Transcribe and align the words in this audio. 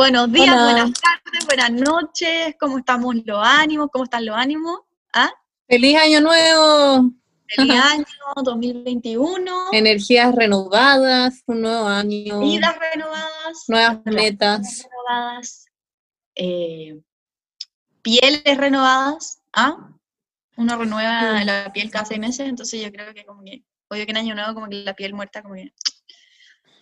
Buenos 0.00 0.32
días, 0.32 0.48
Hola. 0.48 0.64
buenas 0.64 0.92
tardes, 0.98 1.44
buenas 1.44 1.72
noches. 1.72 2.56
¿Cómo 2.58 2.78
estamos 2.78 3.16
los 3.22 3.38
ánimos? 3.46 3.90
¿Cómo 3.92 4.04
están 4.04 4.24
los 4.24 4.34
ánimos? 4.34 4.80
¿Ah? 5.12 5.30
¡Feliz 5.68 5.98
año 5.98 6.22
nuevo! 6.22 7.10
Feliz 7.46 7.74
año 7.84 8.06
2021. 8.42 9.52
Energías 9.72 10.34
renovadas, 10.34 11.42
un 11.44 11.60
nuevo 11.60 11.86
año, 11.86 12.40
Vidas 12.40 12.78
renovadas. 12.78 13.64
nuevas 13.68 13.98
metas. 14.06 14.86
renovadas. 14.90 15.66
eh, 16.34 16.98
pieles 18.00 18.56
renovadas. 18.56 19.42
¿Ah? 19.52 19.90
Uno 20.56 20.78
renueva 20.78 21.44
la 21.44 21.70
piel 21.74 21.90
cada 21.90 22.06
seis 22.06 22.18
meses, 22.18 22.48
entonces 22.48 22.80
yo 22.80 22.90
creo 22.90 23.12
que 23.12 23.26
como 23.26 23.44
que, 23.44 23.64
obvio 23.90 24.06
que 24.06 24.12
en 24.12 24.16
año 24.16 24.34
nuevo 24.34 24.54
como 24.54 24.66
que 24.66 24.76
la 24.76 24.94
piel 24.94 25.12
muerta 25.12 25.42
como 25.42 25.56
que... 25.56 25.74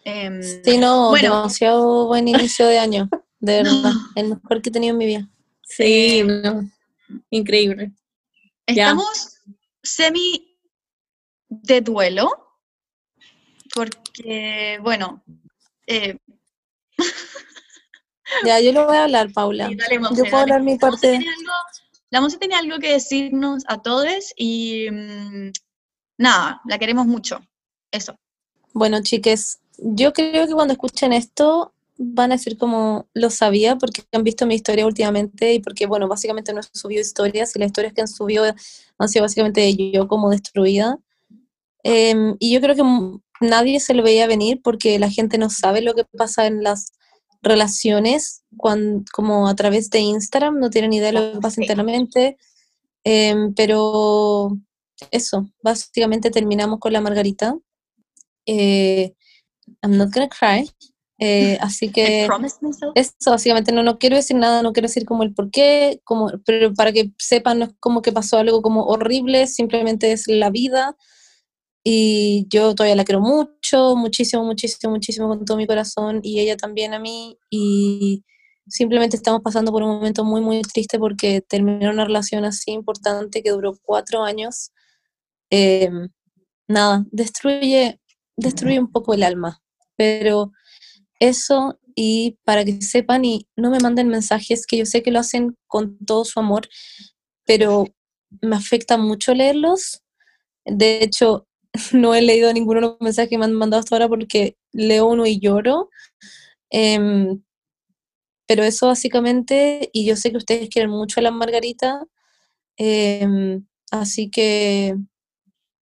em, 0.09 0.43
Sí, 0.65 0.79
no, 0.79 1.11
bueno, 1.11 1.37
demasiado 1.37 2.07
buen 2.07 2.27
inicio 2.29 2.67
de 2.67 2.79
año, 2.79 3.09
de 3.41 3.63
verdad, 3.63 3.93
el 4.17 4.29
mejor 4.31 4.63
que 4.63 4.69
he 4.71 4.73
tenido 4.73 4.93
en 4.93 4.99
mi 4.99 5.07
vida. 5.07 5.29
Sí, 5.63 6.23
no, 6.25 6.69
increíble. 7.31 7.93
Ya. 8.67 8.91
Estamos 8.91 9.37
semi 9.83 10.57
de 11.49 11.81
duelo, 11.81 12.31
porque, 13.75 14.79
bueno, 14.83 15.23
eh, 15.87 16.19
Ya, 18.45 18.61
yo 18.61 18.73
lo 18.73 18.87
voy 18.87 18.97
a 18.97 19.05
hablar, 19.05 19.33
Paula. 19.33 19.69
sí, 19.69 19.75
dale, 19.77 19.95
Yo 19.95 20.01
puedo 20.01 20.25
dale. 20.25 20.37
hablar 20.43 20.63
mi 20.63 20.77
parte. 20.77 21.19
La 22.11 22.21
Monse 22.21 22.39
tiene 22.39 22.55
algo 22.57 22.79
que 22.79 22.93
decirnos 22.93 23.65
a 23.67 23.81
todos 23.81 24.33
y 24.37 24.87
mm, 24.91 25.51
nada, 26.19 26.61
la 26.67 26.79
queremos 26.79 27.07
mucho. 27.07 27.41
Eso. 27.91 28.19
Bueno, 28.75 29.03
chiques, 29.03 29.61
yo 29.79 30.13
creo 30.13 30.47
que 30.47 30.55
cuando 30.55 30.73
escuchen 30.73 31.13
esto 31.13 31.73
van 31.97 32.33
a 32.33 32.37
decir 32.37 32.57
como 32.59 33.07
lo 33.15 33.31
sabía 33.31 33.77
porque 33.77 34.03
han 34.13 34.23
visto 34.25 34.47
mi 34.47 34.55
historia 34.55 34.87
últimamente 34.87 35.55
y 35.55 35.61
porque, 35.61 35.87
bueno, 35.87 36.09
básicamente 36.09 36.53
no 36.53 36.61
he 36.61 36.65
subido 36.79 37.01
historias 37.01 37.55
y 37.57 37.59
las 37.59 37.67
historias 37.69 37.93
que 37.95 38.01
han 38.03 38.09
subido 38.09 38.45
han 38.99 39.09
sido 39.09 39.25
básicamente 39.25 39.75
yo 39.93 40.09
como 40.09 40.31
destruida. 40.31 40.99
Em, 41.85 42.37
y 42.41 42.53
yo 42.53 42.61
creo 42.61 42.75
que 42.77 43.47
nadie 43.47 43.81
se 43.81 43.95
lo 43.95 44.03
veía 44.03 44.27
venir 44.27 44.61
porque 44.63 44.99
la 44.99 45.11
gente 45.11 45.39
no 45.39 45.51
sabe 45.51 45.83
lo 45.83 45.95
que 45.95 46.05
pasa 46.05 46.47
en 46.47 46.63
las 46.63 46.93
relaciones 47.43 48.43
cuan- 48.57 49.05
como 49.13 49.49
a 49.49 49.55
través 49.57 49.91
de 49.91 50.01
Instagram, 50.01 50.59
no 50.61 50.71
tienen 50.71 50.93
idea 50.93 51.09
de 51.09 51.13
lo 51.15 51.33
que 51.35 51.41
pasa 51.41 51.61
internamente. 51.63 52.37
Em, 53.05 53.55
pero 53.55 54.57
eso, 55.13 55.49
básicamente 55.63 56.31
terminamos 56.31 56.81
con 56.81 56.93
la 56.93 57.01
Margarita. 57.01 57.57
Eh, 58.47 59.15
I'm 59.83 59.97
not 59.97 60.13
gonna 60.13 60.29
cry. 60.29 60.71
Eh, 61.19 61.59
así 61.61 61.91
que 61.91 62.29
eso, 62.95 63.31
básicamente 63.31 63.73
no, 63.73 63.83
no 63.83 63.99
quiero 63.99 64.17
decir 64.17 64.37
nada, 64.37 64.63
no 64.63 64.73
quiero 64.73 64.89
decir 64.89 65.05
como 65.05 65.23
el 65.23 65.35
por 65.35 65.51
qué, 65.51 66.01
como, 66.05 66.31
pero 66.45 66.73
para 66.75 66.93
que 66.93 67.13
sepan, 67.19 67.59
no 67.59 67.65
es 67.67 67.73
como 67.81 68.03
que 68.03 68.13
pasó 68.13 68.39
algo 68.39 68.63
como 68.63 68.85
horrible, 68.85 69.47
simplemente 69.47 70.13
es 70.13 70.29
la 70.29 70.51
vida. 70.51 70.97
Y 71.85 72.47
yo 72.51 72.75
todavía 72.75 72.97
la 72.97 73.05
quiero 73.05 73.21
mucho, 73.21 73.97
muchísimo, 73.97 74.45
muchísimo, 74.45 74.93
muchísimo 74.93 75.29
con 75.29 75.45
todo 75.45 75.57
mi 75.57 75.67
corazón 75.67 76.21
y 76.23 76.41
ella 76.41 76.57
también 76.57 76.93
a 76.93 76.99
mí. 76.99 77.39
Y 77.51 78.25
simplemente 78.67 79.17
estamos 79.17 79.41
pasando 79.43 79.73
por 79.73 79.83
un 79.83 79.91
momento 79.91 80.25
muy, 80.25 80.41
muy 80.41 80.63
triste 80.63 80.99
porque 80.99 81.41
terminó 81.41 81.91
una 81.91 82.05
relación 82.05 82.45
así 82.45 82.73
importante 82.73 83.43
que 83.43 83.51
duró 83.51 83.75
cuatro 83.83 84.23
años. 84.23 84.73
Eh, 85.51 85.91
nada, 86.69 87.07
destruye, 87.11 88.01
destruye 88.39 88.79
un 88.81 88.91
poco 88.91 89.15
el 89.15 89.23
alma. 89.23 89.61
Pero 89.97 90.53
eso 91.21 91.79
y 91.95 92.39
para 92.45 92.65
que 92.65 92.81
sepan 92.81 93.25
y 93.25 93.49
no 93.57 93.71
me 93.71 93.81
manden 93.81 94.09
mensajes 94.09 94.67
que 94.67 94.79
yo 94.79 94.87
sé 94.87 95.03
que 95.03 95.11
lo 95.11 95.19
hacen 95.19 95.57
con 95.67 95.99
todo 96.07 96.25
su 96.25 96.39
amor, 96.41 96.69
pero 97.45 97.87
me 98.41 98.57
afecta 98.57 98.97
mucho 98.97 99.35
leerlos. 99.35 100.03
De 100.65 101.03
hecho, 101.05 101.49
no 101.93 102.15
he 102.15 102.23
leído 102.23 102.53
ninguno 102.53 102.81
de 102.81 102.87
los 102.89 103.01
mensajes 103.01 103.31
que 103.31 103.39
me 103.39 103.47
han 103.47 103.53
mandado 103.55 103.81
hasta 103.81 103.97
ahora 103.97 104.09
porque 104.09 104.57
leo 104.73 105.07
uno 105.09 105.27
y 105.27 105.41
lloro. 105.41 105.91
Em, 106.71 107.43
pero 108.47 108.65
eso 108.65 108.87
básicamente, 108.89 109.91
y 109.93 110.07
yo 110.07 110.17
sé 110.17 110.31
que 110.31 110.39
ustedes 110.39 110.71
quieren 110.71 110.91
mucho 110.91 111.21
a 111.21 111.23
la 111.25 111.31
Margarita, 111.33 112.05
em, 112.79 113.67
así 113.91 114.31
que 114.31 114.97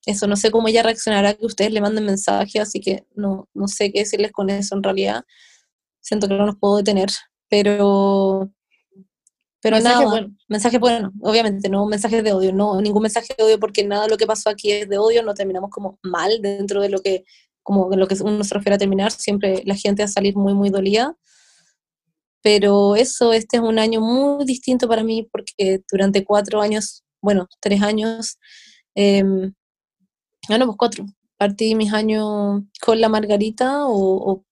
eso, 0.07 0.29
no 0.29 0.37
sé 0.37 0.53
cómo 0.53 0.69
ella 0.69 0.85
reaccionará 0.85 1.35
que 1.35 1.45
ustedes 1.45 1.73
le 1.73 1.81
manden 1.81 2.07
mensajes, 2.07 2.63
así 2.63 2.81
que 2.81 3.05
no, 3.17 3.49
no 3.53 3.67
sé 3.67 3.93
qué 3.93 4.01
decirles 4.01 4.31
con 4.31 4.49
eso 4.51 4.77
en 4.77 4.85
realidad. 4.85 5.25
Siento 6.01 6.29
que 6.29 6.35
no 6.35 6.47
los 6.47 6.57
puedo 6.57 6.77
detener, 6.77 7.09
pero, 7.49 8.49
pero 9.61 9.77
Mensaje 9.77 9.97
nada, 9.97 10.09
bueno. 10.09 10.37
mensaje 10.47 10.79
bueno, 10.79 11.13
obviamente, 11.23 11.69
no 11.69 11.87
mensajes 11.87 12.23
de 12.23 12.33
odio, 12.33 12.53
no 12.53 12.81
ningún 12.81 13.03
mensaje 13.03 13.35
de 13.37 13.43
odio 13.43 13.59
porque 13.59 13.85
nada 13.85 14.05
de 14.05 14.11
lo 14.11 14.17
que 14.17 14.29
pasó 14.29 14.49
aquí 14.49 14.71
es 14.71 14.89
de 14.89 14.97
odio, 14.97 15.25
no 15.25 15.35
terminamos 15.35 15.71
como 15.71 15.99
mal 16.05 16.41
dentro 16.41 16.81
de 16.81 16.89
lo 16.89 17.01
que, 17.01 17.25
como 17.65 17.91
de 17.91 17.97
lo 17.97 18.07
que 18.07 18.15
uno 18.23 18.45
se 18.45 18.55
refiere 18.55 18.77
a 18.77 18.79
terminar, 18.79 19.11
siempre 19.11 19.63
la 19.67 19.75
gente 19.75 20.03
va 20.03 20.07
a 20.07 20.09
salir 20.09 20.37
muy, 20.37 20.55
muy 20.55 20.71
dolida. 20.71 21.17
Pero 22.43 22.95
eso, 22.95 23.33
este 23.33 23.57
es 23.57 23.63
un 23.65 23.81
año 23.81 24.01
muy 24.01 24.45
distinto 24.45 24.87
para 24.87 25.03
mí 25.03 25.29
porque 25.33 25.81
durante 25.91 26.25
cuatro 26.25 26.63
años, 26.63 27.03
bueno, 27.21 27.49
tres 27.61 27.83
años, 27.83 28.39
em, 28.95 29.53
ah, 30.49 30.59
no, 30.59 30.67
pues 30.67 30.77
cuatro, 30.79 31.07
partí 31.37 31.75
mis 31.75 31.93
años 31.93 32.63
con 32.81 33.01
la 33.01 33.09
Margarita 33.09 33.87
o, 33.87 34.45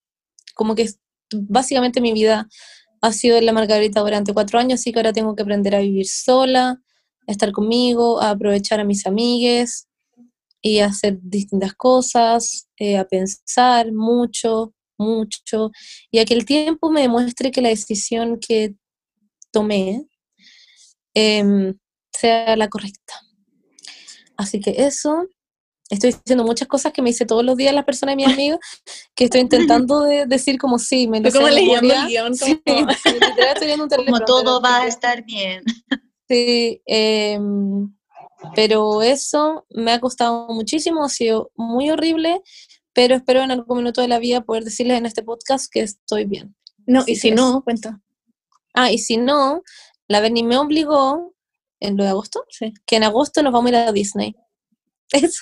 como 0.55 0.75
que 0.75 0.89
básicamente 1.33 2.01
mi 2.01 2.13
vida 2.13 2.49
ha 3.01 3.13
sido 3.13 3.37
en 3.37 3.47
la 3.47 3.53
Margarita 3.53 4.01
durante 4.01 4.33
cuatro 4.33 4.59
años, 4.59 4.81
así 4.81 4.93
que 4.93 4.99
ahora 4.99 5.13
tengo 5.13 5.35
que 5.35 5.43
aprender 5.43 5.75
a 5.75 5.81
vivir 5.81 6.07
sola, 6.07 6.81
a 7.27 7.33
estar 7.33 7.53
conmigo, 7.53 8.21
a 8.21 8.31
aprovechar 8.31 8.81
a 8.81 8.85
mis 8.85 9.07
amigues 9.07 9.89
y 10.63 10.79
a 10.79 10.87
hacer 10.87 11.19
distintas 11.23 11.75
cosas, 11.75 12.69
eh, 12.79 12.97
a 12.97 13.05
pensar 13.05 13.93
mucho, 13.93 14.75
mucho, 14.97 15.71
y 16.11 16.19
a 16.19 16.25
que 16.25 16.35
el 16.35 16.47
tiempo 16.47 16.91
me 16.91 17.03
demuestre 17.03 17.51
que 17.51 17.61
la 17.61 17.69
decisión 17.69 18.39
que 18.41 18.75
tomé 19.53 20.07
em, 21.15 21.79
sea 22.13 22.57
la 22.57 22.69
correcta. 22.69 23.15
Así 24.37 24.61
que 24.61 24.75
eso, 24.79 25.29
estoy 25.95 26.13
diciendo 26.13 26.45
muchas 26.45 26.69
cosas 26.69 26.93
que 26.93 27.03
me 27.03 27.11
dice 27.11 27.25
todos 27.27 27.45
los 27.45 27.57
días 27.57 27.75
las 27.75 27.85
personas 27.85 28.13
de 28.13 28.17
mis 28.17 28.27
amigos, 28.33 28.59
que 29.15 29.25
estoy 29.25 29.41
intentando 29.41 30.03
de 30.03 30.27
decir 30.27 30.59
como 30.59 30.79
sí, 30.79 31.09
me 31.09 31.21
lo 31.21 31.31
como 31.33 31.49
leyendo 31.49 31.93
el 31.95 32.07
guion, 32.09 32.35
Sí, 32.35 32.61
como- 32.67 32.91
sí, 32.93 33.11
literal 33.15 33.49
estoy 33.55 33.67
leyendo 33.69 33.85
un 33.85 33.89
Como 33.91 34.03
teleprompter, 34.19 34.27
todo 34.27 34.61
va 34.61 34.83
a 34.83 34.87
estar 34.87 35.25
bien. 35.25 35.63
Sí, 36.29 36.81
em, 36.87 37.95
pero 38.55 39.03
eso 39.03 39.67
me 39.71 39.93
ha 39.93 40.01
costado 40.01 40.49
muchísimo, 40.49 41.05
ha 41.05 41.09
sido 41.09 41.51
muy 41.55 41.91
horrible, 41.91 42.41
pero 42.93 43.15
espero 43.17 43.43
en 43.43 43.51
algún 43.51 43.79
minuto 43.79 44.01
de 44.01 44.09
la 44.09 44.19
vida 44.19 44.43
poder 44.43 44.65
decirles 44.65 44.99
en 44.99 45.07
este 45.07 45.23
podcast 45.23 45.67
que 45.73 45.81
estoy 45.81 46.25
bien. 46.27 46.55
No, 46.87 47.01
Así 47.01 47.13
y 47.13 47.17
si 47.17 47.31
no, 47.31 47.63
cuenta. 47.63 48.01
Ah, 48.75 48.91
y 48.93 48.99
si 48.99 49.17
no, 49.17 49.63
la 50.09 50.21
Berni 50.21 50.43
me 50.43 50.57
obligó, 50.59 51.35
en 51.81 51.97
lo 51.97 52.05
de 52.05 52.11
agosto, 52.11 52.45
Sí. 52.49 52.73
que 52.87 52.97
en 52.97 53.05
agosto 53.05 53.43
nos 53.43 53.53
vamos 53.53 53.67
a 53.67 53.71
ir 53.71 53.77
a 53.77 53.93
Disney. 53.93 54.35
Eso. 55.13 55.41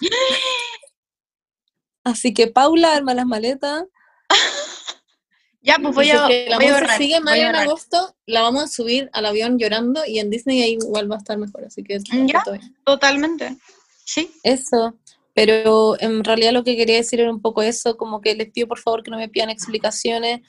Así 2.05 2.35
que 2.35 2.49
Paula, 2.49 2.95
arma 2.95 3.15
las 3.15 3.27
maletas. 3.27 3.85
Ya, 5.65 5.77
pues 5.81 5.95
voy 5.95 6.11
a, 6.11 6.15
es 6.15 6.23
que 6.27 6.51
la 6.51 6.57
voy 6.57 6.67
a 6.67 6.71
Monse 6.71 6.81
ahorrar, 6.83 6.99
sigue 6.99 7.21
mal 7.21 7.39
en 7.39 7.55
agosto, 7.55 8.17
la 8.27 8.43
vamos 8.43 8.65
a 8.65 8.67
subir 8.67 9.09
al 9.13 9.27
avión 9.27 9.61
llorando 9.61 10.05
y 10.05 10.19
en 10.19 10.29
Disney 10.29 10.61
ahí 10.61 10.73
igual 10.73 11.09
va 11.09 11.15
a 11.15 11.19
estar 11.19 11.39
mejor, 11.39 11.65
así 11.65 11.85
que 11.85 12.01
Ya. 12.27 12.43
Totalmente. 12.85 13.57
Sí. 14.05 14.29
Eso. 14.43 14.99
Pero 15.35 15.95
en 16.01 16.25
realidad 16.25 16.51
lo 16.53 16.65
que 16.65 16.77
quería 16.77 16.97
decir 16.97 17.21
era 17.21 17.31
un 17.31 17.41
poco 17.41 17.63
eso, 17.63 17.97
como 17.97 18.21
que 18.21 18.35
les 18.35 18.51
pido 18.51 18.67
por 18.67 18.81
favor 18.81 19.05
que 19.05 19.13
no 19.13 19.19
me 19.19 19.29
pidan 19.29 19.51
explicaciones, 19.51 20.41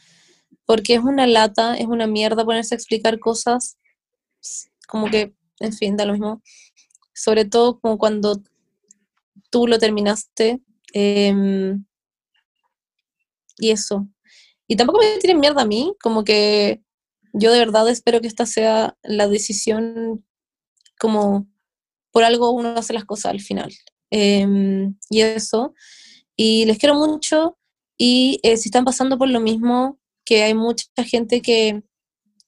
porque 0.65 0.95
es 0.95 1.01
una 1.01 1.27
lata, 1.27 1.75
es 1.77 1.85
una 1.85 2.07
mierda 2.07 2.43
ponerse 2.43 2.73
a 2.73 2.77
explicar 2.77 3.19
cosas, 3.19 3.77
como 4.87 5.11
que, 5.11 5.33
en 5.59 5.73
fin, 5.73 5.95
da 5.95 6.05
lo 6.05 6.13
mismo. 6.13 6.41
Sobre 7.13 7.45
todo 7.45 7.79
como 7.79 7.99
cuando 7.99 8.41
tú 9.53 9.67
lo 9.67 9.77
terminaste. 9.79 10.61
em, 10.95 11.85
y 13.57 13.71
eso. 13.71 14.07
Y 14.67 14.75
tampoco 14.75 14.99
me 14.99 15.17
tiren 15.19 15.39
mierda 15.39 15.61
a 15.63 15.65
mí, 15.67 15.93
como 16.01 16.23
que 16.23 16.81
yo 17.33 17.51
de 17.51 17.59
verdad 17.59 17.89
espero 17.89 18.21
que 18.21 18.27
esta 18.27 18.45
sea 18.45 18.97
la 19.03 19.27
decisión 19.27 20.25
como 20.99 21.47
por 22.11 22.23
algo 22.23 22.51
uno 22.51 22.75
hace 22.77 22.93
las 22.93 23.05
cosas 23.05 23.31
al 23.33 23.41
final. 23.41 23.71
Em, 24.11 24.95
y 25.09 25.21
eso. 25.21 25.73
Y 26.35 26.65
les 26.65 26.77
quiero 26.79 26.95
mucho. 26.95 27.57
Y 27.97 28.39
eh, 28.43 28.57
si 28.57 28.69
están 28.69 28.85
pasando 28.85 29.17
por 29.17 29.29
lo 29.29 29.39
mismo, 29.41 29.99
que 30.25 30.43
hay 30.43 30.53
mucha 30.55 30.85
gente 31.05 31.41
que, 31.41 31.83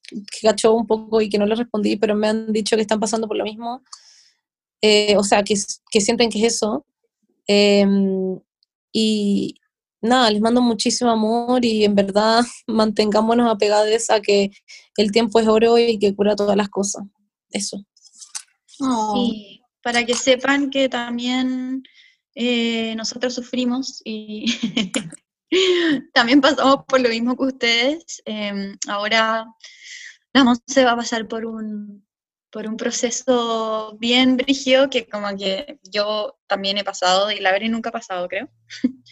que 0.09 0.39
cachó 0.47 0.73
un 0.75 0.87
poco 0.87 1.21
y 1.21 1.29
que 1.29 1.37
no 1.39 1.45
les 1.47 1.59
respondí, 1.59 1.97
pero 1.97 2.15
me 2.15 2.27
han 2.29 2.51
dicho 2.53 2.75
que 2.75 2.81
están 2.83 2.99
pasando 2.99 3.27
por 3.27 3.37
lo 3.37 3.43
mismo. 3.45 3.83
eh, 4.81 5.17
o 5.17 5.23
sea, 5.23 5.43
que, 5.43 5.55
que 5.91 6.01
sienten 6.01 6.29
que 6.29 6.39
es 6.45 6.55
eso. 6.55 6.85
Em, 7.47 8.39
y 8.91 9.59
nada, 10.01 10.31
les 10.31 10.41
mando 10.41 10.61
muchísimo 10.61 11.11
amor 11.11 11.63
y 11.65 11.83
en 11.83 11.95
verdad 11.95 12.43
mantengámonos 12.67 13.51
apegados 13.51 14.09
a 14.09 14.21
que 14.21 14.51
el 14.97 15.11
tiempo 15.11 15.39
es 15.39 15.47
oro 15.47 15.77
y 15.77 15.99
que 15.99 16.15
cura 16.15 16.35
todas 16.35 16.55
las 16.55 16.69
cosas. 16.69 17.03
Eso. 17.49 17.83
Oh. 18.79 19.13
Y 19.17 19.61
para 19.81 20.05
que 20.05 20.13
sepan 20.13 20.69
que 20.69 20.89
también 20.89 21.83
eh, 22.35 22.95
nosotros 22.95 23.33
sufrimos 23.33 24.01
y 24.03 24.45
también 26.13 26.41
pasamos 26.41 26.85
por 26.87 26.99
lo 27.01 27.09
mismo 27.09 27.35
que 27.37 27.45
ustedes. 27.45 28.21
Em, 28.25 28.77
ahora 28.87 29.45
la 30.33 30.43
Monse 30.43 30.83
va 30.83 30.91
a 30.91 30.97
pasar 30.97 31.27
por 31.27 31.45
un, 31.45 32.04
por 32.55 32.67
un 32.69 32.77
proceso 32.77 33.97
bien 33.99 34.37
brígido 34.37 34.89
que 34.89 35.09
como 35.09 35.27
que 35.35 35.77
yo 35.91 36.37
también 36.47 36.77
he 36.77 36.85
pasado 36.85 37.29
y 37.29 37.41
la 37.41 37.51
Veri 37.51 37.67
nunca 37.67 37.89
ha 37.89 37.91
pasado, 37.91 38.29
creo. 38.29 38.47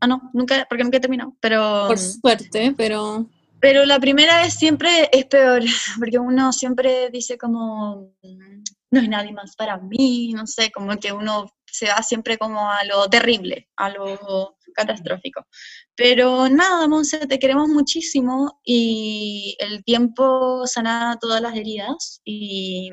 ah, 0.00 0.06
no, 0.06 0.30
nunca, 0.32 0.66
porque 0.70 0.84
nunca 0.84 0.96
he 0.96 1.00
terminado, 1.00 1.36
pero... 1.38 1.84
Por 1.86 1.98
suerte, 1.98 2.72
pero 2.78 3.26
Pero 3.60 3.84
la 3.84 4.00
primera 4.00 4.40
vez 4.40 4.54
siempre 4.54 5.10
es 5.12 5.26
peor, 5.26 5.64
porque 5.98 6.18
uno 6.18 6.50
siempre 6.50 7.10
dice 7.10 7.36
como, 7.36 8.10
mm, 8.22 8.62
no 8.92 9.00
hay 9.00 9.08
nadie 9.08 9.32
más 9.32 9.54
para 9.54 9.76
mí, 9.76 10.32
no 10.32 10.46
sé, 10.46 10.70
como 10.70 10.96
que 10.96 11.12
uno 11.12 11.44
se 11.70 11.86
va 11.86 12.02
siempre 12.02 12.38
como 12.38 12.70
a 12.70 12.84
lo 12.84 13.08
terrible, 13.08 13.68
a 13.76 13.90
lo 13.90 14.56
catastrófico. 14.74 15.46
Pero 15.94 16.48
nada, 16.48 16.86
Monse, 16.88 17.26
te 17.26 17.38
queremos 17.38 17.68
muchísimo 17.68 18.60
y 18.64 19.56
el 19.58 19.84
tiempo 19.84 20.66
sana 20.66 21.18
todas 21.20 21.40
las 21.40 21.56
heridas 21.56 22.20
y, 22.24 22.90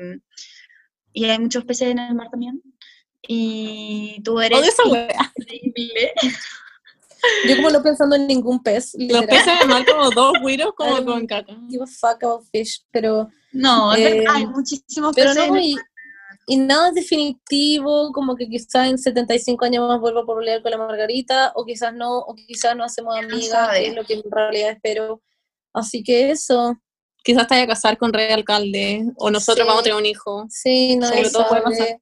y 1.12 1.24
hay 1.24 1.38
muchos 1.38 1.64
peces 1.64 1.88
en 1.88 1.98
el 1.98 2.14
mar 2.14 2.28
también. 2.30 2.60
Y 3.28 4.20
tú 4.22 4.40
eres 4.40 4.76
increíble. 4.84 6.12
Yo 7.48 7.56
como 7.56 7.70
no 7.70 7.82
pensando 7.82 8.14
en 8.14 8.26
ningún 8.26 8.62
pez, 8.62 8.92
Los 8.94 9.02
literal, 9.02 9.26
peces 9.26 9.58
de 9.58 9.66
mar 9.66 9.84
como 9.84 10.10
dos 10.10 10.32
güiros 10.42 10.72
como 10.76 11.04
con 11.04 11.26
caca. 11.26 11.56
give 11.68 11.82
a 11.82 11.86
fuck 11.86 12.22
about 12.22 12.44
fish, 12.52 12.84
pero, 12.92 13.28
No, 13.52 13.94
Eh, 13.96 14.24
hay 14.28 14.46
muchísimos 14.46 15.12
pero 15.14 15.30
peces 15.30 15.48
no, 15.48 15.56
en 15.56 15.62
el 15.62 15.68
y, 15.70 15.76
y 16.46 16.56
nada 16.58 16.88
es 16.88 16.94
definitivo, 16.94 18.12
como 18.12 18.36
que 18.36 18.48
quizás 18.48 18.88
en 18.88 18.98
75 18.98 19.64
años 19.64 19.88
más 19.88 20.00
vuelvo 20.00 20.20
a 20.20 20.26
pololear 20.26 20.62
con 20.62 20.70
la 20.70 20.78
Margarita, 20.78 21.52
o 21.56 21.64
quizás 21.64 21.92
no, 21.94 22.18
o 22.18 22.34
quizás 22.34 22.76
no 22.76 22.84
hacemos 22.84 23.14
¿Quién 23.16 23.32
amigas, 23.32 23.70
es 23.76 23.94
lo 23.94 24.04
que 24.04 24.14
en 24.14 24.22
realidad 24.30 24.70
espero. 24.70 25.22
Así 25.72 26.02
que 26.02 26.30
eso, 26.30 26.76
Quizás 27.24 27.48
te 27.48 27.54
vaya 27.54 27.64
a 27.64 27.68
casar 27.74 27.98
con 27.98 28.12
rey 28.12 28.30
alcalde, 28.32 29.04
o 29.16 29.30
nosotros 29.32 29.64
Sí. 29.64 29.68
vamos 29.68 29.80
a 29.80 29.82
tener 29.82 29.98
un 29.98 30.06
hijo. 30.06 30.46
sí, 30.48 30.94
nadie 30.96 31.16
Sobre 31.24 31.30
todo 31.30 31.48
puede 31.48 31.62
pasar. 31.62 31.98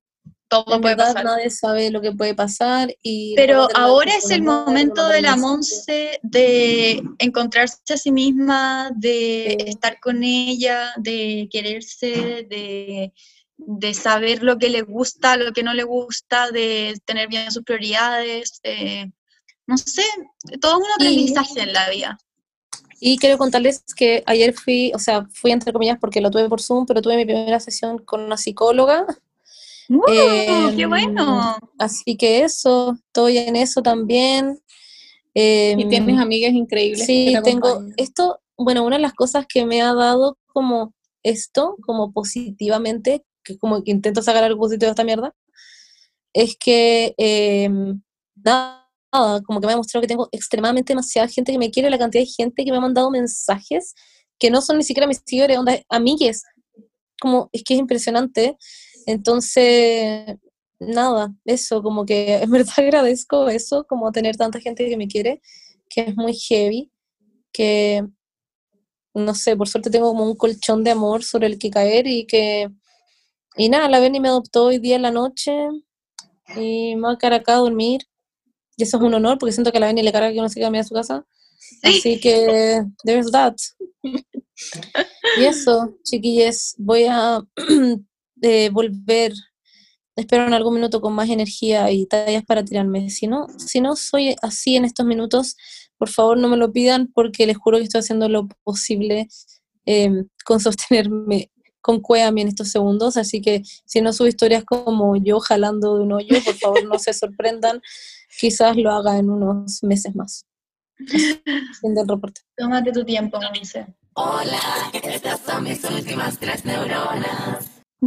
todo 0.48 0.74
en 0.74 0.80
puede 0.82 0.94
verdad 0.96 1.14
pasar. 1.14 1.24
nadie 1.24 1.50
sabe 1.50 1.90
lo 1.90 2.00
que 2.02 2.12
puede 2.12 2.34
pasar. 2.34 2.94
Y 3.02 3.34
Pero 3.34 3.66
ahora 3.74 4.14
es 4.16 4.30
el 4.30 4.42
momento 4.42 5.08
de 5.08 5.22
la 5.22 5.36
Monse 5.36 6.20
de 6.22 7.02
encontrarse 7.18 7.78
a 7.94 7.96
sí 7.96 8.12
misma, 8.12 8.90
de 8.94 9.56
Sí. 9.58 9.70
estar 9.70 9.98
con 10.00 10.22
ella, 10.22 10.92
de 10.98 11.48
quererse, 11.50 12.46
de, 12.50 13.10
de 13.56 13.94
saber 13.94 14.42
lo 14.42 14.58
que 14.58 14.68
le 14.68 14.82
gusta, 14.82 15.36
lo 15.36 15.52
que 15.52 15.62
no 15.62 15.74
le 15.74 15.84
gusta, 15.84 16.50
de 16.50 16.94
tener 17.04 17.28
bien 17.28 17.50
sus 17.52 17.62
prioridades. 17.64 18.60
de- 18.62 19.12
no 19.66 19.78
sé, 19.78 20.02
todo 20.60 20.72
es 20.72 20.78
un 20.86 20.92
aprendizaje 20.94 21.60
en 21.62 21.72
la 21.72 21.88
vida. 21.88 22.18
Y 23.00 23.18
quiero 23.18 23.38
contarles 23.38 23.82
que 23.96 24.22
ayer 24.26 24.52
fui, 24.54 24.92
o 24.94 24.98
sea, 24.98 25.26
fui 25.32 25.50
entre 25.52 25.72
comillas 25.72 25.98
porque 25.98 26.20
lo 26.20 26.30
tuve 26.30 26.48
por 26.48 26.60
Zoom, 26.60 26.84
pero 26.86 27.00
tuve 27.02 27.16
mi 27.16 27.24
primera 27.24 27.60
sesión 27.60 27.98
con 27.98 28.20
una 28.22 28.36
psicóloga. 28.36 29.06
¡Uh, 29.88 30.00
¡Qué 30.06 30.82
Em, 30.82 30.88
bueno! 30.88 31.58
Así 31.78 32.16
que 32.16 32.44
eso, 32.44 32.94
estoy 33.06 33.38
en 33.38 33.56
eso 33.56 33.82
también. 33.82 34.58
Y 35.34 35.40
Em, 35.82 35.88
tienes 35.88 36.18
amigas 36.18 36.52
increíbles. 36.52 37.04
Sí, 37.06 37.32
te 37.34 37.42
tengo 37.42 37.68
acompañan. 37.68 37.94
esto, 37.96 38.40
bueno, 38.56 38.84
una 38.84 38.96
de 38.96 39.02
las 39.02 39.14
cosas 39.14 39.46
que 39.48 39.66
me 39.66 39.82
ha 39.82 39.92
dado 39.94 40.38
como 40.46 40.94
esto, 41.22 41.76
como 41.84 42.12
positivamente, 42.12 43.24
que 43.44 43.58
como 43.58 43.82
que 43.84 43.90
intento 43.90 44.22
sacar 44.22 44.44
algo 44.44 44.60
positivo 44.60 44.88
de 44.88 44.92
esta 44.92 45.04
mierda, 45.04 45.34
es 46.32 46.56
que 46.58 47.14
em, 47.18 48.02
nada, 48.34 48.84
como 49.46 49.60
que 49.60 49.66
me 49.66 49.74
ha 49.74 49.76
mostrado 49.76 50.02
que 50.02 50.08
tengo 50.08 50.28
extremadamente 50.32 50.92
demasiada 50.92 51.28
gente 51.28 51.52
que 51.52 51.58
me 51.58 51.70
quiere, 51.70 51.90
la 51.90 51.98
cantidad 51.98 52.22
de 52.22 52.30
gente 52.30 52.64
que 52.64 52.70
me 52.70 52.78
ha 52.78 52.80
mandado 52.80 53.10
mensajes 53.10 53.94
que 54.38 54.50
no 54.50 54.60
son 54.60 54.78
ni 54.78 54.84
siquiera 54.84 55.06
mis 55.06 55.22
seguidores, 55.24 55.58
onda, 55.58 55.80
amigues, 55.88 56.42
como 57.20 57.48
es 57.52 57.62
que 57.64 57.74
es 57.74 57.80
impresionante. 57.80 58.56
Entonces, 59.06 60.36
nada, 60.78 61.34
eso, 61.44 61.82
como 61.82 62.04
que 62.04 62.36
en 62.42 62.50
verdad 62.50 62.74
agradezco 62.78 63.48
eso, 63.48 63.86
como 63.88 64.12
tener 64.12 64.36
tanta 64.36 64.60
gente 64.60 64.88
que 64.88 64.96
me 64.96 65.08
quiere, 65.08 65.40
que 65.88 66.02
es 66.02 66.16
muy 66.16 66.34
heavy, 66.34 66.90
que 67.52 68.04
no 69.14 69.34
sé, 69.34 69.56
por 69.56 69.68
suerte 69.68 69.90
tengo 69.90 70.08
como 70.08 70.24
un 70.24 70.34
colchón 70.36 70.82
de 70.82 70.90
amor 70.90 71.22
sobre 71.22 71.46
el 71.46 71.58
que 71.58 71.70
caer 71.70 72.06
y 72.06 72.26
que, 72.26 72.68
y 73.56 73.68
nada, 73.68 73.88
la 73.88 74.00
Benny 74.00 74.20
me 74.20 74.28
adoptó 74.28 74.66
hoy 74.66 74.78
día 74.78 74.96
en 74.96 75.02
la 75.02 75.10
noche 75.10 75.52
y 76.56 76.96
me 76.96 77.02
voy 77.02 77.14
a 77.14 77.18
quedar 77.18 77.34
acá 77.34 77.54
a 77.54 77.58
dormir. 77.58 78.02
Y 78.76 78.82
eso 78.82 78.96
es 78.96 79.02
un 79.02 79.14
honor 79.14 79.38
porque 79.38 79.52
siento 79.52 79.70
que 79.70 79.78
a 79.78 79.80
la 79.80 79.86
Benny 79.86 80.02
le 80.02 80.12
carga 80.12 80.32
que 80.32 80.38
uno 80.38 80.48
se 80.48 80.60
quede 80.60 80.76
a 80.76 80.80
a 80.80 80.84
su 80.84 80.94
casa. 80.94 81.24
Así 81.82 82.20
que, 82.20 82.82
there's 83.04 83.30
that. 83.30 83.54
Y 84.02 85.44
eso, 85.44 85.96
chiquillos, 86.02 86.74
voy 86.78 87.04
a 87.04 87.40
eh, 88.42 88.70
volver, 88.70 89.32
espero 90.16 90.46
en 90.46 90.54
algún 90.54 90.74
minuto 90.74 91.00
con 91.00 91.12
más 91.14 91.28
energía 91.30 91.90
y 91.90 92.06
tallas 92.06 92.44
para 92.44 92.64
tirarme. 92.64 93.10
Si 93.10 93.26
no, 93.26 93.46
si 93.58 93.80
no 93.80 93.96
soy 93.96 94.36
así 94.42 94.76
en 94.76 94.84
estos 94.84 95.06
minutos, 95.06 95.56
por 95.96 96.08
favor 96.08 96.38
no 96.38 96.48
me 96.48 96.56
lo 96.56 96.72
pidan 96.72 97.10
porque 97.12 97.46
les 97.46 97.56
juro 97.56 97.78
que 97.78 97.84
estoy 97.84 98.00
haciendo 98.00 98.28
lo 98.28 98.48
posible 98.62 99.28
eh, 99.86 100.24
con 100.44 100.60
sostenerme 100.60 101.50
con 101.84 102.00
cuéame 102.00 102.40
en 102.40 102.48
estos 102.48 102.70
segundos, 102.70 103.18
así 103.18 103.42
que 103.42 103.62
si 103.84 104.00
no 104.00 104.14
subo 104.14 104.26
historias 104.26 104.64
como 104.64 105.16
yo 105.16 105.38
jalando 105.38 105.98
de 105.98 106.04
un 106.04 106.12
hoyo, 106.12 106.42
por 106.42 106.54
favor 106.54 106.82
no 106.86 106.98
se 106.98 107.12
sorprendan, 107.12 107.82
quizás 108.40 108.74
lo 108.74 108.90
haga 108.90 109.18
en 109.18 109.28
unos 109.28 109.82
meses 109.82 110.16
más. 110.16 110.46
Fin 110.96 111.94
del 111.94 112.08
reporte. 112.08 112.40
Tómate 112.56 112.90
tu 112.90 113.04
tiempo, 113.04 113.38
Monse. 113.38 113.86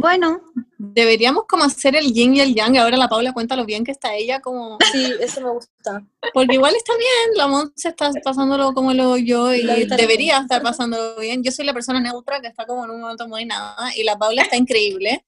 Bueno, 0.00 0.40
Deberíamos 0.80 1.44
como 1.48 1.64
hacer 1.64 1.96
el 1.96 2.12
yin 2.12 2.36
y 2.36 2.40
el 2.40 2.54
yang, 2.54 2.76
ahora 2.78 2.96
la 2.96 3.08
Paula 3.08 3.32
cuenta 3.32 3.56
lo 3.56 3.64
bien 3.66 3.82
que 3.82 3.90
está 3.90 4.14
ella, 4.14 4.38
como 4.40 4.78
Sí, 4.92 5.12
eso 5.20 5.40
me 5.40 5.50
gusta. 5.50 6.06
porque 6.32 6.54
igual 6.54 6.72
está 6.76 6.92
bien, 6.96 7.36
la 7.36 7.48
Monse 7.48 7.88
está 7.88 8.12
pasándolo 8.22 8.72
como 8.74 8.94
lo 8.94 9.16
yo 9.16 9.52
y 9.52 9.64
debería 9.96 10.38
estar 10.38 10.62
pasándolo 10.62 11.18
bien. 11.18 11.42
Yo 11.42 11.50
soy 11.50 11.64
la 11.64 11.72
persona 11.72 11.98
neutra 12.00 12.40
que 12.40 12.46
está 12.46 12.64
como 12.64 12.84
en 12.84 12.92
un 12.92 13.00
momento 13.00 13.26
muy 13.26 13.44
nada, 13.44 13.76
y 13.96 14.04
la 14.04 14.16
Paula 14.16 14.42
está 14.42 14.56
increíble. 14.56 15.24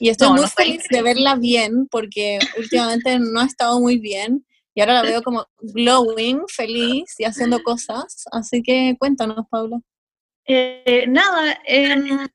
Y 0.00 0.08
estoy 0.08 0.28
No, 0.28 0.34
muy 0.34 0.42
no 0.42 0.48
feliz 0.48 0.82
de 0.90 1.00
verla 1.02 1.36
bien, 1.36 1.86
porque 1.88 2.40
últimamente 2.58 3.20
no 3.20 3.38
ha 3.40 3.44
estado 3.44 3.78
muy 3.78 3.98
bien, 3.98 4.44
y 4.74 4.80
ahora 4.80 4.94
la 4.94 5.02
veo 5.02 5.22
como 5.22 5.46
glowing, 5.60 6.42
feliz 6.48 7.14
y 7.18 7.24
haciendo 7.24 7.62
cosas. 7.62 8.24
Así 8.32 8.62
que 8.64 8.96
cuéntanos, 8.98 9.46
Paula. 9.48 9.78
Eh, 10.44 11.04
nada, 11.08 11.56
em, 11.66 12.26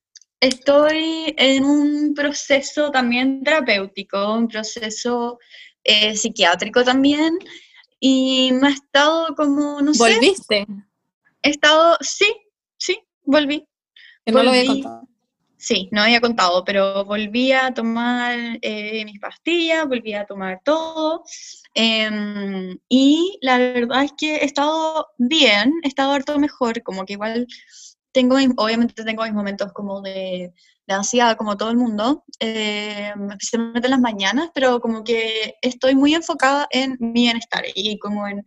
estoy 0.44 1.34
en 1.38 1.64
un 1.64 2.14
proceso 2.14 2.92
también 2.92 3.44
terapéutico, 3.44 4.34
un 4.34 4.48
proceso 4.48 5.40
eh, 5.84 6.16
psiquiátrico 6.16 6.84
también, 6.84 7.38
y 8.00 8.52
me 8.52 8.68
ha 8.68 8.72
estado 8.72 9.34
como, 9.36 9.82
no 9.82 9.94
sé, 9.94 10.16
¿Volviste? 10.16 10.68
he 11.42 11.50
estado, 11.50 11.98
sí, 12.02 12.34
sí, 12.78 13.00
volví. 13.24 13.66
Que 14.26 14.32
no 14.32 14.44
lo 14.44 14.50
había 14.50 14.66
contado. 14.66 15.08
Sí, 15.58 15.88
no 15.94 16.02
había 16.02 16.20
contado, 16.20 16.66
pero 16.66 17.06
volví 17.06 17.54
a 17.54 17.74
tomar 17.74 18.60
eh, 18.62 19.06
mis 19.06 19.18
pastillas, 19.22 19.88
volví 19.88 20.14
a 20.14 20.26
tomar 20.26 20.60
todo. 20.66 21.24
em, 21.74 22.78
y 22.90 23.40
la 23.42 23.58
verdad 23.58 24.04
es 24.04 24.12
que 24.18 24.36
he 24.36 24.46
estado 24.46 25.08
bien, 25.18 25.72
he 25.84 25.88
estado 25.88 26.12
harto 26.12 26.38
mejor, 26.38 26.84
como 26.84 27.06
que 27.06 27.14
igual 27.14 27.48
tengo, 28.14 28.38
obviamente 28.58 29.04
tengo 29.04 29.24
mis 29.24 29.34
momentos 29.34 29.74
como 29.74 30.02
de, 30.02 30.54
de 30.88 30.94
ansiedad, 30.94 31.36
como 31.38 31.58
todo 31.58 31.72
el 31.72 31.78
mundo, 31.78 32.24
em, 32.40 33.32
especialmente 33.32 33.88
en 33.88 33.92
las 33.92 34.00
mañanas, 34.00 34.50
pero 34.54 34.80
como 34.80 35.04
que 35.04 35.56
estoy 35.62 35.96
muy 35.96 36.14
enfocada 36.14 36.68
en 36.72 36.98
mi 37.00 37.24
bienestar 37.24 37.64
y 37.74 37.98
como 38.00 38.28
en, 38.28 38.44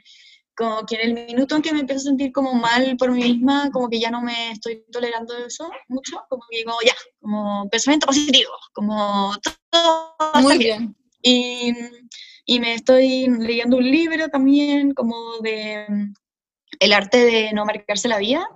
como 0.56 0.86
que 0.86 0.96
en 0.96 1.18
el 1.18 1.26
minuto 1.26 1.56
en 1.56 1.62
que 1.62 1.72
me 1.72 1.80
empiezo 1.80 2.00
a 2.00 2.10
sentir 2.10 2.32
como 2.32 2.54
mal 2.54 2.96
por 2.96 3.10
mí 3.10 3.22
misma, 3.22 3.70
como 3.72 3.88
que 3.88 4.00
ya 4.00 4.10
no 4.10 4.22
me 4.22 4.52
estoy 4.52 4.84
tolerando 4.90 5.36
eso 5.36 5.70
mucho, 5.88 6.24
como 6.28 6.42
que 6.50 6.58
digo, 6.58 6.72
ya, 6.84 6.94
como 7.20 7.68
pensamiento 7.68 8.06
positivo, 8.06 8.52
como 8.72 9.34
todo 9.70 10.16
Muy 10.42 10.58
bien. 10.58 10.96
Y, 11.22 11.74
y 12.44 12.60
me 12.60 12.74
estoy 12.74 13.26
leyendo 13.38 13.78
un 13.78 13.90
libro 13.90 14.28
también 14.28 14.94
como 14.94 15.38
de 15.42 15.84
mm, 15.88 16.14
el 16.80 16.92
arte 16.92 17.18
de 17.18 17.52
no 17.52 17.64
marcarse 17.64 18.08
la 18.08 18.18
vida, 18.18 18.46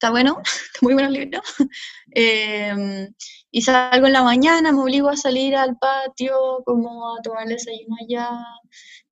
está 0.00 0.10
bueno, 0.10 0.40
está 0.44 0.78
muy 0.80 0.94
bueno 0.94 1.08
el 1.08 1.14
libro. 1.14 1.42
Em, 2.12 3.14
y 3.52 3.62
salgo 3.62 4.06
en 4.06 4.12
la 4.12 4.22
mañana, 4.24 4.72
me 4.72 4.80
obligo 4.80 5.08
a 5.10 5.16
salir 5.16 5.54
al 5.54 5.76
patio, 5.78 6.62
como 6.64 7.14
a 7.16 7.22
tomar 7.22 7.44
el 7.44 7.50
desayuno 7.50 7.96
allá. 8.00 8.30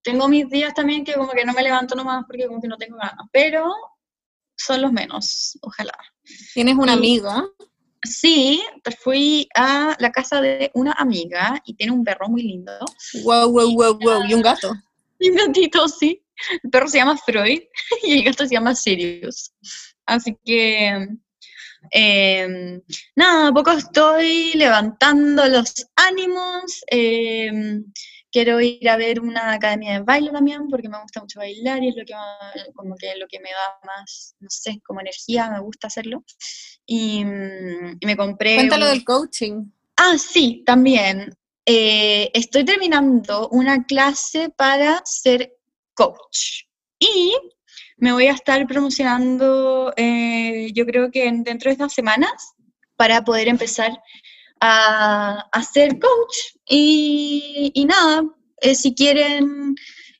Tengo 0.02 0.28
mis 0.28 0.48
días 0.48 0.74
también 0.74 1.04
que 1.04 1.12
como 1.14 1.30
que 1.30 1.44
no 1.44 1.52
me 1.52 1.62
levanto 1.62 1.94
nomás 1.94 2.24
porque 2.26 2.46
como 2.48 2.60
que 2.60 2.66
no 2.66 2.76
tengo 2.76 2.96
ganas, 2.96 3.26
pero 3.30 3.72
son 4.56 4.82
los 4.82 4.90
menos, 4.92 5.56
ojalá. 5.62 5.92
¿Tienes 6.54 6.74
una 6.76 6.94
Y- 6.94 6.96
amiga? 6.96 7.44
Sí, 8.04 8.62
fui 9.00 9.48
a 9.56 9.96
la 9.98 10.10
casa 10.10 10.40
de 10.40 10.70
una 10.74 10.92
amiga 10.92 11.60
y 11.64 11.74
tiene 11.74 11.92
un 11.92 12.04
perro 12.04 12.28
muy 12.28 12.42
lindo. 12.42 12.72
Wow, 13.24 13.50
wow, 13.50 13.74
wow, 13.74 13.98
wow. 13.98 14.24
Y 14.28 14.34
un 14.34 14.42
gato. 14.42 14.72
Y 15.20 15.30
un 15.30 15.36
gatito, 15.36 15.88
sí. 15.88 16.22
El 16.62 16.70
perro 16.70 16.86
se 16.86 16.98
llama 16.98 17.16
Freud 17.16 17.60
y 18.04 18.18
el 18.18 18.24
gato 18.24 18.46
se 18.46 18.54
llama 18.54 18.72
Sirius. 18.76 19.52
Así 20.08 20.36
que, 20.44 21.08
em, 21.90 22.80
nada, 23.16 23.48
a 23.48 23.52
poco 23.52 23.70
estoy 23.72 24.52
levantando 24.54 25.46
los 25.46 25.74
ánimos. 25.96 26.82
em, 26.88 27.84
quiero 28.30 28.60
ir 28.60 28.88
a 28.88 28.96
ver 28.96 29.20
una 29.20 29.52
academia 29.54 29.94
de 29.94 30.00
baile 30.00 30.30
también 30.30 30.68
porque 30.68 30.88
me 30.88 31.00
gusta 31.00 31.20
mucho 31.20 31.38
bailar 31.40 31.82
y 31.82 31.88
es 31.88 31.96
lo 31.96 32.04
que, 32.04 32.14
como 32.74 32.94
que 32.96 33.16
lo 33.16 33.26
que 33.26 33.40
me 33.40 33.50
da 33.50 33.80
más, 33.86 34.34
no 34.40 34.48
sé, 34.50 34.80
como 34.84 35.00
energía, 35.00 35.50
me 35.50 35.60
gusta 35.60 35.86
hacerlo. 35.88 36.24
Y, 36.86 37.20
y 37.20 38.06
me 38.06 38.16
compré... 38.16 38.54
Cuéntalo 38.56 38.84
un- 38.86 38.92
del 38.92 39.04
coaching. 39.04 39.64
Ah, 39.96 40.16
sí, 40.18 40.62
también. 40.66 41.34
Eh, 41.66 42.30
estoy 42.34 42.64
terminando 42.64 43.48
una 43.50 43.84
clase 43.84 44.50
para 44.50 45.02
ser 45.04 45.52
coach 45.94 46.64
y 46.98 47.34
me 47.98 48.12
voy 48.12 48.26
a 48.26 48.32
estar 48.32 48.66
promocionando, 48.66 49.92
eh, 49.96 50.70
yo 50.74 50.86
creo 50.86 51.10
que 51.10 51.26
en- 51.26 51.44
dentro 51.44 51.68
de 51.70 51.72
estas 51.74 51.92
semanas, 51.94 52.54
para 52.96 53.22
poder 53.24 53.48
empezar 53.48 53.92
a, 54.60 55.46
a 55.52 55.62
ser 55.62 55.98
coach. 55.98 56.36
Y, 56.68 57.72
nada, 57.88 58.24
eh, 58.60 58.74
si 58.74 58.94
quieren 58.94 59.74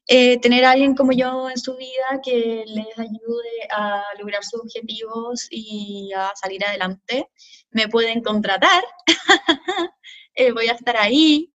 eh, 0.09 0.39
tener 0.41 0.65
a 0.65 0.73
alguien 0.73 0.95
como 0.95 1.13
yo 1.13 1.51
en 1.51 1.59
su 1.59 1.77
vida 1.77 2.21
que 2.25 2.65
les 2.67 2.99
ayude 2.99 3.69
a 3.73 4.03
lograr 4.19 4.43
sus 4.45 4.61
objetivos 4.63 5.47
y 5.51 6.11
a 6.17 6.33
salir 6.35 6.65
adelante, 6.65 7.29
me 7.71 7.89
pueden 7.89 8.23
contratar. 8.23 8.83
Voy 10.55 10.69
a 10.69 10.73
estar 10.73 10.97
ahí. 10.97 11.53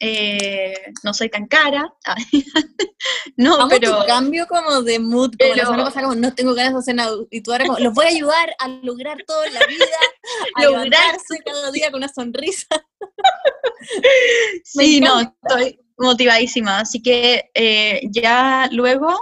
Eh, 0.00 0.92
no 1.02 1.12
soy 1.12 1.28
tan 1.28 1.46
cara. 1.46 1.92
no, 3.36 3.68
pero 3.68 4.00
tu 4.00 4.06
cambio 4.06 4.46
como 4.46 4.82
de 4.82 4.98
mood, 4.98 5.32
como 5.38 5.54
la 5.54 5.64
semana 5.64 5.84
pasada, 5.84 6.06
como 6.06 6.20
no 6.20 6.34
tengo 6.34 6.54
ganas 6.54 6.72
de 6.74 6.78
hacer 6.78 6.94
nada, 6.94 7.16
y 7.30 7.40
tú 7.40 7.52
ahora 7.52 7.66
como, 7.66 7.78
los 7.78 7.94
voy 7.94 8.06
a 8.06 8.08
ayudar 8.08 8.54
a 8.58 8.68
lograr 8.68 9.18
todo 9.26 9.44
en 9.44 9.54
la 9.54 9.66
vida, 9.66 9.84
a 10.54 10.64
Lograr. 10.64 10.84
levantarse 10.84 11.38
cada 11.44 11.70
día 11.72 11.90
con 11.90 11.98
una 11.98 12.08
sonrisa. 12.08 12.66
sí, 14.64 15.00
no, 15.00 15.20
estoy 15.20 15.80
motivadísima. 15.96 16.80
Así 16.80 17.02
que 17.02 17.50
eh, 17.54 18.02
ya 18.10 18.68
luego 18.70 19.18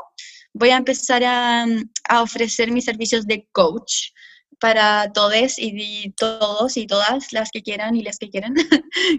voy 0.53 0.71
a 0.71 0.77
empezar 0.77 1.25
a, 1.25 1.67
a 2.09 2.23
ofrecer 2.23 2.71
mis 2.71 2.85
servicios 2.85 3.27
de 3.27 3.47
coach 3.53 4.11
para 4.59 5.13
todos 5.13 5.59
y, 5.59 5.73
y 5.75 6.13
todos 6.13 6.77
y 6.77 6.87
todas 6.87 7.33
las 7.33 7.51
que 7.51 7.63
quieran 7.63 7.97
y 7.97 8.03
las 8.03 8.19
que 8.19 8.31
quieran, 8.31 8.55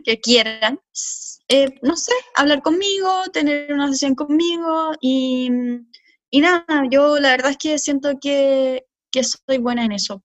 que 0.06 0.20
quieran. 0.20 0.80
Eh, 1.50 1.80
no 1.82 1.96
sé, 1.96 2.12
hablar 2.36 2.62
conmigo, 2.62 3.10
tener 3.32 3.72
una 3.72 3.90
sesión 3.90 4.16
conmigo 4.16 4.92
y, 5.00 5.50
y 6.30 6.42
nada, 6.42 6.66
yo 6.92 7.20
la 7.20 7.32
verdad 7.32 7.52
es 7.52 7.58
que 7.58 7.80
siento 7.80 8.20
que, 8.20 8.86
que 9.12 9.24
soy 9.24 9.58
buena 9.58 9.86
en 9.86 9.94
eso. 9.94 10.24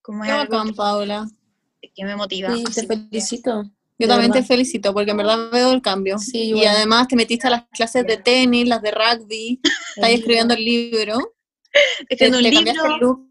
Como 0.00 0.22
Qué 0.22 0.72
Paula. 0.76 1.28
que, 1.80 1.90
que 1.92 2.04
me 2.04 2.14
motiva. 2.14 2.54
Sí, 2.54 2.64
te 2.64 2.86
felicito. 2.86 3.64
Yo 3.98 4.08
también 4.08 4.32
te 4.32 4.42
felicito 4.42 4.94
porque 4.94 5.10
en 5.10 5.18
verdad 5.18 5.50
veo 5.50 5.72
el 5.72 5.82
cambio. 5.82 6.18
Sí, 6.18 6.52
y 6.54 6.64
además 6.64 7.06
te 7.06 7.16
metiste 7.16 7.48
a 7.48 7.50
las 7.50 7.64
clases 7.68 8.06
de 8.06 8.16
tenis, 8.16 8.66
las 8.66 8.80
de 8.80 8.92
rugby, 8.92 9.60
estás 9.96 10.10
escribiendo 10.10 10.54
el 10.54 10.64
libro, 10.64 11.18
te, 12.08 12.14
escribiendo 12.14 12.38
un 12.38 12.44
te 12.44 12.50
libro, 12.50 12.94
el 12.94 13.00
look. 13.00 13.28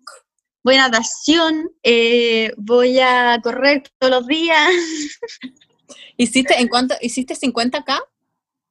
voy 0.63 0.75
a 0.75 0.89
natación, 0.89 1.72
eh, 1.81 2.53
voy 2.55 3.00
a 3.00 3.39
correr 3.41 3.81
todos 3.98 4.12
los 4.12 4.27
días. 4.27 4.67
¿Hiciste, 6.17 6.60
en 6.60 6.67
cuánto, 6.67 6.96
¿Hiciste 7.01 7.36
50k? 7.36 8.00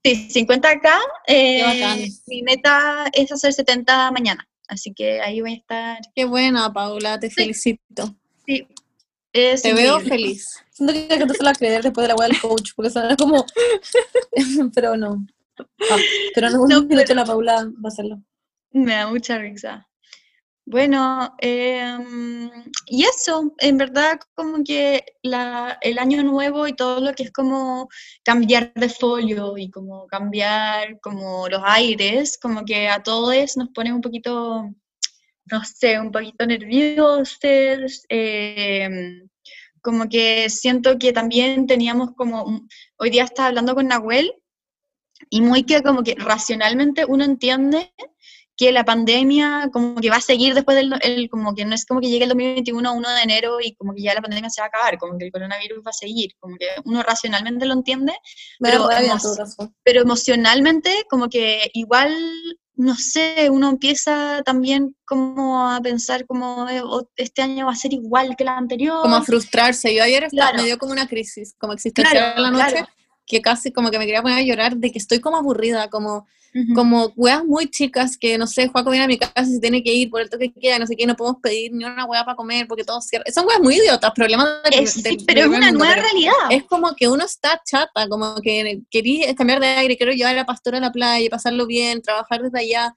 Sí, 0.05 0.29
50K. 0.33 0.89
eh, 1.27 2.09
mi 2.29 2.43
meta 2.43 3.07
es 3.13 3.33
hacer 3.33 3.53
70 3.53 4.11
mañana. 4.13 4.49
Así 4.69 4.93
que 4.95 5.21
ahí 5.21 5.41
voy 5.41 5.53
a 5.53 5.57
estar. 5.57 5.99
Qué 6.15 6.25
buena, 6.25 6.73
Paula, 6.73 7.19
te 7.19 7.31
felicito. 7.31 8.15
Sí, 8.47 8.67
es 9.33 9.63
Te 9.63 9.75
veo 9.75 9.99
feliz. 10.01 10.63
Siento 10.71 10.93
que 10.93 11.01
hay 11.01 11.09
que 11.09 11.15
empezar 11.23 11.49
a 11.49 11.53
creer 11.55 11.83
después 11.83 12.05
de 12.05 12.09
la 12.09 12.15
web 12.15 12.29
del 12.31 12.41
coach, 12.41 12.71
porque 12.77 12.91
suena 12.91 13.17
como. 13.17 13.45
pero 14.75 14.97
no. 14.97 15.27
Ah, 15.59 15.97
pero 16.35 16.47
en 16.47 16.53
algún 16.53 16.69
No, 16.69 16.83
minuto 16.83 17.05
pero- 17.09 17.15
la 17.15 17.25
Paula 17.25 17.65
va 17.65 17.81
a 17.85 17.89
hacerlo. 17.89 18.23
Me 18.71 18.93
da 18.95 19.09
mucha 19.09 19.39
risa. 19.39 19.88
Bueno, 20.71 21.35
em, 21.39 22.51
y 22.89 23.05
eso, 23.05 23.55
en 23.59 23.79
verdad 23.79 24.21
como 24.35 24.63
que 24.63 25.03
la, 25.23 25.79
el 25.81 25.99
año 25.99 26.23
nuevo 26.23 26.67
y 26.69 26.75
todo 26.77 27.01
lo 27.01 27.15
que 27.15 27.23
es 27.23 27.33
como 27.33 27.89
cambiar 28.23 28.75
de 28.75 28.91
folio 28.91 29.57
y 29.57 29.71
como 29.71 30.07
cambiar 30.09 31.01
como 31.01 31.49
los 31.49 31.63
aires, 31.65 32.39
como 32.39 32.67
que 32.67 32.87
a 32.89 33.03
todos 33.03 33.57
nos 33.57 33.71
pone 33.71 33.95
un 33.95 34.03
poquito, 34.03 34.69
no 35.47 35.65
sé, 35.65 35.99
un 35.99 36.13
poquito 36.13 36.45
nerviosos, 36.45 37.41
em, 38.11 39.27
como 39.81 40.07
que 40.09 40.51
siento 40.51 40.99
que 40.99 41.15
también 41.15 41.67
teníamos 41.67 42.11
como, 42.15 42.67
hoy 42.99 43.09
día 43.11 43.25
estaba 43.25 43.49
hablando 43.49 43.75
con 43.75 43.89
Nahuel 43.89 44.35
y 45.31 45.41
muy 45.41 45.65
que 45.65 45.83
como 45.83 46.03
que 46.03 46.15
racionalmente 46.19 47.05
uno 47.07 47.25
entiende 47.25 47.93
que 48.59 48.73
la 48.73 48.85
pandemia 48.85 49.71
como 49.73 49.95
que 50.01 50.11
va 50.11 50.17
a 50.17 50.21
seguir 50.21 50.53
después 50.55 50.77
del, 50.77 50.93
el, 51.03 51.31
como 51.31 51.55
que 51.55 51.65
no 51.65 51.75
es 51.77 51.87
como 51.87 52.01
que 52.01 52.09
llegue 52.09 52.25
el 52.25 52.31
2021 52.31 52.93
1 52.93 53.09
de 53.15 53.23
enero 53.23 53.59
y 53.63 53.75
como 53.77 53.95
que 53.95 54.03
ya 54.03 54.15
la 54.15 54.21
pandemia 54.21 54.51
se 54.51 54.61
va 54.61 54.67
a 54.67 54.69
acabar, 54.69 54.99
como 54.99 55.17
que 55.17 55.27
el 55.27 55.33
coronavirus 55.33 55.79
va 55.87 55.91
a 55.91 55.93
seguir, 55.93 56.33
como 56.41 56.57
que 56.57 56.67
uno 56.85 57.03
racionalmente 57.05 57.65
lo 57.67 57.75
entiende, 57.75 58.13
Pero 58.59 58.89
caso. 58.89 59.73
pero 59.85 60.03
emocionalmente 60.03 60.91
como 61.09 61.29
que 61.29 61.71
igual, 61.73 62.13
no 62.75 62.97
sé, 62.97 63.49
uno 63.51 63.71
empieza 63.71 64.43
también 64.45 64.97
como 65.07 65.71
a 65.71 65.81
pensar 65.81 66.27
como 66.27 66.69
eh, 66.69 66.83
este 67.17 67.43
año 67.43 67.67
va 67.67 67.73
a 67.73 67.77
ser 67.77 67.93
igual 67.93 68.35
que 68.37 68.43
el 68.43 68.49
anterior. 68.49 69.03
Como 69.03 69.17
a 69.17 69.23
frustrarse. 69.23 69.95
Yo 69.95 70.03
ayer 70.03 70.25
estaba- 70.25 70.51
Claro. 70.51 70.63
me 70.63 70.67
dio 70.67 70.79
como 70.79 70.93
una 70.93 71.07
crisis, 71.07 71.55
como 71.59 71.73
existencial 71.75 72.35
Claro, 72.35 72.43
la 72.43 72.51
noche, 72.51 72.71
claro. 72.73 72.89
Que 73.29 73.41
casi 73.43 73.71
como 73.73 73.91
que 73.91 73.99
me 73.99 74.07
quería 74.07 74.23
poner 74.23 74.39
a 74.39 74.43
llorar 74.43 74.77
de 74.77 74.91
que 74.91 74.99
estoy 74.99 75.21
como 75.21 75.37
aburrida, 75.37 75.89
como 75.91 76.27
Ujú. 76.55 76.73
como 76.75 77.13
weas 77.15 77.45
muy 77.45 77.69
chicas 77.71 78.17
que, 78.17 78.39
no 78.39 78.47
sé, 78.47 78.69
Juaco 78.69 78.91
viene 78.91 79.05
a 79.05 79.09
mi 79.09 79.19
casa 79.19 79.43
y 79.43 79.53
se 79.53 79.61
tiene 79.61 79.83
que 79.83 79.93
ir 79.93 80.09
por 80.09 80.23
el 80.23 80.31
toque 80.31 80.51
que 80.51 80.59
queda, 80.59 80.79
no 80.79 80.87
sé 80.87 80.97
qué, 80.97 81.07
no 81.07 81.15
podemos 81.15 81.43
pedir 81.43 81.71
ni 81.75 81.85
una 81.85 82.07
wea 82.07 82.25
para 82.25 82.37
comer 82.37 82.67
porque 82.67 82.85
todo 82.85 83.03
cierra. 83.03 83.27
Son 83.33 83.47
weas 83.47 83.61
muy 83.61 83.75
idiotas, 83.77 84.11
problemas 84.15 84.49
del, 84.71 84.83
Es- 84.85 84.95
sí, 84.95 85.03
del 85.03 85.19
pero 85.27 85.41
es 85.43 85.47
una 85.49 85.59
mundo, 85.71 85.85
nueva 85.85 85.95
realidad. 85.97 86.33
Es 86.51 86.65
como 86.65 86.95
que 86.97 87.07
uno 87.07 87.23
está 87.23 87.61
chata, 87.65 88.09
como 88.09 88.37
que 88.43 88.81
quería 88.91 89.35
cambiar 89.35 89.61
de 89.61 89.67
aire, 89.67 89.97
quiero 89.99 90.13
llevar 90.13 90.33
a 90.33 90.37
la 90.37 90.47
pastora 90.47 90.79
a 90.79 90.81
la 90.81 90.91
playa, 90.91 91.29
pasarlo 91.29 91.67
bien, 91.67 92.01
trabajar 92.01 92.43
desde 92.43 92.61
allá, 92.61 92.95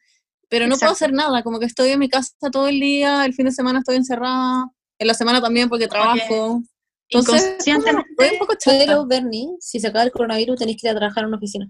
pero 0.48 0.66
no 0.68 0.78
puedo 0.78 0.94
hacer 0.94 1.12
nada, 1.12 1.44
como 1.44 1.60
que 1.60 1.66
estoy 1.66 1.90
en 1.90 2.00
mi 2.00 2.08
casa 2.08 2.32
todo 2.54 2.70
el 2.70 2.80
día, 2.80 3.26
el 3.26 3.34
fin 3.34 3.46
de 3.48 3.52
semana 3.52 3.80
estoy 3.80 3.98
encerrada, 3.98 4.70
en 4.98 5.08
la 5.08 5.14
semana 5.14 5.42
también 5.42 5.68
porque 5.68 5.88
trabajo. 5.90 6.62
Entonces, 7.12 7.44
Inconscientemente, 7.68 8.16
un 8.34 8.40
poco 8.40 8.54
chata, 8.56 8.78
Pero, 8.86 9.06
Bernie, 9.06 9.50
si 9.60 9.80
se 9.80 9.88
acaba 9.88 10.04
el 10.06 10.12
coronavirus, 10.12 10.58
tenéis 10.60 10.78
que 10.82 10.88
ir 10.88 10.92
a 10.92 10.96
trabajar 10.98 11.24
en 11.24 11.28
una 11.28 11.38
oficina. 11.38 11.70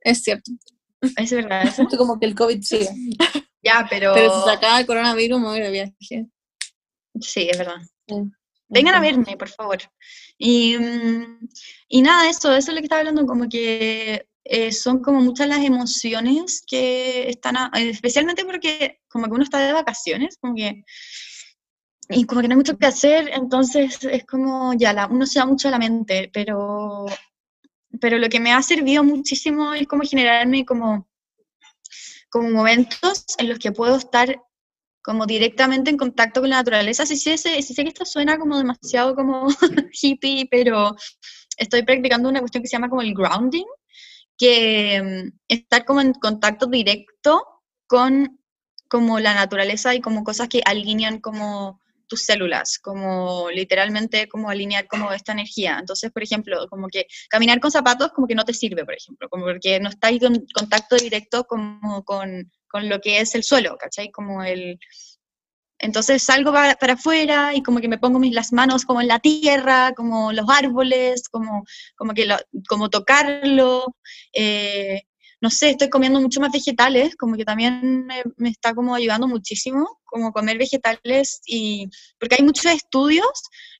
es 0.00 0.22
cierto. 0.22 0.50
es 1.16 1.30
verdad 1.30 1.62
eso. 1.68 1.82
Esto 1.82 1.96
como 1.98 2.18
que 2.18 2.26
el 2.26 2.34
COVID 2.34 2.62
sigue. 2.62 2.88
Ya, 3.64 3.86
pero, 3.88 4.12
Pero 4.12 4.34
si 4.40 4.44
se 4.44 4.50
acaba 4.56 4.80
el 4.80 4.86
coronavirus, 4.86 5.38
me 5.40 5.46
voy 5.46 5.60
de 5.60 5.70
viaje. 5.70 6.26
sí, 7.20 7.48
es 7.48 7.56
verdad. 7.58 7.76
Sí. 8.08 8.16
Vengan 8.68 8.96
a 8.96 9.00
verme, 9.00 9.36
por 9.36 9.48
favor. 9.50 9.78
Y, 10.36 10.76
mm, 10.76 11.48
y 11.88 12.02
nada, 12.02 12.28
eso, 12.28 12.50
eso 12.52 12.70
es 12.70 12.74
lo 12.74 12.80
que 12.80 12.86
estaba 12.86 12.98
hablando, 13.00 13.24
como 13.24 13.48
que 13.48 14.26
eh, 14.44 14.72
son 14.72 15.00
como 15.00 15.20
muchas 15.20 15.46
las 15.46 15.60
emociones 15.64 16.64
que 16.66 17.28
están, 17.28 17.56
a- 17.56 17.70
especialmente 17.76 18.44
porque 18.44 18.98
como 19.08 19.26
que 19.26 19.32
uno 19.34 19.44
está 19.44 19.60
de 19.60 19.72
vacaciones, 19.72 20.36
como 20.40 20.56
que, 20.56 20.82
y 22.12 22.24
como 22.24 22.40
que 22.40 22.48
no 22.48 22.52
hay 22.52 22.58
mucho 22.58 22.78
que 22.78 22.86
hacer, 22.86 23.30
entonces 23.32 23.98
es 24.04 24.24
como, 24.24 24.74
ya, 24.74 24.92
la, 24.92 25.06
uno 25.06 25.26
se 25.26 25.38
da 25.38 25.46
mucho 25.46 25.68
a 25.68 25.70
la 25.70 25.78
mente, 25.78 26.30
pero, 26.32 27.06
pero 28.00 28.18
lo 28.18 28.28
que 28.28 28.40
me 28.40 28.52
ha 28.52 28.62
servido 28.62 29.04
muchísimo 29.04 29.74
es 29.74 29.86
como 29.86 30.02
generarme 30.04 30.64
como, 30.64 31.08
como 32.30 32.50
momentos 32.50 33.24
en 33.38 33.48
los 33.48 33.58
que 33.58 33.72
puedo 33.72 33.96
estar 33.96 34.40
como 35.02 35.26
directamente 35.26 35.90
en 35.90 35.96
contacto 35.96 36.40
con 36.40 36.50
la 36.50 36.56
naturaleza. 36.56 37.04
Sí, 37.04 37.16
sí, 37.16 37.36
sí, 37.36 37.62
sí 37.62 37.74
sé 37.74 37.82
que 37.82 37.88
esto 37.88 38.04
suena 38.04 38.38
como 38.38 38.56
demasiado 38.56 39.14
como 39.14 39.48
hippie, 39.92 40.46
pero 40.50 40.94
estoy 41.56 41.82
practicando 41.82 42.28
una 42.28 42.40
cuestión 42.40 42.62
que 42.62 42.68
se 42.68 42.76
llama 42.76 42.88
como 42.88 43.02
el 43.02 43.14
grounding, 43.14 43.66
que 44.38 45.02
mm, 45.02 45.38
estar 45.48 45.84
como 45.84 46.00
en 46.00 46.14
contacto 46.14 46.66
directo 46.66 47.44
con 47.86 48.38
como 48.88 49.20
la 49.20 49.34
naturaleza 49.34 49.94
y 49.94 50.02
como 50.02 50.22
cosas 50.22 50.48
que 50.48 50.62
alinean 50.64 51.18
como 51.20 51.81
tus 52.12 52.24
células, 52.24 52.78
como 52.78 53.48
literalmente 53.50 54.28
como 54.28 54.50
alinear 54.50 54.86
como 54.86 55.10
esta 55.14 55.32
energía. 55.32 55.78
Entonces, 55.80 56.12
por 56.12 56.22
ejemplo, 56.22 56.66
como 56.68 56.88
que 56.88 57.06
caminar 57.30 57.58
con 57.58 57.70
zapatos 57.70 58.10
como 58.12 58.26
que 58.26 58.34
no 58.34 58.44
te 58.44 58.52
sirve, 58.52 58.84
por 58.84 58.94
ejemplo, 58.94 59.30
como 59.30 59.46
porque 59.46 59.80
no 59.80 59.88
está 59.88 60.10
en 60.10 60.44
contacto 60.54 60.96
directo 60.96 61.44
como 61.44 62.04
con, 62.04 62.52
con 62.68 62.90
lo 62.90 63.00
que 63.00 63.20
es 63.20 63.34
el 63.34 63.44
suelo, 63.44 63.78
¿cachai? 63.78 64.10
Como 64.10 64.44
el, 64.44 64.78
entonces 65.78 66.22
salgo 66.22 66.52
para, 66.52 66.76
afuera 66.92 67.54
y 67.54 67.62
como 67.62 67.80
que 67.80 67.88
me 67.88 67.96
pongo 67.96 68.18
mis, 68.18 68.34
las 68.34 68.52
manos 68.52 68.84
como 68.84 69.00
en 69.00 69.08
la 69.08 69.20
tierra, 69.20 69.94
como 69.96 70.32
los 70.32 70.44
árboles, 70.50 71.30
como, 71.30 71.64
como, 71.96 72.12
que 72.12 72.28
como 72.68 72.90
tocarlo. 72.90 73.86
Eh, 74.34 75.04
no 75.42 75.50
sé, 75.50 75.70
estoy 75.70 75.90
comiendo 75.90 76.20
mucho 76.20 76.40
más 76.40 76.52
vegetales, 76.52 77.16
como 77.16 77.36
que 77.36 77.44
también 77.44 78.06
me, 78.06 78.48
está 78.48 78.74
como 78.74 78.94
ayudando 78.94 79.26
muchísimo, 79.26 79.98
como 80.04 80.30
comer 80.30 80.56
vegetales, 80.56 81.40
y 81.44 81.88
porque 82.20 82.36
hay 82.38 82.44
muchos 82.44 82.66
estudios 82.66 83.28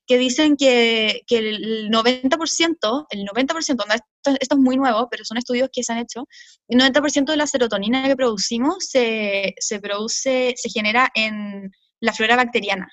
que 0.05 0.17
dicen 0.17 0.57
que, 0.57 1.21
que 1.25 1.37
el 1.37 1.89
90%, 1.89 3.07
el 3.09 3.25
90%, 3.25 3.59
esto, 3.59 4.37
esto, 4.41 4.55
es 4.55 4.57
muy 4.57 4.75
nuevo, 4.75 5.07
pero 5.09 5.23
son 5.23 5.37
estudios 5.37 5.69
que 5.71 5.83
se 5.83 5.93
han 5.93 5.99
hecho, 5.99 6.27
el 6.67 6.79
90% 6.79 7.31
de 7.31 7.37
la 7.37 7.47
serotonina 7.47 8.09
que 8.09 8.17
producimos 8.17 8.89
se, 8.89 9.55
se 9.57 9.79
produce, 9.79 10.55
se 10.57 10.69
genera 10.69 11.09
en 11.15 11.71
la 12.01 12.11
flora 12.11 12.35
bacteriana, 12.35 12.89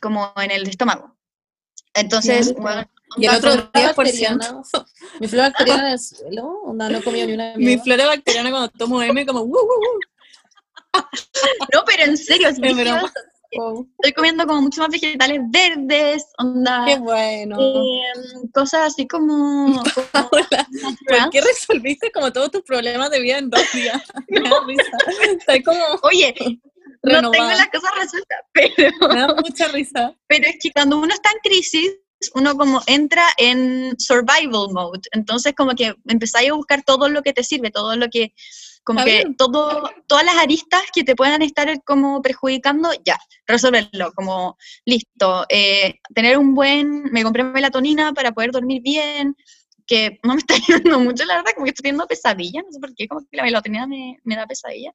como 0.00 0.32
en 0.38 0.50
el 0.50 0.68
estómago. 0.68 1.16
Entonces, 1.94 2.52
bueno, 2.56 2.84
y 3.16 3.26
el 3.26 3.34
otro 3.36 3.72
10%. 3.72 4.86
Mi 5.20 5.28
flora 5.28 5.48
bacteriana 5.50 5.98
suelo, 5.98 6.60
no, 6.72 6.88
no 6.88 7.02
comido 7.02 7.26
ni 7.26 7.34
una 7.34 7.54
Mi 7.56 7.78
flora 7.78 8.06
bacteriana 8.06 8.50
cuando 8.50 8.68
tomo 8.70 9.02
M 9.02 9.26
como 9.26 9.42
uh, 9.42 9.56
No, 11.72 11.84
pero 11.86 12.04
en 12.04 12.16
serio, 12.16 12.48
es 12.48 12.58
Estoy 13.54 14.12
comiendo 14.16 14.46
como 14.48 14.62
mucho 14.62 14.80
más 14.80 14.90
vegetales 14.90 15.40
verdes, 15.48 16.26
onda. 16.38 16.84
Qué 16.86 16.98
bueno. 16.98 17.56
Em, 17.60 18.48
cosas 18.52 18.92
así 18.92 19.06
como. 19.06 19.80
como 20.12 20.28
¿por 20.28 21.30
qué 21.30 21.40
resolviste 21.40 22.10
como 22.10 22.32
todos 22.32 22.50
tus 22.50 22.62
problemas 22.62 23.10
de 23.10 23.20
vida 23.20 23.38
en 23.38 23.50
dos 23.50 23.62
días? 23.72 24.02
Me 24.26 24.40
da 24.40 24.56
risa. 24.66 25.62
como. 25.64 26.00
Oye, 26.02 26.34
no 27.04 27.30
tengo 27.30 27.46
las 27.46 27.68
cosas 27.68 27.90
resueltas, 28.00 28.38
pero... 28.52 29.08
Me 29.08 29.20
da 29.20 29.34
mucha 29.34 29.68
risa. 29.68 30.14
Pero 30.26 30.48
es 30.48 30.56
que 30.60 30.72
cuando 30.72 30.98
uno 30.98 31.12
está 31.12 31.30
en 31.30 31.38
crisis, 31.42 31.92
uno 32.34 32.56
como 32.56 32.82
entra 32.86 33.24
en 33.36 33.94
survival 33.98 34.68
mode, 34.72 35.02
entonces 35.12 35.54
como 35.54 35.74
que 35.74 35.94
empezáis 36.06 36.50
a 36.50 36.54
buscar 36.54 36.82
todo 36.82 37.08
lo 37.08 37.22
que 37.22 37.32
te 37.32 37.42
sirve, 37.42 37.70
todo 37.70 37.96
lo 37.96 38.08
que, 38.08 38.34
como 38.82 39.04
que 39.04 39.24
todo, 39.36 39.90
todas 40.06 40.24
las 40.24 40.36
aristas 40.36 40.82
que 40.92 41.04
te 41.04 41.16
puedan 41.16 41.42
estar 41.42 41.82
como 41.84 42.22
perjudicando, 42.22 42.90
ya, 43.04 43.18
resolverlo, 43.46 44.12
como 44.12 44.56
listo, 44.84 45.46
eh, 45.48 46.00
tener 46.14 46.38
un 46.38 46.54
buen, 46.54 47.04
me 47.04 47.22
compré 47.22 47.44
melatonina 47.44 48.12
para 48.12 48.32
poder 48.32 48.50
dormir 48.50 48.82
bien, 48.82 49.36
que 49.86 50.18
no 50.22 50.34
me 50.34 50.40
está 50.40 50.54
ayudando 50.68 51.00
mucho, 51.00 51.24
la 51.24 51.36
verdad, 51.36 51.52
como 51.54 51.64
que 51.64 51.70
estoy 51.70 51.82
teniendo 51.82 52.06
pesadillas, 52.06 52.64
no 52.64 52.72
sé 52.72 52.80
por 52.80 52.94
qué, 52.94 53.08
como 53.08 53.20
que 53.22 53.36
la 53.36 53.42
melatonina 53.42 53.86
me, 53.86 54.18
me 54.24 54.36
da 54.36 54.46
pesadilla, 54.46 54.92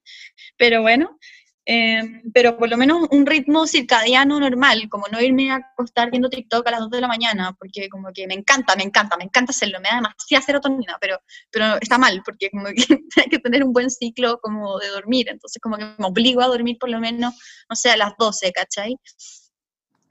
pero 0.57 0.81
bueno, 0.81 1.17
Em, 1.65 2.23
pero 2.33 2.57
por 2.57 2.67
lo 2.67 2.77
menos 2.77 3.07
un 3.11 3.25
ritmo 3.27 3.67
circadiano 3.67 4.39
normal, 4.39 4.89
como 4.89 5.07
no 5.07 5.21
irme 5.21 5.51
a 5.51 5.57
acostar 5.57 6.09
viendo 6.09 6.29
TikTok 6.29 6.65
a 6.67 6.71
las 6.71 6.79
2 6.79 6.89
de 6.89 7.01
la 7.01 7.07
mañana, 7.07 7.55
porque 7.59 7.89
como 7.89 8.09
que 8.11 8.25
me 8.25 8.33
encanta, 8.33 8.75
me 8.75 8.83
encanta, 8.83 9.17
me 9.17 9.25
encanta 9.25 9.51
hacerlo, 9.51 9.79
me 9.79 9.89
da 9.89 9.97
demasiada 9.97 10.43
serotonina, 10.43 10.97
pero, 10.99 11.19
pero 11.51 11.75
está 11.79 11.97
mal, 11.99 12.21
porque 12.25 12.49
como 12.49 12.65
que 12.67 12.73
hay 13.23 13.29
que 13.29 13.39
tener 13.39 13.63
un 13.63 13.73
buen 13.73 13.91
ciclo 13.91 14.39
como 14.41 14.79
de 14.79 14.87
dormir, 14.87 15.27
entonces 15.29 15.61
como 15.61 15.77
que 15.77 15.85
me 15.97 16.07
obligo 16.07 16.41
a 16.41 16.47
dormir 16.47 16.77
por 16.79 16.89
lo 16.89 16.99
menos, 16.99 17.35
no 17.69 17.75
sé, 17.75 17.91
a 17.91 17.97
las 17.97 18.13
12, 18.17 18.51
¿cachai? 18.51 18.95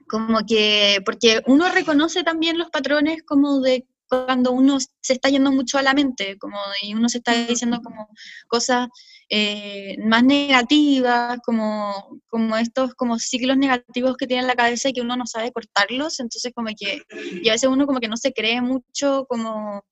Como 0.07 0.39
que, 0.47 1.01
porque 1.05 1.41
uno 1.45 1.69
reconoce 1.69 2.23
también 2.23 2.57
los 2.57 2.69
patrones 2.69 3.23
como 3.23 3.59
de 3.59 3.85
cuando 4.09 4.51
uno 4.51 4.79
se 4.79 5.13
está 5.13 5.29
yendo 5.29 5.51
mucho 5.51 5.77
a 5.77 5.83
la 5.83 5.93
mente, 5.93 6.37
como 6.39 6.57
y 6.81 6.93
uno 6.93 7.09
se 7.09 7.19
está 7.19 7.33
diciendo 7.33 7.81
como 7.83 8.09
cosas 8.47 8.87
eh, 9.29 9.95
más 10.03 10.23
negativas, 10.23 11.39
como, 11.45 12.19
como 12.27 12.57
estos 12.57 12.95
como 12.95 13.19
ciclos 13.19 13.57
negativos 13.57 14.17
que 14.17 14.27
tiene 14.27 14.41
en 14.41 14.47
la 14.47 14.55
cabeza 14.55 14.89
y 14.89 14.93
que 14.93 15.01
uno 15.01 15.15
no 15.15 15.27
sabe 15.27 15.51
cortarlos, 15.51 16.19
entonces 16.19 16.51
como 16.55 16.69
que, 16.77 17.01
y 17.43 17.49
a 17.49 17.53
veces 17.53 17.69
uno 17.69 17.85
como 17.85 17.99
que 17.99 18.07
no 18.07 18.17
se 18.17 18.33
cree 18.33 18.61
mucho 18.61 19.25
como 19.29 19.83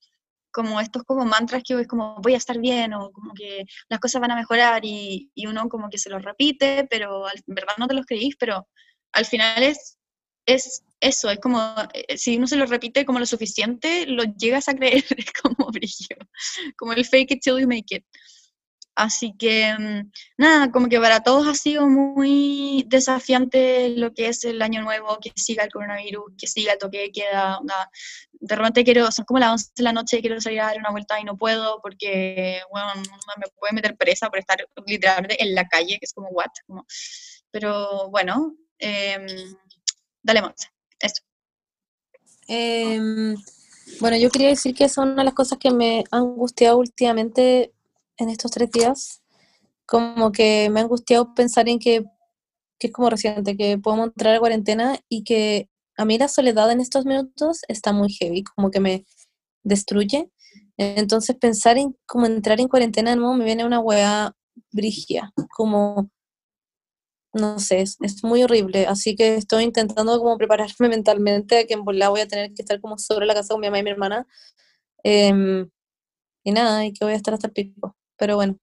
como 0.52 0.82
estos 0.82 1.04
como 1.04 1.24
mantras 1.24 1.62
que 1.64 1.80
es 1.80 1.88
como 1.88 2.16
voy 2.24 2.34
a 2.34 2.38
estar 2.38 2.58
bien 2.60 2.94
o 2.96 3.12
como 3.12 3.34
que 3.36 3.66
las 3.90 4.00
cosas 4.00 4.22
van 4.22 4.32
a 4.32 4.36
mejorar 4.36 4.84
y, 4.84 5.30
y 5.36 5.46
uno 5.46 5.70
como 5.70 5.88
que 5.90 6.00
se 6.00 6.10
los 6.10 6.24
repite, 6.24 6.88
pero 6.90 7.28
en 7.28 7.56
verdad 7.56 7.76
no 7.78 7.88
te 7.88 7.94
los 7.94 8.08
creís, 8.08 8.36
pero 8.40 8.68
al 9.12 9.26
final 9.26 9.62
es, 9.62 9.97
es 10.48 10.84
eso, 11.00 11.30
es 11.30 11.40
como, 11.40 11.60
eh, 11.94 12.18
si 12.18 12.38
uno 12.38 12.48
se 12.48 12.56
lo 12.56 12.66
repite 12.66 13.06
como 13.06 13.20
lo 13.20 13.26
suficiente, 13.28 14.08
lo 14.08 14.24
llegas 14.24 14.68
a 14.68 14.76
creer, 14.76 15.04
como 15.44 15.70
brillo, 15.70 16.18
como 16.78 16.94
el 16.94 17.06
fake 17.06 17.32
it 17.32 17.42
till 17.44 17.60
you 17.60 17.68
make 17.68 17.96
it. 17.96 18.04
Así 18.96 19.36
que, 19.38 19.76
mm, 19.78 20.12
nada, 20.38 20.72
como 20.72 20.90
que 20.90 21.00
para 21.00 21.22
todos 21.22 21.48
ha 21.48 21.54
sido 21.54 21.88
muy 21.88 22.84
desafiante 22.88 23.90
lo 23.90 24.12
que 24.14 24.28
es 24.30 24.44
el 24.44 24.60
año 24.64 24.82
nuevo, 24.82 25.20
que 25.22 25.32
siga 25.36 25.64
el 25.64 25.72
coronavirus, 25.72 26.34
que 26.36 26.48
siga 26.48 26.74
el 26.74 26.80
toque 26.80 27.00
de 27.02 27.12
queda. 27.12 27.60
De 28.32 28.56
repente 28.56 28.84
quiero, 28.84 29.12
son 29.12 29.26
como 29.26 29.40
las 29.40 29.52
11 29.52 29.72
de 29.76 29.84
la 29.84 29.94
noche, 29.94 30.22
quiero 30.22 30.42
salir 30.42 30.62
a 30.62 30.68
dar 30.68 30.80
una 30.80 30.90
vuelta 30.92 31.20
y 31.20 31.24
no 31.26 31.38
puedo 31.38 31.80
porque, 31.82 32.62
bueno, 32.72 32.88
me 33.38 33.48
puede 33.60 33.74
meter 33.74 33.96
presa 33.98 34.30
por 34.30 34.40
estar 34.40 34.68
literalmente 34.88 35.44
en 35.44 35.54
la 35.54 35.68
calle, 35.68 36.00
que 36.00 36.06
es 36.06 36.14
como, 36.14 36.30
what? 36.30 36.52
pero 37.52 38.10
bueno, 38.10 38.56
eh, 38.80 39.26
dale, 40.28 40.42
Monse. 40.42 40.68
Eso. 41.00 41.24
Em, 42.48 43.36
bueno, 44.02 44.18
yo 44.18 44.30
quería 44.30 44.50
decir 44.50 44.76
que 44.76 44.90
son 44.90 45.10
una 45.12 45.22
de 45.22 45.26
las 45.26 45.34
cosas 45.34 45.58
que 45.58 45.72
me 45.72 46.04
han 46.12 46.24
angustiado 46.24 46.78
últimamente 46.78 47.74
en 48.18 48.30
estos 48.30 48.52
tres 48.52 48.70
días. 48.72 49.22
Como 49.86 50.32
que 50.32 50.70
me 50.70 50.82
ha 50.82 50.84
angustiado 50.84 51.34
pensar 51.34 51.70
en 51.70 51.80
que, 51.80 52.04
que 52.78 52.88
es 52.88 52.94
como 52.94 53.10
reciente, 53.10 53.56
que 53.56 53.78
podemos 53.78 54.08
entrar 54.08 54.36
a 54.36 54.40
cuarentena 54.40 55.00
y 55.08 55.24
que 55.24 55.70
a 55.98 56.06
mí 56.06 56.18
la 56.18 56.28
soledad 56.28 56.72
en 56.72 56.82
estos 56.82 57.06
minutos 57.06 57.62
está 57.70 57.94
muy 57.94 58.10
heavy, 58.10 58.44
como 58.44 58.70
que 58.70 58.82
me 58.82 59.06
destruye. 59.64 60.30
Entonces 60.78 61.38
pensar 61.38 61.78
en 61.78 61.98
cómo 62.06 62.26
entrar 62.26 62.60
en 62.60 62.68
cuarentena 62.68 63.12
de 63.12 63.16
nuevo 63.18 63.34
me 63.34 63.46
viene 63.46 63.66
una 63.66 63.80
hueá 63.80 64.36
brigia, 64.72 65.32
como 65.56 66.12
no 67.34 67.60
sé, 67.60 67.82
es, 67.82 68.24
muy 68.24 68.44
horrible, 68.44 68.88
así 68.88 69.16
que 69.16 69.36
estoy 69.36 69.64
intentando 69.64 70.18
como 70.20 70.38
prepararme 70.38 70.90
mentalmente 70.90 71.60
a 71.60 71.68
que 71.68 71.74
en 71.74 71.84
volada 71.84 72.10
voy 72.10 72.22
a 72.22 72.28
tener 72.28 72.54
que 72.54 72.62
estar 72.62 72.80
como 72.82 72.98
sobre 72.98 73.26
la 73.26 73.34
casa 73.34 73.54
con 73.54 73.62
mi 73.62 73.68
mamá 73.68 73.80
y 73.80 73.84
mi 73.84 73.92
hermana. 73.92 74.28
Em, 75.04 75.70
y 76.44 76.52
nada, 76.52 76.86
y 76.86 76.94
que 76.94 77.06
voy 77.06 77.14
a 77.14 77.18
estar 77.18 77.34
hasta 77.34 77.48
el 77.48 77.54
pico, 77.54 77.96
pero 78.18 78.36
bueno. 78.36 78.58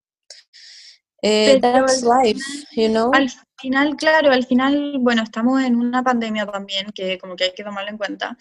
Eh, 1.23 1.59
that's 1.61 2.03
life, 2.03 2.41
you 2.77 2.89
know. 2.89 3.11
Al 3.15 3.31
final, 3.59 3.97
claro, 3.97 4.31
al 4.31 4.45
final, 4.45 4.99
bueno, 5.01 5.23
estamos 5.23 5.63
en 5.63 5.77
una 5.77 6.03
pandemia 6.03 6.45
también, 6.45 6.87
que 6.95 7.17
como 7.17 7.35
que 7.35 7.45
hay 7.45 7.55
que 7.55 7.65
tomarlo 7.65 7.91
en 7.91 7.97
cuenta. 7.97 8.37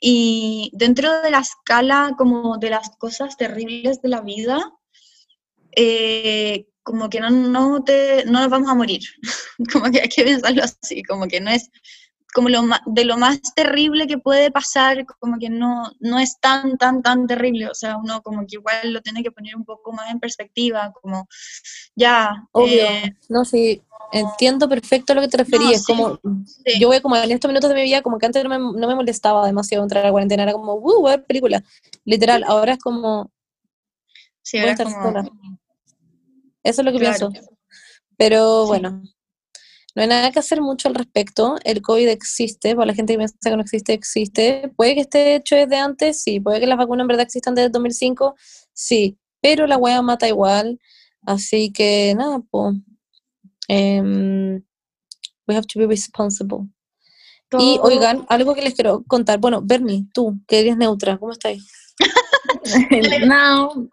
Y 0.00 0.70
dentro 0.74 1.22
de 1.22 1.30
la 1.30 1.38
escala 1.38 2.14
como 2.18 2.58
de 2.58 2.70
las 2.70 2.90
cosas 2.98 3.36
terribles 3.36 4.02
de 4.02 4.08
la 4.08 4.20
vida, 4.20 4.72
eh, 5.76 6.66
como 6.84 7.10
que 7.10 7.18
no, 7.18 7.30
no, 7.30 7.82
te, 7.82 8.24
no 8.26 8.40
nos 8.40 8.50
vamos 8.50 8.70
a 8.70 8.74
morir, 8.74 9.02
como 9.72 9.90
que 9.90 10.02
hay 10.02 10.08
que 10.08 10.22
pensarlo 10.22 10.62
así, 10.62 11.02
como 11.02 11.26
que 11.26 11.40
no 11.40 11.50
es 11.50 11.70
como 12.34 12.48
lo 12.48 12.62
de 12.86 13.04
lo 13.04 13.16
más 13.16 13.40
terrible 13.54 14.08
que 14.08 14.18
puede 14.18 14.50
pasar, 14.50 15.06
como 15.20 15.38
que 15.38 15.48
no, 15.48 15.92
no 16.00 16.18
es 16.18 16.40
tan, 16.40 16.76
tan, 16.76 17.00
tan 17.00 17.28
terrible, 17.28 17.68
o 17.68 17.74
sea, 17.74 17.96
uno 17.96 18.22
como 18.22 18.40
que 18.40 18.56
igual 18.56 18.92
lo 18.92 19.00
tiene 19.02 19.22
que 19.22 19.30
poner 19.30 19.54
un 19.54 19.64
poco 19.64 19.92
más 19.92 20.10
en 20.10 20.18
perspectiva, 20.18 20.92
como 21.00 21.28
ya. 21.94 22.44
Obvio, 22.50 22.86
eh, 22.86 23.16
no, 23.28 23.44
sí, 23.44 23.80
entiendo 24.12 24.68
perfecto 24.68 25.12
a 25.12 25.16
lo 25.16 25.22
que 25.22 25.28
te 25.28 25.36
referías, 25.36 25.86
como 25.86 26.18
yo 26.80 26.88
voy 26.88 27.00
como 27.00 27.16
en 27.16 27.30
estos 27.30 27.48
minutos 27.48 27.70
de 27.70 27.76
mi 27.76 27.84
vida, 27.84 28.02
como 28.02 28.18
que 28.18 28.26
antes 28.26 28.42
no 28.42 28.50
me, 28.50 28.58
no 28.58 28.88
me 28.88 28.94
molestaba 28.96 29.46
demasiado 29.46 29.84
entrar 29.84 30.02
a 30.02 30.08
la 30.08 30.12
cuarentena, 30.12 30.42
era 30.42 30.52
como, 30.52 30.74
uh, 30.74 31.00
voy 31.02 31.12
a 31.12 31.16
ver 31.16 31.26
película, 31.26 31.62
literal, 32.04 32.44
ahora 32.46 32.72
es 32.72 32.78
como... 32.80 33.30
Sí, 34.42 34.58
ahora 34.58 34.72
es 34.72 34.82
como... 34.82 35.54
Eso 36.64 36.80
es 36.80 36.84
lo 36.84 36.92
que 36.92 36.98
pienso. 36.98 37.30
Pero 38.16 38.66
bueno, 38.66 39.02
no 39.94 40.02
hay 40.02 40.08
nada 40.08 40.32
que 40.32 40.38
hacer 40.38 40.60
mucho 40.60 40.88
al 40.88 40.94
respecto. 40.94 41.56
El 41.62 41.82
COVID 41.82 42.08
existe, 42.08 42.74
para 42.74 42.86
la 42.86 42.94
gente 42.94 43.12
que 43.12 43.18
piensa 43.18 43.36
que 43.42 43.56
no 43.56 43.62
existe, 43.62 43.92
existe. 43.92 44.72
Puede 44.76 44.94
que 44.94 45.02
esté 45.02 45.36
hecho 45.36 45.54
desde 45.54 45.76
antes, 45.76 46.22
sí. 46.22 46.40
Puede 46.40 46.58
que 46.60 46.66
las 46.66 46.78
vacunas 46.78 47.04
en 47.04 47.08
verdad 47.08 47.26
existan 47.26 47.54
desde 47.54 47.66
el 47.66 47.72
2005, 47.72 48.34
sí. 48.72 49.18
Pero 49.40 49.66
la 49.66 49.76
hueá 49.76 50.02
mata 50.02 50.26
igual. 50.26 50.80
Así 51.22 51.70
que 51.70 52.14
nada, 52.16 52.40
pues. 52.50 52.74
we 53.68 55.54
have 55.54 55.66
to 55.66 55.78
be 55.78 55.86
responsible. 55.86 56.68
Y 57.56 57.78
oigan, 57.82 58.26
algo 58.28 58.54
que 58.54 58.62
les 58.62 58.74
quiero 58.74 59.04
contar. 59.06 59.38
Bueno, 59.38 59.60
Bernie, 59.62 60.06
tú, 60.12 60.40
que 60.48 60.60
eres 60.60 60.76
neutra, 60.76 61.18
¿cómo 61.18 61.30
estás? 61.30 61.58
no, 63.28 63.88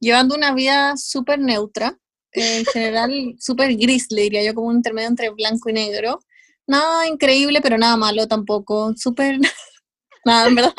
llevando 0.00 0.34
una 0.34 0.52
vida 0.52 0.96
súper 0.98 1.38
neutra 1.38 1.98
en 2.36 2.64
general 2.66 3.34
súper 3.38 3.76
gris, 3.76 4.06
le 4.10 4.22
diría 4.22 4.44
yo, 4.44 4.54
como 4.54 4.68
un 4.68 4.76
intermedio 4.76 5.08
entre 5.08 5.30
blanco 5.30 5.70
y 5.70 5.72
negro, 5.72 6.20
Nada 6.66 7.06
increíble, 7.06 7.60
pero 7.60 7.78
nada 7.78 7.96
malo 7.96 8.26
tampoco. 8.26 8.92
Súper. 8.96 9.38
Nada, 10.24 10.48
en 10.48 10.54
verdad. 10.56 10.74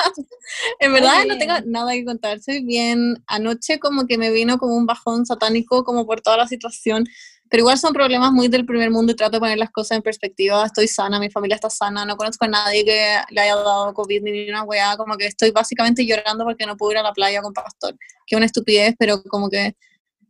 En 0.78 0.92
verdad 0.92 1.24
no 1.26 1.38
tengo 1.38 1.54
nada 1.66 1.92
que 1.92 2.04
contar. 2.04 2.36
Estoy 2.36 2.62
bien. 2.62 3.22
Anoche 3.26 3.78
como 3.78 4.06
que 4.06 4.18
me 4.18 4.30
vino 4.30 4.58
como 4.58 4.76
un 4.76 4.84
bajón 4.84 5.24
satánico 5.24 5.84
como 5.84 6.06
por 6.06 6.20
toda 6.20 6.36
la 6.36 6.46
situación. 6.46 7.06
Pero 7.50 7.62
igual 7.62 7.78
son 7.78 7.94
problemas 7.94 8.30
muy 8.30 8.48
del 8.48 8.66
primer 8.66 8.90
mundo 8.90 9.12
y 9.12 9.16
trato 9.16 9.32
de 9.32 9.40
poner 9.40 9.56
las 9.56 9.70
cosas 9.70 9.96
en 9.96 10.02
perspectiva. 10.02 10.66
Estoy 10.66 10.86
sana, 10.86 11.18
mi 11.18 11.30
familia 11.30 11.54
está 11.54 11.70
sana, 11.70 12.04
no 12.04 12.18
conozco 12.18 12.44
a 12.44 12.48
nadie 12.48 12.84
que 12.84 13.16
le 13.30 13.40
haya 13.40 13.56
dado 13.56 13.94
COVID 13.94 14.22
ni 14.22 14.50
una 14.50 14.64
weá. 14.64 14.98
Como 14.98 15.16
que 15.16 15.26
estoy 15.26 15.50
básicamente 15.50 16.04
llorando 16.04 16.44
porque 16.44 16.66
no 16.66 16.76
puedo 16.76 16.92
ir 16.92 16.98
a 16.98 17.02
la 17.02 17.14
playa 17.14 17.40
con 17.40 17.54
Pastor. 17.54 17.96
Que 18.26 18.36
una 18.36 18.44
estupidez, 18.44 18.94
pero 18.98 19.22
como 19.22 19.48
que 19.48 19.74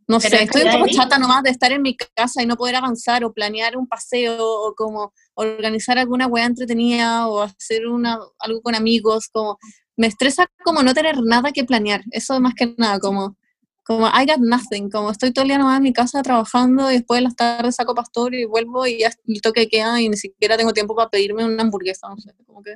no 0.09 0.19
sé, 0.19 0.41
estoy 0.41 0.63
un 0.63 0.71
poco 0.71 0.87
chata 0.87 1.19
nomás 1.19 1.43
de 1.43 1.51
estar 1.51 1.71
en 1.71 1.83
mi 1.83 1.95
casa 1.95 2.41
y 2.41 2.47
no 2.47 2.55
poder 2.55 2.75
avanzar 2.75 3.23
o 3.23 3.31
planear 3.31 3.77
un 3.77 3.87
paseo 3.87 4.37
o 4.39 4.73
como 4.75 5.13
organizar 5.35 5.99
alguna 5.99 6.25
weá 6.25 6.45
entretenida 6.45 7.27
o 7.27 7.43
hacer 7.43 7.85
una, 7.85 8.17
algo 8.39 8.63
con 8.63 8.73
amigos, 8.73 9.29
como 9.31 9.59
me 9.97 10.07
estresa 10.07 10.47
como 10.63 10.81
no 10.81 10.95
tener 10.95 11.21
nada 11.21 11.51
que 11.51 11.63
planear, 11.63 12.01
eso 12.09 12.39
más 12.39 12.55
que 12.55 12.73
nada, 12.75 12.97
como, 12.97 13.37
como 13.85 14.07
I 14.07 14.25
got 14.25 14.39
nothing, 14.39 14.89
como 14.89 15.11
estoy 15.11 15.31
todo 15.31 15.43
el 15.43 15.49
día 15.49 15.59
nomás 15.59 15.77
en 15.77 15.83
mi 15.83 15.93
casa 15.93 16.23
trabajando 16.23 16.89
y 16.89 16.95
después 16.95 17.19
de 17.19 17.25
las 17.25 17.35
tardes 17.35 17.75
saco 17.75 17.93
pastor 17.93 18.33
y 18.33 18.45
vuelvo 18.45 18.87
y 18.87 19.01
ya 19.01 19.11
el 19.27 19.41
toque 19.41 19.67
queda 19.67 20.01
y 20.01 20.09
ni 20.09 20.17
siquiera 20.17 20.57
tengo 20.57 20.73
tiempo 20.73 20.95
para 20.95 21.11
pedirme 21.11 21.45
una 21.45 21.61
hamburguesa, 21.61 22.09
no 22.09 22.17
sé, 22.17 22.33
como 22.47 22.63
que... 22.63 22.73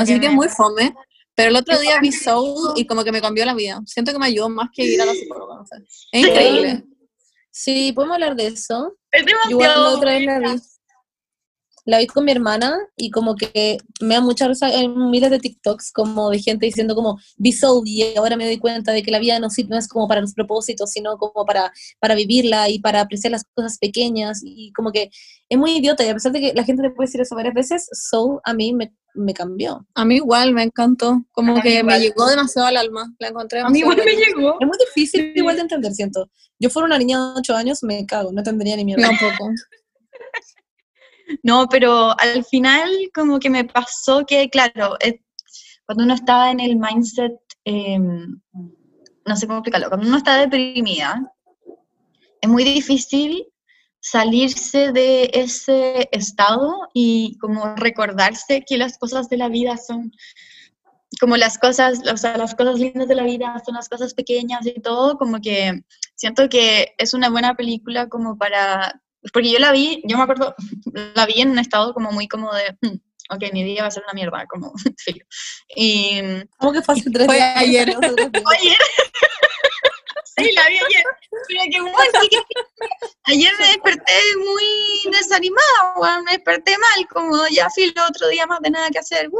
así 0.00 0.18
que, 0.18 0.26
es 0.26 0.32
muy 0.32 0.48
fome. 0.48 0.92
Pero 1.36 1.50
el 1.50 1.56
otro 1.56 1.78
día 1.78 2.00
vi 2.00 2.10
Soul 2.12 2.72
y 2.76 2.86
como 2.86 3.04
que 3.04 3.12
me 3.12 3.20
cambió 3.20 3.44
la 3.44 3.54
vida. 3.54 3.80
Siento 3.84 4.10
que 4.10 4.18
me 4.18 4.26
ayudó 4.26 4.48
más 4.48 4.70
que 4.72 4.84
ir 4.84 5.00
a 5.00 5.04
la 5.04 5.12
psicóloga. 5.12 5.62
Es 6.10 6.26
increíble. 6.26 6.84
Sí, 7.50 7.92
podemos 7.94 8.14
hablar 8.14 8.36
de 8.36 8.48
eso. 8.48 8.96
Yo 9.50 9.58
la 9.58 9.90
otra 9.90 10.12
vez 10.12 10.24
la 10.24 10.38
vi. 10.38 10.60
La 11.84 11.98
vi 11.98 12.06
con 12.08 12.24
mi 12.24 12.32
hermana 12.32 12.76
y 12.96 13.10
como 13.10 13.36
que 13.36 13.78
me 14.00 14.14
da 14.14 14.20
mucha 14.20 14.48
risa 14.48 14.68
en 14.72 15.08
miles 15.08 15.30
de 15.30 15.38
TikToks 15.38 15.92
como 15.92 16.30
de 16.30 16.40
gente 16.40 16.66
diciendo 16.66 16.96
como 16.96 17.16
vi 17.36 17.52
Soul 17.52 17.84
y 17.86 18.16
ahora 18.16 18.36
me 18.36 18.44
doy 18.44 18.58
cuenta 18.58 18.90
de 18.90 19.04
que 19.04 19.12
la 19.12 19.20
vida 19.20 19.38
no, 19.38 19.46
no 19.68 19.78
es 19.78 19.86
como 19.86 20.08
para 20.08 20.20
los 20.20 20.34
propósitos, 20.34 20.90
sino 20.90 21.16
como 21.16 21.46
para, 21.46 21.72
para 22.00 22.16
vivirla 22.16 22.68
y 22.68 22.80
para 22.80 23.02
apreciar 23.02 23.30
las 23.30 23.44
cosas 23.54 23.78
pequeñas 23.78 24.40
y 24.42 24.72
como 24.72 24.90
que 24.90 25.10
es 25.48 25.58
muy 25.58 25.76
idiota 25.76 26.04
y 26.04 26.08
a 26.08 26.14
pesar 26.14 26.32
de 26.32 26.40
que 26.40 26.54
la 26.54 26.64
gente 26.64 26.82
le 26.82 26.90
puede 26.90 27.06
decir 27.06 27.20
eso 27.20 27.36
varias 27.36 27.54
veces, 27.54 27.88
Soul 27.92 28.40
a 28.42 28.52
mí 28.52 28.74
me 28.74 28.92
me 29.16 29.34
cambió. 29.34 29.86
A 29.94 30.04
mí 30.04 30.16
igual, 30.16 30.52
me 30.52 30.62
encantó. 30.62 31.24
Como 31.32 31.60
que 31.60 31.82
me 31.82 31.98
llegó 31.98 32.26
demasiado 32.26 32.68
al 32.68 32.76
alma. 32.76 33.14
La 33.18 33.28
encontré 33.28 33.60
A 33.60 33.68
mí 33.68 33.80
igual 33.80 33.96
me 34.04 34.14
llegó. 34.14 34.56
Es 34.60 34.66
muy 34.66 34.78
difícil 34.78 35.32
igual 35.34 35.56
de 35.56 35.62
entender, 35.62 35.92
siento. 35.92 36.30
Yo 36.58 36.70
fuera 36.70 36.86
una 36.86 36.98
niña 36.98 37.18
de 37.18 37.40
8 37.40 37.54
años, 37.54 37.82
me 37.82 38.06
cago, 38.06 38.32
no 38.32 38.42
tendría 38.42 38.76
ni 38.76 38.84
miedo. 38.84 39.00
Tampoco. 39.00 39.50
no, 41.42 41.66
pero 41.68 42.18
al 42.18 42.44
final 42.44 42.90
como 43.14 43.38
que 43.38 43.50
me 43.50 43.64
pasó 43.64 44.24
que, 44.26 44.48
claro, 44.48 44.96
cuando 45.84 46.04
uno 46.04 46.14
estaba 46.14 46.50
en 46.50 46.60
el 46.60 46.76
mindset, 46.76 47.32
em, 47.64 48.40
no 49.26 49.36
sé 49.36 49.46
cómo 49.46 49.58
explicarlo, 49.58 49.88
cuando 49.88 50.06
uno 50.06 50.16
está 50.16 50.38
deprimida, 50.38 51.32
es 52.40 52.48
muy 52.48 52.64
difícil 52.64 53.46
salirse 54.10 54.92
de 54.92 55.30
ese 55.32 56.08
estado 56.12 56.88
y 56.94 57.36
como 57.40 57.74
recordarse 57.74 58.64
que 58.64 58.78
las 58.78 58.98
cosas 58.98 59.28
de 59.28 59.36
la 59.36 59.48
vida 59.48 59.76
son 59.76 60.12
como 61.20 61.36
las 61.36 61.58
cosas, 61.58 62.00
o 62.12 62.16
sea, 62.16 62.36
las 62.36 62.54
cosas 62.54 62.78
lindas 62.78 63.08
de 63.08 63.14
la 63.16 63.24
vida 63.24 63.60
son 63.64 63.74
las 63.74 63.88
cosas 63.88 64.14
pequeñas 64.14 64.64
y 64.64 64.80
todo, 64.80 65.18
como 65.18 65.40
que 65.40 65.82
siento 66.14 66.48
que 66.48 66.94
es 66.98 67.14
una 67.14 67.30
buena 67.30 67.54
película 67.54 68.08
como 68.08 68.38
para, 68.38 69.00
porque 69.32 69.50
yo 69.50 69.58
la 69.58 69.72
vi, 69.72 70.02
yo 70.04 70.16
me 70.16 70.22
acuerdo, 70.22 70.54
la 71.14 71.26
vi 71.26 71.40
en 71.40 71.50
un 71.50 71.58
estado 71.58 71.92
como 71.92 72.12
muy 72.12 72.28
como 72.28 72.52
de, 72.52 72.76
hmm, 72.82 72.96
ok, 73.30 73.52
mi 73.52 73.64
día 73.64 73.82
va 73.82 73.88
a 73.88 73.90
ser 73.90 74.04
una 74.04 74.14
mierda, 74.14 74.46
como. 74.46 74.72
Y, 75.74 76.20
¿Cómo 76.58 76.72
que 76.72 76.82
fue 76.82 76.94
hace 76.94 77.10
tres 77.10 77.26
Fue 77.26 77.40
ayer. 77.40 77.88
ayer. 77.98 78.76
Sí, 80.36 80.52
la 80.52 80.68
vi 80.68 80.76
ayer. 80.76 81.04
Pero 81.48 81.60
que, 82.30 82.38
ayer 83.24 83.52
me 83.58 83.66
desperté 83.68 84.12
muy 84.38 85.12
desanimada, 85.12 86.22
me 86.24 86.32
desperté 86.32 86.76
mal, 86.78 87.08
como 87.08 87.48
ya 87.48 87.70
filo 87.70 88.02
otro 88.08 88.28
día 88.28 88.46
más 88.46 88.60
de 88.60 88.70
nada 88.70 88.90
que 88.90 88.98
hacer. 88.98 89.30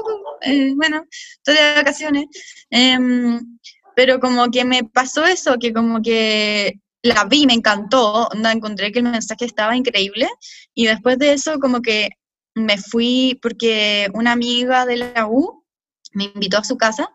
Eh, 0.42 0.72
bueno, 0.74 1.04
estoy 1.10 1.54
de 1.54 1.74
vacaciones. 1.74 2.26
Em, 2.70 3.58
pero 3.94 4.20
como 4.20 4.50
que 4.50 4.64
me 4.64 4.84
pasó 4.84 5.24
eso, 5.24 5.56
que 5.58 5.72
como 5.72 6.00
que 6.00 6.80
la 7.02 7.24
vi, 7.24 7.46
me 7.46 7.54
encantó, 7.54 8.28
encontré 8.50 8.90
que 8.90 9.00
el 9.00 9.04
mensaje 9.04 9.44
estaba 9.44 9.76
increíble 9.76 10.28
y 10.74 10.86
después 10.86 11.18
de 11.18 11.32
eso 11.32 11.58
como 11.60 11.80
que 11.80 12.10
me 12.54 12.78
fui 12.78 13.38
porque 13.42 14.08
una 14.14 14.32
amiga 14.32 14.86
de 14.86 14.96
la 14.96 15.26
U 15.28 15.64
me 16.12 16.24
invitó 16.24 16.58
a 16.58 16.64
su 16.64 16.76
casa 16.76 17.10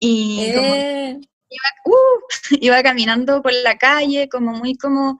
y 0.00 0.46
eh 0.46 1.20
iba, 1.48 1.68
uh, 1.86 2.20
iba 2.60 2.82
caminando 2.82 3.42
por 3.42 3.52
la 3.52 3.76
calle, 3.76 4.28
como 4.28 4.52
muy 4.52 4.76
como, 4.76 5.18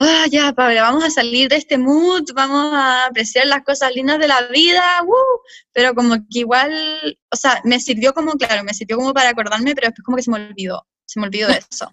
ah, 0.00 0.26
ya, 0.30 0.52
Pablo, 0.52 0.80
vamos 0.80 1.04
a 1.04 1.10
salir 1.10 1.48
de 1.48 1.56
este 1.56 1.78
mood, 1.78 2.24
vamos 2.34 2.72
a 2.74 3.06
apreciar 3.06 3.46
las 3.46 3.62
cosas 3.62 3.94
lindas 3.94 4.18
de 4.18 4.28
la 4.28 4.42
vida, 4.48 5.02
uh, 5.04 5.40
pero 5.72 5.94
como 5.94 6.16
que 6.30 6.40
igual, 6.40 7.18
o 7.30 7.36
sea, 7.36 7.60
me 7.64 7.80
sirvió 7.80 8.12
como, 8.12 8.32
claro, 8.32 8.64
me 8.64 8.74
sirvió 8.74 8.96
como 8.96 9.14
para 9.14 9.30
acordarme, 9.30 9.74
pero 9.74 9.88
después 9.88 10.04
como 10.04 10.16
que 10.16 10.22
se 10.22 10.30
me 10.30 10.36
olvidó, 10.36 10.86
se 11.06 11.20
me 11.20 11.26
olvidó 11.26 11.48
de 11.48 11.58
eso. 11.58 11.90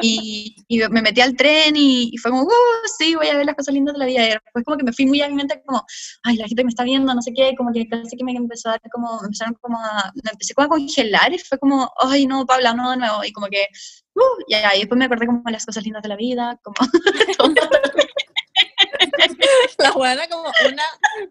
Y, 0.00 0.64
me 0.90 1.02
metí 1.02 1.20
al 1.20 1.36
tren 1.36 1.74
y, 1.76 2.16
fue 2.18 2.30
como, 2.30 2.44
uh, 2.44 2.48
sí, 2.98 3.14
voy 3.14 3.28
a 3.28 3.36
ver 3.36 3.46
las 3.46 3.54
cosas 3.54 3.74
lindas 3.74 3.94
de 3.94 3.98
la 3.98 4.06
vida. 4.06 4.26
Y 4.26 4.30
después 4.30 4.64
como 4.64 4.76
que 4.76 4.84
me 4.84 4.92
fui 4.92 5.06
muy 5.06 5.20
a 5.22 5.28
mi 5.28 5.34
mente 5.34 5.62
como, 5.64 5.84
ay, 6.22 6.36
la 6.36 6.46
gente 6.46 6.64
me 6.64 6.70
está 6.70 6.84
viendo, 6.84 7.14
no 7.14 7.22
sé 7.22 7.32
qué, 7.34 7.54
como 7.56 7.72
que 7.72 7.88
casi 7.88 8.16
que 8.16 8.24
me 8.24 8.32
empezó 8.32 8.68
a 8.68 8.72
dar 8.72 8.80
como, 8.90 9.22
empezaron 9.22 9.54
como 9.60 9.78
a, 9.78 10.12
me 10.14 10.30
empecé 10.30 10.54
como 10.54 10.66
a 10.66 10.68
congelar 10.68 11.32
y 11.32 11.38
fue 11.38 11.58
como, 11.58 11.90
ay, 12.00 12.26
no, 12.26 12.46
Paula, 12.46 12.74
no 12.74 12.90
de 12.90 12.96
nuevo. 12.98 13.24
Y 13.24 13.32
como 13.32 13.48
que, 13.48 13.66
uh, 14.14 14.20
ya, 14.48 14.74
y 14.74 14.80
después 14.80 14.98
me 14.98 15.06
acordé 15.06 15.26
como 15.26 15.42
las 15.50 15.66
cosas 15.66 15.84
lindas 15.84 16.02
de 16.02 16.08
la 16.08 16.16
vida, 16.16 16.58
como 16.62 16.76
La 19.78 19.92
buena 19.92 20.26
como 20.28 20.42
una 20.42 20.82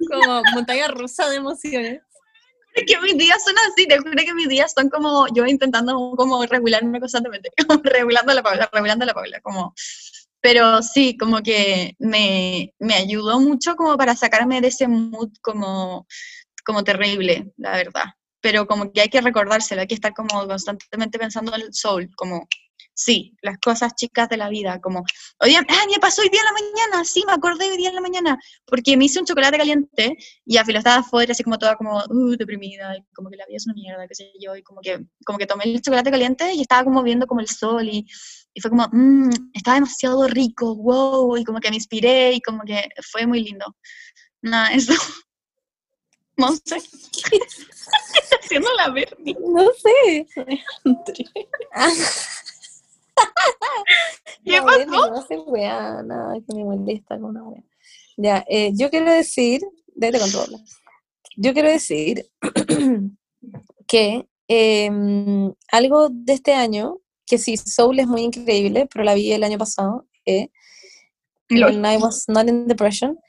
como 0.09 0.41
montaña 0.53 0.87
rusa 0.87 1.29
de 1.29 1.37
emociones 1.37 2.01
que 2.83 2.99
mis 2.99 3.17
días 3.17 3.43
son 3.43 3.55
así, 3.69 3.87
te 3.87 3.97
juro 3.97 4.11
que 4.15 4.33
mis 4.33 4.49
días 4.49 4.73
son 4.75 4.89
como 4.89 5.27
yo 5.33 5.45
intentando 5.45 6.13
como 6.17 6.45
regularme 6.45 6.99
constantemente, 6.99 7.51
como 7.67 7.81
regulando 7.83 8.33
la 8.33 8.43
Paula, 8.43 8.69
regulando 8.71 9.05
la 9.05 9.13
Paula, 9.13 9.39
como... 9.41 9.73
Pero 10.41 10.83
sí, 10.83 11.17
como 11.17 11.41
que 11.41 11.95
me, 11.97 12.71
me 12.77 12.93
ayudó 12.93 13.39
mucho 13.39 13.75
como 13.75 13.97
para 13.97 14.15
sacarme 14.15 14.61
de 14.61 14.67
ese 14.67 14.87
mood 14.87 15.31
como, 15.41 16.05
como 16.63 16.83
terrible, 16.83 17.51
la 17.57 17.71
verdad. 17.71 18.03
Pero 18.41 18.67
como 18.67 18.91
que 18.91 19.01
hay 19.01 19.09
que 19.09 19.21
recordárselo, 19.21 19.81
hay 19.81 19.87
que 19.87 19.95
estar 19.95 20.13
como 20.13 20.47
constantemente 20.47 21.17
pensando 21.17 21.55
en 21.55 21.61
el 21.61 21.73
soul, 21.73 22.11
como 22.15 22.47
Sí, 22.97 23.35
las 23.41 23.57
cosas 23.57 23.93
chicas 23.93 24.29
de 24.29 24.37
la 24.37 24.47
vida, 24.47 24.79
como, 24.79 25.03
hoy 25.41 25.49
día, 25.49 25.65
ah, 25.67 25.83
me 25.91 25.99
pasó 25.99 26.21
hoy 26.21 26.29
día 26.29 26.39
en 26.39 26.45
la 26.45 26.53
mañana, 26.53 27.03
sí, 27.03 27.25
me 27.27 27.33
acordé 27.33 27.69
hoy 27.69 27.75
día 27.75 27.89
en 27.89 27.95
la 27.95 28.01
mañana, 28.01 28.39
porque 28.65 28.95
me 28.95 29.03
hice 29.03 29.19
un 29.19 29.25
chocolate 29.25 29.57
caliente 29.57 30.15
y 30.45 30.55
a 30.55 30.63
filo 30.63 30.77
estaba 30.79 31.01
afuera, 31.01 31.33
así 31.33 31.43
como 31.43 31.57
toda 31.57 31.75
como, 31.75 31.97
uh, 31.97 32.35
deprimida, 32.37 32.95
y 32.97 33.03
como 33.13 33.29
que 33.29 33.35
la 33.35 33.45
vida 33.47 33.57
es 33.57 33.65
una 33.65 33.73
mierda, 33.73 34.07
qué 34.07 34.15
sé 34.15 34.31
yo, 34.39 34.55
y 34.55 34.63
como 34.63 34.79
que, 34.79 35.05
como 35.25 35.37
que 35.37 35.45
tomé 35.45 35.65
el 35.65 35.81
chocolate 35.81 36.09
caliente 36.09 36.53
y 36.53 36.61
estaba 36.61 36.85
como 36.85 37.03
viendo 37.03 37.27
como 37.27 37.41
el 37.41 37.49
sol 37.49 37.85
y, 37.85 38.07
y 38.53 38.61
fue 38.61 38.71
como, 38.71 38.87
mmm, 38.89 39.29
estaba 39.53 39.75
demasiado 39.75 40.25
rico, 40.29 40.73
wow, 40.77 41.35
y 41.35 41.43
como 41.43 41.59
que 41.59 41.71
me 41.71 41.75
inspiré 41.75 42.31
y 42.31 42.39
como 42.39 42.63
que 42.63 42.87
fue 43.11 43.27
muy 43.27 43.43
lindo. 43.43 43.75
Nada, 44.41 44.69
eso. 44.73 44.93
No 46.37 46.55
sé. 46.55 46.75
¿Qué 47.31 47.39
está 48.21 48.37
haciendo 48.41 48.69
la 48.77 48.89
Bernie? 48.89 49.35
No 49.41 49.69
sé. 49.73 50.25
¿Qué 54.45 54.59
no, 54.59 54.65
pasó? 54.65 54.85
No 54.85 55.17
hace 55.17 55.37
weá, 55.39 56.03
nada 56.03 56.35
que 56.35 56.55
me 56.55 56.63
molesta 56.63 57.19
con 57.19 57.31
una 57.31 57.43
weá. 57.43 57.63
Ya, 58.17 58.45
eh, 58.47 58.71
yo 58.73 58.89
quiero 58.89 59.11
decir, 59.11 59.61
déjate 59.93 60.19
controlar. 60.19 60.61
Yo 61.37 61.53
quiero 61.53 61.69
decir 61.69 62.25
que 63.87 64.27
em, 64.47 65.53
algo 65.71 66.09
de 66.09 66.33
este 66.33 66.53
año, 66.53 66.99
que 67.25 67.37
sí, 67.37 67.57
Soul 67.57 67.99
es 67.99 68.07
muy 68.07 68.21
increíble, 68.21 68.87
pero 68.91 69.03
la 69.03 69.15
vi 69.15 69.31
el 69.33 69.43
año 69.43 69.57
pasado, 69.57 70.07
eh, 70.25 70.49
When 71.49 71.85
I 71.85 71.97
was 71.97 72.25
not 72.27 72.47
in 72.47 72.67
depression. 72.67 73.19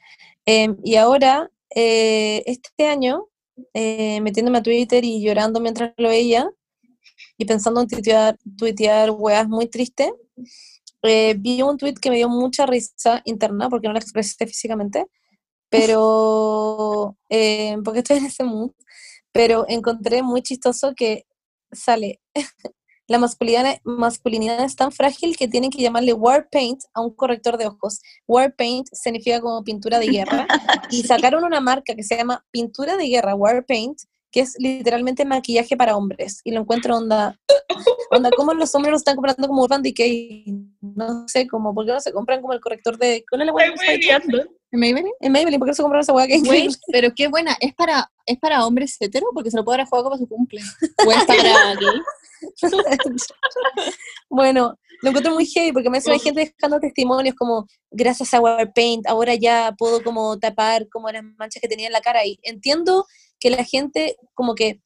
Em, 0.45 0.77
y 0.83 0.95
ahora, 0.95 1.51
eh, 1.75 2.43
este 2.45 2.87
año, 2.87 3.27
eh, 3.73 4.21
metiéndome 4.21 4.59
a 4.59 4.63
Twitter 4.63 5.03
y 5.03 5.21
llorando 5.21 5.59
mientras 5.59 5.93
lo 5.97 6.09
veía, 6.09 6.49
y 7.37 7.45
pensando 7.45 7.81
en 7.81 7.87
tuitear, 7.87 8.37
tuitear 8.57 9.11
weas 9.11 9.47
muy 9.47 9.67
tristes, 9.67 10.11
eh, 11.03 11.35
vi 11.37 11.61
un 11.61 11.77
tweet 11.77 11.95
que 11.95 12.09
me 12.09 12.17
dio 12.17 12.29
mucha 12.29 12.65
risa 12.65 13.21
interna 13.25 13.69
porque 13.69 13.87
no 13.87 13.93
la 13.93 13.99
expresé 13.99 14.45
físicamente, 14.47 15.05
pero 15.69 17.17
eh, 17.29 17.77
porque 17.83 17.99
estoy 17.99 18.17
en 18.17 18.25
ese 18.25 18.43
mood, 18.43 18.71
pero 19.31 19.65
encontré 19.67 20.23
muy 20.23 20.41
chistoso 20.41 20.93
que 20.95 21.25
sale 21.71 22.19
la 23.07 23.19
masculinidad, 23.19 23.77
masculinidad 23.83 24.63
es 24.65 24.75
tan 24.75 24.91
frágil 24.91 25.37
que 25.37 25.47
tienen 25.47 25.69
que 25.69 25.81
llamarle 25.81 26.13
war 26.13 26.49
paint 26.49 26.81
a 26.93 27.01
un 27.01 27.13
corrector 27.13 27.57
de 27.57 27.67
ojos. 27.67 28.01
War 28.27 28.53
paint 28.53 28.87
significa 28.91 29.39
como 29.39 29.63
pintura 29.63 29.99
de 29.99 30.07
guerra. 30.07 30.45
y 30.89 31.03
sacaron 31.03 31.43
una 31.45 31.61
marca 31.61 31.95
que 31.95 32.03
se 32.03 32.17
llama 32.17 32.45
pintura 32.51 32.97
de 32.97 33.07
guerra, 33.07 33.33
war 33.33 33.65
paint, 33.65 34.01
que 34.31 34.41
es 34.41 34.55
literalmente 34.59 35.25
maquillaje 35.25 35.77
para 35.77 35.95
hombres. 35.95 36.41
Y 36.43 36.51
lo 36.51 36.61
encuentro 36.61 36.97
onda, 36.97 37.39
onda, 38.11 38.29
como 38.35 38.53
los 38.53 38.73
hombres 38.75 38.91
lo 38.91 38.97
están 38.97 39.15
comprando 39.15 39.47
como 39.47 39.63
Urban 39.63 39.81
Decay? 39.81 40.45
No 40.81 41.27
sé, 41.27 41.47
como, 41.47 41.73
¿por 41.73 41.85
qué 41.85 41.93
no 41.93 41.99
se 41.99 42.11
compran 42.11 42.41
como 42.41 42.53
el 42.53 42.61
corrector 42.61 42.97
de... 42.97 43.23
¿Cuál 43.29 43.41
es 43.41 43.47
la 43.47 43.53
hueá? 43.53 43.65
¿En 44.69 44.79
Maybelline? 44.81 45.13
En 45.21 45.31
Maybelline, 45.31 45.59
¿por 45.59 45.67
qué 45.67 45.71
no 45.71 45.75
se 45.75 45.81
compraron 45.81 46.01
esa 46.01 46.13
hueá 46.13 46.27
que 46.27 46.39
Güey, 46.39 46.67
pero 46.91 47.11
qué 47.15 47.27
buena. 47.27 47.55
¿Es 47.61 47.73
para, 47.73 48.11
¿Es 48.25 48.37
para 48.37 48.65
hombres 48.65 48.97
hetero? 48.99 49.27
Porque 49.33 49.49
se 49.49 49.57
lo 49.57 49.63
puede 49.63 49.77
dar 49.77 49.85
a 49.85 49.89
juego 49.89 50.09
para 50.09 50.19
su 50.19 50.27
cumple. 50.27 50.61
¿O 51.05 51.11
es 51.11 51.23
para 51.25 51.75
gay? 51.75 52.01
bueno, 54.29 54.77
lo 55.01 55.09
encuentro 55.09 55.33
muy 55.33 55.45
heavy 55.45 55.71
porque 55.71 55.89
me 55.89 55.97
hace 55.97 56.11
hay 56.11 56.19
gente 56.19 56.53
dejando 56.53 56.79
testimonios 56.79 57.35
como 57.35 57.67
gracias 57.91 58.33
a 58.33 58.39
Warpaint 58.39 59.07
ahora 59.07 59.35
ya 59.35 59.73
puedo 59.77 60.03
como 60.03 60.37
tapar 60.39 60.87
como 60.89 61.09
las 61.09 61.23
manchas 61.23 61.61
que 61.61 61.67
tenía 61.67 61.87
en 61.87 61.93
la 61.93 62.01
cara 62.01 62.25
y 62.25 62.39
entiendo 62.43 63.05
que 63.39 63.49
la 63.49 63.63
gente 63.63 64.17
como 64.33 64.55
que 64.55 64.81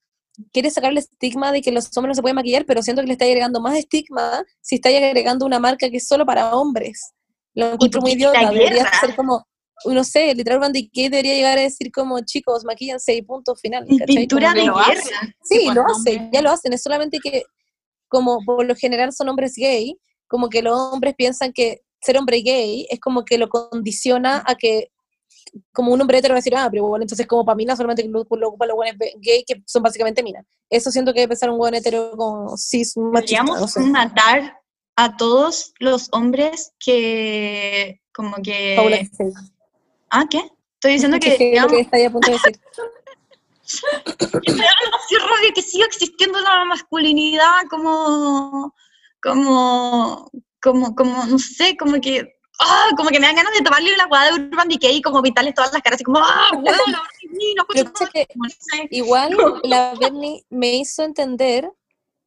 quiere 0.51 0.69
sacarle 0.69 0.99
estigma 0.99 1.51
de 1.51 1.61
que 1.61 1.71
los 1.71 1.85
hombres 1.97 2.11
no 2.11 2.15
se 2.15 2.21
pueden 2.21 2.35
maquillar, 2.35 2.65
pero 2.65 2.81
siento 2.81 3.01
que 3.01 3.07
le 3.07 3.13
está 3.13 3.25
agregando 3.25 3.59
más 3.61 3.77
estigma 3.77 4.43
si 4.61 4.75
está 4.75 4.89
agregando 4.89 5.45
una 5.45 5.59
marca 5.59 5.89
que 5.89 5.97
es 5.97 6.07
solo 6.07 6.25
para 6.25 6.55
hombres. 6.55 7.13
Lo 7.53 7.73
encuentro 7.73 8.01
muy 8.01 8.13
idiota, 8.13 8.49
debería 8.49 8.89
ser 8.99 9.15
como 9.15 9.45
no 9.85 10.03
sé, 10.03 10.33
literal 10.35 10.59
Van 10.59 10.71
Decay 10.71 11.09
debería 11.09 11.35
llegar 11.35 11.57
a 11.57 11.61
decir 11.61 11.91
como, 11.91 12.19
chicos, 12.21 12.63
maquillanse 12.63 13.15
y 13.15 13.21
punto 13.21 13.55
final. 13.55 13.85
Pintura 14.05 14.53
de 14.53 14.61
guerra. 14.61 15.33
Sí, 15.43 15.67
lo 15.73 15.83
hace, 15.87 16.29
ya 16.31 16.41
lo 16.41 16.51
hacen, 16.51 16.73
es 16.73 16.83
solamente 16.83 17.19
que 17.19 17.43
como 18.07 18.39
por 18.45 18.65
lo 18.65 18.75
general 18.75 19.13
son 19.13 19.29
hombres 19.29 19.53
gay, 19.55 19.97
como 20.27 20.49
que 20.49 20.61
los 20.61 20.77
hombres 20.77 21.15
piensan 21.15 21.53
que 21.53 21.81
ser 22.01 22.17
hombre 22.17 22.41
gay 22.41 22.85
es 22.89 22.99
como 22.99 23.23
que 23.23 23.37
lo 23.37 23.47
condiciona 23.47 24.43
a 24.45 24.55
que 24.55 24.91
como 25.71 25.91
un 25.91 26.01
hombre 26.01 26.17
hetero 26.17 26.33
va 26.33 26.37
a 26.37 26.41
decir, 26.41 26.55
ah, 26.55 26.67
pero 26.69 26.87
bueno, 26.87 27.03
entonces 27.03 27.27
como 27.27 27.45
para 27.45 27.55
mina 27.55 27.75
solamente 27.75 28.07
lo, 28.07 28.25
lo 28.29 28.47
ocupan 28.47 28.69
los 28.69 28.75
buenos 28.75 28.97
gay 29.19 29.43
que 29.45 29.61
son 29.65 29.83
básicamente 29.83 30.23
minas. 30.23 30.45
Eso 30.69 30.91
siento 30.91 31.13
que 31.13 31.21
debe 31.21 31.29
pensar 31.29 31.49
un 31.49 31.57
buen 31.57 31.73
hetero 31.73 32.11
como 32.15 32.55
cis 32.57 32.95
machista. 32.97 33.43
Podríamos 33.43 33.77
matar 33.77 34.57
a 34.95 35.17
todos 35.17 35.73
los 35.79 36.09
hombres 36.11 36.73
que 36.79 38.01
como 38.13 38.35
que... 38.43 38.77
¿Ah, 40.09 40.25
qué? 40.29 40.41
Estoy 40.75 40.93
diciendo 40.93 41.17
que... 41.21 41.37
que, 41.37 41.45
digamos... 41.45 41.71
que 41.71 41.81
está 41.81 41.97
ahí 41.97 42.05
a 42.05 42.11
punto 42.11 42.31
de 42.31 42.37
decir. 42.37 42.59
Que 45.53 45.61
siga 45.61 45.85
existiendo 45.85 46.39
la 46.39 46.63
masculinidad 46.65 47.63
como, 47.69 48.73
como, 49.21 50.31
como, 50.61 50.95
como, 50.95 51.25
no 51.25 51.39
sé, 51.39 51.75
como 51.77 51.99
que, 51.99 52.35
ah, 52.61 52.89
como 52.95 53.09
que 53.09 53.19
me 53.19 53.27
dan 53.27 53.35
ganas 53.35 53.53
de 53.53 53.63
tomarle 53.63 53.93
una 53.93 54.05
guada 54.05 54.31
de 54.31 54.33
Urban 54.35 54.67
Decay 54.67 55.01
como 55.01 55.21
pintarle 55.21 55.53
todas 55.53 55.73
las 55.73 55.81
caras, 55.81 55.99
y 56.01 56.03
como, 56.03 56.19
ah, 56.19 56.49
bueno, 56.53 56.77
no 57.55 57.65
puedo 57.65 57.91
que 58.13 58.27
Igual 58.89 59.35
la 59.63 59.93
Bernie 59.95 60.45
me 60.49 60.75
hizo 60.75 61.03
entender, 61.03 61.71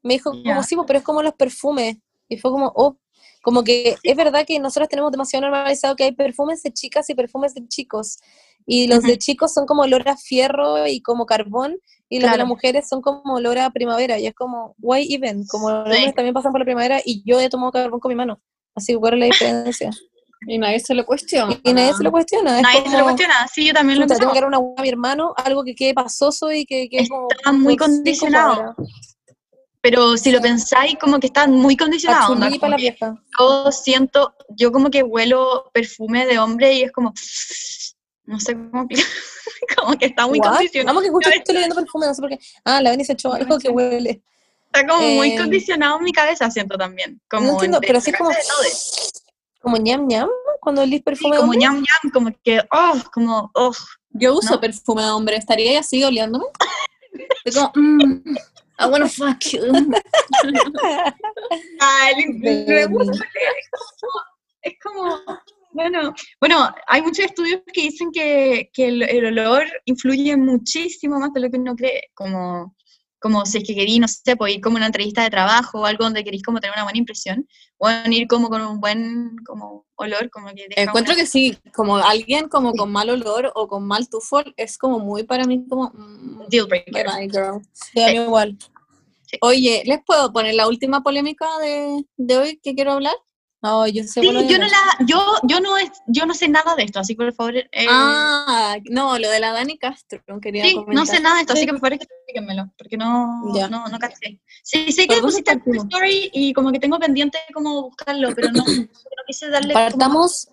me 0.02 0.14
dijo, 0.14 0.30
como 0.30 0.62
sí, 0.62 0.76
pero 0.86 0.98
es 0.98 1.04
como 1.04 1.22
los 1.22 1.34
perfumes, 1.34 1.96
y 2.28 2.36
fue 2.36 2.50
como, 2.50 2.72
oh, 2.74 2.96
como 3.44 3.62
que 3.62 3.96
es 4.02 4.16
verdad 4.16 4.46
que 4.46 4.58
nosotros 4.58 4.88
tenemos 4.88 5.12
demasiado 5.12 5.42
normalizado 5.42 5.96
que 5.96 6.04
hay 6.04 6.12
perfumes 6.12 6.62
de 6.62 6.72
chicas 6.72 7.10
y 7.10 7.14
perfumes 7.14 7.52
de 7.52 7.68
chicos. 7.68 8.18
Y 8.66 8.86
los 8.86 9.02
de 9.02 9.18
chicos 9.18 9.52
son 9.52 9.66
como 9.66 9.82
olor 9.82 10.08
a 10.08 10.16
fierro 10.16 10.86
y 10.86 11.02
como 11.02 11.26
carbón, 11.26 11.76
y 12.08 12.20
los 12.20 12.30
de 12.30 12.38
las 12.38 12.46
mujeres 12.46 12.88
son 12.88 13.02
como 13.02 13.34
olor 13.34 13.58
a 13.58 13.68
primavera. 13.68 14.18
Y 14.18 14.26
es 14.26 14.34
como, 14.34 14.74
why 14.78 15.06
even? 15.12 15.46
Como 15.46 15.70
los 15.70 15.84
hombres 15.84 16.14
también 16.14 16.32
pasan 16.32 16.52
por 16.52 16.60
la 16.60 16.64
primavera 16.64 17.02
y 17.04 17.22
yo 17.26 17.38
he 17.38 17.50
tomado 17.50 17.70
carbón 17.70 18.00
con 18.00 18.08
mi 18.08 18.14
mano. 18.14 18.40
Así, 18.74 18.94
¿cuál 18.94 19.14
es 19.14 19.20
la 19.20 19.26
diferencia? 19.26 19.90
Y 20.46 20.58
nadie 20.58 20.80
se 20.80 20.94
lo 20.94 21.04
cuestiona. 21.06 21.58
Y, 21.62 21.72
nadie 21.72 21.94
se 21.94 22.02
lo 22.02 22.10
cuestiona. 22.10 22.60
nadie 22.60 22.88
se 22.88 22.98
lo 22.98 23.04
cuestiona. 23.04 23.46
Sí, 23.52 23.66
yo 23.66 23.72
también 23.72 23.98
lo 23.98 24.06
Tengo 24.06 24.32
que 24.32 24.40
dar 24.40 24.48
una 24.48 24.58
a 24.58 24.82
mi 24.82 24.88
hermano, 24.88 25.34
algo 25.36 25.64
que 25.64 25.74
quede 25.74 25.94
pasoso 25.94 26.50
y 26.52 26.64
que, 26.64 26.88
que 26.88 26.98
Está 26.98 27.52
muy 27.52 27.76
condicionado. 27.76 28.74
Pero 29.80 30.16
si 30.16 30.32
lo 30.32 30.40
pensáis, 30.40 30.96
como 30.98 31.20
que 31.20 31.26
está 31.26 31.46
muy 31.46 31.76
condicionado. 31.76 32.34
para 32.58 32.70
la 32.70 32.76
vieja. 32.76 33.14
Yo 33.38 33.70
siento, 33.70 34.34
yo 34.48 34.72
como 34.72 34.90
que 34.90 35.02
huelo 35.02 35.70
perfume 35.74 36.26
de 36.26 36.38
hombre 36.38 36.72
y 36.72 36.82
es 36.82 36.92
como 36.92 37.12
no 38.26 38.40
sé 38.40 38.54
cómo 38.54 38.88
como 39.76 39.98
que 39.98 40.06
está 40.06 40.26
muy 40.26 40.40
condicionado. 40.40 40.94
Vamos 40.94 41.02
que 41.02 41.10
justo 41.10 41.30
estoy 41.30 41.54
leyendo 41.54 41.76
perfume, 41.76 42.06
no 42.06 42.14
sé 42.14 42.22
por 42.22 42.30
qué. 42.30 42.38
Ah, 42.64 42.80
la 42.80 42.90
Benny 42.90 43.04
se 43.04 43.12
echó 43.12 43.32
algo 43.32 43.58
que 43.58 43.68
huele. 43.68 44.22
Está 44.66 44.86
como 44.86 45.06
muy 45.06 45.32
eh, 45.32 45.38
condicionado 45.38 45.98
en 45.98 46.04
mi 46.04 46.12
cabeza, 46.12 46.50
siento 46.50 46.76
también. 46.76 47.20
Como 47.28 47.46
no 47.46 47.52
entiendo, 47.52 47.80
pero 47.80 47.98
así 47.98 48.12
como... 48.12 48.30
Como 49.64 49.78
ñam 49.78 50.06
ñam, 50.06 50.28
cuando 50.60 50.82
olís 50.82 51.02
perfume 51.02 51.36
sí, 51.36 51.40
como 51.40 51.54
ñam 51.54 51.76
ñam, 51.76 52.12
como 52.12 52.30
que, 52.44 52.60
oh, 52.70 53.00
como, 53.12 53.50
oh. 53.54 53.72
Yo 54.10 54.34
uso 54.34 54.60
perfume 54.60 55.02
de 55.02 55.10
hombre, 55.10 55.36
¿estaría 55.36 55.80
así 55.80 56.04
oliéndome? 56.04 56.44
Es 57.44 57.54
como, 57.56 57.72
mmm, 57.74 58.36
I 58.78 58.84
wanna 58.90 59.08
fuck 59.08 59.40
you. 59.52 59.62
Es 64.62 64.74
como, 64.82 65.20
bueno, 65.72 66.14
bueno, 66.40 66.74
hay 66.86 67.02
muchos 67.02 67.26
estudios 67.26 67.60
que 67.72 67.82
dicen 67.82 68.10
que, 68.12 68.70
que 68.72 68.88
el, 68.88 69.26
olor 69.26 69.64
influye 69.84 70.36
muchísimo 70.36 71.18
más 71.18 71.32
de 71.34 71.40
lo 71.40 71.50
que 71.50 71.58
uno 71.58 71.76
cree, 71.76 72.04
como, 72.14 72.74
como 73.24 73.46
si 73.46 73.56
es 73.56 73.64
que 73.64 73.74
queréis, 73.74 74.00
no 74.00 74.06
sé, 74.06 74.36
pues 74.36 74.54
ir 74.54 74.60
como 74.60 74.76
una 74.76 74.84
entrevista 74.84 75.22
de 75.22 75.30
trabajo 75.30 75.80
o 75.80 75.86
algo 75.86 76.04
donde 76.04 76.22
queréis 76.22 76.42
como 76.42 76.60
tener 76.60 76.74
una 76.76 76.82
buena 76.82 76.98
impresión, 76.98 77.48
o 77.78 77.88
ir 78.10 78.28
como 78.28 78.50
con 78.50 78.60
un 78.60 78.80
buen 78.80 79.34
como 79.46 79.86
olor, 79.94 80.28
como 80.28 80.48
que... 80.48 80.68
Encuentro 80.76 81.14
que 81.14 81.24
sí, 81.24 81.56
como 81.74 81.96
alguien 81.96 82.50
como 82.50 82.74
con 82.74 82.92
mal 82.92 83.08
olor 83.08 83.50
o 83.54 83.66
con 83.66 83.86
mal 83.86 84.10
tufo 84.10 84.42
es 84.58 84.76
como 84.76 84.98
muy 84.98 85.22
para 85.22 85.44
mí 85.44 85.66
como... 85.66 85.90
Mm, 85.94 86.48
Deal 86.50 86.66
breaker. 86.66 87.06
girl. 87.32 87.62
Sí, 87.72 87.98
mí 87.98 88.12
igual. 88.12 88.58
Oye, 89.40 89.84
¿les 89.86 90.04
puedo 90.04 90.30
poner 90.30 90.54
la 90.54 90.68
última 90.68 91.02
polémica 91.02 91.46
de, 91.62 92.04
de 92.18 92.36
hoy 92.36 92.60
que 92.62 92.74
quiero 92.74 92.92
hablar? 92.92 93.16
No, 93.64 93.88
yo 93.88 94.02
sé. 94.02 94.20
Sí, 94.20 94.26
yo 94.26 94.58
no, 94.58 94.66
la, 94.66 95.06
yo, 95.06 95.24
yo, 95.44 95.58
no 95.58 95.78
es, 95.78 95.90
yo 96.06 96.26
no 96.26 96.34
sé 96.34 96.48
nada 96.48 96.76
de 96.76 96.82
esto, 96.82 97.00
así 97.00 97.14
que 97.14 97.24
por 97.24 97.32
favor. 97.32 97.56
Eh, 97.56 97.86
ah, 97.88 98.76
no, 98.90 99.18
lo 99.18 99.30
de 99.30 99.40
la 99.40 99.52
Dani 99.52 99.78
Castro, 99.78 100.20
quería 100.38 100.64
sí, 100.64 100.76
no 100.86 101.06
sé 101.06 101.18
nada 101.18 101.36
de 101.36 101.40
esto, 101.40 101.54
así 101.54 101.64
que 101.64 101.72
por 101.72 101.80
favor 101.80 101.94
explíquenmelo, 101.94 102.70
porque 102.76 102.98
no, 102.98 103.42
no, 103.70 103.88
no 103.88 103.98
caché. 103.98 104.38
Sí, 104.62 104.92
sé 104.92 105.06
que 105.06 105.18
pusiste 105.22 105.52
el 105.52 105.76
story 105.76 106.30
y 106.34 106.52
como 106.52 106.72
que 106.72 106.78
tengo 106.78 106.98
pendiente 106.98 107.38
cómo 107.54 107.80
buscarlo, 107.84 108.34
pero 108.34 108.50
no, 108.52 108.64
no 108.66 109.22
quise 109.26 109.48
darle. 109.48 109.72
Partamos, 109.72 110.50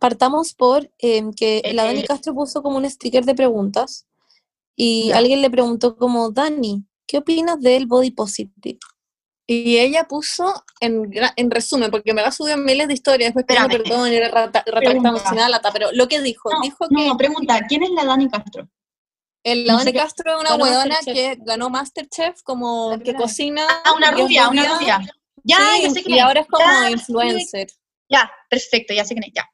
partamos 0.00 0.52
por 0.52 0.90
em, 0.98 1.32
que 1.32 1.62
la 1.74 1.84
Dani 1.84 2.00
eh, 2.00 2.06
Castro 2.08 2.34
puso 2.34 2.60
como 2.60 2.78
un 2.78 2.90
sticker 2.90 3.24
de 3.24 3.36
preguntas 3.36 4.04
y 4.74 5.12
alguien 5.12 5.42
le 5.42 5.48
preguntó 5.48 5.96
como, 5.96 6.32
Dani, 6.32 6.84
¿qué 7.06 7.18
opinas 7.18 7.60
del 7.60 7.86
body 7.86 8.10
positive? 8.10 8.80
Y 9.46 9.78
ella 9.78 10.04
puso, 10.04 10.64
en, 10.80 11.12
en 11.36 11.50
resumen, 11.50 11.90
porque 11.90 12.14
me 12.14 12.22
va 12.22 12.28
a 12.28 12.32
subir 12.32 12.56
miles 12.56 12.88
de 12.88 12.94
historias, 12.94 13.34
después 13.34 13.44
pedimos 13.44 13.68
perdón 13.68 14.10
y 14.10 14.18
retractamos 14.18 15.22
sin 15.22 15.36
lata, 15.36 15.70
pero 15.70 15.92
lo 15.92 16.08
que 16.08 16.22
dijo, 16.22 16.48
dijo 16.62 16.88
que... 16.88 17.06
No, 17.08 17.16
pregunta, 17.18 17.60
¿quién 17.68 17.82
es 17.82 17.90
la 17.90 18.04
Dani 18.04 18.28
Castro? 18.30 18.66
El, 19.42 19.66
la 19.66 19.74
Dani 19.74 19.92
Castro 19.92 20.34
es 20.34 20.40
una 20.40 20.56
huevona 20.56 20.96
que 21.04 21.36
ganó 21.40 21.68
Masterchef, 21.68 22.42
como 22.42 22.98
que 23.04 23.14
cocina. 23.14 23.66
Ah, 23.84 23.92
una 23.94 24.10
rubia, 24.12 24.48
una 24.48 24.78
rubia. 24.78 25.00
Ya, 25.42 25.58
ya 25.82 25.90
sé 25.90 26.02
que 26.02 26.12
Y 26.12 26.18
ahora 26.18 26.40
es 26.40 26.46
como 26.46 26.88
influencer. 26.88 27.68
Ya, 28.08 28.30
perfecto, 28.48 28.94
ya 28.94 29.04
sé 29.04 29.14
que 29.14 29.30
ya. 29.34 29.46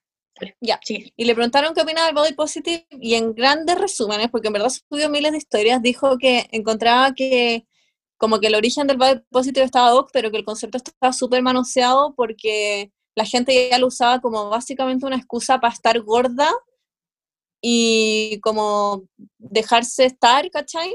Ya, 0.60 0.78
sí. 0.82 1.12
Y 1.16 1.24
le 1.24 1.34
preguntaron 1.34 1.74
qué 1.74 1.82
opinaba 1.82 2.06
del 2.06 2.14
body 2.14 2.32
positive 2.34 2.86
y 2.90 3.14
en 3.14 3.34
grandes 3.34 3.78
resúmenes, 3.78 4.28
porque 4.30 4.46
en 4.46 4.54
verdad 4.54 4.70
subió 4.70 5.10
miles 5.10 5.32
de 5.32 5.38
historias, 5.38 5.82
dijo 5.82 6.16
que 6.18 6.48
encontraba 6.52 7.12
que 7.12 7.66
como 8.20 8.38
que 8.38 8.48
el 8.48 8.54
origen 8.54 8.86
del 8.86 8.98
body 8.98 9.20
positive 9.30 9.64
estaba 9.64 9.90
doc, 9.90 10.10
pero 10.12 10.30
que 10.30 10.36
el 10.36 10.44
concepto 10.44 10.76
estaba 10.76 11.12
súper 11.14 11.42
manoseado 11.42 12.14
porque 12.14 12.92
la 13.14 13.24
gente 13.24 13.70
ya 13.70 13.78
lo 13.78 13.86
usaba 13.86 14.20
como 14.20 14.50
básicamente 14.50 15.06
una 15.06 15.16
excusa 15.16 15.58
para 15.58 15.72
estar 15.72 15.98
gorda 16.02 16.52
y 17.62 18.38
como 18.42 19.04
dejarse 19.38 20.04
estar, 20.04 20.50
¿cachai? 20.50 20.94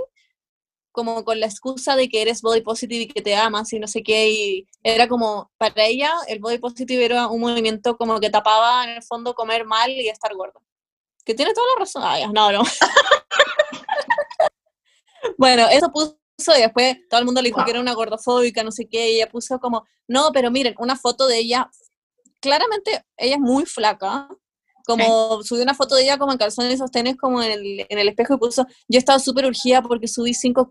Como 0.91 1.25
con 1.25 1.39
la 1.39 1.47
excusa 1.47 1.95
de 1.95 2.09
que 2.09 2.21
eres 2.21 2.43
body 2.43 2.61
positive 2.61 3.05
y 3.05 3.07
que 3.07 3.23
te 3.23 3.35
amas 3.35 3.73
y 3.73 3.79
no 3.79 3.87
sé 3.87 4.03
qué, 4.03 4.29
y 4.29 4.67
era 4.83 5.07
como, 5.07 5.51
para 5.57 5.83
ella 5.83 6.11
el 6.27 6.39
body 6.39 6.59
positive 6.59 7.05
era 7.05 7.27
un 7.27 7.41
movimiento 7.41 7.97
como 7.97 8.19
que 8.19 8.29
tapaba 8.29 8.83
en 8.83 8.91
el 8.91 9.03
fondo 9.03 9.33
comer 9.33 9.65
mal 9.65 9.89
y 9.89 10.09
estar 10.09 10.31
gorda. 10.35 10.59
Que 11.25 11.33
tiene 11.33 11.55
toda 11.55 11.73
la 11.73 11.79
razón. 11.79 12.03
Ay, 12.05 12.25
no, 12.31 12.51
no. 12.51 12.61
bueno, 15.39 15.67
eso 15.71 15.91
puso 15.91 16.19
y 16.37 16.61
después 16.61 16.97
todo 17.09 17.19
el 17.19 17.25
mundo 17.25 17.41
le 17.41 17.49
dijo 17.49 17.63
que 17.63 17.71
era 17.71 17.79
una 17.79 17.93
gordofóbica, 17.93 18.63
no 18.63 18.71
sé 18.71 18.87
qué, 18.87 19.11
y 19.11 19.15
ella 19.17 19.29
puso 19.29 19.59
como, 19.59 19.85
no, 20.07 20.31
pero 20.33 20.51
miren, 20.51 20.75
una 20.79 20.95
foto 20.95 21.27
de 21.27 21.39
ella, 21.39 21.69
claramente 22.41 23.03
ella 23.17 23.35
es 23.35 23.41
muy 23.41 23.65
flaca, 23.65 24.27
como 24.85 25.41
subió 25.43 25.63
una 25.63 25.73
foto 25.73 25.95
de 25.95 26.03
ella 26.03 26.17
como 26.19 26.31
en 26.31 26.37
calzones 26.37 26.75
y 26.75 26.77
sostenes 26.77 27.17
como 27.17 27.41
en 27.41 27.51
el, 27.51 27.85
en 27.89 27.97
el 27.97 28.07
espejo 28.07 28.35
y 28.35 28.37
puso, 28.37 28.67
yo 28.87 28.97
he 28.97 28.99
estado 28.99 29.17
súper 29.17 29.45
urgida 29.45 29.81
porque 29.81 30.07
subí 30.07 30.33
5 30.33 30.69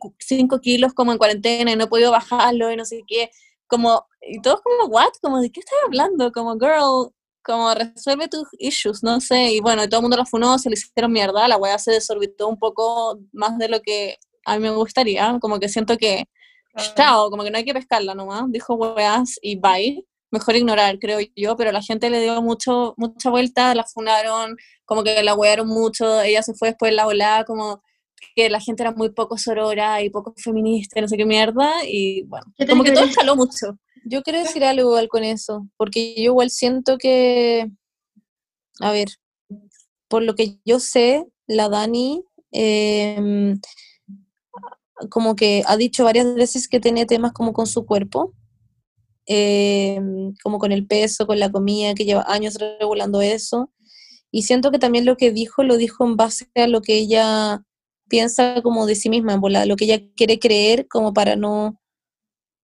kilos 0.60 0.94
como 0.94 1.10
en 1.10 1.18
cuarentena 1.18 1.72
y 1.72 1.76
no 1.76 1.84
he 1.84 1.88
podido 1.88 2.12
bajarlo 2.12 2.70
y 2.70 2.76
no 2.76 2.84
sé 2.84 3.02
qué, 3.06 3.30
como, 3.66 4.06
y 4.20 4.40
todos 4.40 4.60
como, 4.62 4.88
what, 4.88 5.12
como, 5.20 5.40
¿de 5.40 5.50
qué 5.50 5.60
estás 5.60 5.78
hablando? 5.86 6.30
Como, 6.30 6.54
girl, 6.54 7.12
como 7.42 7.74
resuelve 7.74 8.28
tus 8.28 8.46
issues, 8.58 9.02
no 9.02 9.20
sé, 9.20 9.52
y 9.52 9.60
bueno, 9.60 9.88
todo 9.88 10.00
el 10.00 10.02
mundo 10.02 10.16
la 10.16 10.26
funó, 10.26 10.58
se 10.58 10.70
le 10.70 10.74
hicieron 10.74 11.12
mierda, 11.12 11.48
la 11.48 11.56
weá 11.56 11.78
se 11.78 11.92
desorbitó 11.92 12.48
un 12.48 12.58
poco 12.58 13.18
más 13.32 13.58
de 13.58 13.68
lo 13.68 13.80
que 13.80 14.18
a 14.44 14.56
mí 14.56 14.62
me 14.62 14.70
gustaría, 14.70 15.38
como 15.40 15.58
que 15.58 15.68
siento 15.68 15.96
que, 15.96 16.24
chao, 16.96 17.30
como 17.30 17.44
que 17.44 17.50
no 17.50 17.58
hay 17.58 17.64
que 17.64 17.74
pescarla 17.74 18.14
nomás, 18.14 18.50
dijo 18.50 18.74
weas 18.74 19.38
y 19.42 19.56
bye, 19.56 20.04
mejor 20.30 20.56
ignorar, 20.56 20.98
creo 20.98 21.20
yo, 21.36 21.56
pero 21.56 21.72
la 21.72 21.82
gente 21.82 22.10
le 22.10 22.20
dio 22.20 22.42
mucho, 22.42 22.94
mucha 22.96 23.30
vuelta, 23.30 23.74
la 23.74 23.84
funaron, 23.84 24.56
como 24.84 25.02
que 25.02 25.22
la 25.22 25.34
wearon 25.34 25.68
mucho, 25.68 26.20
ella 26.20 26.42
se 26.42 26.54
fue 26.54 26.68
después 26.68 26.90
de 26.90 26.96
la 26.96 27.04
volada, 27.04 27.44
como 27.44 27.82
que 28.34 28.50
la 28.50 28.60
gente 28.60 28.82
era 28.82 28.92
muy 28.92 29.10
poco 29.10 29.38
sorora 29.38 30.02
y 30.02 30.10
poco 30.10 30.34
feminista, 30.36 31.00
no 31.00 31.08
sé 31.08 31.16
qué 31.16 31.24
mierda, 31.24 31.72
y 31.86 32.22
bueno, 32.24 32.46
como 32.68 32.82
que 32.84 32.92
todo 32.92 33.04
escaló 33.04 33.36
mucho. 33.36 33.78
Yo 34.04 34.22
quiero 34.22 34.40
decir 34.40 34.64
algo 34.64 34.90
igual 34.90 35.08
con 35.08 35.24
eso, 35.24 35.66
porque 35.76 36.14
yo 36.16 36.24
igual 36.24 36.50
siento 36.50 36.98
que, 36.98 37.70
a 38.80 38.90
ver, 38.90 39.08
por 40.08 40.22
lo 40.22 40.34
que 40.34 40.58
yo 40.64 40.80
sé, 40.80 41.24
la 41.46 41.68
Dani 41.68 42.24
em, 42.50 43.60
como 45.08 45.36
que 45.36 45.62
ha 45.66 45.76
dicho 45.76 46.04
varias 46.04 46.34
veces 46.34 46.68
que 46.68 46.80
tiene 46.80 47.06
temas 47.06 47.32
como 47.32 47.52
con 47.52 47.66
su 47.66 47.86
cuerpo, 47.86 48.34
em, 49.26 50.34
como 50.42 50.58
con 50.58 50.72
el 50.72 50.86
peso, 50.86 51.26
con 51.26 51.38
la 51.38 51.50
comida, 51.50 51.94
que 51.94 52.04
lleva 52.04 52.24
años 52.28 52.56
regulando 52.80 53.22
eso. 53.22 53.70
Y 54.30 54.42
siento 54.42 54.70
que 54.70 54.78
también 54.78 55.06
lo 55.06 55.16
que 55.16 55.32
dijo, 55.32 55.62
lo 55.64 55.76
dijo 55.76 56.04
en 56.04 56.16
base 56.16 56.48
a 56.56 56.66
lo 56.66 56.82
que 56.82 56.98
ella 56.98 57.62
piensa 58.08 58.62
como 58.62 58.86
de 58.86 58.96
sí 58.96 59.08
misma, 59.10 59.40
lo 59.66 59.76
que 59.76 59.84
ella 59.86 60.02
quiere 60.16 60.38
creer 60.38 60.88
como 60.88 61.12
para 61.14 61.36
no 61.36 61.80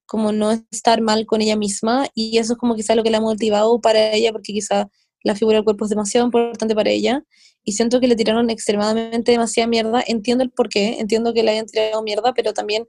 como 0.07 0.33
no 0.33 0.51
estar 0.73 1.01
mal 1.01 1.25
con 1.25 1.41
ella 1.41 1.55
misma 1.55 2.09
y 2.15 2.39
eso 2.39 2.55
es 2.55 2.59
como 2.59 2.75
quizá 2.75 2.97
lo 2.97 3.05
que 3.05 3.11
la 3.11 3.19
ha 3.19 3.21
motivado 3.21 3.81
para 3.81 4.13
ella 4.13 4.33
porque 4.33 4.53
quizá 4.53 4.89
la 5.23 5.37
figura 5.37 5.59
del 5.59 5.65
cuerpo 5.65 5.85
es 5.85 5.91
demasiado 5.91 6.27
importante 6.27 6.75
para 6.75 6.91
ella 6.91 7.23
y 7.65 7.73
siento 7.73 8.01
que 8.01 8.09
le 8.09 8.17
tiraron 8.17 8.51
extremadamente 8.51 9.33
demasiada 9.33 9.69
mierda, 9.69 10.03
entiendo 10.07 10.45
el 10.45 10.51
por 10.51 10.69
qué, 10.69 10.99
entiendo 10.99 11.35
que 11.35 11.43
le 11.43 11.53
hayan 11.53 11.67
tirado 11.67 12.03
mierda, 12.03 12.33
pero 12.35 12.53
también 12.53 12.87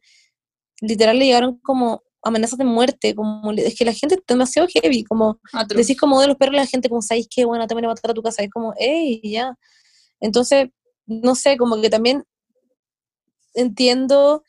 literal 0.81 1.19
le 1.19 1.25
llegaron 1.25 1.59
como 1.59 2.03
amenazas 2.23 2.57
de 2.57 2.65
muerte, 2.65 3.15
como 3.15 3.51
es 3.51 3.75
que 3.75 3.85
la 3.85 3.93
gente 3.93 4.15
es 4.15 4.21
demasiado 4.27 4.67
heavy, 4.67 5.03
como 5.03 5.39
decís 5.75 5.97
como 5.99 6.21
de 6.21 6.27
los 6.27 6.37
perros 6.37 6.55
la 6.55 6.67
gente 6.67 6.89
como 6.89 7.01
sabéis 7.01 7.27
que 7.29 7.45
bueno, 7.45 7.67
te 7.67 7.75
van 7.75 7.85
a 7.85 7.89
matar 7.89 8.11
a 8.11 8.13
tu 8.13 8.21
casa, 8.21 8.43
es 8.43 8.49
como, 8.49 8.73
hey, 8.77 9.21
ya. 9.23 9.55
Entonces, 10.19 10.69
no 11.07 11.35
sé, 11.35 11.57
como 11.57 11.81
que 11.81 11.89
también 11.89 12.23
entiendo 13.55 14.43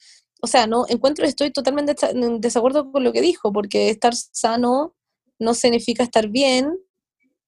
o 0.45 0.49
sea, 0.49 0.67
no 0.67 0.87
encuentro, 0.89 1.25
estoy 1.25 1.53
totalmente 1.53 1.95
en 2.11 2.41
desacuerdo 2.41 2.91
con 2.91 3.05
lo 3.05 3.13
que 3.13 3.21
dijo, 3.21 3.53
porque 3.53 3.91
estar 3.91 4.13
sano 4.15 4.97
no 5.39 5.55
significa 5.55 6.03
estar 6.03 6.29
bien, 6.29 6.77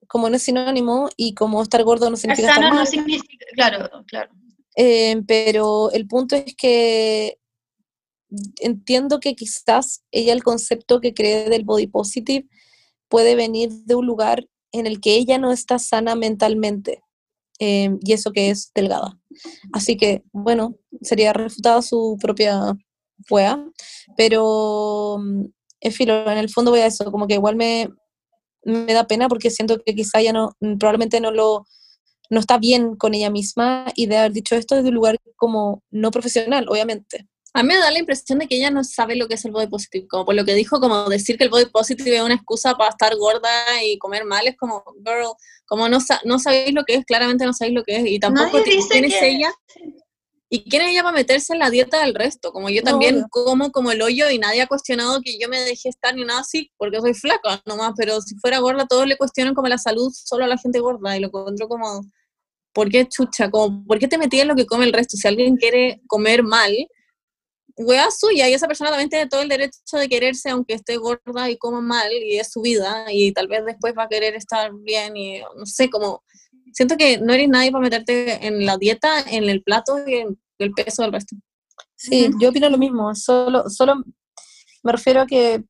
como 0.07 0.29
no 0.29 0.37
es 0.37 0.43
sinónimo, 0.43 1.09
y 1.17 1.35
como 1.35 1.63
estar 1.63 1.83
gordo 1.85 2.11
no 2.11 2.17
significa 2.17 2.49
estar 2.49 2.63
mal. 2.63 2.75
No 2.75 2.87
significa, 2.87 3.47
claro, 3.55 3.91
claro. 4.07 4.31
Eh, 4.77 5.23
pero 5.27 5.91
el 5.93 6.07
punto 6.07 6.37
es 6.37 6.55
que 6.57 7.39
entiendo 8.61 9.21
que 9.21 9.35
quizás 9.35 10.03
ella 10.11 10.33
el 10.33 10.43
concepto 10.43 11.01
que 11.01 11.15
cree 11.15 11.49
del 11.49 11.65
body 11.65 11.87
positive 11.87 12.49
puede 13.09 13.37
venir 13.37 13.71
de 13.71 13.95
un 13.95 14.07
lugar 14.07 14.49
en 14.73 14.87
el 14.87 15.01
que 15.01 15.15
ella 15.15 15.39
no 15.39 15.53
está 15.53 15.79
sana 15.79 16.17
mentalmente. 16.17 17.03
Em, 17.61 18.01
y 18.03 18.13
eso 18.13 18.33
que 18.33 18.51
es 18.51 18.73
delgada. 18.75 19.19
Así 19.73 19.97
que, 19.97 20.25
bueno, 20.33 20.77
sería 21.03 21.33
refutada 21.33 21.83
su 21.83 22.19
propia 22.21 22.77
wea, 23.31 23.65
pero 24.17 25.19
en 25.81 25.93
filo, 25.93 26.31
en 26.31 26.39
el 26.39 26.51
fondo 26.51 26.73
voy 26.73 26.81
a 26.81 26.87
eso, 26.87 27.11
como 27.13 27.29
que 27.29 27.35
igual 27.35 27.55
me, 27.55 27.89
me 28.65 28.93
da 28.93 29.07
pena 29.07 29.29
porque 29.29 29.51
siento 29.51 29.83
que 29.85 29.95
quizá 29.95 30.21
ya 30.21 30.33
no, 30.33 30.57
probablemente 30.79 31.21
no 31.21 31.31
lo, 31.31 31.67
no 32.31 32.41
está 32.41 32.59
bien 32.59 32.97
con 32.97 33.15
ella 33.15 33.31
misma 33.31 33.87
y 33.95 34.07
de 34.07 34.17
haber 34.17 34.33
dicho 34.33 34.55
esto 34.55 34.75
desde 34.75 34.89
un 34.89 34.95
lugar 34.95 35.19
como 35.37 35.83
no 35.91 36.11
profesional, 36.11 36.67
obviamente. 36.69 37.29
A 37.57 37.63
mí 37.63 37.69
me 37.69 37.79
da 37.79 37.93
la 37.93 38.01
impresión 38.01 38.41
de 38.41 38.49
que 38.49 38.57
ella 38.57 38.71
no 38.71 38.83
sabe 38.83 39.15
lo 39.15 39.29
que 39.29 39.35
es 39.35 39.45
el 39.45 39.53
body 39.53 39.69
positive, 39.69 40.09
como 40.09 40.25
por 40.25 40.35
lo 40.35 40.45
que 40.45 40.55
dijo, 40.55 40.81
como 40.81 41.09
decir 41.09 41.39
que 41.39 41.45
el 41.45 41.51
body 41.51 41.67
positive 41.67 42.17
es 42.17 42.23
una 42.23 42.35
excusa 42.35 42.75
para 42.75 42.91
estar 42.91 43.15
gorda 43.17 43.49
y 43.85 43.97
comer 43.99 44.25
mal, 44.25 44.45
es 44.49 44.57
como, 44.57 44.83
girl, 45.05 45.35
como 45.65 45.89
no, 45.89 45.99
no 46.25 46.39
sabéis 46.41 46.75
lo 46.75 46.83
que 46.85 46.97
es, 46.97 47.05
claramente 47.05 47.47
no 47.47 47.53
sabéis 47.53 47.77
lo 47.77 47.85
que 47.85 47.97
es, 47.97 48.07
y 48.07 48.19
tampoco 48.19 48.59
quién 48.65 49.05
es 49.05 49.23
ella, 49.23 49.55
y 50.55 50.63
quién 50.71 50.83
es 50.83 50.91
ella 50.91 51.03
para 51.03 51.17
meterse 51.17 51.53
en 51.53 51.59
la 51.59 51.69
dieta 51.69 52.01
del 52.05 52.15
resto, 52.15 52.53
como 52.53 52.71
yo 52.71 52.81
también 52.85 53.25
como 53.29 53.73
como 53.73 53.91
el 53.91 54.01
hoyo 54.01 54.31
y 54.31 54.39
nadie 54.39 54.63
ha 54.63 54.69
cuestionado 54.69 55.21
que 55.21 55.37
yo 55.37 55.49
me 55.49 55.59
dejé 55.59 55.89
estar 55.89 56.15
ni 56.15 56.25
nada 56.25 56.43
así, 56.43 56.71
porque 56.77 57.01
soy 57.01 57.13
flaca 57.13 57.61
nomás, 57.67 57.95
pero 57.97 58.21
si 58.21 58.37
fuera 58.37 58.61
gorda 58.61 58.87
todos 58.87 59.05
le 59.09 59.17
cuestionan 59.17 59.55
como 59.55 59.67
la 59.67 59.79
salud 59.79 60.13
solo 60.15 60.45
a 60.45 60.47
la 60.47 60.57
gente 60.57 60.79
gorda, 60.79 61.17
y 61.17 61.21
lo 61.21 61.27
encuentro 61.27 61.67
como, 61.67 62.03
¿por 62.73 62.89
qué 62.89 63.09
chucha? 63.09 63.51
Como, 63.51 63.85
¿Por 63.85 63.99
qué 63.99 64.07
te 64.07 64.17
metí 64.17 64.39
en 64.39 64.47
lo 64.47 64.55
que 64.55 64.65
come 64.65 64.85
el 64.85 64.93
resto? 64.93 65.17
Si 65.17 65.27
alguien 65.27 65.57
quiere 65.57 66.01
comer 66.07 66.45
mal, 66.45 66.73
wea 67.77 68.09
suya 68.13 68.49
y 68.49 68.55
esa 68.55 68.69
persona 68.69 68.91
también 68.91 69.11
tiene 69.11 69.27
todo 69.29 69.43
el 69.43 69.49
derecho 69.49 69.97
de 69.97 70.09
quererse 70.09 70.51
aunque 70.51 70.75
esté 70.75 70.99
gorda 70.99 71.51
y 71.51 71.57
coma 71.57 71.81
mal 71.81 72.13
y 72.13 72.39
es 72.39 72.53
su 72.53 72.61
vida 72.61 73.07
y 73.11 73.33
tal 73.33 73.49
vez 73.49 73.65
después 73.65 73.93
va 73.99 74.05
a 74.05 74.09
querer 74.09 74.37
estar 74.37 74.71
bien 74.73 75.17
y 75.17 75.41
no 75.41 75.67
sé, 75.67 75.91
como 75.91 76.23
siento 76.73 76.97
que 76.97 77.19
no 77.19 77.33
eres 77.33 77.49
nadie 77.49 77.73
para 77.73 77.83
meterte 77.83 78.47
en 78.47 78.65
la 78.65 78.77
dieta, 78.77 79.21
en 79.29 79.49
el 79.49 79.61
plato 79.61 79.99
y 80.07 80.15
en 80.15 80.39
el 80.59 80.73
peso 80.73 81.03
del 81.03 81.13
resto. 81.13 81.37
Sí, 81.97 82.31
yo 82.41 82.51
opino 82.51 82.69
lo 82.69 82.79
mismo, 82.79 83.15
solo, 83.15 83.69
solo 83.69 84.05
me 84.83 84.93
refiero 84.93 85.23
a 85.23 85.27
que 85.27 85.65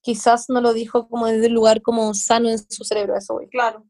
quizás 0.00 0.46
no 0.48 0.60
lo 0.60 0.72
dijo 0.72 1.08
como 1.08 1.26
desde 1.26 1.48
un 1.48 1.54
lugar 1.54 1.82
como 1.82 2.14
sano 2.14 2.48
en 2.48 2.58
su 2.58 2.84
cerebro, 2.84 3.16
eso 3.16 3.34
voy. 3.34 3.48
Claro. 3.48 3.84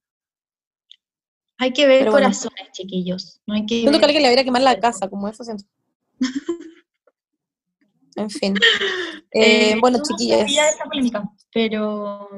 Hay 1.59 1.73
que 1.73 1.87
ver 1.87 2.09
corazones, 2.09 2.71
chiquillos. 2.73 3.41
No 3.47 3.55
hay 3.55 3.67
que 3.67 3.81
siento 3.81 3.99
que 3.99 4.05
alguien 4.05 4.23
le 4.23 4.29
habría 4.29 4.45
quemar 4.45 4.63
la 4.63 4.79
casa, 4.79 5.09
como 5.09 5.29
eso 5.29 5.45
siento. 5.45 5.65
En 8.17 8.31
fin. 8.31 8.55
Eh, 9.31 9.71
eh, 9.73 9.79
bueno, 9.81 10.01
chiquillas. 10.03 10.51
pero, 11.53 12.29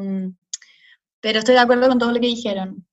pero 1.20 1.38
estoy 1.38 1.54
de 1.54 1.60
acuerdo 1.60 1.88
con 1.88 1.98
todo 1.98 2.12
lo 2.12 2.20
que 2.20 2.26
dijeron. 2.26 2.86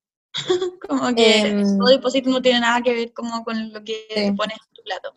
como 0.88 1.16
que 1.16 1.42
eh, 1.42 1.62
el 1.62 1.78
body 1.78 2.22
no 2.26 2.42
tiene 2.42 2.60
nada 2.60 2.82
que 2.82 2.94
ver 2.94 3.14
como 3.14 3.44
con 3.44 3.74
lo 3.74 3.84
que 3.84 4.34
pones 4.36 4.58
en 4.58 4.74
tu 4.74 4.84
plato. 4.84 5.16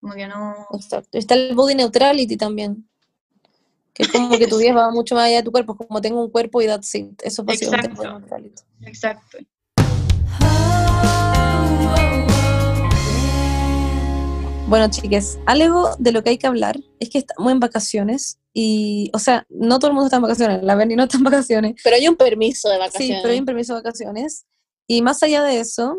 Como 0.00 0.14
que 0.14 0.26
no. 0.26 0.66
Exacto. 0.74 1.18
Está 1.18 1.34
el 1.34 1.54
body 1.54 1.74
neutrality 1.74 2.36
también. 2.36 2.88
Que 3.92 4.04
es 4.04 4.12
como 4.12 4.36
que 4.38 4.46
tu 4.46 4.58
vida 4.58 4.74
va 4.74 4.90
mucho 4.90 5.14
más 5.14 5.24
allá 5.26 5.38
de 5.38 5.42
tu 5.42 5.52
cuerpo, 5.52 5.76
como 5.76 6.00
tengo 6.00 6.22
un 6.22 6.30
cuerpo 6.30 6.62
y 6.62 6.66
that's 6.66 6.94
it. 6.94 7.20
Eso 7.22 7.44
es 7.48 7.68
body 7.68 7.86
neutrality. 7.96 8.62
Exacto. 8.82 9.38
Bueno, 14.68 14.90
chiques, 14.90 15.38
algo 15.46 15.96
de 15.98 16.12
lo 16.12 16.22
que 16.22 16.28
hay 16.28 16.36
que 16.36 16.46
hablar 16.46 16.78
es 17.00 17.08
que 17.08 17.16
estamos 17.16 17.50
en 17.50 17.58
vacaciones 17.58 18.38
y, 18.52 19.10
o 19.14 19.18
sea, 19.18 19.46
no 19.48 19.78
todo 19.78 19.88
el 19.88 19.94
mundo 19.94 20.08
está 20.08 20.16
en 20.16 20.22
vacaciones, 20.24 20.62
la 20.62 20.74
Berni 20.74 20.94
no 20.94 21.04
está 21.04 21.16
en 21.16 21.22
vacaciones. 21.24 21.80
Pero 21.82 21.96
hay 21.96 22.06
un 22.06 22.16
permiso 22.16 22.68
de 22.68 22.76
vacaciones. 22.76 23.16
Sí, 23.16 23.18
pero 23.22 23.32
hay 23.32 23.40
un 23.40 23.46
permiso 23.46 23.72
de 23.72 23.80
vacaciones. 23.80 24.44
Y 24.86 25.00
más 25.00 25.22
allá 25.22 25.42
de 25.42 25.60
eso, 25.60 25.96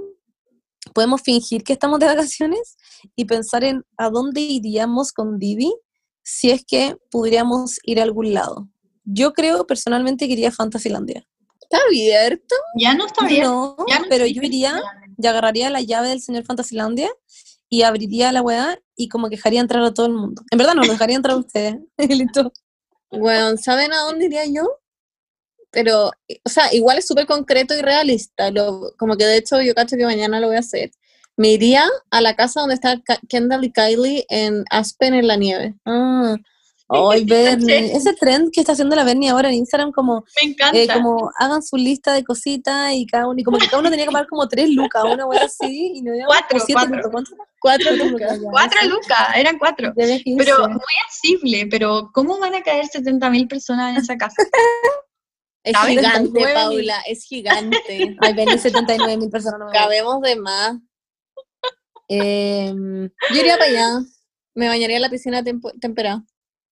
podemos 0.93 1.23
fingir 1.23 1.63
que 1.63 1.73
estamos 1.73 1.99
de 1.99 2.05
vacaciones 2.05 2.77
y 3.15 3.25
pensar 3.25 3.63
en 3.63 3.83
a 3.97 4.11
dónde 4.11 4.41
iríamos 4.41 5.13
con 5.13 5.39
Didi 5.39 5.73
si 6.21 6.51
es 6.51 6.63
que 6.63 6.95
pudiéramos 7.09 7.79
ir 7.85 7.99
a 7.99 8.03
algún 8.03 8.35
lado. 8.35 8.69
Yo 9.03 9.33
creo 9.33 9.65
personalmente 9.65 10.27
que 10.27 10.33
iría 10.33 10.49
a 10.49 10.51
Fantasylandia. 10.51 11.27
¿Está 11.59 11.79
abierto? 11.87 12.55
Ya 12.77 12.93
no 12.93 13.07
está 13.07 13.25
abierto. 13.25 13.77
No, 13.79 13.85
pero 14.09 14.27
yo 14.27 14.43
iría 14.43 14.79
y 15.17 15.25
agarraría 15.25 15.71
la 15.71 15.81
llave 15.81 16.09
del 16.09 16.21
señor 16.21 16.43
Fantasylandia 16.43 17.09
y 17.69 17.83
abriría 17.83 18.31
la 18.31 18.41
weá 18.41 18.79
y 18.95 19.07
como 19.09 19.29
que 19.29 19.35
dejaría 19.35 19.61
entrar 19.61 19.83
a 19.83 19.93
todo 19.93 20.07
el 20.07 20.13
mundo. 20.13 20.43
En 20.51 20.57
verdad 20.57 20.73
no, 20.73 20.83
lo 20.83 20.91
dejaría 20.91 21.15
entrar 21.15 21.35
a 21.35 21.39
ustedes. 21.39 21.75
Listo. 21.97 22.51
Bueno, 23.11 23.57
¿saben 23.57 23.93
a 23.93 24.01
dónde 24.01 24.25
iría 24.25 24.45
yo? 24.45 24.67
Pero, 25.71 26.07
o 26.07 26.49
sea, 26.49 26.73
igual 26.73 26.97
es 26.97 27.07
súper 27.07 27.27
concreto 27.27 27.77
y 27.77 27.81
realista. 27.81 28.49
Lo, 28.51 28.93
como 28.97 29.15
que 29.17 29.25
de 29.25 29.37
hecho 29.37 29.61
yo 29.61 29.75
cacho 29.75 29.97
que 29.97 30.05
mañana 30.05 30.39
lo 30.39 30.47
voy 30.47 30.55
a 30.55 30.59
hacer. 30.59 30.91
Me 31.37 31.51
iría 31.51 31.87
a 32.09 32.21
la 32.21 32.35
casa 32.35 32.59
donde 32.59 32.75
está 32.75 33.01
Kendall 33.29 33.63
y 33.63 33.71
Kylie 33.71 34.25
en 34.29 34.65
Aspen 34.71 35.13
en 35.13 35.27
la 35.27 35.37
nieve. 35.37 35.75
Ah, 35.85 36.35
Ay, 36.89 37.23
Bernie, 37.25 37.95
ese 37.95 38.13
trend 38.13 38.51
que 38.51 38.61
está 38.61 38.71
haciendo 38.73 38.95
la 38.95 39.03
Bernie 39.03 39.29
ahora 39.29 39.49
en 39.49 39.55
Instagram, 39.55 39.91
como, 39.91 40.25
Me 40.41 40.51
encanta. 40.51 40.77
eh, 40.77 40.87
como 40.91 41.29
hagan 41.37 41.61
su 41.61 41.77
lista 41.77 42.13
de 42.13 42.23
cositas 42.23 42.93
y 42.93 43.05
cada 43.05 43.27
uno, 43.27 43.39
y 43.39 43.43
como 43.43 43.57
que 43.59 43.67
cada 43.67 43.79
uno 43.79 43.89
tenía 43.91 44.05
que 44.05 44.11
pagar 44.11 44.27
como 44.27 44.47
tres 44.47 44.69
lucas, 44.71 45.03
una 45.03 45.25
wea 45.27 45.43
así, 45.45 45.93
y 45.95 46.01
no 46.01 46.11
había 46.11 46.25
Cuatro, 46.25 46.47
como 46.57 46.65
siete 46.65 46.81
cuatro. 46.81 46.95
lucas. 46.97 47.11
¿Cuánto? 47.11 47.35
Cuatro 47.61 47.91
lucas. 47.95 48.39
ya, 48.41 48.49
Cuatro 48.49 48.79
lucas, 48.89 49.27
eran 49.35 49.59
cuatro. 49.59 49.93
Pero 49.95 50.67
muy 50.69 50.95
accesible, 51.05 51.67
pero 51.69 52.09
¿cómo 52.13 52.39
van 52.39 52.55
a 52.55 52.61
caer 52.63 52.85
70.000 52.85 53.47
personas 53.47 53.91
en 53.95 54.01
esa 54.01 54.17
casa? 54.17 54.41
Es 55.63 55.73
¿Cabe? 55.73 55.91
gigante, 55.91 56.39
79.000. 56.39 56.53
Paula, 56.53 57.01
es 57.05 57.23
gigante. 57.25 58.17
Ay, 58.21 58.33
ven, 58.33 58.57
79 58.57 59.17
mil 59.17 59.29
personas. 59.29 59.59
no 59.59 59.65
me 59.65 59.71
voy. 59.71 59.77
Cabemos 59.79 60.21
de 60.21 60.35
más. 60.37 60.77
Em, 62.07 63.09
Yo 63.33 63.39
iría 63.39 63.57
para 63.57 63.69
allá. 63.69 63.99
Me 64.55 64.67
bañaría 64.67 64.95
en 64.95 65.01
la 65.03 65.09
piscina 65.09 65.43
tempo- 65.43 65.71
temperada. 65.79 66.23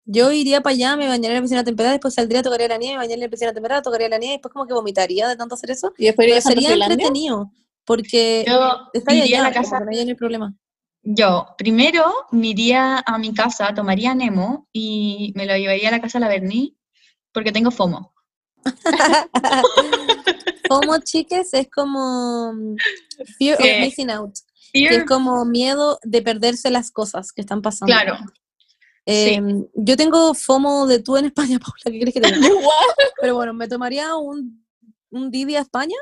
Yo 0.08 0.32
iría 0.32 0.62
para 0.62 0.74
allá, 0.74 0.96
me 0.96 1.08
bañaría 1.08 1.30
en 1.32 1.36
la 1.36 1.42
piscina 1.42 1.64
temperada, 1.64 1.94
después 1.94 2.14
saldría, 2.14 2.42
tocaría 2.42 2.68
la 2.70 2.78
nieve, 2.78 2.94
me 2.94 2.98
bañaría 3.04 3.16
en 3.26 3.30
la 3.30 3.32
piscina 3.32 3.54
temperada, 3.54 3.82
tocaría 3.82 4.10
la 4.10 4.18
nieve, 4.18 4.34
después 4.36 4.54
como 4.54 4.66
que 4.66 4.74
vomitaría 4.74 5.28
de 5.28 5.36
tanto 5.36 5.56
hacer 5.56 5.72
eso. 5.72 5.94
Y 5.98 6.06
después 6.06 6.28
iría 6.28 6.42
Pero 6.44 6.56
sería 6.56 6.74
entretenido, 6.74 7.52
porque 7.86 8.46
Yo 8.48 8.90
está 8.94 9.12
allá, 9.12 9.26
iría 9.26 9.40
a 9.42 9.44
la 9.44 9.54
casa. 9.54 9.80
no 9.82 9.90
hay 9.92 10.16
problema. 10.16 10.54
Yo, 11.04 11.48
primero, 11.58 12.06
me 12.32 12.48
iría 12.48 13.04
a 13.06 13.18
mi 13.18 13.34
casa, 13.34 13.74
tomaría 13.74 14.14
Nemo 14.16 14.68
y 14.74 15.32
me 15.36 15.46
lo 15.46 15.56
llevaría 15.56 15.90
a 15.90 15.92
la 15.92 16.02
casa 16.02 16.20
de 16.20 16.26
la 16.26 16.30
Berni 16.30 16.76
porque 17.34 17.52
tengo 17.52 17.72
FOMO. 17.72 18.14
Como 20.70 20.98
chiques 21.00 21.54
es 21.54 21.68
como 21.74 22.54
fear 23.38 23.58
Sí. 23.58 23.70
of 23.70 23.80
missing 23.80 24.10
out, 24.10 24.36
que 24.74 24.86
es 24.88 25.06
como 25.06 25.46
miedo 25.46 25.98
de 26.04 26.22
perderse 26.22 26.70
las 26.70 26.92
cosas 26.92 27.32
que 27.32 27.42
están 27.42 27.62
pasando. 27.62 27.94
Claro. 27.94 28.18
Em, 29.10 29.66
Yo 29.74 29.96
tengo 29.96 30.34
FOMO 30.34 30.86
de 30.86 31.00
tú 31.00 31.16
en 31.16 31.26
España, 31.26 31.60
Paula, 31.66 31.84
¿qué 31.86 32.00
crees 32.00 32.14
que 32.14 32.22
te 32.22 32.32
diga? 32.32 32.50
Pero 33.22 33.36
bueno, 33.36 33.54
me 33.54 33.68
tomaría 33.68 34.16
un, 34.18 34.66
un 35.12 35.32
Didi 35.32 35.56
a 35.56 35.62
España 35.62 35.96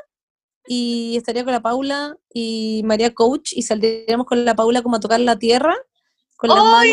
y 0.66 1.16
estaría 1.16 1.44
con 1.44 1.52
la 1.52 1.62
Paula 1.62 2.16
y 2.34 2.82
María 2.84 3.14
Coach 3.14 3.52
y 3.54 3.62
saldríamos 3.62 4.26
con 4.26 4.44
la 4.44 4.56
Paula 4.56 4.82
como 4.82 4.96
a 4.96 5.00
tocar 5.00 5.20
la 5.20 5.38
tierra 5.38 5.76
con 6.36 6.50
las 6.50 6.58
manos. 6.58 6.92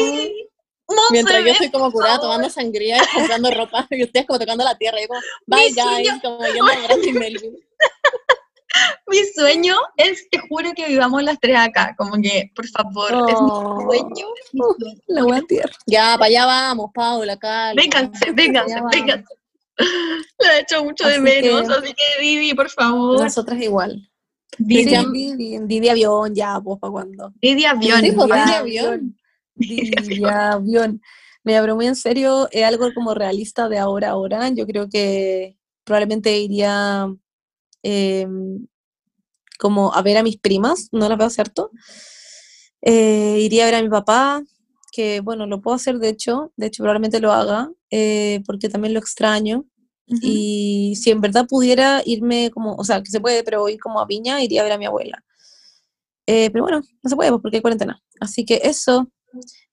Monse, 0.87 1.11
Mientras 1.11 1.43
yo 1.43 1.51
estoy 1.51 1.71
como 1.71 1.91
curada 1.91 2.19
tomando 2.19 2.49
sangría 2.49 2.97
y 2.97 3.15
comprando 3.15 3.49
ropa 3.51 3.87
y 3.91 4.03
ustedes 4.03 4.27
como 4.27 4.37
tocando 4.37 4.63
la 4.63 4.77
tierra. 4.77 5.01
Yo 5.01 5.07
como, 5.07 5.19
bye 5.47 5.71
guys, 5.71 6.21
como 6.21 6.45
yendo 6.45 6.71
a 6.71 6.87
Brandy 6.87 7.13
Melvin. 7.13 7.55
Mi 9.07 9.17
sueño 9.35 9.75
es, 9.97 10.27
te 10.29 10.39
juro 10.39 10.71
que 10.75 10.87
vivamos 10.87 11.21
las 11.23 11.39
tres 11.39 11.57
acá, 11.57 11.95
como 11.97 12.13
que, 12.21 12.51
por 12.55 12.67
favor, 12.67 13.11
es 13.29 13.41
mi 13.41 13.47
Oh, 13.51 13.81
sueño, 13.87 14.27
es 14.43 14.53
mi 14.53 14.61
sueño. 14.79 15.01
la 15.07 15.23
buena 15.23 15.45
tierra. 15.47 15.73
Ya, 15.85 16.13
para 16.17 16.25
allá 16.25 16.45
vamos, 16.45 16.89
Paula, 16.93 17.37
calma. 17.37 17.81
Vénganse, 17.81 18.31
vénganse, 18.31 18.81
vénganse. 18.91 19.33
La 20.39 20.57
he 20.57 20.61
hecho 20.61 20.83
mucho 20.83 21.07
de 21.07 21.19
menos, 21.19 21.67
que- 21.67 21.73
así 21.73 21.93
que 21.93 22.21
Didi, 22.21 22.53
por 22.53 22.69
favor. 22.69 23.19
Nosotras 23.23 23.59
igual. 23.61 24.09
Didi, 24.57 24.95
Sí, 24.95 25.05
Didi, 25.11 25.59
Didi 25.65 25.89
avión, 25.89 26.35
ya, 26.35 26.59
pues, 26.63 26.79
¿para 26.79 26.91
cuándo? 26.91 27.33
Didi 27.41 27.65
avión. 27.65 28.01
Sí, 28.01 28.11
pues, 28.11 28.29
ya. 28.29 28.45
Didi 28.45 28.55
avión. 28.55 29.17
Didi 29.55 30.25
avión. 30.29 31.01
Mira, 31.43 31.61
pero 31.61 31.75
muy 31.75 31.87
en 31.87 31.95
serio, 31.95 32.47
es 32.51 32.63
algo 32.63 32.93
como 32.93 33.13
realista 33.13 33.67
de 33.67 33.77
ahora 33.79 34.09
a 34.09 34.11
ahora. 34.11 34.47
Yo 34.49 34.65
creo 34.67 34.87
que 34.89 35.57
probablemente 35.83 36.37
iría 36.37 37.07
em, 37.83 38.67
como 39.59 39.93
a 39.93 40.01
ver 40.01 40.17
a 40.17 40.23
mis 40.23 40.37
primas, 40.37 40.89
no 40.91 41.09
las 41.09 41.17
veo 41.17 41.29
cierto. 41.29 41.71
Eh, 42.81 43.39
iría 43.41 43.63
a 43.63 43.65
ver 43.67 43.75
a 43.75 43.81
mi 43.81 43.89
papá, 43.89 44.43
que 44.91 45.21
bueno, 45.21 45.47
lo 45.47 45.61
puedo 45.61 45.75
hacer 45.75 45.99
de 45.99 46.09
hecho, 46.09 46.51
de 46.57 46.67
hecho 46.67 46.83
probablemente 46.83 47.19
lo 47.19 47.31
haga, 47.31 47.71
eh, 47.91 48.41
porque 48.45 48.69
también 48.69 48.93
lo 48.93 48.99
extraño. 48.99 49.65
Y 50.21 50.95
si 51.01 51.11
en 51.11 51.21
verdad 51.21 51.47
pudiera 51.47 52.03
irme 52.05 52.51
como, 52.51 52.75
o 52.75 52.83
sea, 52.83 53.01
que 53.01 53.09
se 53.09 53.21
puede, 53.21 53.43
pero 53.43 53.67
ir 53.69 53.79
como 53.79 53.99
a 53.99 54.05
Viña, 54.05 54.43
iría 54.43 54.61
a 54.61 54.63
ver 54.65 54.73
a 54.73 54.77
mi 54.77 54.85
abuela. 54.85 55.23
Eh, 56.27 56.49
pero 56.51 56.63
bueno, 56.63 56.81
no 57.01 57.09
se 57.09 57.15
puede 57.15 57.31
pues, 57.31 57.41
porque 57.41 57.57
hay 57.57 57.61
cuarentena. 57.61 58.01
Así 58.19 58.45
que 58.45 58.61
eso, 58.63 59.09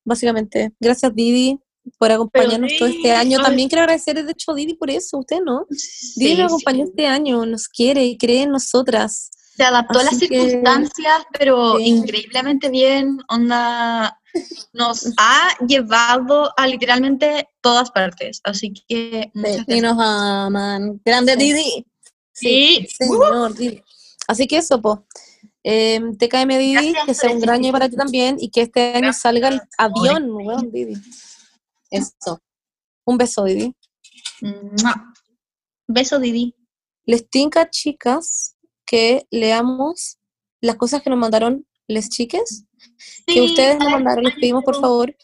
básicamente. 0.04 0.72
Gracias 0.80 1.14
Didi 1.14 1.60
por 1.98 2.10
acompañarnos 2.12 2.72
todo 2.78 2.88
este 2.88 3.12
año. 3.12 3.38
ay. 3.38 3.44
También 3.44 3.68
quiero 3.68 3.82
agradecer 3.82 4.24
de 4.24 4.32
hecho 4.32 4.52
a 4.52 4.54
Didi 4.54 4.74
por 4.74 4.90
eso, 4.90 5.18
usted 5.18 5.38
no. 5.44 5.66
Didi 6.16 6.32
Sí, 6.32 6.36
nos 6.36 6.52
acompañó 6.52 6.84
sí. 6.84 6.90
este 6.90 7.06
año, 7.06 7.44
nos 7.46 7.68
quiere 7.68 8.04
y 8.04 8.16
cree 8.16 8.42
en 8.42 8.50
nosotras. 8.50 9.30
Se 9.56 9.64
adaptó 9.64 9.98
a 9.98 10.04
las 10.04 10.18
que- 10.18 10.26
circunstancias, 10.28 11.22
pero 11.38 11.76
Sí. 11.76 11.84
increíblemente 11.84 12.70
bien. 12.70 13.18
Onda, 13.28 14.16
nos 14.72 15.06
ha 15.18 15.48
llevado 15.66 16.50
a 16.56 16.66
literalmente 16.66 17.48
todas 17.60 17.90
partes. 17.90 18.40
Así 18.44 18.72
que 18.88 19.30
muchas 19.34 19.64
Y 19.68 19.80
nos 19.80 19.98
aman. 20.00 21.00
Grande 21.04 21.32
Sí. 21.34 21.38
Didi. 21.38 21.86
Sí, 22.32 22.86
Señor, 22.98 23.54
Didi. 23.54 23.82
Así 24.28 24.46
que 24.46 24.58
eso, 24.58 24.80
po. 24.80 25.04
Eh, 25.62 26.00
TKM 26.18 26.56
Didi, 26.56 26.72
Gracias 26.92 27.04
que 27.04 27.14
sea 27.14 27.30
un 27.32 27.40
gran 27.40 27.56
año 27.56 27.70
para 27.72 27.88
ti 27.90 27.96
también 27.96 28.36
y 28.40 28.48
que 28.48 28.62
este 28.62 28.92
año 28.94 29.00
Gracias. 29.08 29.20
salga 29.22 29.48
el 29.48 29.60
avión, 29.76 30.30
weón, 30.30 30.70
Didi. 30.72 30.94
Eso. 31.90 32.40
Un 33.04 33.18
beso, 33.18 33.44
Didi. 33.44 33.74
¡Mua! 34.42 35.12
Beso, 35.86 36.18
Didi. 36.18 36.54
Les 37.04 37.28
tinca, 37.28 37.68
chicas, 37.70 38.56
que 38.86 39.26
leamos 39.30 40.18
las 40.60 40.76
cosas 40.76 41.02
que 41.02 41.10
nos 41.10 41.18
mandaron 41.18 41.66
les 41.88 42.08
chiques, 42.08 42.64
que 43.26 43.42
ustedes 43.42 43.78
nos 43.78 43.90
mandaron, 43.90 44.24
les 44.24 44.34
pedimos 44.34 44.62
por 44.62 44.80
favor 44.80 45.14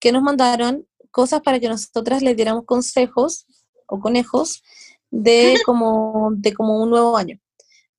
que 0.00 0.12
nos 0.12 0.22
mandaron 0.22 0.86
cosas 1.10 1.40
para 1.40 1.58
que 1.60 1.68
nosotras 1.68 2.22
les 2.22 2.36
diéramos 2.36 2.64
consejos 2.66 3.46
o 3.86 4.00
conejos 4.00 4.62
de 5.10 5.54
como, 5.66 6.30
de 6.34 6.52
como 6.52 6.82
un 6.82 6.90
nuevo 6.90 7.16
año. 7.16 7.38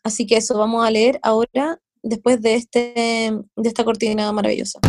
Así 0.03 0.27
que 0.27 0.37
eso 0.37 0.57
vamos 0.57 0.85
a 0.85 0.91
leer 0.91 1.19
ahora, 1.23 1.81
después 2.03 2.41
de, 2.41 2.55
este, 2.55 3.33
de 3.55 3.67
esta 3.67 3.83
cortina 3.83 4.31
maravillosa. 4.31 4.79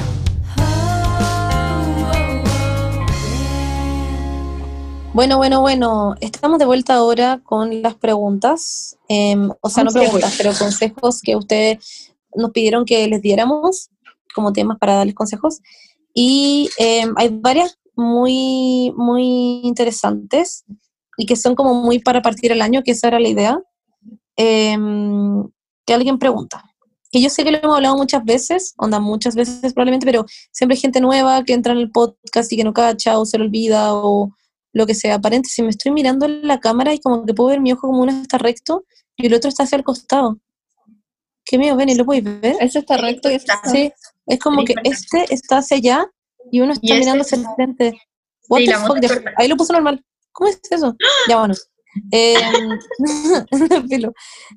Bueno, 5.16 5.38
bueno, 5.38 5.62
bueno, 5.62 6.14
estamos 6.20 6.58
de 6.58 6.66
vuelta 6.66 6.92
ahora 6.92 7.40
con 7.42 7.80
las 7.80 7.94
preguntas, 7.94 8.98
em, 9.08 9.50
o 9.62 9.70
sea, 9.70 9.82
no 9.82 9.90
preguntas, 9.90 10.34
pero 10.36 10.52
consejos 10.52 11.22
que 11.22 11.36
ustedes 11.36 12.12
nos 12.34 12.50
pidieron 12.50 12.84
que 12.84 13.08
les 13.08 13.22
diéramos 13.22 13.88
como 14.34 14.52
temas 14.52 14.76
para 14.78 14.96
darles 14.96 15.14
consejos. 15.14 15.62
Y 16.12 16.68
em, 16.76 17.14
hay 17.16 17.30
varias 17.30 17.78
muy, 17.94 18.92
muy 18.94 19.62
interesantes 19.64 20.66
y 21.16 21.24
que 21.24 21.36
son 21.36 21.54
como 21.54 21.72
muy 21.72 21.98
para 21.98 22.20
partir 22.20 22.52
el 22.52 22.60
año, 22.60 22.82
que 22.82 22.90
esa 22.90 23.08
era 23.08 23.18
la 23.18 23.28
idea. 23.28 23.58
Em, 24.36 25.48
que 25.86 25.94
alguien 25.94 26.18
pregunta. 26.18 26.62
Que 27.10 27.22
yo 27.22 27.30
sé 27.30 27.42
que 27.42 27.52
lo 27.52 27.56
hemos 27.56 27.76
hablado 27.76 27.96
muchas 27.96 28.22
veces, 28.22 28.74
onda 28.76 29.00
muchas 29.00 29.34
veces 29.34 29.72
probablemente, 29.72 30.04
pero 30.04 30.26
siempre 30.52 30.74
hay 30.74 30.80
gente 30.82 31.00
nueva 31.00 31.42
que 31.42 31.54
entra 31.54 31.72
en 31.72 31.78
el 31.78 31.90
podcast 31.90 32.52
y 32.52 32.58
que 32.58 32.64
no 32.64 32.74
cacha 32.74 33.18
o 33.18 33.24
se 33.24 33.38
le 33.38 33.44
olvida 33.44 33.94
o 33.94 34.30
lo 34.76 34.86
que 34.86 34.94
sea. 34.94 35.18
Paréntesis, 35.18 35.64
me 35.64 35.70
estoy 35.70 35.90
mirando 35.90 36.26
en 36.26 36.46
la 36.46 36.60
cámara 36.60 36.92
y 36.92 37.00
como 37.00 37.24
que 37.24 37.32
puedo 37.32 37.48
ver 37.48 37.62
mi 37.62 37.72
ojo 37.72 37.86
como 37.86 38.02
uno 38.02 38.12
está 38.12 38.36
recto 38.36 38.84
y 39.16 39.26
el 39.26 39.32
otro 39.32 39.48
está 39.48 39.62
hacia 39.62 39.76
el 39.76 39.84
costado. 39.84 40.38
Qué 41.46 41.56
mío, 41.56 41.76
ven, 41.76 41.88
¿y 41.88 41.94
lo 41.94 42.04
podéis 42.04 42.24
ver? 42.24 42.56
Ese 42.60 42.80
está 42.80 42.98
recto 42.98 43.30
y 43.30 43.36
está... 43.36 43.58
Sí, 43.64 43.90
es 44.26 44.38
como 44.38 44.66
que 44.66 44.74
este 44.84 45.32
está 45.32 45.58
hacia 45.58 45.78
allá 45.78 46.06
y 46.52 46.60
uno 46.60 46.74
está 46.74 46.94
mirando 46.94 47.22
hacia 47.22 47.38
el 47.38 47.46
frente. 47.54 47.98
What 48.48 48.60
Sí, 48.60 48.66
the 48.66 49.08
fuck? 49.08 49.26
ahí 49.38 49.48
lo 49.48 49.56
puso 49.56 49.72
normal. 49.72 50.04
¿Cómo 50.32 50.50
es 50.50 50.60
eso? 50.70 50.94
Ya 51.26 51.38
bueno. 51.38 51.54
Em. 52.10 52.78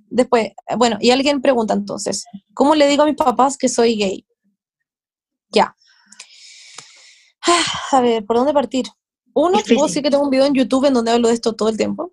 Después, 0.10 0.50
bueno, 0.78 0.98
y 1.00 1.12
alguien 1.12 1.42
pregunta 1.42 1.74
entonces, 1.74 2.26
¿cómo 2.54 2.76
le 2.76 2.90
digo 2.90 3.04
a 3.04 3.06
mis 3.06 3.16
papás 3.16 3.58
que 3.58 3.70
soy 3.70 3.96
gay? 3.96 4.26
Ya. 5.50 5.74
A 7.94 8.02
ver, 8.02 8.26
¿por 8.26 8.36
dónde 8.36 8.52
partir? 8.52 8.86
Uno, 9.40 9.62
te 9.64 9.74
puedo 9.74 9.88
decir 9.88 10.04
que 10.04 10.10
tengo 10.12 10.24
un 10.24 10.30
video 10.30 10.46
en 10.46 10.54
YouTube 10.54 10.86
en 10.86 10.94
donde 10.94 11.12
hablo 11.12 11.28
de 11.28 11.34
esto 11.34 11.54
todo 11.54 11.70
el 11.70 11.78
tiempo. 11.78 12.12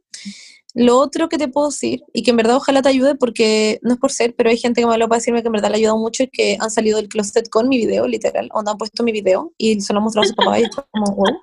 Lo 0.75 0.99
otro 0.99 1.29
que 1.31 1.39
te 1.39 1.49
puedo 1.49 1.69
decir, 1.71 2.03
y 2.13 2.23
que 2.23 2.33
en 2.33 2.37
verdad 2.37 2.57
ojalá 2.57 2.83
te 2.83 2.91
ayude, 2.91 3.15
porque 3.15 3.79
no 3.83 3.95
es 3.95 3.99
por 3.99 4.13
ser, 4.13 4.35
pero 4.37 4.51
hay 4.51 4.59
gente 4.59 4.83
que 4.83 4.87
me 4.87 4.99
lo 4.99 5.09
para 5.09 5.19
decirme 5.19 5.41
que 5.41 5.47
en 5.49 5.53
verdad 5.53 5.71
le 5.71 5.77
ha 5.77 5.79
ayudado 5.79 5.97
mucho 5.97 6.25
y 6.25 6.29
que 6.29 6.59
han 6.61 6.71
salido 6.71 6.99
del 6.99 7.09
closet 7.09 7.49
con 7.49 7.69
mi 7.69 7.79
video, 7.79 8.07
literal, 8.07 8.51
donde 8.55 8.71
han 8.73 8.77
puesto 8.77 9.03
mi 9.03 9.11
video 9.13 9.53
y 9.57 9.81
se 9.81 9.93
lo 9.95 10.01
han 10.01 10.05
mostrado 10.05 10.27
a 10.27 10.29
su 10.29 10.35
papá 10.35 10.61
y 10.61 10.65
es 10.65 10.71
como, 10.93 11.07
wow. 11.17 11.35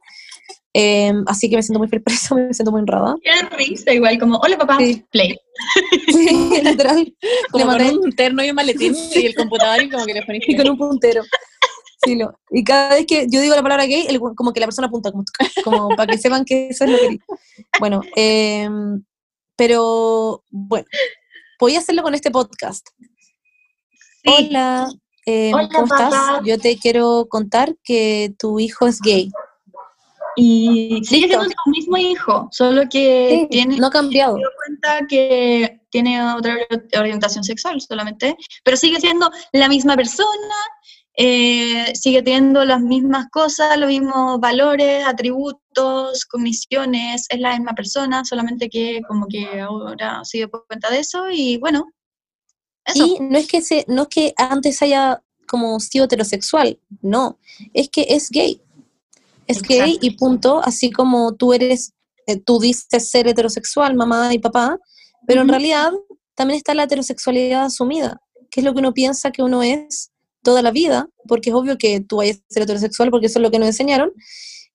Em, 0.75 1.23
así 1.27 1.49
que 1.49 1.55
me 1.55 1.61
siento 1.63 1.79
muy 1.79 1.87
eso, 2.07 2.35
me 2.35 2.53
siento 2.53 2.71
muy 2.71 2.81
honrada. 2.81 3.15
Qué 3.23 3.55
risa, 3.57 3.93
igual, 3.93 4.19
como, 4.19 4.37
hola 4.37 4.57
papá, 4.57 4.77
Sí. 4.79 5.03
play. 5.11 5.35
Sí, 6.11 6.61
literal. 6.63 7.15
Como 7.51 7.65
Le 7.65 7.71
con 7.71 7.79
mandé- 7.87 7.99
un 8.05 8.11
terno 8.15 8.43
y 8.43 8.49
un 8.49 8.55
maletín 8.55 8.95
y 9.15 9.25
el 9.25 9.35
computador 9.35 9.83
y 9.83 9.89
como 9.89 10.05
que 10.05 10.13
le 10.15 10.23
ponís 10.23 10.43
y 10.47 10.55
con 10.55 10.69
un 10.69 10.77
puntero. 10.77 11.23
Sí, 12.05 12.15
lo- 12.15 12.37
y 12.51 12.63
cada 12.63 12.89
vez 12.95 13.05
que 13.05 13.27
yo 13.29 13.39
digo 13.41 13.55
la 13.55 13.63
palabra 13.63 13.85
gay, 13.85 14.05
el- 14.07 14.19
como 14.19 14.51
que 14.53 14.59
la 14.59 14.65
persona 14.67 14.87
apunta, 14.87 15.11
como, 15.11 15.23
como 15.63 15.89
para 15.95 16.11
que 16.11 16.17
sepan 16.17 16.43
que 16.45 16.67
eso 16.69 16.83
es 16.85 16.89
lo 16.91 16.97
que 16.97 17.09
digo. 17.09 17.23
Bueno, 17.79 18.01
em, 18.15 19.03
pero 19.55 20.43
bueno, 20.49 20.85
voy 21.59 21.75
a 21.75 21.79
hacerlo 21.79 22.03
con 22.03 22.13
este 22.15 22.31
podcast. 22.31 22.87
Sí. 24.23 24.47
Hola, 24.49 24.89
em, 25.25 25.53
Hola, 25.53 25.69
¿cómo 25.73 25.85
estás? 25.85 26.41
Yo 26.45 26.57
te 26.57 26.77
quiero 26.77 27.27
contar 27.29 27.75
que 27.83 28.33
tu 28.37 28.59
hijo 28.59 28.87
es 28.87 28.99
gay. 29.01 29.31
Y 30.35 30.99
sigue 31.03 31.27
siendo 31.27 31.45
tu 31.45 31.69
mismo 31.69 31.95
hijo, 31.95 32.47
solo 32.51 32.83
que 32.89 33.41
Sí, 33.41 33.47
tiene 33.51 33.77
no 33.77 33.87
ha 33.87 33.91
cambiado. 33.91 34.35
dio 34.35 34.47
cuenta 34.65 35.05
que 35.07 35.79
tiene 35.91 36.19
otra 36.33 36.55
ori- 36.55 36.99
orientación 36.99 37.43
sexual 37.43 37.79
solamente, 37.79 38.35
pero 38.63 38.75
sigue 38.75 38.99
siendo 38.99 39.29
la 39.51 39.69
misma 39.69 39.95
persona 39.95 40.55
eh, 41.15 41.93
sigue 41.95 42.23
teniendo 42.23 42.65
las 42.65 42.81
mismas 42.81 43.27
cosas, 43.29 43.77
los 43.77 43.87
mismos 43.87 44.39
valores, 44.39 45.05
atributos, 45.05 46.25
cogniciones, 46.25 47.27
es 47.29 47.39
la 47.39 47.55
misma 47.55 47.73
persona, 47.73 48.25
solamente 48.25 48.69
que 48.69 49.01
como 49.07 49.27
que 49.27 49.61
ahora 49.61 50.21
se 50.23 50.39
dio 50.39 50.49
cuenta 50.49 50.89
de 50.89 50.99
eso 50.99 51.29
y 51.31 51.57
bueno. 51.57 51.91
Eso. 52.85 53.05
Y 53.05 53.17
no 53.19 53.37
es 53.37 53.47
que 53.47 53.61
se, 53.61 53.85
no 53.87 54.03
es 54.03 54.07
que 54.09 54.33
antes 54.37 54.81
haya 54.81 55.21
como 55.47 55.79
sido 55.79 56.05
heterosexual, 56.05 56.79
no, 57.01 57.37
es 57.73 57.89
que 57.89 58.07
es 58.09 58.29
gay. 58.29 58.59
Es 59.45 59.61
gay 59.61 59.99
y 60.01 60.11
punto, 60.11 60.61
así 60.63 60.89
como 60.89 61.35
tú 61.35 61.53
eres, 61.53 61.93
eh, 62.27 62.37
tú 62.37 62.59
dices 62.59 63.09
ser 63.09 63.27
heterosexual, 63.27 63.93
mamá 63.93 64.33
y 64.33 64.39
papá, 64.39 64.79
pero 65.27 65.41
en 65.41 65.49
realidad 65.49 65.91
también 66.33 66.57
está 66.57 66.73
la 66.73 66.83
heterosexualidad 66.83 67.65
asumida, 67.65 68.21
que 68.49 68.61
es 68.61 68.63
lo 68.65 68.73
que 68.73 68.79
uno 68.79 68.93
piensa 68.93 69.31
que 69.31 69.43
uno 69.43 69.61
es 69.61 70.12
toda 70.43 70.61
la 70.61 70.71
vida, 70.71 71.07
porque 71.27 71.49
es 71.49 71.55
obvio 71.55 71.77
que 71.77 72.01
tú 72.01 72.17
vayas 72.17 72.37
a 72.37 72.53
ser 72.53 72.63
heterosexual 72.63 73.09
porque 73.09 73.27
eso 73.27 73.39
es 73.39 73.43
lo 73.43 73.51
que 73.51 73.59
nos 73.59 73.67
enseñaron, 73.67 74.11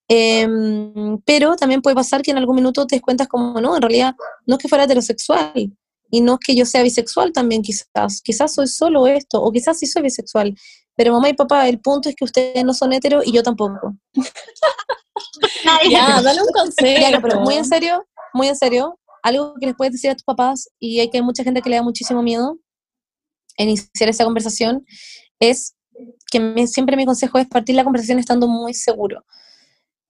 em, 0.09 1.19
pero 1.25 1.57
también 1.57 1.83
puede 1.83 1.97
pasar 1.97 2.23
que 2.23 2.31
en 2.31 2.39
algún 2.39 2.57
minuto 2.57 2.87
te 2.87 2.97
des 2.97 3.03
cuenta 3.03 3.27
como, 3.27 3.61
no, 3.61 3.77
en 3.77 3.83
realidad 3.83 4.15
no 4.47 4.57
es 4.57 4.63
que 4.63 4.69
fuera 4.69 4.85
heterosexual, 4.85 5.73
y 6.11 6.21
no 6.21 6.35
es 6.35 6.39
que 6.45 6.55
yo 6.55 6.65
sea 6.65 6.83
bisexual 6.83 7.33
también 7.33 7.63
quizás, 7.63 8.21
quizás 8.23 8.55
soy 8.55 8.67
solo 8.67 9.07
esto, 9.07 9.43
o 9.43 9.53
quizás 9.53 9.79
sí 9.79 9.87
soy 9.87 10.03
bisexual, 10.03 10.55
pero 10.97 11.13
mamá 11.13 11.29
y 11.29 11.35
papá, 11.35 11.69
el 11.69 11.81
punto 11.81 12.09
es 12.09 12.17
que 12.17 12.25
ustedes 12.25 12.65
no 12.65 12.75
son 12.75 12.93
hetero 12.93 13.21
y 13.25 13.33
yo 13.33 13.43
tampoco. 13.43 13.95
ya, 15.91 16.21
dale 16.23 16.41
un 16.43 16.49
consejo. 16.53 17.21
pero 17.23 17.41
muy 17.41 17.55
en 17.55 17.65
serio, 17.65 18.05
muy 18.33 18.49
en 18.49 18.57
serio, 18.57 18.99
algo 19.23 19.55
que 19.61 19.67
les 19.67 19.77
puedes 19.77 19.93
decir 19.93 20.11
a 20.11 20.15
tus 20.15 20.25
papás, 20.25 20.69
y 20.81 21.01
hay 21.01 21.11
que 21.11 21.19
hay 21.19 21.23
mucha 21.23 21.45
gente 21.45 21.63
que 21.63 21.71
le 21.71 21.77
da 21.77 21.83
muchísimo 21.83 22.23
miedo 22.23 22.59
en 23.59 23.69
iniciar 23.69 24.09
esa 24.09 24.25
conversación, 24.25 24.85
es 25.41 25.75
que 26.31 26.67
siempre 26.67 26.97
mi 26.97 27.07
consejo 27.07 27.39
es 27.39 27.47
partir 27.47 27.75
la 27.75 27.85
conversación 27.85 28.19
estando 28.19 28.47
muy 28.49 28.75
seguro. 28.75 29.25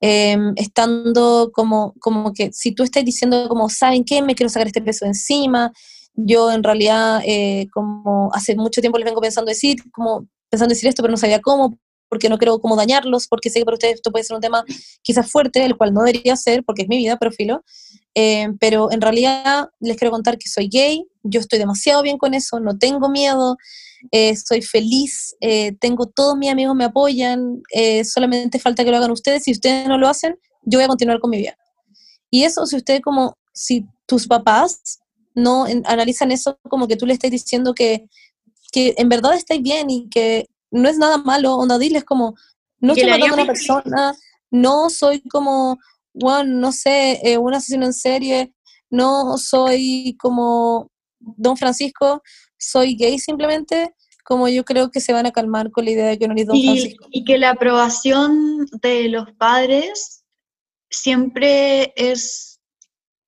Em, 0.01 0.53
estando 0.57 1.51
como, 1.53 1.95
como 1.99 2.33
que 2.33 2.53
si 2.53 2.72
tú 2.72 2.85
estás 2.85 3.05
diciendo 3.05 3.49
como, 3.49 3.68
¿saben 3.68 4.05
qué? 4.05 4.22
Me 4.22 4.35
quiero 4.35 4.49
sacar 4.49 4.68
este 4.68 4.83
peso 4.83 5.05
encima. 5.07 5.72
Yo 6.14 6.53
en 6.53 6.62
realidad, 6.62 7.20
eh, 7.24 7.68
como 7.72 8.31
hace 8.33 8.55
mucho 8.57 8.81
tiempo 8.81 8.99
les 8.99 9.07
vengo 9.07 9.20
pensando 9.20 9.49
decir, 9.49 9.79
como 9.93 10.26
pensando 10.51 10.72
decir 10.72 10.89
esto, 10.89 11.03
pero 11.03 11.12
no 11.12 11.16
sabía 11.18 11.41
cómo, 11.41 11.79
porque 12.09 12.29
no 12.29 12.39
quiero 12.39 12.59
como 12.61 12.76
dañarlos, 12.76 13.26
porque 13.29 13.51
sé 13.51 13.61
que 13.61 13.64
para 13.64 13.74
ustedes 13.74 13.95
esto 13.97 14.11
puede 14.11 14.24
ser 14.24 14.37
un 14.37 14.41
tema 14.41 14.64
quizás 15.03 15.31
fuerte, 15.31 15.64
el 15.64 15.76
cual 15.76 15.93
no 15.93 16.03
debería 16.03 16.37
ser, 16.37 16.64
porque 16.64 16.83
es 16.83 16.89
mi 16.89 16.97
vida, 16.97 17.16
pero 17.18 17.33
filo. 17.33 17.64
Em, 18.14 18.57
pero 18.59 18.91
en 18.93 19.01
realidad 19.01 19.68
les 19.81 19.97
quiero 19.97 20.11
contar 20.11 20.39
que 20.39 20.49
soy 20.49 20.68
gay, 20.68 21.07
yo 21.22 21.41
estoy 21.41 21.59
demasiado 21.59 22.03
bien 22.03 22.18
con 22.18 22.35
eso, 22.35 22.61
no 22.61 22.79
tengo 22.79 23.09
miedo, 23.09 23.57
eh, 24.11 24.36
soy 24.36 24.62
feliz, 24.62 25.34
eh, 25.40 25.72
tengo 25.80 26.07
todos 26.07 26.36
mis 26.36 26.51
amigos 26.51 26.74
me 26.76 26.84
apoyan, 26.84 27.62
eh, 27.72 28.05
solamente 28.05 28.59
falta 28.59 28.84
que 28.84 28.90
lo 28.90 28.96
hagan 28.96 29.11
ustedes, 29.11 29.44
si 29.44 29.53
ustedes 29.53 29.88
no 29.88 29.99
lo 29.99 30.09
hacen, 30.09 30.38
yo 30.62 30.78
voy 30.78 30.84
a 30.84 30.88
continuar 30.88 31.20
con 31.20 31.30
mi 31.30 31.38
vida. 31.38 31.57
Y 32.30 32.44
eso, 32.44 32.66
si 32.66 32.76
ustedes 32.76 33.01
como, 33.01 33.36
si 33.53 33.86
tus 34.07 34.26
papás 34.26 35.01
no 35.34 35.66
analizan 35.84 36.32
eso 36.32 36.59
como 36.68 36.88
que 36.88 36.96
tú 36.96 37.07
le 37.07 37.14
estás 37.14 37.30
diciendo 37.30 37.74
que, 37.74 38.07
que 38.72 38.94
en 38.99 39.09
verdad 39.09 39.34
estáis 39.34 39.62
bien 39.62 39.88
y 39.90 40.09
que 40.09 40.46
no 40.70 40.88
es 40.88 40.99
nada 40.99 41.18
malo, 41.18 41.55
o 41.55 41.66
no 41.66 41.78
diles 41.78 42.05
como, 42.05 42.34
no 42.80 42.92
estoy 42.92 43.11
matando 43.11 43.34
a 43.34 43.38
una 43.38 43.46
persona, 43.46 44.14
no 44.51 44.90
soy 44.90 45.20
como, 45.22 45.78
bueno, 46.12 46.59
no 46.59 46.72
sé, 46.72 47.36
un 47.38 47.55
asesino 47.55 47.86
en 47.86 47.92
serie, 47.92 48.53
no 48.90 49.38
soy 49.38 50.16
como 50.18 50.90
Don 51.20 51.57
Francisco, 51.57 52.22
soy 52.59 52.97
gay 52.97 53.19
simplemente, 53.19 53.95
como 54.25 54.49
yo 54.49 54.65
creo 54.65 54.91
que 54.91 55.01
se 55.01 55.13
van 55.13 55.27
a 55.27 55.31
calmar 55.31 55.71
con 55.71 55.85
la 55.85 55.91
idea 55.93 56.07
de 56.07 56.19
que 56.19 56.29
no 56.29 56.35
es 56.37 56.47
Don 56.47 56.57
y, 56.57 56.65
Francisco. 56.65 57.07
Y 57.11 57.25
que 57.25 57.39
la 57.39 57.51
aprobación 57.51 58.67
de 58.83 59.09
los 59.09 59.33
padres 59.33 60.25
siempre 60.91 61.93
es 61.97 62.61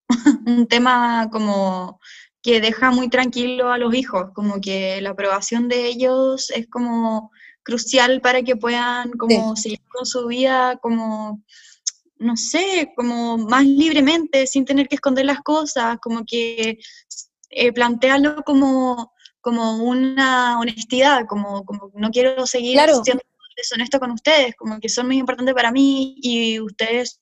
un 0.47 0.67
tema 0.67 1.29
como 1.33 2.01
que 2.43 2.61
deja 2.61 2.91
muy 2.91 3.09
tranquilo 3.09 3.71
a 3.71 3.79
los 3.79 3.95
hijos, 3.95 4.31
como 4.35 4.61
que 4.61 5.01
la 5.01 5.11
aprobación 5.11 5.69
de 5.69 5.87
ellos 5.87 6.51
es 6.51 6.67
como 6.69 7.31
crucial 7.63 8.21
para 8.23 8.43
que 8.43 8.57
puedan 8.57 9.13
como 9.13 9.55
seguir 9.57 9.81
con 9.93 10.07
su 10.07 10.27
vida 10.27 10.79
como 10.83 11.43
no 12.21 12.37
sé, 12.37 12.93
como 12.97 13.39
más 13.39 13.65
libremente, 13.65 14.47
sin 14.47 14.67
tener 14.67 14.89
que 14.89 14.97
esconder 14.97 15.25
las 15.25 15.41
cosas, 15.41 15.97
como 16.03 16.25
que 16.27 16.79
eh, 17.49 17.73
plantearlo 17.73 18.43
como, 18.45 19.13
como 19.41 19.77
una 19.77 20.59
honestidad, 20.59 21.27
como, 21.27 21.65
como 21.65 21.91
no 21.95 22.11
quiero 22.11 22.47
seguir 22.47 22.79
siendo 23.05 23.23
deshonesto 23.57 24.01
con 24.01 24.11
ustedes, 24.11 24.55
como 24.57 24.81
que 24.81 24.89
son 24.89 25.07
muy 25.07 25.19
importantes 25.19 25.55
para 25.55 25.71
mí 25.71 26.17
y 26.23 26.61
ustedes, 26.61 27.21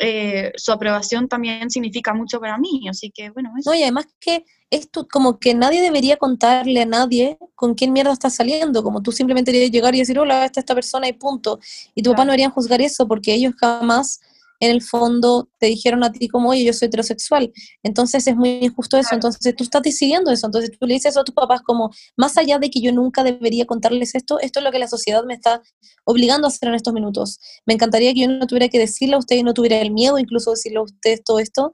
eh, 0.00 0.52
su 0.56 0.72
aprobación 0.72 1.28
también 1.28 1.70
significa 1.70 2.12
mucho 2.14 2.40
para 2.40 2.58
mí, 2.58 2.88
así 2.88 3.10
que 3.10 3.30
bueno. 3.30 3.52
Eso. 3.58 3.70
No, 3.70 3.76
y 3.76 3.82
además 3.82 4.06
que 4.18 4.44
esto, 4.70 5.06
como 5.10 5.38
que 5.38 5.54
nadie 5.54 5.80
debería 5.80 6.16
contarle 6.16 6.82
a 6.82 6.86
nadie 6.86 7.38
con 7.54 7.74
quién 7.74 7.92
mierda 7.92 8.12
está 8.12 8.30
saliendo, 8.30 8.82
como 8.82 9.02
tú 9.02 9.12
simplemente 9.12 9.52
deberías 9.52 9.72
llegar 9.72 9.94
y 9.94 9.98
decir, 9.98 10.18
hola, 10.18 10.44
esta 10.44 10.60
esta 10.60 10.74
persona 10.74 11.06
y 11.06 11.12
punto. 11.12 11.60
Y 11.94 12.02
tu 12.02 12.10
papá 12.10 12.24
no 12.24 12.32
debería 12.32 12.50
juzgar 12.50 12.80
eso 12.80 13.06
porque 13.06 13.34
ellos 13.34 13.54
jamás 13.56 14.20
en 14.60 14.70
el 14.70 14.82
fondo 14.82 15.48
te 15.58 15.66
dijeron 15.66 16.04
a 16.04 16.12
ti 16.12 16.28
como, 16.28 16.50
oye, 16.50 16.64
yo 16.64 16.72
soy 16.72 16.86
heterosexual. 16.86 17.52
Entonces 17.82 18.26
es 18.26 18.36
muy 18.36 18.50
injusto 18.62 18.96
eso. 18.96 19.14
Entonces 19.14 19.54
tú 19.56 19.64
estás 19.64 19.82
decidiendo 19.82 20.30
eso. 20.30 20.46
Entonces 20.46 20.70
tú 20.78 20.86
le 20.86 20.94
dices 20.94 21.12
eso 21.12 21.20
a 21.20 21.24
tus 21.24 21.34
papás 21.34 21.62
como, 21.62 21.90
más 22.16 22.36
allá 22.36 22.58
de 22.58 22.70
que 22.70 22.80
yo 22.80 22.92
nunca 22.92 23.22
debería 23.22 23.66
contarles 23.66 24.14
esto, 24.14 24.38
esto 24.40 24.60
es 24.60 24.64
lo 24.64 24.72
que 24.72 24.78
la 24.78 24.88
sociedad 24.88 25.24
me 25.24 25.34
está 25.34 25.62
obligando 26.04 26.46
a 26.46 26.48
hacer 26.48 26.68
en 26.68 26.74
estos 26.74 26.94
minutos. 26.94 27.38
Me 27.66 27.74
encantaría 27.74 28.12
que 28.14 28.20
yo 28.20 28.28
no 28.28 28.46
tuviera 28.46 28.68
que 28.68 28.78
decirle 28.78 29.16
a 29.16 29.18
ustedes, 29.18 29.44
no 29.44 29.54
tuviera 29.54 29.78
el 29.78 29.90
miedo 29.90 30.18
incluso 30.18 30.50
de 30.50 30.56
decirle 30.56 30.78
a 30.78 30.82
ustedes 30.82 31.22
todo 31.24 31.38
esto, 31.38 31.72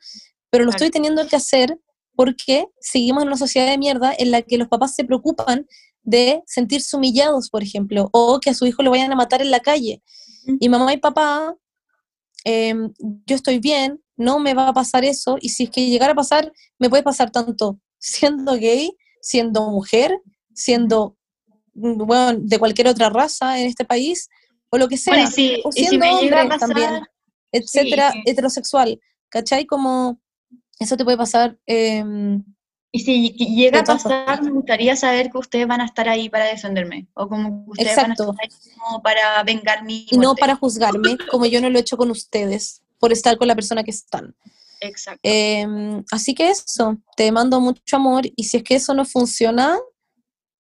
pero 0.51 0.65
lo 0.65 0.71
estoy 0.71 0.91
teniendo 0.91 1.27
que 1.27 1.37
hacer 1.37 1.79
porque 2.17 2.67
seguimos 2.81 3.23
en 3.23 3.29
una 3.29 3.37
sociedad 3.37 3.67
de 3.69 3.79
mierda 3.79 4.13
en 4.17 4.31
la 4.31 4.43
que 4.43 4.59
los 4.59 4.69
papás 4.69 4.95
se 4.95 5.05
preocupan 5.05 5.67
de 6.03 6.43
sentirse 6.47 6.97
humillados, 6.97 7.51
por 7.51 7.63
ejemplo, 7.63 8.09
o 8.13 8.41
que 8.41 8.51
a 8.51 8.55
su 8.55 8.67
hijo 8.67 8.83
lo 8.83 8.91
vayan 8.91 9.13
a 9.13 9.17
matar 9.17 9.43
en 9.43 9.51
la 9.51 9.61
calle. 9.61 10.03
Y 10.59 10.69
mamá 10.69 10.93
y 10.93 10.97
papá 10.97 11.55
Em, 12.45 12.93
yo 13.27 13.37
estoy 13.37 13.59
bien, 13.59 14.01
no 14.17 14.39
me 14.39 14.55
va 14.55 14.69
a 14.69 14.73
pasar 14.73 15.05
eso, 15.05 15.37
y 15.41 15.51
si 15.51 15.65
es 15.65 15.71
que 15.71 15.89
llegara 15.89 16.13
a 16.13 16.17
pasar, 16.17 16.53
me 16.79 16.89
puede 16.89 17.03
pasar 17.03 17.31
tanto 17.31 17.79
siendo 17.99 18.55
gay, 18.55 18.97
siendo 19.21 19.71
mujer, 19.71 20.13
siendo, 20.55 21.17
mm, 21.75 22.05
bueno, 22.07 22.39
de 22.41 22.59
cualquier 22.59 22.89
otra 22.89 23.11
raza 23.11 23.59
en 23.61 23.67
este 23.67 23.85
país, 23.85 24.29
o 24.71 24.79
lo 24.79 24.89
que 24.89 24.97
sea, 24.97 25.29
o 25.65 25.73
siendo 25.73 26.07
hombre 26.07 26.49
también, 26.59 27.03
etcétera, 27.53 28.15
heterosexual, 28.25 29.01
¿cachai? 29.29 29.67
Como 29.67 30.21
eso 30.79 30.97
te 30.97 31.05
puede 31.05 31.19
pasar 31.19 31.59
eh, 31.67 32.05
y 32.93 33.01
si 33.01 33.31
llega 33.31 33.81
a 33.81 33.85
pasar, 33.85 34.43
me 34.43 34.51
gustaría 34.51 34.97
saber 34.97 35.31
que 35.31 35.39
ustedes 35.39 35.67
van 35.67 35.81
a 35.81 35.85
estar 35.85 36.09
ahí 36.09 36.29
para 36.29 36.47
defenderme, 36.47 37.07
o 37.15 37.29
como 37.29 37.65
que 37.65 37.71
ustedes 37.71 37.97
van 37.97 38.11
a 38.11 38.15
estar 38.15 38.29
ahí 38.29 38.49
como 38.77 39.03
para 39.03 39.43
vengar 39.45 39.85
mi 39.85 40.07
Y 40.11 40.19
no 40.19 40.35
para 40.35 40.57
juzgarme, 40.57 41.17
como 41.31 41.47
yo 41.47 41.61
no 41.61 41.71
lo 41.71 41.79
he 41.79 41.83
hecho 41.83 41.97
con 41.97 42.11
ustedes, 42.11 42.83
por 42.99 43.13
estar 43.13 43.39
con 43.39 43.47
la 43.47 43.55
persona 43.55 43.85
que 43.85 43.93
están. 43.93 44.35
Exacto. 44.81 45.21
Em, 45.23 46.03
así 46.11 46.35
que 46.35 46.51
eso, 46.51 46.99
te 47.17 47.31
mando 47.31 47.61
mucho 47.61 47.97
amor, 47.97 48.25
y 48.35 48.45
si 48.45 48.57
es 48.57 48.65
que 48.65 48.75
eso 48.75 48.93
no 48.93 49.05
funciona, 49.05 49.79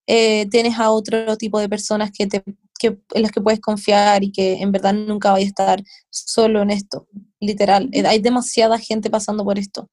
eh, 0.06 0.46
tienes 0.50 0.78
a 0.78 0.90
otro 0.92 1.36
tipo 1.36 1.58
de 1.58 1.68
personas 1.68 2.12
que 2.12 2.28
te, 2.28 2.44
que, 2.78 2.98
en 3.12 3.22
las 3.22 3.32
que 3.32 3.40
puedes 3.40 3.60
confiar 3.60 4.22
y 4.22 4.30
que 4.30 4.54
en 4.60 4.70
verdad 4.70 4.94
nunca 4.94 5.32
vaya 5.32 5.46
a 5.46 5.48
estar 5.48 5.82
solo 6.10 6.62
en 6.62 6.70
esto, 6.70 7.08
literal. 7.40 7.88
Eh, 7.90 8.06
hay 8.06 8.20
demasiada 8.20 8.78
gente 8.78 9.10
pasando 9.10 9.44
por 9.44 9.58
esto 9.58 9.90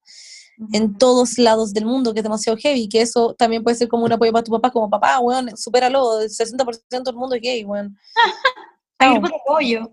en 0.74 0.98
todos 0.98 1.38
lados 1.38 1.74
del 1.74 1.86
mundo, 1.86 2.14
que 2.14 2.20
es 2.20 2.24
demasiado 2.24 2.58
heavy, 2.58 2.90
que 2.90 3.02
eso 3.02 3.36
también 3.36 3.64
puede 3.64 3.78
ser 3.78 3.88
como 3.88 4.06
un 4.06 4.12
apoyo 4.12 4.32
para 4.32 4.44
tu 4.44 4.52
papá, 4.52 4.72
como 4.72 4.90
papá, 4.90 5.20
weón, 5.20 5.56
supéralo, 5.56 6.22
el 6.22 6.30
60% 6.30 7.04
del 7.04 7.16
mundo 7.16 7.36
es 7.36 7.42
gay, 7.42 7.64
weón. 7.64 7.98
grupo 9.00 9.28
de 9.28 9.36
apoyo. 9.36 9.92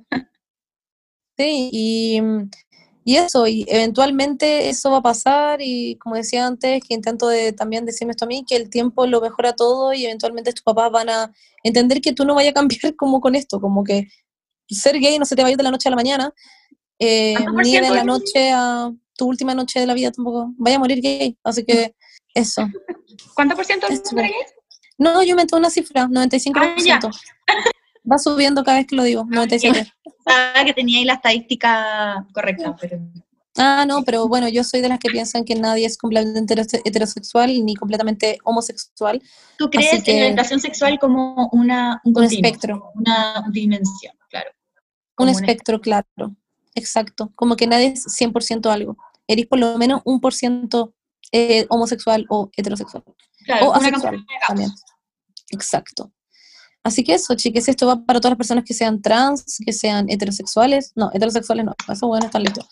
Sí, 1.36 1.68
y, 1.70 2.20
y, 3.04 3.16
eso, 3.16 3.46
y 3.46 3.66
eventualmente 3.68 4.70
eso 4.70 4.90
va 4.90 4.98
a 4.98 5.02
pasar, 5.02 5.60
y 5.60 5.96
como 5.96 6.14
decía 6.14 6.46
antes, 6.46 6.82
que 6.82 6.94
intento 6.94 7.28
de, 7.28 7.52
también 7.52 7.84
decirme 7.84 8.12
esto 8.12 8.24
a 8.24 8.28
mí, 8.28 8.44
que 8.48 8.56
el 8.56 8.70
tiempo 8.70 9.06
lo 9.06 9.20
mejora 9.20 9.54
todo, 9.54 9.92
y 9.92 10.06
eventualmente 10.06 10.52
tus 10.52 10.62
papás 10.62 10.90
van 10.90 11.10
a 11.10 11.32
entender 11.62 12.00
que 12.00 12.14
tú 12.14 12.24
no 12.24 12.34
vayas 12.34 12.52
a 12.52 12.54
cambiar 12.54 12.80
como 12.96 13.20
con 13.20 13.34
esto, 13.34 13.60
como 13.60 13.84
que 13.84 14.08
ser 14.68 14.98
gay 14.98 15.18
no 15.18 15.26
se 15.26 15.36
te 15.36 15.42
va 15.42 15.48
a 15.48 15.50
ir 15.50 15.58
de 15.58 15.62
la 15.62 15.70
noche 15.70 15.88
a 15.88 15.90
la 15.90 15.96
mañana, 15.96 16.32
eh, 16.98 17.34
ni 17.62 17.76
de 17.76 17.90
la 17.90 18.04
noche 18.04 18.50
a 18.50 18.90
tu 19.16 19.26
última 19.26 19.54
noche 19.54 19.80
de 19.80 19.86
la 19.86 19.94
vida 19.94 20.10
tampoco. 20.10 20.52
Vaya 20.56 20.76
a 20.76 20.80
morir 20.80 21.00
gay, 21.00 21.36
así 21.44 21.64
que 21.64 21.94
eso. 22.34 22.66
¿Cuánto 23.34 23.54
por 23.56 23.64
ciento 23.64 23.86
es 23.88 24.02
gay? 24.12 24.32
No, 24.98 25.22
yo 25.22 25.34
meto 25.34 25.56
una 25.56 25.70
cifra, 25.70 26.06
95%. 26.06 27.10
Ah, 27.48 27.54
Va 28.10 28.18
subiendo 28.18 28.62
cada 28.62 28.78
vez 28.78 28.86
que 28.86 28.96
lo 28.96 29.02
digo, 29.02 29.24
97. 29.28 29.92
Ah, 30.26 30.62
que 30.64 30.74
tenía 30.74 30.98
ahí 30.98 31.04
la 31.04 31.14
estadística 31.14 32.26
correcta, 32.32 32.76
pero... 32.80 33.00
Ah, 33.56 33.84
no, 33.86 34.02
pero 34.02 34.26
bueno, 34.26 34.48
yo 34.48 34.64
soy 34.64 34.80
de 34.80 34.88
las 34.88 34.98
que 34.98 35.10
piensan 35.10 35.44
que 35.44 35.54
nadie 35.54 35.86
es 35.86 35.96
completamente 35.96 36.54
heterosexual 36.84 37.64
ni 37.64 37.76
completamente 37.76 38.38
homosexual. 38.42 39.22
¿Tú 39.56 39.70
crees 39.70 40.06
en 40.08 40.16
la 40.16 40.22
orientación 40.24 40.60
sexual 40.60 40.98
como 40.98 41.48
una, 41.52 42.00
un, 42.04 42.24
espectro? 42.24 42.90
Una 42.96 43.44
dimensión, 43.52 44.14
claro. 44.28 44.50
Un 45.18 45.28
espectro, 45.28 45.80
claro. 45.80 46.34
Exacto. 46.74 47.32
Como 47.34 47.56
que 47.56 47.66
nadie 47.66 47.88
es 47.88 48.06
100% 48.06 48.70
algo. 48.70 48.96
Eres 49.26 49.46
por 49.46 49.58
lo 49.58 49.78
menos 49.78 50.02
un 50.04 50.20
por 50.20 50.34
ciento 50.34 50.94
eh, 51.32 51.66
homosexual 51.68 52.26
o 52.28 52.50
heterosexual. 52.56 53.04
Claro, 53.44 53.68
o 53.68 53.74
asexual 53.74 54.24
también. 54.46 54.70
Exacto. 55.50 56.12
Así 56.82 57.02
que 57.02 57.14
eso, 57.14 57.34
chiques, 57.34 57.66
esto 57.68 57.86
va 57.86 58.04
para 58.04 58.20
todas 58.20 58.32
las 58.32 58.38
personas 58.38 58.64
que 58.64 58.74
sean 58.74 59.00
trans, 59.00 59.58
que 59.64 59.72
sean 59.72 60.10
heterosexuales, 60.10 60.92
no, 60.94 61.10
heterosexuales 61.14 61.64
no, 61.64 61.74
eso 61.90 62.06
bueno, 62.06 62.26
están 62.26 62.42
listos. 62.42 62.66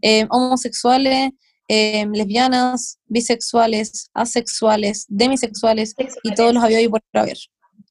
Eh, 0.00 0.26
homosexuales, 0.30 1.32
eh, 1.68 2.06
lesbianas, 2.10 2.98
bisexuales, 3.06 4.10
asexuales, 4.14 5.04
demisexuales 5.08 5.94
y 6.22 6.34
todos 6.34 6.54
los 6.54 6.64
había 6.64 6.88
por 6.88 7.02
haber, 7.12 7.36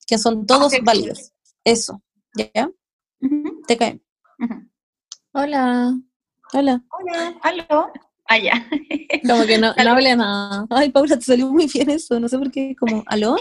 que 0.07 0.18
son 0.18 0.47
todos 0.47 0.74
válidos. 0.84 1.32
Eso, 1.63 2.01
¿ya? 2.36 2.72
Te 3.68 3.78
caen. 3.78 4.01
Hola. 5.40 5.94
Hola. 6.52 6.82
Hola. 6.90 7.38
Aló. 7.44 7.92
Ah, 8.26 8.40
ya. 8.40 8.54
Como 9.28 9.46
que 9.46 9.60
no, 9.60 9.72
no 9.72 9.92
hable 9.92 10.16
nada. 10.16 10.66
Ay, 10.72 10.90
Paula, 10.90 11.16
te 11.16 11.26
salió 11.26 11.46
muy 11.50 11.68
bien 11.68 11.92
eso. 11.92 12.20
No 12.20 12.28
sé 12.28 12.40
por 12.40 12.50
qué, 12.50 12.76
como, 12.76 13.04
¿aló? 13.06 13.36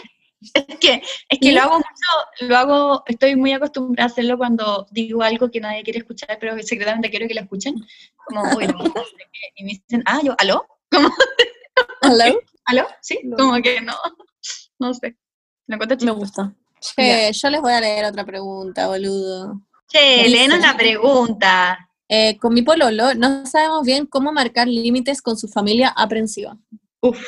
Es 0.52 0.78
que, 0.78 1.02
es 1.30 1.38
que 1.40 1.52
lo 1.52 1.62
hago 1.62 1.76
mucho, 1.76 2.46
lo 2.48 2.56
hago, 2.58 3.02
estoy 3.06 3.34
muy 3.34 3.54
acostumbrada 3.54 4.10
a 4.10 4.12
hacerlo 4.12 4.36
cuando 4.36 4.86
digo 4.90 5.22
algo 5.22 5.50
que 5.50 5.58
nadie 5.58 5.82
quiere 5.84 6.00
escuchar, 6.00 6.36
pero 6.38 6.54
secretamente 6.62 7.08
quiero 7.08 7.26
que 7.26 7.32
lo 7.32 7.40
escuchen. 7.40 7.74
Como, 8.26 8.42
y 8.60 9.64
me 9.64 9.70
dicen, 9.70 10.02
ah, 10.04 10.20
yo, 10.22 10.34
¿aló? 10.36 10.66
¿Aló? 12.02 12.40
¿Aló? 12.66 12.86
Sí, 13.00 13.20
como 13.38 13.54
que 13.62 13.80
no, 13.80 13.94
no 14.78 14.92
sé. 14.92 15.16
Me 15.66 16.10
gusta. 16.10 16.54
Che, 16.78 17.32
yo 17.32 17.48
les 17.48 17.62
voy 17.62 17.72
a 17.72 17.80
leer 17.80 18.04
otra 18.04 18.26
pregunta, 18.26 18.86
boludo. 18.86 19.62
Che, 19.88 20.28
léenos 20.28 20.60
la 20.60 20.76
pregunta. 20.76 21.85
Eh, 22.08 22.38
con 22.38 22.54
mi 22.54 22.62
pololo 22.62 23.14
no 23.14 23.46
sabemos 23.46 23.84
bien 23.84 24.06
cómo 24.06 24.32
marcar 24.32 24.68
límites 24.68 25.22
con 25.22 25.36
su 25.36 25.48
familia 25.48 25.88
aprensiva. 25.88 26.56
Uf. 27.00 27.18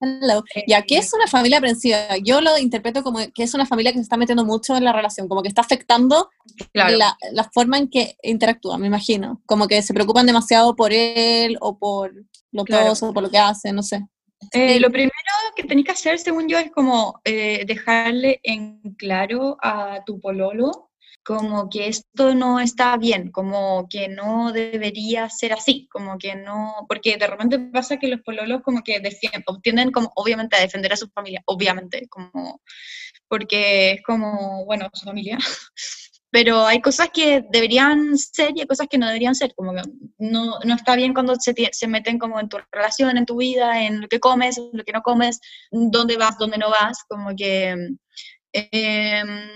Hello. 0.00 0.42
Ya, 0.66 0.82
¿qué 0.82 0.98
es 0.98 1.12
una 1.14 1.26
familia 1.26 1.58
aprensiva? 1.58 2.16
Yo 2.22 2.40
lo 2.40 2.58
interpreto 2.58 3.02
como 3.02 3.20
que 3.32 3.42
es 3.42 3.54
una 3.54 3.64
familia 3.64 3.92
que 3.92 3.98
se 3.98 4.02
está 4.02 4.16
metiendo 4.16 4.44
mucho 4.44 4.76
en 4.76 4.84
la 4.84 4.92
relación, 4.92 5.28
como 5.28 5.40
que 5.40 5.48
está 5.48 5.62
afectando 5.62 6.28
la, 6.72 7.16
la, 7.32 7.50
forma 7.54 7.78
en 7.78 7.88
que 7.88 8.16
interactúa, 8.22 8.76
me 8.76 8.88
imagino. 8.88 9.40
Como 9.46 9.66
que 9.66 9.80
se 9.82 9.94
preocupan 9.94 10.26
demasiado 10.26 10.76
por 10.76 10.92
él 10.92 11.56
o 11.60 11.78
por 11.78 12.12
los 12.52 12.64
dos 12.66 13.02
o 13.02 13.14
por 13.14 13.22
lo 13.22 13.30
que 13.30 13.38
hace, 13.38 13.72
no 13.72 13.82
sé. 13.82 14.06
Eh, 14.52 14.78
lo 14.78 14.90
primero 14.90 15.12
que 15.56 15.64
tenés 15.64 15.84
que 15.84 15.92
hacer, 15.92 16.18
según 16.18 16.48
yo, 16.48 16.58
es 16.58 16.70
como 16.70 17.20
eh, 17.24 17.64
dejarle 17.66 18.40
en 18.42 18.80
claro 18.98 19.56
a 19.62 20.04
tu 20.04 20.20
pololo 20.20 20.90
como 21.24 21.70
que 21.70 21.88
esto 21.88 22.34
no 22.34 22.60
está 22.60 22.96
bien, 22.98 23.30
como 23.30 23.88
que 23.88 24.08
no 24.08 24.52
debería 24.52 25.30
ser 25.30 25.54
así, 25.54 25.88
como 25.90 26.18
que 26.18 26.36
no, 26.36 26.84
porque 26.86 27.16
de 27.16 27.26
repente 27.26 27.58
pasa 27.58 27.96
que 27.96 28.08
los 28.08 28.20
pololos 28.20 28.60
como 28.62 28.82
que 28.82 29.00
defienden, 29.00 29.90
como 29.90 30.12
obviamente 30.16 30.56
a 30.56 30.60
defender 30.60 30.92
a 30.92 30.96
su 30.96 31.08
familia, 31.08 31.42
obviamente, 31.46 32.06
como 32.08 32.60
porque 33.26 33.92
es 33.92 34.02
como, 34.02 34.64
bueno, 34.66 34.90
su 34.92 35.06
familia, 35.06 35.38
pero 36.30 36.66
hay 36.66 36.82
cosas 36.82 37.08
que 37.12 37.42
deberían 37.50 38.18
ser 38.18 38.52
y 38.54 38.60
hay 38.60 38.66
cosas 38.66 38.86
que 38.88 38.98
no 38.98 39.06
deberían 39.06 39.34
ser, 39.34 39.54
como 39.54 39.72
que 39.72 39.82
no, 40.18 40.58
no 40.62 40.74
está 40.74 40.94
bien 40.94 41.14
cuando 41.14 41.36
se, 41.36 41.54
se 41.72 41.88
meten 41.88 42.18
como 42.18 42.38
en 42.38 42.50
tu 42.50 42.58
relación, 42.70 43.16
en 43.16 43.24
tu 43.24 43.38
vida, 43.38 43.82
en 43.82 44.02
lo 44.02 44.08
que 44.08 44.20
comes, 44.20 44.58
en 44.58 44.70
lo 44.72 44.84
que 44.84 44.92
no 44.92 45.00
comes, 45.00 45.40
dónde 45.70 46.18
vas, 46.18 46.36
dónde 46.36 46.58
no 46.58 46.68
vas, 46.68 47.02
como 47.08 47.34
que 47.34 47.96
Em, 48.56 49.50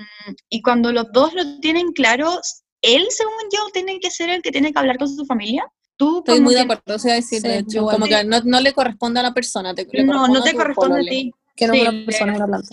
y 0.50 0.60
cuando 0.60 0.92
los 0.92 1.12
dos 1.12 1.32
lo 1.32 1.60
tienen 1.60 1.92
claro, 1.92 2.40
él, 2.82 3.06
según 3.10 3.32
yo, 3.52 3.60
tiene 3.72 4.00
que 4.00 4.10
ser 4.10 4.28
el 4.28 4.42
que 4.42 4.50
tiene 4.50 4.72
que 4.72 4.78
hablar 4.78 4.98
con 4.98 5.08
su 5.08 5.24
familia. 5.24 5.64
Tú 5.96 6.18
Estoy 6.18 6.40
muy 6.40 6.54
de 6.54 6.60
acuerdo, 6.60 6.96
o 6.96 6.98
sea, 6.98 7.16
hecho, 7.16 7.86
como 7.86 8.06
que 8.06 8.24
no, 8.24 8.40
no, 8.44 8.60
le 8.60 8.72
corresponde 8.72 9.20
a 9.20 9.22
la 9.22 9.34
persona. 9.34 9.74
Te, 9.74 9.86
no, 10.04 10.26
no 10.26 10.42
te 10.42 10.54
corresponde 10.54 11.00
a 11.00 11.10
ti. 11.10 11.32
Que 11.56 11.66
no 11.66 11.74
una 11.74 12.04
persona, 12.04 12.32
le, 12.32 12.38
una 12.38 12.46
planta. 12.46 12.68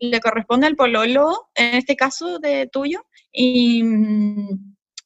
le 0.00 0.20
corresponde 0.20 0.66
al 0.66 0.76
pololo, 0.76 1.48
en 1.54 1.74
este 1.74 1.96
caso 1.96 2.38
de 2.38 2.66
tuyo, 2.70 3.04
y 3.32 3.82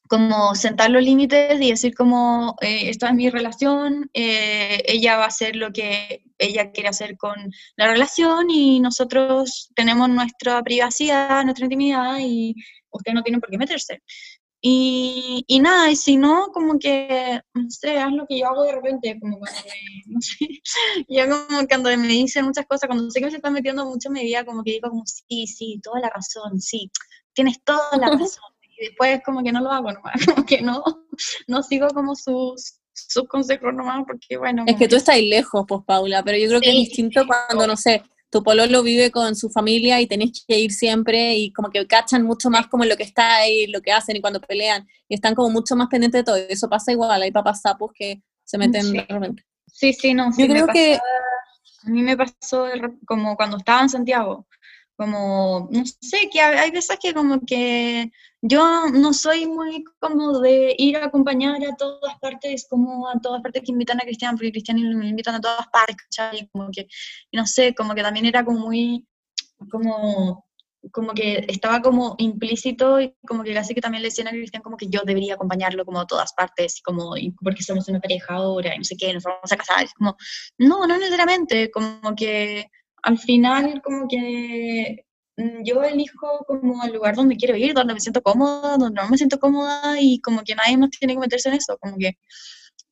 como 0.09 0.55
sentar 0.55 0.89
los 0.89 1.03
límites 1.03 1.61
y 1.61 1.69
decir 1.69 1.93
como, 1.93 2.55
eh, 2.61 2.89
esta 2.89 3.09
es 3.09 3.13
mi 3.13 3.29
relación, 3.29 4.09
eh, 4.13 4.81
ella 4.87 5.17
va 5.17 5.25
a 5.25 5.27
hacer 5.27 5.55
lo 5.55 5.71
que 5.71 6.23
ella 6.39 6.71
quiere 6.71 6.89
hacer 6.89 7.15
con 7.15 7.35
la 7.77 7.87
relación 7.87 8.49
y 8.49 8.79
nosotros 8.79 9.69
tenemos 9.75 10.09
nuestra 10.09 10.63
privacidad, 10.63 11.43
nuestra 11.43 11.65
intimidad 11.65 12.17
y 12.19 12.55
usted 12.89 13.13
no 13.13 13.21
tiene 13.21 13.39
por 13.39 13.51
qué 13.51 13.59
meterse. 13.59 14.01
Y, 14.61 15.45
y, 15.47 15.59
nada, 15.59 15.91
y 15.91 15.95
si 15.95 16.17
no, 16.17 16.47
como 16.53 16.79
que, 16.79 17.41
no 17.53 17.69
sé, 17.69 17.97
haz 17.99 18.11
lo 18.11 18.25
que 18.27 18.39
yo 18.39 18.47
hago 18.47 18.63
de 18.63 18.73
repente, 18.73 19.17
como 19.21 19.37
cuando 19.37 19.59
me, 19.63 20.13
no 20.13 20.19
sé, 20.21 20.47
yo 21.07 21.23
como 21.29 21.67
cuando 21.67 21.89
me 21.97 22.07
dicen 22.07 22.45
muchas 22.45 22.65
cosas, 22.65 22.87
cuando 22.87 23.09
sé 23.11 23.21
que 23.21 23.29
se 23.29 23.37
están 23.37 23.53
metiendo 23.53 23.85
mucho 23.85 24.09
en 24.09 24.13
mi 24.13 24.23
vida, 24.23 24.43
como 24.43 24.63
que 24.63 24.71
digo 24.71 24.89
como, 24.89 25.03
sí, 25.05 25.45
sí, 25.47 25.79
toda 25.83 26.01
la 26.01 26.09
razón, 26.09 26.59
sí, 26.59 26.91
tienes 27.33 27.63
toda 27.63 27.95
la 27.97 28.09
razón 28.17 28.58
y 28.79 28.87
después 28.87 29.21
como 29.23 29.43
que 29.43 29.51
no 29.51 29.61
lo 29.61 29.71
hago 29.71 29.91
nomás, 29.91 30.13
como 30.25 30.45
que 30.45 30.61
no, 30.61 30.83
no 31.47 31.63
sigo 31.63 31.89
como 31.89 32.15
sus, 32.15 32.79
sus 32.93 33.27
consejos 33.27 33.73
nomás, 33.73 34.03
porque 34.07 34.37
bueno. 34.37 34.63
Es 34.65 34.75
que 34.75 34.87
tú 34.87 34.95
estás 34.95 35.19
lejos, 35.19 35.65
pues 35.67 35.81
Paula, 35.85 36.23
pero 36.23 36.37
yo 36.37 36.47
creo 36.47 36.61
que 36.61 36.69
es 36.69 36.87
distinto 36.87 37.23
cuando, 37.27 37.67
no 37.67 37.75
sé, 37.75 38.03
tu 38.29 38.43
pololo 38.43 38.83
vive 38.83 39.11
con 39.11 39.35
su 39.35 39.49
familia 39.49 39.99
y 39.99 40.07
tenés 40.07 40.45
que 40.47 40.59
ir 40.59 40.71
siempre 40.71 41.35
y 41.35 41.51
como 41.51 41.69
que 41.69 41.85
cachan 41.87 42.23
mucho 42.23 42.49
más 42.49 42.67
como 42.67 42.85
lo 42.85 42.95
que 42.95 43.03
está 43.03 43.37
ahí, 43.37 43.67
lo 43.67 43.81
que 43.81 43.91
hacen 43.91 44.15
y 44.15 44.21
cuando 44.21 44.39
pelean, 44.39 44.87
y 45.07 45.15
están 45.15 45.35
como 45.35 45.49
mucho 45.49 45.75
más 45.75 45.87
pendientes 45.87 46.19
de 46.19 46.23
todo. 46.23 46.35
Eso 46.35 46.69
pasa 46.69 46.91
igual, 46.91 47.21
hay 47.21 47.31
papás 47.31 47.61
sapos 47.61 47.91
que 47.93 48.21
se 48.43 48.57
meten 48.57 48.83
sí. 48.83 48.99
realmente. 49.07 49.43
Sí, 49.67 49.93
sí, 49.93 50.13
no. 50.13 50.29
yo 50.37 50.47
creo 50.47 50.67
que... 50.67 50.99
A 51.85 51.89
mí 51.89 52.03
me 52.03 52.17
pasó 52.17 52.65
como 53.05 53.37
cuando 53.37 53.55
estaba 53.55 53.81
en 53.81 53.89
Santiago, 53.89 54.45
como, 54.97 55.69
no 55.71 55.83
sé, 55.85 56.29
que 56.29 56.41
hay 56.41 56.71
veces 56.71 56.99
que 57.01 57.13
como 57.13 57.39
que 57.45 58.11
yo 58.41 58.87
no 58.93 59.13
soy 59.13 59.45
muy 59.45 59.83
como 59.99 60.39
de 60.39 60.75
ir 60.77 60.97
a 60.97 61.05
acompañar 61.05 61.63
a 61.65 61.75
todas 61.75 62.17
partes, 62.19 62.67
como 62.69 63.09
a 63.09 63.19
todas 63.19 63.41
partes 63.41 63.63
que 63.65 63.71
invitan 63.71 63.97
a 63.97 64.01
Cristian, 64.01 64.35
porque 64.35 64.51
Cristian 64.51 64.77
me 64.97 65.09
invitan 65.09 65.35
a 65.35 65.41
todas 65.41 65.67
partes, 65.67 65.97
¿cachai? 65.97 66.49
Como 66.51 66.69
que, 66.71 66.87
no 67.33 67.45
sé, 67.45 67.75
como 67.75 67.93
que 67.95 68.01
también 68.03 68.25
era 68.25 68.45
como 68.45 68.59
muy, 68.59 69.05
como, 69.69 70.45
como 70.91 71.13
que 71.13 71.45
estaba 71.49 71.81
como 71.81 72.15
implícito 72.17 73.01
y 73.01 73.13
como 73.27 73.43
que 73.43 73.53
casi 73.53 73.75
que 73.75 73.81
también 73.81 74.03
le 74.03 74.09
decían 74.09 74.27
a 74.29 74.31
Cristian 74.31 74.63
como 74.63 74.77
que 74.77 74.87
yo 74.87 75.01
debería 75.05 75.33
acompañarlo 75.33 75.85
como 75.85 75.99
a 75.99 76.07
todas 76.07 76.33
partes, 76.33 76.81
como 76.83 77.15
porque 77.43 77.63
somos 77.63 77.89
una 77.89 77.99
pareja 77.99 78.35
ahora 78.35 78.73
y 78.73 78.77
no 78.77 78.83
sé 78.85 78.95
qué, 78.95 79.13
nos 79.13 79.23
vamos 79.23 79.51
a 79.51 79.57
casar, 79.57 79.83
es 79.83 79.93
como, 79.93 80.15
no, 80.57 80.87
no 80.87 80.97
necesariamente, 80.97 81.69
como 81.71 82.15
que 82.15 82.67
al 83.03 83.17
final 83.17 83.81
como 83.83 84.07
que 84.07 85.05
yo 85.63 85.83
elijo 85.83 86.45
como 86.47 86.83
el 86.83 86.93
lugar 86.93 87.15
donde 87.15 87.37
quiero 87.37 87.55
ir, 87.55 87.73
donde 87.73 87.93
me 87.93 87.99
siento 87.99 88.21
cómoda, 88.21 88.77
donde 88.77 89.01
no 89.01 89.09
me 89.09 89.17
siento 89.17 89.39
cómoda 89.39 89.99
y 89.99 90.19
como 90.21 90.43
que 90.43 90.55
nadie 90.55 90.77
más 90.77 90.89
tiene 90.91 91.13
que 91.13 91.19
meterse 91.19 91.49
en 91.49 91.55
eso, 91.55 91.77
como 91.79 91.97
que, 91.97 92.17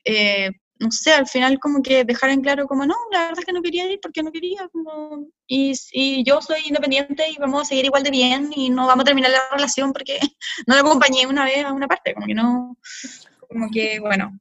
eh, 0.05 0.51
no 0.79 0.91
sé, 0.91 1.11
al 1.11 1.27
final 1.27 1.59
como 1.59 1.81
que 1.81 2.03
dejar 2.03 2.29
en 2.29 2.41
claro 2.41 2.67
como, 2.67 2.85
no, 2.85 2.95
la 3.11 3.23
verdad 3.23 3.39
es 3.39 3.45
que 3.45 3.53
no 3.53 3.61
quería 3.61 3.91
ir 3.91 3.99
porque 4.01 4.23
no 4.23 4.31
quería, 4.31 4.67
como, 4.71 5.27
y, 5.47 5.73
y 5.91 6.23
yo 6.23 6.41
soy 6.41 6.61
independiente 6.67 7.29
y 7.29 7.37
vamos 7.37 7.63
a 7.63 7.65
seguir 7.65 7.85
igual 7.85 8.03
de 8.03 8.11
bien 8.11 8.51
y 8.55 8.69
no 8.69 8.87
vamos 8.87 9.03
a 9.03 9.05
terminar 9.05 9.31
la 9.31 9.41
relación 9.51 9.93
porque 9.93 10.19
no 10.67 10.75
la 10.75 10.81
acompañé 10.81 11.27
una 11.27 11.45
vez 11.45 11.65
a 11.65 11.73
una 11.73 11.87
parte, 11.87 12.13
como 12.13 12.27
que 12.27 12.35
no, 12.35 12.77
como 13.49 13.69
que, 13.71 13.99
bueno, 13.99 14.39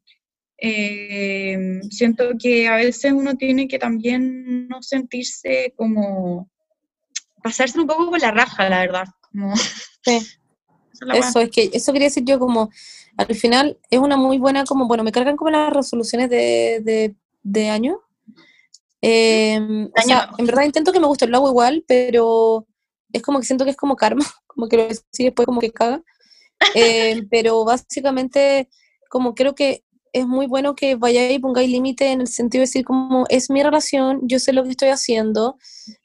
eh, 0.58 1.80
siento 1.90 2.30
que 2.40 2.68
a 2.68 2.76
veces 2.76 3.12
uno 3.12 3.36
tiene 3.36 3.68
que 3.68 3.78
también 3.78 4.68
no 4.68 4.82
sentirse 4.82 5.74
como 5.76 6.50
pasarse 7.46 7.78
un 7.78 7.86
poco 7.86 8.10
por 8.10 8.20
la 8.20 8.32
raja, 8.32 8.68
la 8.68 8.80
verdad. 8.80 9.06
Sí. 10.04 10.24
Eso, 11.14 11.40
es 11.40 11.50
que 11.50 11.68
eso 11.72 11.92
quería 11.92 12.06
decir 12.06 12.22
yo 12.24 12.38
como, 12.38 12.70
al 13.16 13.34
final 13.34 13.76
es 13.90 13.98
una 13.98 14.16
muy 14.16 14.38
buena, 14.38 14.64
como, 14.64 14.86
bueno, 14.86 15.02
me 15.02 15.10
cargan 15.10 15.36
como 15.36 15.50
las 15.50 15.72
resoluciones 15.72 16.30
de, 16.30 17.12
de, 17.42 17.68
año. 17.68 18.00
Em, 19.00 19.86
o 19.86 20.02
sea, 20.02 20.30
en 20.38 20.46
verdad 20.46 20.62
intento 20.62 20.92
que 20.92 21.00
me 21.00 21.08
guste, 21.08 21.26
lo 21.26 21.38
hago 21.38 21.50
igual, 21.50 21.84
pero 21.88 22.68
es 23.12 23.20
como 23.20 23.40
que 23.40 23.46
siento 23.46 23.64
que 23.64 23.72
es 23.72 23.76
como 23.76 23.96
karma, 23.96 24.24
como 24.46 24.68
que 24.68 24.76
lo 24.76 24.84
decís 24.84 25.02
después 25.18 25.44
como 25.44 25.60
que 25.60 25.72
caga. 25.72 26.02
Em, 26.74 27.28
pero 27.28 27.64
básicamente, 27.64 28.70
como 29.10 29.34
creo 29.34 29.56
que 29.56 29.82
es 30.16 30.26
muy 30.26 30.46
bueno 30.46 30.74
que 30.74 30.94
vayáis 30.94 31.36
y 31.36 31.38
pongáis 31.38 31.70
límite 31.70 32.10
en 32.10 32.22
el 32.22 32.26
sentido 32.26 32.60
de 32.60 32.66
decir 32.66 32.84
como 32.84 33.26
es 33.28 33.50
mi 33.50 33.62
relación, 33.62 34.20
yo 34.22 34.38
sé 34.38 34.54
lo 34.54 34.64
que 34.64 34.70
estoy 34.70 34.88
haciendo. 34.88 35.58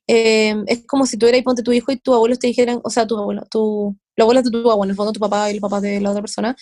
Eh, 0.05 0.53
es 0.67 0.85
como 0.85 1.05
si 1.05 1.17
tú 1.17 1.27
eras, 1.27 1.41
ponte 1.43 1.63
tu 1.63 1.71
hijo 1.71 1.93
y 1.93 1.97
tu 1.97 2.13
abuelo 2.13 2.35
te 2.35 2.47
dijeran, 2.47 2.81
o 2.83 2.89
sea, 2.89 3.07
tu 3.07 3.17
abuelo, 3.17 3.43
tu, 3.49 3.95
la 4.17 4.23
abuela 4.23 4.41
de 4.41 4.51
tu 4.51 4.57
abuelo, 4.69 4.83
en 4.83 4.89
el 4.89 4.95
fondo 4.97 5.13
tu 5.13 5.21
papá 5.21 5.49
y 5.49 5.55
el 5.55 5.61
papá 5.61 5.79
de 5.79 6.01
la 6.01 6.09
otra 6.09 6.21
persona, 6.21 6.55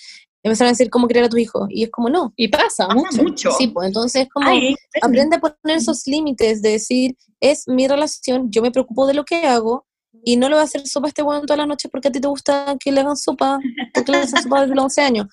empezaron 0.44 0.70
a 0.70 0.74
decir 0.74 0.92
cómo 0.92 1.08
criar 1.08 1.26
a 1.26 1.30
tu 1.30 1.38
hijo. 1.38 1.66
Y 1.70 1.84
es 1.84 1.90
como, 1.90 2.10
no. 2.10 2.34
Y 2.36 2.50
pasa, 2.50 2.88
Pasa 2.88 2.94
mucho. 2.94 3.24
mucho. 3.24 3.52
Sí, 3.58 3.68
pues 3.68 3.88
entonces 3.88 4.28
como 4.32 4.48
Ay, 4.48 4.76
aprende 5.02 5.38
a 5.38 5.40
poner 5.40 5.78
esos 5.78 6.06
límites 6.06 6.62
de 6.62 6.70
decir, 6.70 7.18
es 7.40 7.68
mi 7.68 7.88
relación, 7.88 8.52
yo 8.52 8.62
me 8.62 8.70
preocupo 8.70 9.08
de 9.08 9.16
lo 9.16 9.26
que 9.26 9.48
hago 9.48 9.88
y 10.24 10.38
no 10.38 10.50
le 10.50 10.54
voy 10.56 10.62
a 10.62 10.66
hacer 10.66 10.86
sopa 10.86 11.08
a 11.08 11.10
este 11.10 11.24
weón 11.24 11.48
toda 11.48 11.58
la 11.58 11.66
noche 11.66 11.90
porque 11.90 12.10
a 12.10 12.12
ti 12.12 12.20
te 12.20 12.28
gusta 12.28 12.76
que 12.80 12.92
le 12.92 13.02
hagan 13.02 13.18
sopa, 13.18 13.60
porque 13.94 14.12
le 14.12 14.20
hacen 14.20 14.44
sopa 14.44 14.62
desde 14.62 14.76
los 14.76 14.84
11 14.84 15.02
años. 15.02 15.28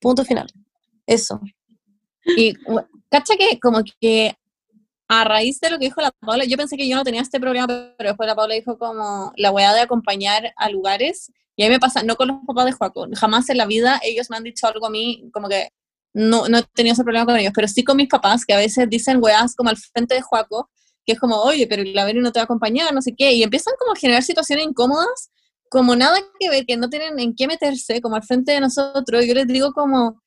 Punto 0.00 0.24
final. 0.24 0.46
Eso. 1.06 1.40
Y 2.36 2.54
cacha 3.10 3.34
que 3.36 3.58
como 3.60 3.82
que 4.00 4.34
a 5.08 5.24
raíz 5.24 5.58
de 5.60 5.70
lo 5.70 5.78
que 5.78 5.86
dijo 5.86 6.00
la 6.00 6.12
Paula, 6.20 6.44
yo 6.44 6.56
pensé 6.56 6.76
que 6.76 6.86
yo 6.86 6.96
no 6.96 7.04
tenía 7.04 7.22
este 7.22 7.40
problema, 7.40 7.66
pero 7.66 8.10
después 8.10 8.26
la 8.26 8.34
Paula 8.34 8.54
dijo 8.54 8.78
como 8.78 9.32
la 9.36 9.50
weá 9.50 9.72
de 9.72 9.80
acompañar 9.80 10.52
a 10.56 10.68
lugares, 10.68 11.32
y 11.56 11.64
a 11.64 11.66
mí 11.66 11.72
me 11.72 11.80
pasa, 11.80 12.02
no 12.02 12.16
con 12.16 12.28
los 12.28 12.36
papás 12.46 12.66
de 12.66 12.72
Joaco, 12.72 13.06
jamás 13.14 13.48
en 13.48 13.56
la 13.56 13.66
vida 13.66 14.00
ellos 14.04 14.28
me 14.30 14.36
han 14.36 14.44
dicho 14.44 14.66
algo 14.66 14.86
a 14.86 14.90
mí, 14.90 15.30
como 15.32 15.48
que 15.48 15.70
no, 16.12 16.48
no 16.48 16.58
he 16.58 16.62
tenido 16.74 16.92
ese 16.92 17.04
problema 17.04 17.26
con 17.26 17.36
ellos, 17.36 17.52
pero 17.54 17.68
sí 17.68 17.82
con 17.84 17.96
mis 17.96 18.08
papás, 18.08 18.44
que 18.44 18.52
a 18.52 18.58
veces 18.58 18.88
dicen 18.88 19.18
weás 19.20 19.54
como 19.54 19.70
al 19.70 19.76
frente 19.76 20.14
de 20.14 20.22
Joaco, 20.22 20.68
que 21.06 21.12
es 21.12 21.18
como, 21.18 21.36
oye, 21.36 21.66
pero 21.66 21.82
la 21.84 22.04
Vero 22.04 22.20
no 22.20 22.32
te 22.32 22.38
va 22.38 22.42
a 22.42 22.44
acompañar, 22.44 22.92
no 22.92 23.00
sé 23.00 23.14
qué, 23.16 23.32
y 23.32 23.42
empiezan 23.42 23.74
como 23.78 23.92
a 23.92 23.96
generar 23.96 24.22
situaciones 24.22 24.66
incómodas, 24.66 25.30
como 25.70 25.96
nada 25.96 26.18
que 26.38 26.50
ver, 26.50 26.66
que 26.66 26.76
no 26.76 26.90
tienen 26.90 27.18
en 27.18 27.34
qué 27.34 27.46
meterse, 27.46 28.00
como 28.02 28.16
al 28.16 28.22
frente 28.22 28.52
de 28.52 28.60
nosotros, 28.60 29.24
yo 29.26 29.34
les 29.34 29.46
digo 29.46 29.72
como, 29.72 30.20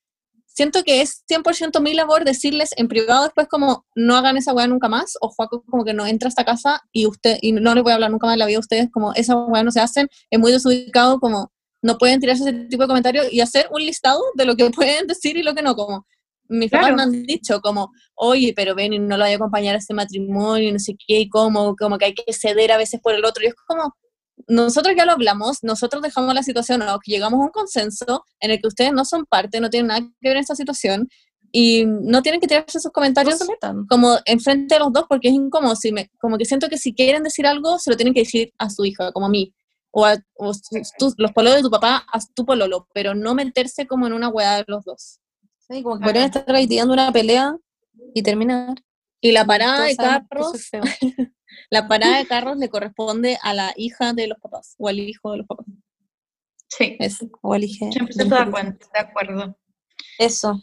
siento 0.54 0.84
que 0.84 1.02
es 1.02 1.24
100% 1.30 1.82
mi 1.82 1.94
labor 1.94 2.26
decirles 2.26 2.72
en 2.78 2.88
privado 2.88 3.24
después 3.24 3.48
como 3.48 3.86
no 3.96 4.16
hagan 4.16 4.38
esa 4.38 4.54
weá 4.54 4.68
nunca 4.68 4.90
más 4.90 5.18
o 5.22 5.30
Juaco 5.30 5.64
como 5.64 5.84
que 5.86 5.94
no 5.94 6.06
entra 6.06 6.28
a 6.28 6.30
esta 6.30 6.46
casa 6.46 6.82
y 6.92 7.06
usted 7.06 7.38
y 7.42 7.52
no 7.52 7.74
les 7.74 7.84
voy 7.84 7.92
a 7.92 7.96
hablar 7.96 8.12
nunca 8.12 8.28
más 8.28 8.34
en 8.34 8.40
la 8.40 8.46
vida 8.46 8.58
a 8.58 8.62
ustedes 8.62 8.90
como 8.92 9.14
esa 9.14 9.36
weá 9.36 9.64
no 9.64 9.72
se 9.72 9.80
hacen, 9.80 10.08
es 10.30 10.40
muy 10.40 10.52
desubicado 10.52 11.20
como 11.20 11.52
no 11.82 11.98
pueden 11.98 12.20
tirarse 12.20 12.44
ese 12.44 12.54
tipo 12.66 12.84
de 12.84 12.88
comentarios 12.88 13.32
y 13.32 13.42
hacer 13.42 13.68
un 13.72 13.82
listado 13.82 14.22
de 14.36 14.46
lo 14.46 14.56
que 14.56 14.70
pueden 14.72 15.08
decir 15.08 15.38
y 15.38 15.44
lo 15.44 15.54
que 15.54 15.62
no, 15.62 15.76
como 15.76 16.06
mis 16.52 16.70
papás 16.70 16.88
Claro. 16.88 16.98
me 16.98 17.04
han 17.04 17.26
dicho 17.26 17.62
como, 17.62 17.92
oye, 18.16 18.54
pero 18.56 18.76
ven 18.76 18.94
y 18.94 19.00
no 19.00 19.18
lo 19.18 19.24
voy 19.24 19.34
a 19.34 19.36
acompañar 19.36 19.76
a 19.76 19.78
este 19.78 19.94
matrimonio, 19.94 20.70
y 20.70 20.72
no 20.74 20.80
sé 20.80 20.96
qué, 21.08 21.22
y 21.22 21.30
cómo, 21.30 21.76
como 21.78 21.98
que 21.98 22.06
hay 22.06 22.14
que 22.14 22.34
ceder 22.34 22.74
a 22.74 22.78
veces 22.78 23.00
por 23.02 23.16
el 23.16 23.24
otro, 23.24 23.44
y 23.44 23.48
es 23.48 23.56
como, 23.56 23.96
nosotros 24.48 24.96
ya 24.98 25.06
lo 25.06 25.12
hablamos, 25.14 25.60
nosotros 25.64 26.02
dejamos 26.02 26.34
la 26.34 26.44
situación, 26.44 26.82
o 26.82 27.00
llegamos 27.06 27.40
a 27.40 27.44
un 27.44 27.50
consenso 27.52 28.26
en 28.40 28.52
el 28.52 28.62
que 28.62 28.68
ustedes 28.68 28.92
no 28.94 29.06
son 29.06 29.26
parte, 29.26 29.60
no 29.62 29.70
tienen 29.70 29.88
nada 29.88 30.02
que 30.02 30.30
ver 30.30 30.38
en 30.38 30.42
esta 30.42 30.56
situación, 30.56 31.08
y 31.54 31.84
no 31.86 32.22
tienen 32.22 32.40
que 32.40 32.48
tirarse 32.48 32.80
No 32.84 32.92
comentarios 32.92 33.38
se 33.38 33.46
metan. 33.46 33.86
como 33.88 34.18
enfrente 34.26 34.76
de 34.76 34.80
los 34.80 34.94
dos 34.94 35.06
porque 35.10 35.28
es 35.28 35.34
incómodo, 35.34 35.76
si 35.76 35.92
me, 35.92 36.10
como 36.20 36.38
que 36.38 36.46
siento 36.46 36.70
que 36.70 36.78
si 36.78 36.94
quieren 36.94 37.24
decir 37.24 37.46
algo, 37.46 37.78
se 37.78 37.92
lo 37.92 37.98
tienen 37.98 38.14
que 38.14 38.22
decir 38.22 38.54
a 38.58 38.70
su 38.70 38.86
hija, 38.86 39.12
como 39.12 39.26
a 39.26 39.30
mí, 39.30 39.54
o 39.92 40.06
a 40.06 40.16
o 40.38 40.54
tú- 40.98 41.14
los 41.18 41.32
pololos 41.34 41.58
de 41.58 41.64
tu 41.64 41.70
papá, 41.70 42.06
a 42.12 42.20
tu 42.34 42.46
pololo, 42.46 42.88
pero 42.94 43.14
no 43.14 43.36
meterse 43.36 43.86
como 43.86 44.08
en 44.08 44.14
una 44.14 44.30
weá 44.30 44.56
de 44.58 44.64
los 44.68 44.86
dos. 44.86 45.20
Sí, 45.70 45.84
como 45.84 45.98
que 46.00 46.06
podrían 46.06 46.26
estar 46.26 46.50
ahí 46.56 46.68
tirando 46.68 46.94
una 46.94 47.12
pelea 47.12 47.56
y 48.14 48.24
terminar. 48.24 48.76
Y 49.20 49.34
la 49.34 49.46
parada 49.46 49.84
de 49.86 49.96
carros. 49.98 50.54
la 51.70 51.88
parada 51.88 52.18
de 52.18 52.26
carros 52.28 52.58
le 52.58 52.70
corresponde 52.70 53.38
a 53.42 53.54
la 53.54 53.74
hija 53.76 54.14
de 54.14 54.28
los 54.28 54.38
papás, 54.40 54.76
o 54.78 54.88
al 54.88 55.00
hijo 55.00 55.32
de 55.32 55.38
los 55.40 55.48
papás. 55.48 55.66
Sí, 56.68 56.96
Eso. 57.00 57.30
O 57.42 57.54
elige. 57.56 57.90
100% 57.90 58.30
de 58.30 58.36
acuerdo. 58.38 58.78
De 58.94 59.00
acuerdo. 59.00 59.58
Eso. 60.18 60.62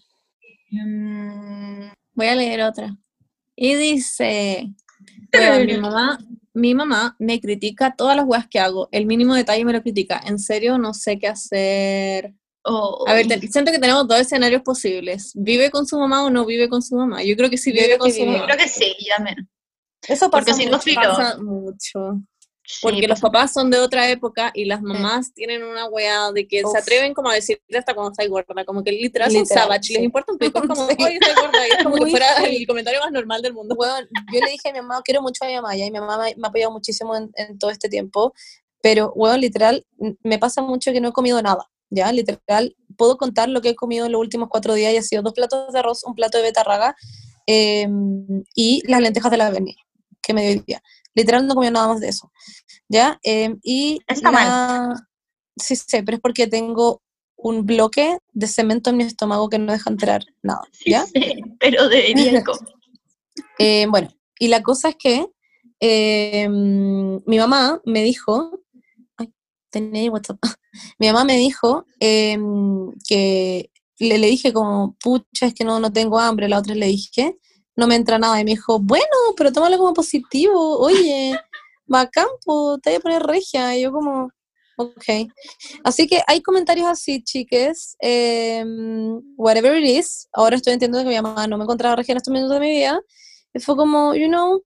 Mm, 0.70 1.89
Voy 2.14 2.26
a 2.26 2.34
leer 2.34 2.62
otra. 2.62 2.97
Y 3.55 3.74
dice, 3.74 4.68
"Weón, 5.32 5.66
mi 5.66 5.76
mamá, 5.78 6.18
mi 6.55 6.74
mamá 6.74 7.16
me 7.18 7.41
critica 7.41 7.95
todas 7.97 8.16
las 8.16 8.26
weas 8.26 8.47
que 8.49 8.59
hago. 8.59 8.89
El 8.93 9.07
mínimo 9.07 9.34
detalle 9.34 9.64
me 9.64 9.72
lo 9.72 9.82
critica. 9.82 10.20
En 10.26 10.39
serio, 10.39 10.78
no 10.78 10.95
sé 10.95 11.18
qué 11.18 11.28
hacer. 11.28 12.34
oh, 12.64 13.05
A 13.07 13.14
ver, 13.14 13.26
te- 13.26 13.47
siento 13.49 13.70
que 13.70 13.78
tenemos 13.78 14.07
dos 14.09 14.20
escenarios 14.20 14.62
posibles. 14.62 15.32
¿Vive 15.34 15.70
con 15.70 15.86
su 15.86 15.99
mamá 15.99 16.24
o 16.24 16.30
no 16.30 16.45
vive 16.47 16.68
con 16.68 16.82
su 16.82 16.97
mamá? 16.97 17.22
Yo 17.22 17.36
creo 17.36 17.51
que 17.51 17.59
sí 17.59 17.70
vive 17.72 17.99
con 17.99 18.09
que 18.09 18.12
su 18.14 18.20
vive. 18.20 18.32
yo 18.32 18.39
mamá. 18.41 18.47
creo 18.47 18.59
que 18.59 18.68
sí, 18.68 18.95
ya 19.07 19.22
menos. 19.22 19.45
Eso 20.07 20.30
Porque 20.30 20.53
pasa 20.53 20.59
si 20.62 20.66
no, 20.66 20.72
mucho. 20.72 20.82
filo. 20.82 21.01
Pasa 21.03 21.38
mucho. 21.38 22.20
Sí, 22.70 22.80
Porque 22.82 23.09
los 23.09 23.18
pasa- 23.18 23.32
papás 23.32 23.53
son 23.55 23.70
de 23.70 23.78
otra 23.78 24.11
época 24.11 24.51
y 24.55 24.66
las 24.66 24.82
mamás 24.82 25.32
tienen 25.32 25.62
una 25.64 25.86
wea 25.86 26.30
de 26.32 26.46
que 26.46 26.62
Uf. 26.66 26.72
se 26.72 26.78
atreven 26.78 27.14
como 27.14 27.30
a 27.30 27.34
decirte 27.34 27.78
hasta 27.78 27.94
cuando 27.94 28.11
estás 28.12 28.28
gorda, 28.28 28.62
como 28.66 28.84
que 28.84 28.92
literal, 28.92 29.30
son 29.32 29.40
Literal, 29.40 29.62
savage, 29.64 29.92
les 29.94 29.99
sí. 30.01 30.05
importa 30.05 30.32
un 30.32 30.38
pico, 30.38 30.61
como, 30.61 30.74
Sí. 30.90 30.96
oye, 31.03 31.14
estoy 31.18 31.34
gorda, 31.34 31.66
y 31.66 31.70
es 31.78 31.82
como 31.82 31.96
que 31.96 32.11
fuera 32.11 32.26
el 32.44 32.66
comentario 32.66 33.01
más 33.01 33.11
normal 33.11 33.40
del 33.40 33.55
mundo. 33.55 33.74
Weón, 33.74 34.07
yo 34.34 34.40
le 34.44 34.51
dije 34.51 34.68
a 34.68 34.72
mi 34.74 34.80
mamá, 34.82 35.01
quiero 35.03 35.22
mucho 35.22 35.44
a 35.44 35.49
mi 35.49 35.55
mamá, 35.55 35.74
ya, 35.76 35.86
y 35.86 35.90
mi 35.90 35.99
mamá 35.99 36.18
me, 36.18 36.34
me 36.36 36.46
ha 36.46 36.49
apoyado 36.51 36.70
muchísimo 36.70 37.16
en, 37.16 37.30
en 37.36 37.59
todo 37.59 37.70
este 37.70 37.88
tiempo, 37.88 38.34
pero, 38.82 39.12
weón, 39.16 39.40
literal, 39.40 39.86
me 40.22 40.38
pasa 40.38 40.61
mucho 40.61 40.92
que 40.92 41.01
no 41.01 41.09
he 41.09 41.12
comido 41.12 41.40
nada, 41.40 41.70
ya, 41.88 42.12
literal, 42.12 42.76
puedo 42.99 43.16
contar 43.16 43.49
lo 43.49 43.62
que 43.62 43.70
he 43.70 43.74
comido 43.76 44.05
en 44.05 44.12
los 44.12 44.20
últimos 44.20 44.51
cuatro 44.51 44.74
días 44.74 44.92
y 44.92 44.99
ha 44.99 45.03
sido 45.03 45.22
dos 45.22 45.32
platos 45.32 45.72
de 45.72 45.78
arroz, 45.78 46.05
un 46.05 46.14
plato 46.14 46.36
de 46.36 46.44
betarraga 46.44 46.94
eh, 47.46 47.88
y 48.55 48.82
las 48.86 49.01
lentejas 49.01 49.30
de 49.30 49.38
la 49.38 49.49
Berni, 49.49 49.74
que 50.22 50.34
me 50.34 50.42
dio 50.42 50.50
hoy 50.58 50.64
día. 50.66 50.82
Literal, 51.14 51.46
no 51.46 51.52
he 51.52 51.56
comido 51.56 51.72
nada 51.72 51.88
más 51.88 52.00
de 52.00 52.08
eso, 52.08 52.30
ya, 52.88 53.18
eh, 53.22 53.56
y 53.62 54.00
Está 54.06 54.30
mal. 54.30 54.46
la- 54.48 55.06
Sí, 55.56 55.74
sí, 55.74 56.02
pero 56.04 56.16
es 56.16 56.20
porque 56.20 56.46
tengo 56.46 57.02
un 57.36 57.66
bloque 57.66 58.18
de 58.32 58.46
cemento 58.46 58.90
en 58.90 58.96
mi 58.98 59.04
estómago 59.04 59.48
que 59.48 59.58
no 59.58 59.72
deja 59.72 59.90
entrar 59.90 60.22
nada, 60.42 60.62
¿ya? 60.86 61.04
sí, 61.06 61.20
pero 61.58 61.88
debería 61.88 62.42
comer. 62.44 62.74
Eh, 63.58 63.86
bueno, 63.90 64.08
y 64.38 64.48
la 64.48 64.62
cosa 64.62 64.90
es 64.90 64.96
que 64.96 65.26
eh, 65.80 66.48
mi 66.48 67.38
mamá 67.38 67.80
me 67.84 68.02
dijo, 68.02 68.60
ay, 69.16 69.32
tenía 69.70 70.10
WhatsApp. 70.10 70.38
mi 70.98 71.08
mamá 71.08 71.24
me 71.24 71.36
dijo 71.36 71.86
eh, 72.00 72.38
que 73.08 73.70
le, 73.98 74.18
le 74.18 74.26
dije 74.28 74.52
como, 74.52 74.96
pucha, 75.02 75.46
es 75.46 75.54
que 75.54 75.64
no, 75.64 75.80
no 75.80 75.92
tengo 75.92 76.18
hambre, 76.20 76.48
la 76.48 76.58
otra 76.58 76.74
le 76.74 76.86
dije, 76.86 77.36
no 77.79 77.87
me 77.87 77.95
entra 77.95 78.18
nada, 78.18 78.41
y 78.41 78.45
me 78.45 78.51
dijo, 78.51 78.81
bueno, 78.81 79.07
pero 79.37 79.53
tómalo 79.53 79.79
como 79.79 79.95
positivo, 79.95 80.79
oye, 80.81 81.39
bacán, 81.87 82.26
po, 82.45 82.76
te 82.79 82.91
voy 82.91 82.97
a 82.97 83.01
poner 83.01 83.22
regia, 83.22 83.76
y 83.76 83.83
yo 83.83 83.93
como, 83.93 84.31
ok. 84.76 85.31
Así 85.85 86.09
que 86.09 86.20
hay 86.26 86.43
comentarios 86.43 86.89
así, 86.89 87.22
chiques, 87.22 87.97
eh, 88.03 88.64
whatever 89.37 89.79
it 89.79 89.89
is, 89.89 90.29
ahora 90.33 90.57
estoy 90.57 90.72
entendiendo 90.72 91.09
que 91.09 91.16
mi 91.16 91.22
mamá 91.22 91.47
no 91.47 91.57
me 91.57 91.62
encontraba 91.62 91.95
regia 91.95 92.12
en 92.12 92.16
estos 92.16 92.33
minutos 92.33 92.55
de 92.55 92.61
mi 92.61 92.70
vida, 92.70 93.01
y 93.55 93.61
fue 93.61 93.76
como, 93.76 94.12
you 94.16 94.26
know, 94.26 94.61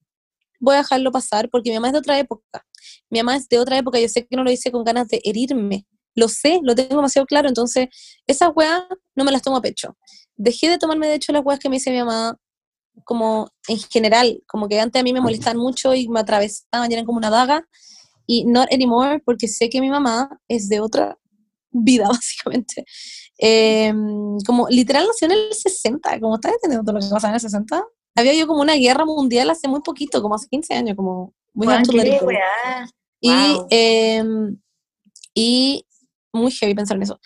voy 0.59 0.77
a 0.77 0.79
dejarlo 0.79 1.13
pasar 1.13 1.51
porque 1.51 1.69
mi 1.69 1.77
mamá 1.77 1.89
es 1.89 1.93
de 1.93 1.99
otra 1.99 2.19
época. 2.19 2.65
Mi 3.11 3.19
mamá 3.19 3.37
es 3.37 3.47
de 3.49 3.59
otra 3.59 3.77
época, 3.77 4.01
yo 4.01 4.09
sé 4.09 4.27
que 4.27 4.37
no 4.37 4.43
lo 4.43 4.51
hice 4.51 4.73
con 4.73 4.85
ganas 4.85 5.09
de 5.09 5.21
herirme. 5.23 5.87
Lo 6.15 6.29
sé, 6.29 6.61
lo 6.63 6.75
tengo 6.75 6.97
demasiado 6.97 7.27
claro. 7.27 7.49
Entonces, 7.49 7.89
esas 8.27 8.51
weas 8.55 8.85
no 9.15 9.25
me 9.25 9.33
las 9.33 9.43
tomo 9.43 9.57
a 9.59 9.63
pecho. 9.63 9.97
Dejé 10.37 10.69
de 10.71 10.79
tomarme 10.79 11.09
de 11.09 11.15
hecho 11.15 11.33
las 11.33 11.45
weas 11.45 11.59
que 11.59 11.69
me 11.69 11.77
dice 11.77 11.91
mi 11.91 11.99
mamá, 11.99 12.39
como 13.05 13.49
en 13.69 13.79
general, 13.79 14.43
como 14.47 14.69
que 14.69 14.81
antes 14.81 15.01
a 15.01 15.03
mí 15.03 15.13
me 15.13 15.21
molestaban 15.21 15.59
mucho 15.59 15.95
y 15.95 16.09
me 16.09 16.21
atravesaban 16.21 16.91
y 16.91 16.95
eran 16.95 17.07
como 17.07 17.19
una 17.19 17.31
daga. 17.31 17.67
Y 18.27 18.45
not 18.45 18.73
anymore, 18.73 19.21
porque 19.25 19.49
sé 19.49 19.69
que 19.69 19.81
mi 19.81 19.91
mamá 19.91 20.41
es 20.49 20.69
de 20.69 20.81
otra 20.81 21.19
vida, 21.71 22.09
básicamente. 22.09 22.85
Eh, 23.39 23.93
como 24.47 24.69
literal 24.69 25.07
nació 25.07 25.27
en 25.27 25.33
el 25.33 25.53
60, 25.53 26.21
como 26.21 26.37
estás 26.37 26.53
entendiendo 26.55 26.85
todo 26.85 27.01
lo 27.01 27.05
que 27.05 27.11
pasaba 27.13 27.31
en 27.31 27.35
el 27.35 27.41
60 27.41 27.85
había 28.15 28.35
yo 28.35 28.47
como 28.47 28.61
una 28.61 28.75
guerra 28.75 29.05
mundial 29.05 29.51
hace 29.51 29.69
muy 29.69 29.81
poquito, 29.81 30.21
como 30.23 30.35
hace 30.35 30.49
15 30.49 30.75
años, 30.75 30.97
como 30.97 31.35
muy 31.55 31.67
weá. 31.67 31.83
y, 33.21 33.31
Wow. 33.31 33.67
em, 33.71 34.57
y 35.35 35.87
muy 36.33 36.51
heavy 36.51 36.75
pensar 36.75 36.97
en 36.97 37.05
eso. 37.05 37.19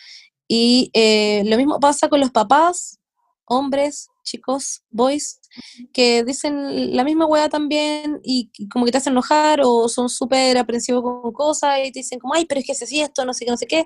Y 0.49 0.91
eh, 0.95 1.43
lo 1.47 1.57
mismo 1.57 1.81
pasa 1.81 2.09
con 2.09 2.21
los 2.21 2.31
papás, 2.31 2.99
hombres, 3.47 4.09
chicos, 4.27 4.83
boys, 4.91 5.41
que 5.93 6.25
dicen 6.25 6.95
la 6.95 7.05
misma 7.05 7.25
weá 7.27 7.49
también 7.49 8.21
y, 8.23 8.51
y 8.59 8.69
como 8.69 8.85
que 8.85 8.93
te 8.93 8.99
hacen 8.99 9.13
enojar 9.13 9.61
o 9.63 9.89
son 9.89 10.11
súper 10.11 10.59
aprensivos 10.59 11.03
con 11.03 11.33
cosas 11.33 11.79
y 11.85 11.93
te 11.93 12.01
dicen 12.01 12.19
como, 12.19 12.35
ay, 12.35 12.45
pero 12.45 12.61
es 12.61 12.67
que 12.67 12.75
se 12.75 12.85
esto, 13.01 13.25
no 13.25 13.33
sé 13.33 13.45
qué, 13.45 13.51
no 13.51 13.57
sé 13.57 13.67
qué. 13.67 13.85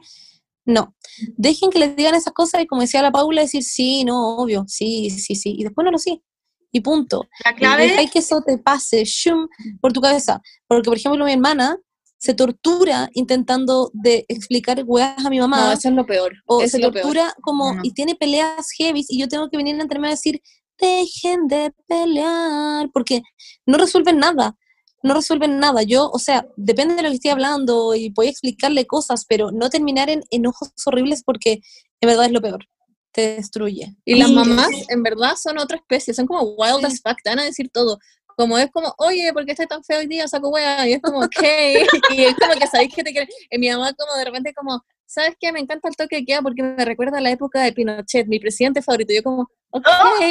No, 0.64 0.94
dejen 1.36 1.70
que 1.70 1.78
les 1.78 1.96
digan 1.96 2.14
esas 2.14 2.32
cosas 2.32 2.62
y 2.62 2.66
como 2.66 2.82
decía 2.82 3.02
la 3.02 3.12
Paula, 3.12 3.42
decir 3.42 3.62
sí, 3.62 4.04
no, 4.04 4.36
obvio, 4.36 4.64
sí, 4.66 5.10
sí, 5.10 5.34
sí, 5.34 5.54
y 5.58 5.64
después 5.64 5.84
no 5.84 5.90
lo 5.90 5.98
sí. 5.98 6.22
Y 6.72 6.80
punto. 6.80 7.28
La 7.44 7.50
Y 7.52 7.54
clave 7.56 7.88
deja 7.88 8.10
que 8.10 8.20
eso 8.20 8.42
te 8.46 8.56
pase 8.58 9.02
shum, 9.04 9.48
por 9.80 9.92
tu 9.92 10.00
cabeza. 10.00 10.40
Porque, 10.68 10.88
por 10.88 10.96
ejemplo, 10.96 11.24
mi 11.24 11.32
hermana 11.32 11.76
se 12.20 12.34
tortura 12.34 13.08
intentando 13.14 13.90
de 13.94 14.26
explicar 14.28 14.84
weas 14.86 15.24
a 15.24 15.30
mi 15.30 15.40
mamá. 15.40 15.64
No, 15.64 15.72
eso 15.72 15.88
es 15.88 15.94
lo 15.94 16.04
peor. 16.04 16.34
o 16.46 16.60
se 16.68 16.78
peor. 16.78 16.92
tortura 16.92 17.34
como 17.40 17.74
No. 17.74 17.80
y 17.82 17.92
tiene 17.92 18.14
peleas 18.14 18.70
heavy 18.76 19.04
y 19.08 19.18
yo 19.18 19.26
tengo 19.26 19.48
que 19.48 19.56
venir 19.56 19.80
entre 19.80 19.98
medio 19.98 20.12
a 20.12 20.16
decir 20.16 20.42
dejen 20.78 21.48
de 21.48 21.72
pelear 21.88 22.90
porque 22.92 23.22
no 23.66 23.78
resuelven 23.78 24.18
nada 24.18 24.56
no 25.02 25.14
resuelven 25.14 25.58
nada 25.58 25.82
yo 25.82 26.10
o 26.10 26.18
sea 26.18 26.46
depende 26.56 26.94
de 26.94 27.02
lo 27.02 27.08
que 27.08 27.16
estoy 27.16 27.30
hablando 27.30 27.94
y 27.94 28.10
voy 28.10 28.26
a 28.26 28.30
explicarle 28.30 28.86
cosas 28.86 29.24
pero 29.26 29.50
no 29.50 29.68
terminar 29.70 30.08
en 30.10 30.22
enojos 30.30 30.72
horribles 30.86 31.22
porque 31.22 31.60
en 32.00 32.06
verdad 32.08 32.26
es 32.26 32.32
lo 32.32 32.40
peor 32.40 32.66
te 33.12 33.36
destruye 33.36 33.96
Y 34.04 34.14
las 34.16 34.30
mamás, 34.30 34.70
en 34.88 35.02
verdad, 35.02 35.34
son 35.36 35.58
otra 35.58 35.76
especie, 35.76 36.14
son 36.14 36.26
como 36.26 36.42
wild 36.42 36.84
as 36.84 37.00
fuck, 37.02 37.16
te 37.22 37.30
van 37.30 37.40
a 37.40 37.44
decir 37.44 37.68
todo. 37.68 37.98
Como 38.40 38.56
es 38.56 38.70
como, 38.70 38.94
oye, 38.96 39.30
¿por 39.34 39.44
qué 39.44 39.52
estás 39.52 39.68
tan 39.68 39.84
feo 39.84 39.98
hoy 39.98 40.06
día? 40.06 40.26
Saco 40.26 40.48
wea. 40.48 40.88
Y 40.88 40.94
es 40.94 41.02
como, 41.02 41.18
ok. 41.18 41.42
y 42.10 42.24
es 42.24 42.34
como 42.36 42.54
que 42.54 42.66
sabéis 42.66 42.94
que 42.94 43.04
te 43.04 43.12
quieren. 43.12 43.28
Y 43.50 43.58
mi 43.58 43.68
mamá, 43.68 43.92
como 43.92 44.16
de 44.16 44.24
repente, 44.24 44.54
como, 44.54 44.82
¿sabes 45.04 45.34
qué? 45.38 45.52
Me 45.52 45.60
encanta 45.60 45.88
el 45.90 45.94
toque 45.94 46.16
de 46.16 46.24
queda 46.24 46.40
porque 46.40 46.62
me 46.62 46.82
recuerda 46.86 47.18
a 47.18 47.20
la 47.20 47.30
época 47.32 47.60
de 47.60 47.74
Pinochet, 47.74 48.26
mi 48.28 48.40
presidente 48.40 48.80
favorito. 48.80 49.12
Yo 49.12 49.22
como, 49.22 49.50
ok, 49.72 49.84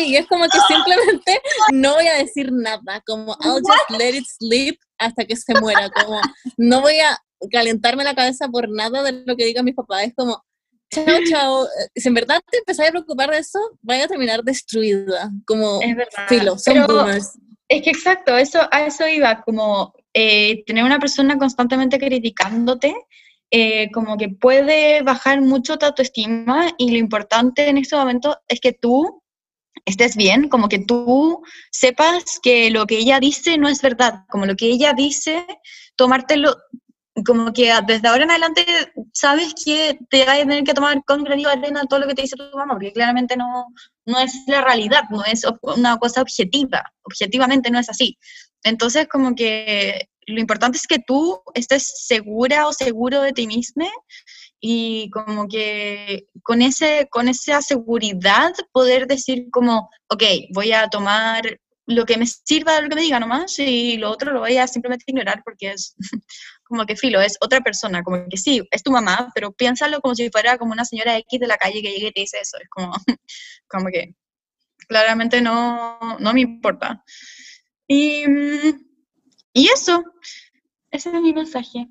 y 0.07 0.15
es 0.15 0.25
como 0.25 0.45
que 0.45 0.57
simplemente 0.67 1.39
no 1.71 1.93
voy 1.93 2.07
a 2.07 2.15
decir 2.15 2.51
nada, 2.51 3.03
como 3.05 3.37
I'll 3.43 3.61
just 3.61 3.99
let 3.99 4.15
it 4.15 4.25
sleep 4.25 4.79
hasta 4.97 5.25
que 5.25 5.35
se 5.35 5.53
muera, 5.59 5.91
como 5.91 6.19
no 6.57 6.81
voy 6.81 6.99
a 7.01 7.15
calentarme 7.51 8.03
la 8.03 8.15
cabeza 8.15 8.47
por 8.49 8.69
nada 8.71 9.03
de 9.03 9.23
lo 9.23 9.35
que 9.35 9.45
digan 9.45 9.65
mis 9.65 9.75
papás, 9.75 10.03
es 10.05 10.13
como, 10.15 10.43
chao, 10.91 11.05
chao, 11.29 11.67
si 11.95 12.07
en 12.07 12.15
verdad 12.15 12.41
te 12.49 12.57
empezás 12.57 12.87
a 12.87 12.91
preocupar 12.91 13.29
de 13.29 13.37
eso, 13.37 13.59
vaya 13.83 14.05
a 14.05 14.07
terminar 14.07 14.43
destruida, 14.43 15.29
como 15.45 15.79
Es 15.83 15.95
verdad. 15.95 16.27
filo, 16.27 16.57
son 16.57 16.73
Pero- 16.73 16.87
boomers. 16.87 17.37
Es 17.69 17.83
que 17.83 17.91
exacto, 17.91 18.35
eso, 18.35 18.59
a 18.71 18.85
eso 18.85 19.07
iba, 19.07 19.41
como 19.41 19.93
eh, 20.13 20.63
tener 20.65 20.83
una 20.83 20.99
persona 20.99 21.37
constantemente 21.37 21.99
criticándote, 21.99 22.95
eh, 23.51 23.91
como 23.91 24.17
que 24.17 24.29
puede 24.29 25.03
bajar 25.03 25.41
mucho 25.41 25.77
tu 25.77 25.85
autoestima 25.85 26.71
y 26.79 26.91
lo 26.91 26.97
importante 26.97 27.67
en 27.67 27.77
este 27.77 27.95
momento 27.95 28.37
es 28.47 28.59
que 28.59 28.73
tú 28.73 29.21
estés 29.85 30.15
bien, 30.15 30.49
como 30.49 30.67
que 30.67 30.79
tú 30.79 31.43
sepas 31.71 32.39
que 32.41 32.71
lo 32.71 32.87
que 32.87 32.97
ella 32.97 33.19
dice 33.19 33.57
no 33.59 33.69
es 33.69 33.81
verdad, 33.83 34.25
como 34.29 34.47
lo 34.47 34.55
que 34.55 34.65
ella 34.65 34.93
dice, 34.93 35.45
tomártelo, 35.95 36.55
como 37.25 37.53
que 37.53 37.73
desde 37.87 38.07
ahora 38.07 38.23
en 38.23 38.31
adelante 38.31 38.65
sabes 39.13 39.53
que 39.63 39.97
te 40.09 40.25
vas 40.25 40.37
a 40.37 40.39
tener 40.39 40.63
que 40.63 40.73
tomar 40.73 41.03
con 41.05 41.23
granito 41.23 41.49
de 41.49 41.55
arena 41.55 41.83
todo 41.89 41.99
lo 41.99 42.07
que 42.07 42.15
te 42.15 42.23
dice 42.23 42.35
tu 42.35 42.57
mamá, 42.57 42.73
porque 42.73 42.93
claramente 42.93 43.35
no, 43.37 43.67
no 44.05 44.19
es 44.19 44.33
la 44.47 44.61
realidad, 44.61 45.03
no 45.09 45.23
es 45.25 45.43
una 45.61 45.97
cosa 45.97 46.21
objetiva, 46.21 46.83
objetivamente 47.03 47.71
no 47.71 47.79
es 47.79 47.89
así. 47.89 48.17
Entonces, 48.63 49.07
como 49.07 49.35
que 49.35 50.09
lo 50.25 50.39
importante 50.39 50.77
es 50.77 50.87
que 50.87 50.99
tú 50.99 51.41
estés 51.53 52.05
segura 52.07 52.67
o 52.67 52.73
seguro 52.73 53.21
de 53.21 53.33
ti 53.33 53.47
mismo 53.47 53.89
y 54.59 55.09
como 55.11 55.47
que 55.47 56.27
con, 56.43 56.61
ese, 56.61 57.07
con 57.09 57.27
esa 57.27 57.61
seguridad 57.61 58.53
poder 58.71 59.07
decir 59.07 59.47
como, 59.51 59.89
ok, 60.09 60.23
voy 60.53 60.73
a 60.73 60.87
tomar 60.87 61.59
lo 61.85 62.05
que 62.05 62.17
me 62.17 62.27
sirva 62.27 62.75
de 62.75 62.83
lo 62.83 62.89
que 62.89 62.95
me 62.95 63.01
diga 63.01 63.19
nomás 63.19 63.57
y 63.57 63.97
lo 63.97 64.11
otro 64.11 64.31
lo 64.31 64.41
voy 64.41 64.57
a 64.57 64.67
simplemente 64.67 65.05
ignorar 65.07 65.41
porque 65.43 65.71
es 65.71 65.95
como 66.69 66.85
que 66.85 66.95
filo, 66.95 67.19
es 67.21 67.35
otra 67.41 67.61
persona, 67.61 68.03
como 68.03 68.23
que 68.29 68.37
sí, 68.37 68.61
es 68.71 68.83
tu 68.83 68.91
mamá, 68.91 69.31
pero 69.35 69.51
piénsalo 69.51 69.99
como 70.01 70.15
si 70.15 70.29
fuera 70.29 70.57
como 70.57 70.71
una 70.71 70.85
señora 70.85 71.17
X 71.17 71.39
de 71.39 71.47
la 71.47 71.57
calle 71.57 71.81
que 71.81 71.91
llegue 71.91 72.07
y 72.07 72.11
te 72.11 72.21
dice 72.21 72.37
eso, 72.41 72.57
es 72.61 72.69
como, 72.69 72.93
como 73.67 73.87
que 73.89 74.15
claramente 74.87 75.41
no, 75.41 76.17
no 76.19 76.33
me 76.33 76.41
importa. 76.41 77.03
Y, 77.87 78.25
mm, 78.27 78.85
y 79.53 79.67
eso, 79.67 80.03
ese 80.91 81.09
es 81.09 81.21
mi 81.21 81.33
mensaje. 81.33 81.87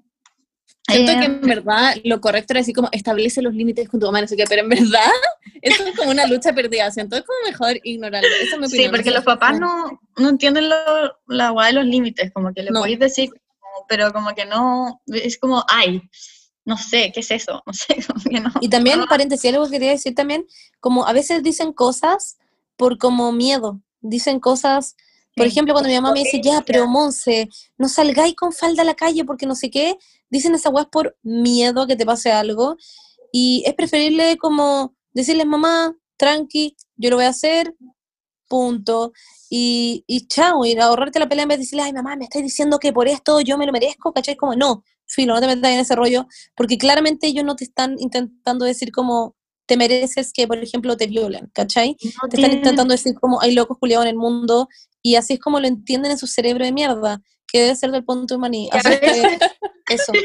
Siento 0.91 1.12
Eh, 1.12 1.16
que 1.18 1.24
en 1.26 1.41
verdad 1.43 1.97
lo 2.05 2.20
correcto 2.20 2.53
era 2.55 2.61
decir 2.61 2.74
como 2.74 2.89
establece 2.93 3.43
los 3.43 3.53
límites 3.53 3.89
con 3.89 4.01
tu 4.01 4.07
mamá, 4.07 4.22
no 4.22 4.29
sé 4.29 4.37
qué, 4.37 4.45
pero 4.49 4.62
en 4.62 4.68
verdad 4.70 5.11
eso 5.62 5.85
es 5.87 5.97
como 5.97 6.11
una 6.11 6.26
lucha 6.26 6.55
perdida, 6.55 6.91
siento 6.91 7.16
es 7.16 7.24
como 7.24 7.39
mejor 7.47 7.79
ignorarlo, 7.83 8.29
Sí, 8.68 8.89
porque 8.91 9.11
los 9.11 9.24
papás 9.24 9.59
no, 9.59 10.01
no 10.16 10.29
entienden 10.31 10.68
lo- 10.70 11.18
la 11.26 11.51
guay 11.51 11.74
de 11.74 11.81
los 11.81 11.85
límites, 11.87 12.33
como 12.33 12.55
que 12.55 12.62
le 12.62 12.70
No. 12.70 12.81
podéis 12.81 12.99
decir, 13.01 13.29
pero 13.89 14.12
como 14.12 14.35
que 14.35 14.45
no, 14.47 15.01
es 15.07 15.39
como, 15.39 15.64
ay, 15.68 16.03
no 16.64 16.76
sé, 16.76 17.11
¿qué 17.12 17.20
es 17.20 17.31
eso? 17.31 17.62
No 17.66 17.72
sé, 17.72 17.97
como 18.07 18.22
que 18.22 18.41
no. 18.41 18.51
Y 18.61 18.68
también, 18.68 19.05
paréntesis, 19.09 19.53
algo 19.53 19.64
que 19.64 19.72
quería 19.72 19.91
decir 19.91 20.14
también, 20.14 20.47
como 20.81 21.07
a 21.07 21.12
veces 21.12 21.43
dicen 21.43 21.72
cosas 21.72 22.39
por 22.76 22.99
como 22.99 23.33
miedo, 23.33 23.81
dicen 24.01 24.39
cosas, 24.39 24.97
por 25.35 25.47
ejemplo, 25.47 25.72
cuando 25.72 25.89
mi 25.89 25.95
mamá 25.95 26.12
me 26.12 26.20
dice, 26.20 26.41
ya, 26.43 26.62
pero 26.66 26.87
Monse, 26.87 27.49
no 27.76 27.89
salgáis 27.89 28.35
con 28.35 28.53
falda 28.53 28.83
a 28.83 28.85
la 28.85 28.95
calle 28.95 29.24
porque 29.24 29.47
no 29.47 29.55
sé 29.55 29.70
qué, 29.70 29.97
dicen 30.31 30.55
esa 30.55 30.68
weas 30.68 30.87
por 30.87 31.16
miedo 31.22 31.83
a 31.83 31.87
que 31.87 31.97
te 31.97 32.05
pase 32.05 32.33
algo, 32.33 32.76
y 33.33 33.62
es 33.66 33.74
preferible 33.74 34.37
como 34.37 34.95
decirles, 35.12 35.47
mamá, 35.47 35.97
tranqui, 36.16 36.76
yo 36.97 37.11
lo 37.11 37.16
voy 37.16 37.24
a 37.24 37.31
hacer, 37.31 37.74
punto, 38.49 39.12
y, 39.51 40.05
y 40.07 40.26
chao, 40.26 40.64
y 40.64 40.76
ahorrarte 40.76 41.18
la 41.18 41.28
pelea 41.28 41.44
en 41.44 41.49
vez 41.49 41.59
de 41.59 41.62
decirle, 41.64 41.82
ay, 41.82 41.92
mamá, 41.92 42.16
me 42.16 42.24
estás 42.24 42.42
diciendo 42.42 42.78
que 42.78 42.92
por 42.92 43.09
esto 43.09 43.40
yo 43.40 43.57
me 43.59 43.66
lo 43.66 43.72
merezco, 43.72 44.12
¿cachai? 44.12 44.36
Como, 44.36 44.57
no, 44.57 44.82
filo, 45.07 45.34
no 45.34 45.40
te 45.40 45.46
metas 45.46 45.70
en 45.70 45.80
ese 45.80 45.94
rollo, 45.94 46.26
porque 46.57 46.78
claramente 46.78 47.26
ellos 47.26 47.44
no 47.44 47.57
te 47.57 47.64
están 47.64 47.96
intentando 47.99 48.64
decir 48.64 48.92
como 48.92 49.36
te 49.66 49.76
mereces 49.76 50.32
que, 50.32 50.46
por 50.46 50.59
ejemplo, 50.59 50.96
te 50.96 51.07
violen, 51.07 51.51
¿cachai? 51.53 51.96
No 52.22 52.28
Te 52.28 52.36
están 52.36 52.53
intentando 52.57 52.92
decir 52.92 53.14
como 53.20 53.40
hay 53.42 53.55
locos 53.55 53.76
culiados 53.78 54.07
en 54.07 54.11
el 54.11 54.16
mundo 54.16 54.68
y 55.03 55.16
así 55.16 55.34
es 55.34 55.40
como 55.40 55.61
lo 55.61 55.66
entienden 55.68 56.12
en 56.12 56.18
su 56.18 56.26
cerebro 56.26 56.64
de 56.64 56.72
mierda, 56.72 57.20
que 57.46 57.61
debe 57.61 57.76
ser 57.76 57.90
del 57.90 58.05
punto 58.05 58.34
de 58.34 58.38
maní. 58.38 58.70
Veces- 58.72 59.38
eso. 59.90 60.12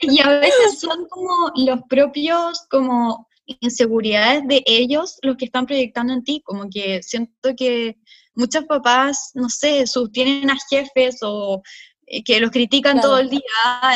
Y 0.00 0.20
a 0.20 0.28
veces 0.28 0.78
son 0.78 1.08
como 1.08 1.50
los 1.56 1.80
propios, 1.88 2.64
como 2.70 3.26
inseguridades 3.60 4.46
de 4.46 4.62
ellos 4.66 5.18
los 5.22 5.36
que 5.36 5.46
están 5.46 5.66
proyectando 5.66 6.12
en 6.12 6.24
ti, 6.24 6.42
como 6.44 6.68
que 6.70 7.02
siento 7.02 7.50
que 7.56 7.96
muchos 8.34 8.64
papás, 8.64 9.30
no 9.34 9.48
sé, 9.48 9.86
sus, 9.86 10.12
tienen 10.12 10.50
a 10.50 10.56
jefes 10.70 11.18
o 11.22 11.62
eh, 12.06 12.22
que 12.22 12.40
los 12.40 12.50
critican 12.50 12.94
Claro. 12.94 13.08
todo 13.08 13.18
el 13.18 13.30
día 13.30 13.40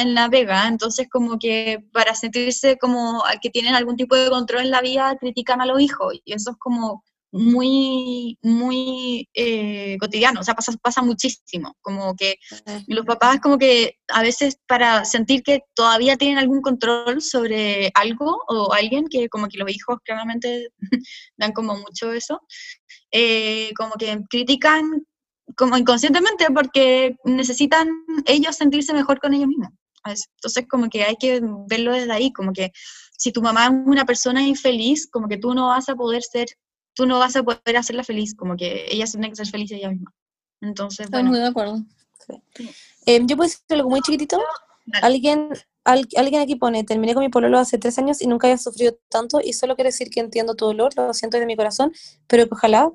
en 0.00 0.14
la 0.14 0.28
vega, 0.28 0.66
entonces 0.68 1.08
como 1.10 1.38
que 1.38 1.84
para 1.92 2.14
sentirse 2.14 2.76
como 2.78 3.22
que 3.40 3.50
tienen 3.50 3.74
algún 3.74 3.96
tipo 3.96 4.16
de 4.16 4.30
control 4.30 4.62
en 4.62 4.70
la 4.70 4.80
vida, 4.80 5.16
critican 5.18 5.60
a 5.60 5.66
los 5.66 5.80
hijos, 5.80 6.14
y 6.24 6.32
eso 6.32 6.50
es 6.52 6.56
como 6.58 7.04
muy, 7.32 8.38
muy 8.42 9.28
eh, 9.32 9.96
cotidiano, 9.98 10.40
o 10.40 10.44
sea, 10.44 10.54
pasa, 10.54 10.72
pasa 10.82 11.02
muchísimo, 11.02 11.74
como 11.80 12.14
que 12.14 12.36
los 12.86 13.06
papás 13.06 13.40
como 13.40 13.58
que 13.58 13.96
a 14.08 14.22
veces 14.22 14.58
para 14.68 15.04
sentir 15.06 15.42
que 15.42 15.62
todavía 15.74 16.16
tienen 16.16 16.38
algún 16.38 16.60
control 16.60 17.22
sobre 17.22 17.90
algo 17.94 18.42
o 18.48 18.72
alguien, 18.74 19.06
que 19.08 19.28
como 19.30 19.48
que 19.48 19.58
los 19.58 19.70
hijos 19.70 19.98
claramente 20.04 20.68
dan 21.38 21.52
como 21.52 21.74
mucho 21.76 22.12
eso, 22.12 22.42
eh, 23.10 23.72
como 23.76 23.94
que 23.94 24.20
critican 24.28 25.06
como 25.56 25.76
inconscientemente 25.76 26.46
porque 26.54 27.16
necesitan 27.24 27.88
ellos 28.26 28.56
sentirse 28.56 28.92
mejor 28.92 29.20
con 29.20 29.34
ellos 29.34 29.48
mismos. 29.48 29.70
Entonces 30.04 30.66
como 30.68 30.88
que 30.88 31.04
hay 31.04 31.16
que 31.16 31.40
verlo 31.68 31.92
desde 31.92 32.12
ahí, 32.12 32.32
como 32.32 32.52
que 32.52 32.72
si 33.16 33.32
tu 33.32 33.40
mamá 33.40 33.66
es 33.66 33.72
una 33.86 34.04
persona 34.04 34.42
infeliz, 34.46 35.08
como 35.10 35.28
que 35.28 35.38
tú 35.38 35.54
no 35.54 35.68
vas 35.68 35.88
a 35.88 35.94
poder 35.94 36.22
ser, 36.22 36.46
tú 36.94 37.06
no 37.06 37.18
vas 37.18 37.36
a 37.36 37.42
poder 37.42 37.76
hacerla 37.76 38.04
feliz, 38.04 38.34
como 38.34 38.56
que 38.56 38.86
ella 38.90 39.06
tiene 39.06 39.28
que 39.30 39.36
ser 39.36 39.46
feliz 39.48 39.70
ella 39.72 39.90
misma. 39.90 40.12
Entonces, 40.60 41.06
Estamos 41.06 41.22
bueno. 41.24 41.30
muy 41.30 41.38
de 41.40 41.46
acuerdo. 41.46 41.82
Eh, 43.06 43.20
yo 43.24 43.36
puedo 43.36 43.48
decir 43.48 43.60
algo 43.70 43.90
muy 43.90 44.00
chiquitito. 44.00 44.40
Dale. 44.86 45.06
Alguien, 45.06 45.48
al- 45.84 46.08
alguien 46.16 46.40
aquí 46.42 46.56
pone, 46.56 46.84
terminé 46.84 47.14
con 47.14 47.22
mi 47.22 47.28
pololo 47.28 47.58
hace 47.58 47.78
tres 47.78 47.98
años 47.98 48.20
y 48.22 48.26
nunca 48.26 48.46
había 48.46 48.58
sufrido 48.58 48.96
tanto 49.08 49.40
y 49.42 49.52
solo 49.52 49.74
quiero 49.74 49.88
decir 49.88 50.08
que 50.10 50.20
entiendo 50.20 50.54
tu 50.54 50.66
dolor, 50.66 50.92
lo 50.96 51.12
siento 51.14 51.36
desde 51.36 51.46
mi 51.46 51.56
corazón, 51.56 51.92
pero 52.26 52.46
que 52.46 52.54
ojalá 52.54 52.90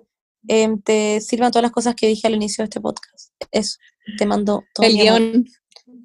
em, 0.48 0.82
te 0.82 1.20
sirvan 1.22 1.52
todas 1.52 1.64
las 1.64 1.72
cosas 1.72 1.96
que 1.96 2.08
dije 2.08 2.28
al 2.28 2.36
inicio 2.36 2.62
de 2.62 2.66
este 2.66 2.80
podcast. 2.82 3.32
Eso, 3.52 3.78
te 4.18 4.26
mando 4.26 4.64
todo 4.74 4.86
El 4.86 4.94
guion. 4.98 5.46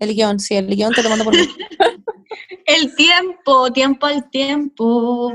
El 0.00 0.14
guion, 0.14 0.40
sí, 0.40 0.54
el 0.54 0.66
guion 0.74 0.92
te 0.92 1.02
lo 1.02 1.10
mando 1.10 1.24
por 1.24 1.34
mí. 1.36 1.46
El 2.66 2.94
tiempo, 2.94 3.72
tiempo 3.72 4.06
al 4.06 4.30
tiempo. 4.30 5.32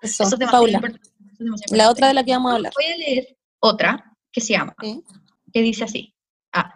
Eso, 0.00 0.22
Eso 0.22 0.34
es 0.34 0.38
demasiado 0.38 0.64
Paula, 0.64 0.80
la 1.70 1.90
otra 1.90 2.08
de 2.08 2.14
la 2.14 2.24
que 2.24 2.32
vamos 2.32 2.52
a 2.52 2.56
hablar. 2.56 2.72
Voy 2.74 2.92
a 2.92 2.96
leer 2.96 3.36
otra 3.60 4.12
que 4.32 4.40
se 4.40 4.52
llama, 4.54 4.74
Sí. 4.80 5.02
que 5.52 5.60
dice 5.62 5.84
así. 5.84 6.14
Ah, 6.52 6.72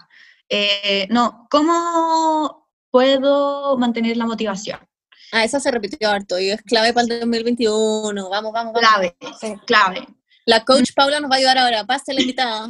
eh, 0.48 1.06
no, 1.10 1.46
¿cómo 1.50 2.68
puedo 2.90 3.76
mantener 3.78 4.16
la 4.16 4.26
motivación? 4.26 4.78
Ah, 5.32 5.44
esa 5.44 5.60
se 5.60 5.70
repitió 5.70 6.10
harto 6.10 6.38
y 6.38 6.50
es 6.50 6.60
clave 6.62 6.92
para 6.92 7.04
el 7.04 7.20
2021. 7.20 8.28
Vamos, 8.28 8.52
vamos, 8.52 8.72
vamos. 8.74 8.78
Clave, 8.80 9.16
Sí. 9.40 9.54
clave. 9.66 10.06
La 10.44 10.64
coach 10.64 10.90
Paula 10.94 11.20
nos 11.20 11.30
va 11.30 11.36
a 11.36 11.38
ayudar 11.38 11.58
ahora. 11.58 11.84
Pase 11.84 12.12
la 12.12 12.20
invitada. 12.20 12.68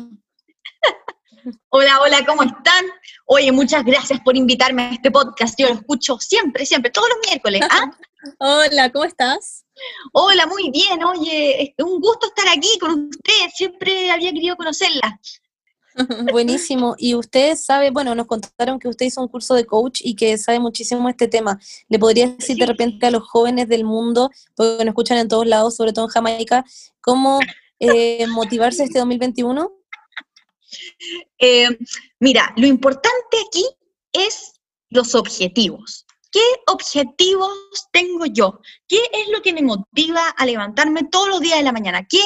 Hola, 1.71 2.01
hola, 2.01 2.25
¿cómo 2.25 2.45
están? 2.45 2.85
Oye, 3.27 3.51
muchas 3.51 3.85
gracias 3.85 4.21
por 4.21 4.37
invitarme 4.37 4.83
a 4.83 4.91
este 4.93 5.11
podcast. 5.11 5.59
Yo 5.59 5.69
lo 5.69 5.75
escucho 5.75 6.17
siempre, 6.19 6.65
siempre, 6.65 6.91
todos 6.93 7.09
los 7.09 7.19
miércoles. 7.29 7.63
¿ah? 7.69 7.91
Hola, 8.39 8.91
¿cómo 8.93 9.05
estás? 9.05 9.65
Hola, 10.13 10.47
muy 10.47 10.71
bien. 10.71 11.03
Oye, 11.05 11.75
un 11.79 12.01
gusto 12.01 12.29
estar 12.29 12.47
aquí 12.57 12.79
con 12.79 13.09
ustedes. 13.09 13.55
Siempre 13.55 14.11
había 14.11 14.33
querido 14.33 14.57
conocerla. 14.57 15.21
Buenísimo. 16.33 16.95
Y 16.99 17.15
usted 17.15 17.57
sabe, 17.57 17.91
bueno, 17.91 18.15
nos 18.15 18.27
contaron 18.27 18.79
que 18.79 18.89
usted 18.89 19.07
hizo 19.07 19.21
un 19.21 19.29
curso 19.29 19.55
de 19.55 19.67
coach 19.67 20.01
y 20.05 20.15
que 20.15 20.39
sabe 20.39 20.61
muchísimo 20.61 21.09
este 21.09 21.27
tema. 21.27 21.61
¿Le 21.89 21.99
podría 21.99 22.29
decir 22.29 22.57
de 22.57 22.67
repente 22.67 23.07
a 23.07 23.11
los 23.11 23.29
jóvenes 23.29 23.69
del 23.69 23.85
mundo, 23.85 24.31
porque 24.55 24.85
nos 24.85 24.93
escuchan 24.93 25.19
en 25.19 25.29
todos 25.29 25.47
lados, 25.47 25.77
sobre 25.77 25.93
todo 25.93 26.05
en 26.05 26.11
Jamaica, 26.11 26.65
cómo 27.01 27.41
eh, 27.81 28.27
motivarse 28.29 28.85
este 28.85 29.01
2021? 29.01 29.71
Eh, 31.39 31.69
mira, 32.21 32.55
lo 32.57 32.67
importante 32.67 33.37
aquí 33.49 33.67
es 34.13 34.53
los 34.91 35.15
objetivos. 35.15 36.07
¿Qué 36.33 36.41
objetivos 36.67 37.53
tengo 37.93 38.25
yo? 38.25 38.59
¿Qué 38.89 38.97
es 39.13 39.29
lo 39.29 39.43
que 39.43 39.53
me 39.53 39.63
motiva 39.63 40.29
a 40.31 40.47
levantarme 40.47 41.05
todos 41.05 41.29
los 41.29 41.41
días 41.41 41.59
de 41.59 41.65
la 41.65 41.73
mañana? 41.73 42.07
¿Qué 42.09 42.23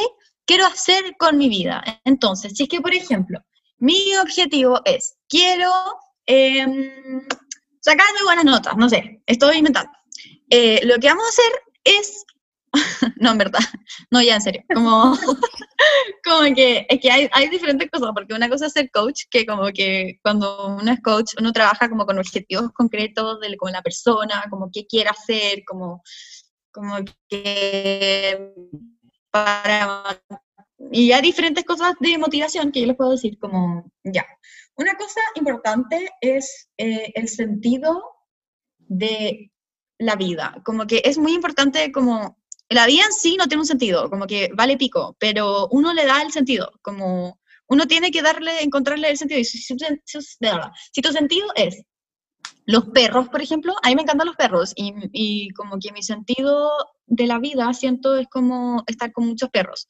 quiero 0.47 0.65
hacer 0.65 1.17
con 1.19 1.37
mi 1.37 1.49
vida? 1.49 1.83
Entonces, 2.05 2.53
si 2.55 2.63
es 2.63 2.69
que, 2.69 2.81
por 2.81 2.95
ejemplo, 2.95 3.41
mi 3.79 4.17
objetivo 4.17 4.81
es, 4.85 5.17
quiero 5.29 5.73
em, 6.25 7.27
sacarme 7.81 8.23
buenas 8.25 8.45
notas, 8.45 8.77
no 8.77 8.89
sé, 8.89 9.23
estoy 9.27 9.59
inventando. 9.59 9.91
Eh, 10.51 10.81
lo 10.85 10.99
que 10.99 11.09
vamos 11.09 11.25
a 11.25 11.29
hacer 11.29 11.63
es 11.83 12.25
no, 13.21 13.33
en 13.33 13.39
verdad, 13.39 13.61
no, 14.11 14.23
ya 14.23 14.35
en 14.35 14.41
serio, 14.41 14.63
como, 14.73 15.17
como 16.25 16.55
que, 16.55 16.87
es 16.89 17.01
que 17.01 17.11
hay, 17.11 17.29
hay, 17.33 17.49
diferentes 17.49 17.91
cosas, 17.91 18.11
porque 18.15 18.35
una 18.35 18.49
cosa 18.49 18.67
es 18.67 18.73
ser 18.73 18.91
coach, 18.91 19.23
que 19.31 19.47
como 19.47 19.67
que 19.73 20.19
cuando 20.23 20.69
uno 20.69 20.93
es 20.93 21.01
coach, 21.01 21.35
uno 21.39 21.53
trabaja 21.53 21.89
como 21.89 22.07
con 22.07 22.19
objetivos 22.19 22.71
concretos 22.73 23.41
de 23.41 23.57
con 23.57 23.73
la 23.73 23.83
persona, 23.83 24.45
como 24.51 24.71
qué 24.73 24.87
quiere 24.87 25.11
hacer, 25.11 25.65
como, 25.67 26.03
como 26.73 26.97
que 27.29 28.53
para... 29.31 30.21
Y 30.93 31.13
hay 31.13 31.23
diferentes 31.23 31.65
cosas 31.65 31.95
de 32.01 32.19
motivación 32.19 32.71
que 32.71 32.81
yo 32.81 32.87
les 32.87 32.97
puedo 32.97 33.13
decir, 33.13 33.39
como, 33.39 33.91
ya. 34.05 34.27
Una 34.77 34.95
cosa 34.97 35.21
importante 35.35 36.11
es 36.21 36.69
eh, 36.77 37.13
el 37.15 37.29
sentido 37.29 38.03
de 38.79 39.51
la 39.99 40.17
vida, 40.17 40.61
como 40.65 40.87
que 40.87 41.03
es 41.05 41.19
muy 41.19 41.33
importante 41.35 41.91
como 41.93 42.39
la 42.69 42.87
vida 42.87 43.05
en 43.05 43.13
sí 43.13 43.37
no 43.37 43.47
tiene 43.47 43.63
un 43.63 43.67
sentido, 43.67 44.11
como 44.11 44.27
que 44.27 44.51
vale 44.55 44.77
pico, 44.77 45.17
pero 45.19 45.69
uno 45.71 45.93
le 45.95 46.05
da 46.05 46.23
el 46.23 46.33
sentido, 46.33 46.73
como 46.83 47.39
uno 47.69 47.87
tiene 47.87 48.11
que 48.11 48.23
darle, 48.23 48.63
encontrarle 48.63 49.11
el 49.11 49.19
sentido. 49.19 49.41
Y 49.41 49.45
si, 49.45 49.59
si, 49.59 49.77
tu 51.03 51.13
sentido 51.13 51.47
es 51.55 51.83
los 52.65 52.87
perros, 52.87 53.29
por 53.29 53.41
ejemplo, 53.41 53.75
a 53.83 53.89
mí 53.89 53.97
me 53.97 54.03
encantan 54.03 54.27
los 54.27 54.37
perros 54.37 54.73
y, 54.77 54.93
y, 55.13 55.51
como 55.51 55.79
que 55.79 55.93
mi 55.93 56.03
sentido 56.03 56.71
de 57.07 57.27
la 57.27 57.39
vida 57.39 57.73
siento 57.73 58.17
es 58.17 58.27
como 58.29 58.83
estar 58.87 59.13
con 59.13 59.27
muchos 59.27 59.51
perros. 59.51 59.87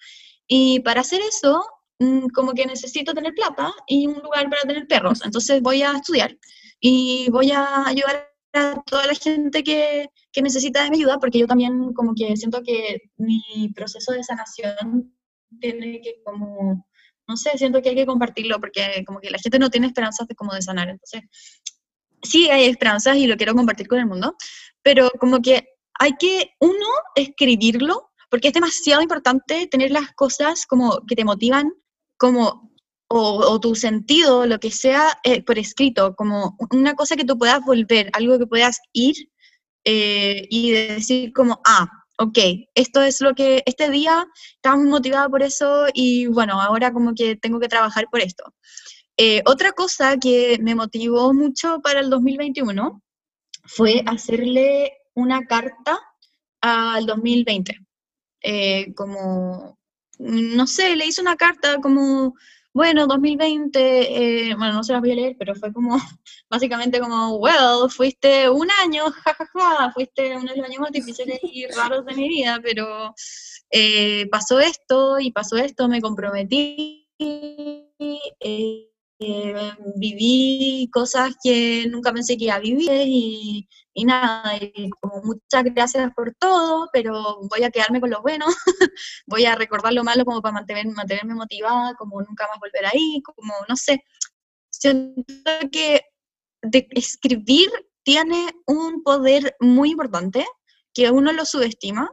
Y 0.47 0.81
para 0.81 1.01
hacer 1.01 1.21
eso, 1.23 1.65
mm, 1.99 2.29
como 2.29 2.53
que 2.53 2.67
necesito 2.67 3.15
tener 3.15 3.35
plata 3.35 3.73
y 3.87 4.07
un 4.07 4.21
lugar 4.23 4.49
para 4.51 4.63
tener 4.63 4.87
perros. 4.87 5.25
Entonces 5.25 5.61
voy 5.63 5.83
a 5.83 5.93
estudiar 5.93 6.37
y 6.81 7.29
voy 7.31 7.51
a 7.51 7.87
ayudar 7.87 8.36
a 8.57 8.83
toda 8.85 9.07
la 9.07 9.15
gente 9.15 9.63
que, 9.63 10.09
que 10.33 10.43
necesita 10.43 10.83
de 10.83 10.91
mi 10.91 10.99
ayuda, 10.99 11.19
porque 11.19 11.39
yo 11.39 11.47
también 11.47 11.93
como 11.93 12.15
que 12.15 12.37
siento 12.37 12.63
que 12.63 13.11
mi 13.17 13.73
proceso 13.75 14.13
de 14.13 14.23
sanación 14.23 15.15
tiene 15.61 16.01
que 16.01 16.23
como, 16.25 16.87
no 17.29 17.37
sé, 17.37 17.57
siento 17.57 17.83
que 17.83 17.91
hay 17.91 17.95
que 17.95 18.07
compartirlo, 18.07 18.59
porque 18.61 19.05
como 19.07 19.21
que 19.21 19.31
la 19.31 19.39
gente 19.39 19.59
no 19.59 19.71
tiene 19.71 19.87
esperanzas 19.87 20.27
de 20.29 20.35
como 20.35 20.55
de 20.55 20.63
sanar, 20.63 20.89
entonces 20.89 21.23
sí 22.23 22.51
hay 22.51 22.65
esperanzas 22.65 23.17
y 23.17 23.27
lo 23.27 23.37
quiero 23.37 23.55
compartir 23.55 23.89
con 23.89 23.99
el 23.99 24.07
mundo, 24.07 24.37
pero 24.83 25.11
como 25.19 25.41
que 25.41 25.69
hay 25.99 26.13
que, 26.19 26.51
uno, 26.61 26.87
escribirlo, 27.15 28.11
porque 28.31 28.49
es 28.49 28.55
demasiado 28.55 29.03
importante 29.03 29.67
tener 29.69 29.91
las 29.91 30.13
cosas 30.13 30.67
como 30.67 31.01
que 31.07 31.17
te 31.17 31.25
motivan, 31.25 31.73
como 32.19 32.73
o, 33.09 33.61
tu 33.61 33.75
sentido, 33.75 34.47
lo 34.47 34.59
que 34.59 34.71
sea, 34.71 35.19
eh, 35.23 35.43
por 35.43 35.59
escrito, 35.59 36.15
como 36.17 36.57
una 36.71 36.95
cosa 36.95 37.17
que 37.17 37.25
tú 37.25 37.39
puedas 37.39 37.65
volver, 37.65 38.11
algo 38.13 38.39
que 38.39 38.47
puedas 38.47 38.81
ir 38.93 39.17
eh, 39.85 40.47
y 40.51 40.73
decir 40.73 41.33
como, 41.33 41.61
ah, 41.67 41.89
ok, 42.19 42.39
esto 42.75 43.03
es 43.03 43.21
lo 43.21 43.35
que, 43.35 43.63
este 43.67 43.91
día 43.91 44.27
estaba 44.57 44.77
muy 44.77 44.89
motivada 44.89 45.29
por 45.29 45.43
eso 45.43 45.87
y 45.95 46.27
bueno, 46.27 46.61
ahora 46.61 46.93
como 46.93 47.15
que 47.15 47.37
tengo 47.37 47.61
que 47.61 47.69
trabajar 47.69 48.07
por 48.11 48.21
esto. 48.21 48.45
Eh, 49.17 49.43
otra 49.47 49.73
cosa 49.73 50.17
que 50.19 50.59
me 50.61 50.75
motivó 50.75 51.33
mucho 51.33 51.81
para 51.83 52.01
el 52.01 52.11
2021 52.11 53.03
fue 53.65 54.03
hacerle 54.07 54.93
una 55.15 55.47
carta 55.47 55.99
al 56.61 57.07
2020. 57.07 57.79
como, 58.95 59.79
no 60.19 60.67
sé, 60.67 60.97
le 60.97 61.07
hice 61.07 61.21
una 61.21 61.37
carta 61.37 61.79
como 61.81 62.35
bueno, 62.77 63.07
2020, 63.07 64.51
eh, 64.51 64.55
bueno, 64.55 64.75
no 64.75 64.85
se 64.85 64.93
las 64.93 65.01
voy 65.01 65.13
a 65.13 65.15
leer, 65.15 65.37
pero 65.39 65.55
fue 65.55 65.73
como, 65.73 65.97
básicamente 66.51 67.01
como, 67.01 67.37
well, 67.37 67.89
fuiste 67.89 68.51
un 68.51 68.69
año, 68.85 69.05
jajaja, 69.25 69.93
fuiste 69.93 70.37
uno 70.37 70.53
de 70.53 70.59
los 70.59 70.67
años 70.67 70.81
más 70.81 70.93
difíciles 70.93 71.41
y 71.43 71.67
raros 71.75 72.05
de 72.05 72.15
mi 72.15 72.29
vida, 72.29 72.61
pero 72.63 73.15
eh, 73.71 74.29
pasó 74.31 74.61
esto 74.61 75.19
y 75.19 75.33
pasó 75.33 75.57
esto, 75.57 75.89
me 75.89 76.03
comprometí, 76.03 77.09
eh, 77.19 78.91
eh, 79.19 79.73
viví 79.97 80.89
cosas 80.93 81.35
que 81.43 81.87
nunca 81.91 82.13
pensé 82.13 82.37
que 82.37 82.45
iba 82.45 82.55
a 82.55 82.61
vivir 82.61 82.91
y, 83.07 83.69
y 83.95 84.05
nada, 84.05 84.57
y 84.57 84.91
como 85.01 85.23
muchas 85.23 85.65
gracias 85.65 86.13
por 86.15 86.35
todo, 86.39 86.89
pero 86.93 87.41
voy 87.51 87.65
a 87.65 87.71
quedarme 87.71 88.01
con 88.01 88.11
lo 88.11 88.21
bueno, 88.21 88.47
voy 89.27 89.47
a 89.47 89.55
recordar 89.55 89.93
lo 89.95 90.05
malo 90.05 90.25
como 90.25 90.43
para 90.43 90.53
mantener, 90.53 90.87
mantenerme 90.89 91.35
motivada, 91.35 91.95
como 91.95 92.21
nunca 92.21 92.47
más 92.49 92.59
volver 92.61 92.87
ahí, 92.87 93.23
como 93.23 93.55
no 93.69 93.77
sé. 93.77 94.05
Siento 94.71 95.25
que 95.73 96.03
de 96.63 96.87
escribir 96.91 97.71
tiene 98.03 98.53
un 98.67 99.03
poder 99.03 99.57
muy 99.61 99.93
importante 99.93 100.45
que 100.93 101.11
uno 101.11 101.33
lo 101.33 101.45
subestima 101.45 102.11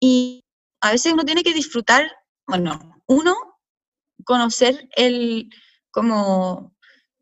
y 0.00 0.44
a 0.82 0.92
veces 0.92 1.12
uno 1.12 1.24
tiene 1.24 1.42
que 1.42 1.54
disfrutar, 1.54 2.10
bueno, 2.46 3.02
uno, 3.06 3.34
conocer 4.24 4.88
el 4.96 5.48
como, 5.96 6.74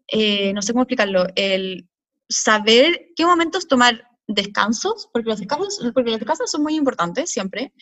eh, 0.08 0.52
no 0.52 0.60
sé 0.60 0.72
cómo 0.72 0.82
explicarlo, 0.82 1.28
el 1.36 1.88
saber 2.28 3.12
qué 3.14 3.24
momentos 3.24 3.68
tomar 3.68 4.02
descansos, 4.26 5.08
porque 5.12 5.28
los 5.28 5.38
descansos, 5.38 5.92
porque 5.94 6.10
los 6.10 6.18
descansos 6.18 6.50
son 6.50 6.64
muy 6.64 6.74
importantes 6.74 7.30
siempre, 7.30 7.72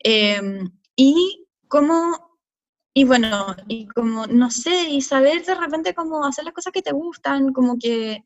em, 0.00 0.70
y 0.94 1.46
cómo, 1.68 2.36
y 2.92 3.04
bueno, 3.04 3.56
y 3.66 3.86
como, 3.88 4.26
no 4.26 4.50
sé, 4.50 4.90
y 4.90 5.00
saber 5.00 5.42
de 5.42 5.54
repente 5.54 5.94
cómo 5.94 6.22
hacer 6.26 6.44
las 6.44 6.52
cosas 6.52 6.74
que 6.74 6.82
te 6.82 6.92
gustan, 6.92 7.54
como 7.54 7.78
que 7.78 8.22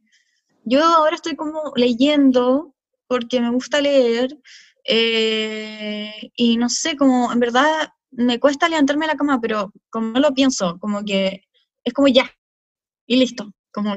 yo 0.64 0.82
ahora 0.84 1.14
estoy 1.14 1.36
como 1.36 1.72
leyendo, 1.76 2.74
porque 3.06 3.40
me 3.40 3.52
gusta 3.52 3.80
leer, 3.80 4.36
eh, 4.84 6.32
y 6.34 6.56
no 6.56 6.68
sé, 6.70 6.96
como 6.96 7.32
en 7.32 7.38
verdad 7.38 7.92
me 8.10 8.40
cuesta 8.40 8.68
levantarme 8.68 9.06
de 9.06 9.12
la 9.12 9.18
cama, 9.18 9.40
pero 9.40 9.72
como 9.90 10.08
no 10.08 10.20
lo 10.20 10.34
pienso, 10.34 10.78
como 10.80 11.04
que 11.04 11.45
es 11.86 11.92
como 11.94 12.08
ya, 12.08 12.30
y 13.06 13.16
listo, 13.16 13.52
como 13.72 13.96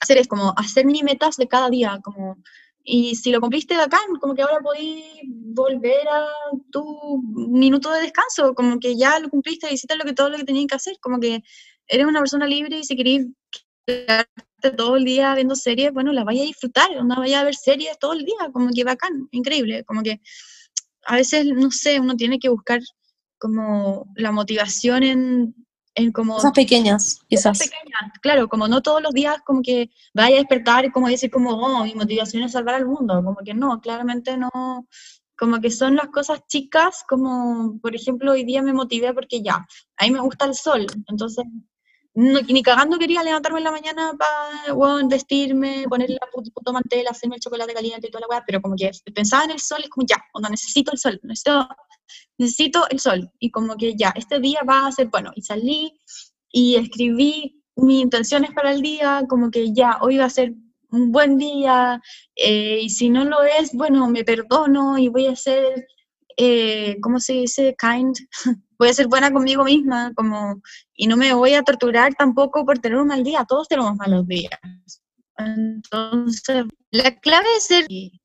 hacer 0.00 0.18
es 0.18 0.28
como 0.28 0.52
hacer 0.56 0.84
mini 0.84 1.02
metas 1.02 1.36
de 1.36 1.48
cada 1.48 1.70
día, 1.70 1.98
como, 2.04 2.36
y 2.84 3.16
si 3.16 3.32
lo 3.32 3.40
cumpliste 3.40 3.76
bacán, 3.76 4.16
como 4.20 4.34
que 4.34 4.42
ahora 4.42 4.60
podés 4.60 5.02
volver 5.24 6.06
a 6.08 6.26
tu 6.70 7.22
minuto 7.22 7.90
de 7.90 8.02
descanso, 8.02 8.54
como 8.54 8.78
que 8.78 8.96
ya 8.96 9.18
lo 9.18 9.30
cumpliste, 9.30 9.72
hiciste 9.72 9.96
lo 9.96 10.04
que, 10.04 10.12
todo 10.12 10.28
lo 10.28 10.36
que 10.36 10.44
tenías 10.44 10.66
que 10.66 10.76
hacer, 10.76 10.98
como 11.00 11.18
que 11.18 11.42
eres 11.86 12.06
una 12.06 12.20
persona 12.20 12.46
libre 12.46 12.78
y 12.78 12.84
si 12.84 12.96
querés 12.96 13.26
quedarte 13.86 14.70
todo 14.76 14.96
el 14.96 15.04
día 15.04 15.34
viendo 15.34 15.54
series, 15.54 15.90
bueno, 15.92 16.12
la 16.12 16.24
vaya 16.24 16.42
a 16.42 16.46
disfrutar, 16.46 16.90
no 17.02 17.16
vaya 17.16 17.40
a 17.40 17.44
ver 17.44 17.54
series 17.54 17.98
todo 17.98 18.12
el 18.12 18.26
día, 18.26 18.50
como 18.52 18.68
que 18.74 18.84
bacán, 18.84 19.26
increíble, 19.30 19.84
como 19.84 20.02
que 20.02 20.20
a 21.06 21.16
veces, 21.16 21.46
no 21.46 21.70
sé, 21.70 21.98
uno 21.98 22.14
tiene 22.14 22.38
que 22.38 22.50
buscar 22.50 22.80
como 23.38 24.12
la 24.16 24.32
motivación 24.32 25.02
en 25.02 25.54
en 25.98 26.12
como... 26.12 26.34
Cosas 26.34 26.52
pequeñas, 26.52 27.20
quizás. 27.28 27.58
pequeñas, 27.58 28.12
claro, 28.22 28.48
como 28.48 28.68
no 28.68 28.80
todos 28.82 29.02
los 29.02 29.12
días 29.12 29.38
como 29.44 29.62
que 29.62 29.90
vaya 30.14 30.36
a 30.36 30.38
despertar 30.38 30.84
y 30.84 30.90
como 30.90 31.08
decir 31.08 31.30
como, 31.30 31.50
oh, 31.50 31.84
mi 31.84 31.94
motivación 31.94 32.44
es 32.44 32.52
salvar 32.52 32.76
al 32.76 32.86
mundo, 32.86 33.22
como 33.22 33.38
que 33.44 33.54
no, 33.54 33.80
claramente 33.80 34.36
no, 34.36 34.86
como 35.36 35.60
que 35.60 35.70
son 35.70 35.96
las 35.96 36.08
cosas 36.08 36.46
chicas, 36.46 37.04
como 37.08 37.78
por 37.80 37.94
ejemplo 37.94 38.32
hoy 38.32 38.44
día 38.44 38.62
me 38.62 38.72
motivé 38.72 39.12
porque 39.12 39.42
ya, 39.42 39.66
a 39.96 40.04
mí 40.04 40.10
me 40.10 40.20
gusta 40.20 40.44
el 40.46 40.54
sol, 40.54 40.86
entonces 41.08 41.44
no, 42.18 42.40
ni 42.40 42.62
cagando 42.62 42.98
quería 42.98 43.22
levantarme 43.22 43.58
en 43.58 43.64
la 43.64 43.70
mañana 43.70 44.12
para 44.18 44.72
bueno, 44.74 45.08
vestirme, 45.08 45.84
poner 45.88 46.10
la 46.10 46.18
puto 46.32 46.72
mantel, 46.72 47.06
hacerme 47.06 47.36
el 47.36 47.40
chocolate 47.40 47.72
caliente 47.72 48.08
y 48.08 48.10
toda 48.10 48.22
la 48.22 48.28
weá, 48.28 48.44
pero 48.44 48.60
como 48.60 48.74
que 48.74 48.90
pensaba 49.14 49.44
en 49.44 49.52
el 49.52 49.60
sol, 49.60 49.78
es 49.82 49.88
como 49.88 50.04
ya, 50.04 50.16
cuando 50.32 50.48
necesito 50.48 50.90
el 50.90 50.98
sol, 50.98 51.20
necesito 51.22 51.68
necesito 52.38 52.88
el 52.90 53.00
sol. 53.00 53.30
Y 53.38 53.50
como 53.50 53.76
que 53.76 53.94
ya, 53.96 54.12
este 54.16 54.40
día 54.40 54.60
va 54.68 54.86
a 54.86 54.92
ser 54.92 55.08
bueno. 55.08 55.30
Y 55.34 55.42
salí 55.42 56.00
y 56.50 56.76
escribí 56.76 57.62
mis 57.76 58.02
intenciones 58.02 58.50
para 58.52 58.72
el 58.72 58.82
día, 58.82 59.22
como 59.28 59.50
que 59.50 59.72
ya, 59.72 59.98
hoy 60.00 60.16
va 60.16 60.24
a 60.24 60.30
ser 60.30 60.54
un 60.90 61.12
buen 61.12 61.36
día. 61.36 62.00
Eh, 62.36 62.80
y 62.82 62.90
si 62.90 63.10
no 63.10 63.24
lo 63.24 63.42
es, 63.42 63.72
bueno, 63.74 64.08
me 64.08 64.24
perdono 64.24 64.98
y 64.98 65.08
voy 65.08 65.26
a 65.26 65.36
ser, 65.36 65.86
eh, 66.38 66.98
¿cómo 67.02 67.18
se 67.18 67.32
dice? 67.32 67.74
Kind. 67.78 68.16
voy 68.78 68.88
a 68.88 68.94
ser 68.94 69.08
buena 69.08 69.32
conmigo 69.32 69.64
misma, 69.64 70.12
como, 70.14 70.62
y 70.94 71.08
no 71.08 71.16
me 71.16 71.34
voy 71.34 71.54
a 71.54 71.64
torturar 71.64 72.14
tampoco 72.14 72.64
por 72.64 72.78
tener 72.78 72.98
un 72.98 73.08
mal 73.08 73.24
día. 73.24 73.44
Todos 73.46 73.66
tenemos 73.66 73.96
malos 73.96 74.26
días. 74.26 74.58
Entonces, 75.36 76.64
la 76.92 77.18
clave 77.18 77.48
es 77.56 77.64
ser 77.64 77.86
y, 77.88 78.20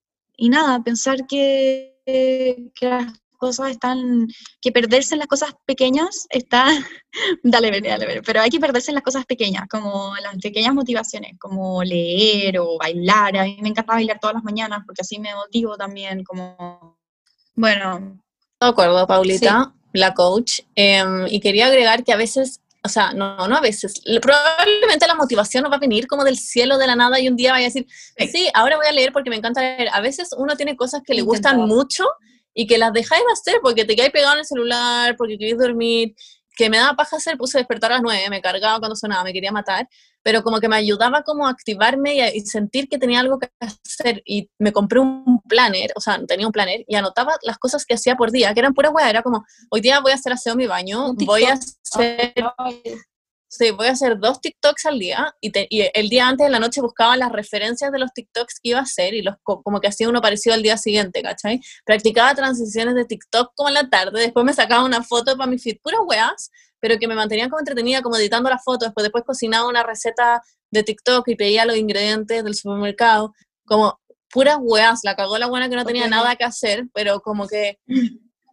nada, 0.49 0.83
pensar 0.83 1.25
que, 1.27 1.95
que 2.05 3.07
cosas 3.39 3.71
están, 3.71 4.27
que 4.61 4.71
perderse 4.71 5.15
en 5.15 5.19
las 5.19 5.27
cosas 5.27 5.53
pequeñas 5.65 6.27
está, 6.29 6.67
dale, 7.43 7.71
ven, 7.71 7.83
dale, 7.83 8.21
pero 8.21 8.41
hay 8.41 8.49
que 8.49 8.59
perderse 8.59 8.91
en 8.91 8.95
las 8.95 9.03
cosas 9.03 9.25
pequeñas, 9.25 9.67
como 9.69 10.13
las 10.21 10.37
pequeñas 10.37 10.73
motivaciones, 10.73 11.33
como 11.39 11.83
leer 11.83 12.59
o 12.59 12.77
bailar, 12.77 13.37
a 13.37 13.43
mí 13.43 13.57
me 13.61 13.69
encanta 13.69 13.93
bailar 13.93 14.19
todas 14.19 14.35
las 14.35 14.43
mañanas 14.43 14.83
porque 14.85 15.01
así 15.01 15.19
me 15.19 15.35
motivo 15.35 15.75
también, 15.75 16.23
como, 16.23 16.97
bueno. 17.55 18.19
De 18.59 18.67
acuerdo, 18.67 19.05
Paulita, 19.07 19.73
la 19.93 20.13
coach, 20.13 20.61
em, 20.75 21.27
y 21.27 21.39
quería 21.39 21.67
agregar 21.67 22.03
que 22.03 22.13
a 22.13 22.17
veces 22.17 22.61
o 22.85 22.89
sea, 22.89 23.13
no, 23.13 23.47
no 23.47 23.55
a 23.55 23.61
veces, 23.61 24.01
probablemente 24.21 25.07
la 25.07 25.15
motivación 25.15 25.63
no 25.63 25.69
va 25.69 25.77
a 25.77 25.79
venir 25.79 26.05
como 26.05 26.25
del 26.25 26.37
cielo 26.37 26.77
de 26.77 26.85
la 26.85 26.97
nada 26.97 27.17
y 27.17 27.29
un 27.29 27.37
día 27.37 27.53
vaya 27.53 27.67
a 27.67 27.69
decir, 27.69 27.87
sí, 28.29 28.49
ahora 28.53 28.75
voy 28.75 28.85
a 28.85 28.91
leer 28.91 29.13
porque 29.13 29.29
me 29.29 29.37
encanta 29.37 29.61
leer. 29.61 29.87
A 29.93 30.01
veces 30.01 30.29
uno 30.37 30.57
tiene 30.57 30.75
cosas 30.75 31.01
que 31.05 31.13
le 31.13 31.21
gustan 31.21 31.61
mucho 31.61 32.03
y 32.53 32.67
que 32.67 32.77
las 32.77 32.91
dejáis 32.91 33.23
de 33.25 33.31
hacer 33.31 33.61
porque 33.61 33.85
te 33.85 33.95
quedáis 33.95 34.11
pegado 34.11 34.33
en 34.33 34.39
el 34.39 34.45
celular, 34.45 35.15
porque 35.17 35.37
queréis 35.37 35.57
dormir, 35.57 36.13
que 36.55 36.69
me 36.69 36.77
daba 36.77 36.95
paja 36.95 37.17
hacer, 37.17 37.37
puse 37.37 37.57
a 37.57 37.61
despertar 37.61 37.91
a 37.91 37.95
las 37.95 38.03
nueve, 38.03 38.29
me 38.29 38.41
cargaba 38.41 38.79
cuando 38.79 38.95
sonaba, 38.95 39.23
me 39.23 39.33
quería 39.33 39.51
matar, 39.51 39.87
pero 40.21 40.43
como 40.43 40.59
que 40.59 40.69
me 40.69 40.75
ayudaba 40.75 41.23
como 41.23 41.47
a 41.47 41.49
activarme 41.49 42.31
y, 42.33 42.41
sentir 42.41 42.87
que 42.87 42.97
tenía 42.97 43.19
algo 43.19 43.39
que 43.39 43.49
hacer 43.59 44.21
y 44.25 44.49
me 44.59 44.71
compré 44.71 44.99
un 44.99 45.41
planner, 45.47 45.91
o 45.95 46.01
sea, 46.01 46.19
tenía 46.25 46.45
un 46.45 46.53
planner 46.53 46.85
y 46.87 46.95
anotaba 46.95 47.35
las 47.43 47.57
cosas 47.57 47.85
que 47.85 47.95
hacía 47.95 48.15
por 48.15 48.31
día, 48.31 48.53
que 48.53 48.59
eran 48.59 48.73
pura 48.73 48.89
hueá, 48.89 49.09
era 49.09 49.23
como, 49.23 49.45
hoy 49.69 49.81
día 49.81 49.99
voy 49.99 50.11
a 50.11 50.15
hacer 50.15 50.33
aseo 50.33 50.55
mi 50.55 50.67
baño, 50.67 51.13
voy 51.13 51.45
a 51.45 51.53
hacer... 51.53 52.33
Sí, 53.55 53.69
voy 53.69 53.85
a 53.85 53.91
hacer 53.91 54.17
dos 54.17 54.41
TikToks 54.41 54.87
al 54.87 54.97
día 54.97 55.35
y, 55.39 55.51
el 55.93 56.09
día 56.09 56.27
antes 56.27 56.47
de 56.47 56.49
la 56.49 56.57
noche 56.57 56.81
buscaba 56.81 57.15
las 57.17 57.31
referencias 57.31 57.91
de 57.91 57.99
los 57.99 58.11
TikToks 58.11 58.55
que 58.55 58.69
iba 58.69 58.79
a 58.79 58.81
hacer 58.81 59.13
y 59.13 59.21
los 59.21 59.35
como 59.43 59.79
que 59.79 59.87
hacía 59.89 60.09
uno 60.09 60.21
parecido 60.21 60.55
al 60.55 60.63
día 60.63 60.75
siguiente, 60.75 61.21
¿cachai? 61.21 61.61
Practicaba 61.85 62.33
transiciones 62.33 62.95
de 62.95 63.05
TikTok 63.05 63.51
como 63.53 63.69
en 63.69 63.75
la 63.75 63.87
tarde, 63.91 64.21
después 64.21 64.43
me 64.43 64.53
sacaba 64.53 64.83
una 64.83 65.03
foto 65.03 65.37
para 65.37 65.47
mi 65.47 65.59
feed, 65.59 65.77
puras 65.83 65.99
weas, 66.03 66.49
pero 66.79 66.97
que 66.97 67.07
me 67.07 67.13
mantenían 67.13 67.51
como 67.51 67.59
entretenida, 67.59 68.01
como 68.01 68.17
editando 68.17 68.49
las 68.49 68.63
fotos, 68.63 68.87
después, 68.87 69.03
después 69.03 69.23
cocinaba 69.23 69.67
una 69.67 69.83
receta 69.83 70.41
de 70.71 70.81
TikTok 70.81 71.27
y 71.27 71.35
pedía 71.35 71.65
los 71.65 71.77
ingredientes 71.77 72.43
del 72.43 72.55
supermercado, 72.55 73.35
como 73.67 73.99
puras 74.31 74.57
weas, 74.61 75.01
la 75.03 75.15
cagó 75.15 75.37
la 75.37 75.45
buena 75.45 75.69
que 75.69 75.75
no 75.75 75.85
tenía 75.85 76.07
nada 76.07 76.35
que 76.37 76.43
hacer, 76.43 76.85
pero 76.91 77.19
como 77.19 77.47
que 77.47 77.77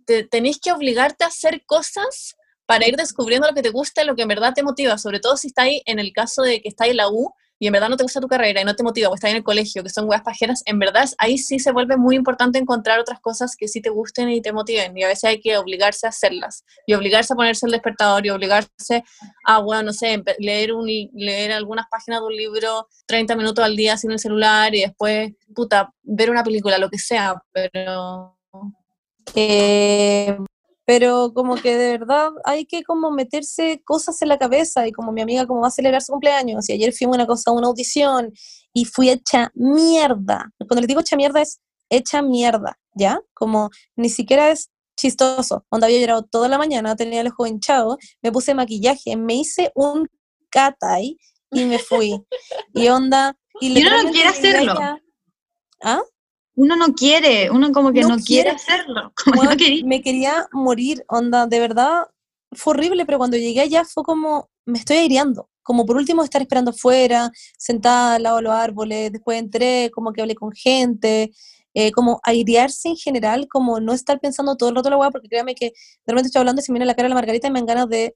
te, 0.05 0.25
tenéis 0.25 0.61
que 0.61 0.73
obligarte 0.73 1.25
a 1.25 1.29
hacer 1.29 1.65
cosas 1.65 2.37
para 2.71 2.87
ir 2.87 2.95
descubriendo 2.95 3.49
lo 3.49 3.53
que 3.53 3.63
te 3.63 3.71
gusta 3.71 4.05
y 4.05 4.07
lo 4.07 4.15
que 4.15 4.23
en 4.23 4.29
verdad 4.29 4.55
te 4.55 4.63
motiva, 4.63 4.97
sobre 4.97 5.19
todo 5.19 5.37
si 5.37 5.49
está 5.49 5.63
ahí 5.63 5.83
en 5.87 5.99
el 5.99 6.13
caso 6.13 6.43
de 6.43 6.63
que 6.63 6.69
está 6.69 6.87
en 6.87 6.99
la 6.99 7.09
U 7.09 7.35
y 7.59 7.67
en 7.67 7.73
verdad 7.73 7.89
no 7.89 7.97
te 7.97 8.05
gusta 8.05 8.21
tu 8.21 8.29
carrera 8.29 8.61
y 8.61 8.65
no 8.65 8.77
te 8.77 8.85
motiva 8.85 9.09
o 9.09 9.15
está 9.17 9.29
en 9.29 9.35
el 9.35 9.43
colegio, 9.43 9.83
que 9.83 9.89
son 9.89 10.09
weas 10.09 10.23
pajeras, 10.23 10.63
en 10.67 10.79
verdad 10.79 11.09
ahí 11.19 11.37
sí 11.37 11.59
se 11.59 11.73
vuelve 11.73 11.97
muy 11.97 12.15
importante 12.15 12.61
encontrar 12.61 13.01
otras 13.01 13.19
cosas 13.19 13.57
que 13.57 13.67
sí 13.67 13.81
te 13.81 13.91
gusten 13.91 14.31
y 14.31 14.41
te 14.41 14.53
motiven 14.53 14.97
y 14.97 15.03
a 15.03 15.09
veces 15.09 15.25
hay 15.25 15.41
que 15.41 15.59
obligarse 15.59 16.07
a 16.07 16.11
hacerlas 16.11 16.65
y 16.87 16.95
obligarse 16.95 17.33
a 17.33 17.37
ponerse 17.37 17.67
el 17.67 17.73
despertador 17.73 18.25
y 18.25 18.31
obligarse 18.31 19.03
a, 19.45 19.59
bueno, 19.59 19.83
no 19.83 19.93
sé, 19.93 20.23
leer, 20.39 20.73
un, 20.73 20.87
leer 20.87 21.51
algunas 21.51 21.87
páginas 21.91 22.21
de 22.21 22.27
un 22.27 22.37
libro 22.37 22.87
30 23.07 23.35
minutos 23.35 23.65
al 23.65 23.75
día 23.75 23.97
sin 23.97 24.13
el 24.13 24.21
celular 24.21 24.73
y 24.77 24.83
después, 24.83 25.33
puta, 25.57 25.93
ver 26.05 26.31
una 26.31 26.45
película, 26.45 26.79
lo 26.79 26.89
que 26.89 26.99
sea, 26.99 27.35
pero... 27.53 28.39
Eh, 29.35 30.37
pero 30.91 31.33
como 31.33 31.55
que 31.55 31.77
de 31.77 31.99
verdad 31.99 32.33
hay 32.43 32.67
que 32.67 32.83
como 32.83 33.13
meterse 33.13 33.81
cosas 33.85 34.21
en 34.23 34.29
la 34.29 34.39
cabeza 34.39 34.89
y 34.89 34.91
como 34.91 35.13
mi 35.13 35.21
amiga 35.21 35.47
como 35.47 35.61
va 35.61 35.69
a 35.69 35.71
celebrar 35.71 36.03
su 36.03 36.11
cumpleaños 36.11 36.69
y 36.69 36.73
ayer 36.73 36.93
fui 36.93 37.05
a 37.05 37.11
una 37.11 37.29
cosa, 37.29 37.53
una 37.53 37.69
audición 37.69 38.33
y 38.75 38.87
fui 38.87 39.09
hecha 39.09 39.53
mierda. 39.55 40.51
Cuando 40.59 40.81
le 40.81 40.89
digo 40.89 40.99
hecha 40.99 41.15
mierda 41.15 41.43
es 41.43 41.61
hecha 41.91 42.23
mierda, 42.23 42.77
¿ya? 42.97 43.21
Como 43.35 43.71
ni 43.95 44.09
siquiera 44.09 44.51
es 44.51 44.73
chistoso. 44.97 45.65
Cuando 45.69 45.87
había 45.87 46.01
llorado 46.01 46.25
toda 46.25 46.49
la 46.49 46.59
mañana, 46.59 46.97
tenía 46.97 47.21
el 47.21 47.29
ojo 47.29 47.47
hinchado, 47.47 47.97
me 48.21 48.33
puse 48.33 48.53
maquillaje, 48.55 49.17
me 49.17 49.35
hice 49.35 49.71
un 49.77 50.09
catay 50.51 51.17
y 51.53 51.67
me 51.67 51.79
fui. 51.79 52.21
y 52.75 52.89
onda... 52.89 53.37
Y 53.61 53.81
Yo 53.81 53.91
no 53.91 54.11
quiero 54.11 54.31
hacerlo. 54.31 54.75
¿Ah? 55.85 56.03
Uno 56.61 56.77
no 56.77 56.93
quiere, 56.93 57.51
uno 57.51 57.73
como 57.73 57.91
que 57.91 58.03
no, 58.03 58.19
quiere, 58.19 58.51
hacerlo. 58.51 59.15
Me 59.87 60.03
quería 60.03 60.47
morir, 60.53 61.03
onda, 61.09 61.47
de 61.47 61.59
verdad, 61.59 62.03
fue 62.53 62.75
horrible, 62.75 63.07
pero 63.07 63.17
cuando 63.17 63.39
llegué 63.39 63.63
allá 63.63 63.87
fue 63.87 64.03
como, 64.03 64.51
me 64.67 64.79
estoy 64.79 64.99
aireando, 64.99 65.49
como 65.63 65.87
por 65.87 65.97
último 65.97 66.23
estar 66.23 66.43
esperando 66.43 66.73
afuera, 66.73 67.31
sentada 67.57 68.17
al 68.17 68.25
lado 68.25 68.37
de 68.37 68.43
los 68.43 68.53
árboles, 68.53 69.11
después 69.11 69.39
entré, 69.39 69.91
como 69.91 70.13
que 70.13 70.21
hablé 70.21 70.35
con 70.35 70.53
gente, 70.53 71.33
eh, 71.73 71.93
como 71.93 72.21
airearse 72.25 72.91
en 72.91 72.97
general, 72.97 73.49
como 73.49 73.81
no 73.81 73.95
estar 73.95 74.21
pensando 74.21 74.55
todo 74.59 74.69
el 74.69 74.77
rato 74.77 74.91
la 74.91 74.99
hueá, 74.99 75.11
porque 75.11 75.29
créame 75.29 75.55
que 75.55 75.67
de 75.69 76.13
repente 76.13 76.27
estoy 76.27 76.41
hablando 76.41 76.61
y 76.61 76.65
se 76.65 76.73
me 76.73 76.79
viene 76.79 76.85
la 76.85 76.95
cara 76.95 77.07
de 77.07 77.11
la 77.11 77.15
Margarita 77.15 77.49
y 77.49 77.53
me 77.53 77.61
dan 77.61 77.67
ganas 77.67 77.89
de 77.89 78.15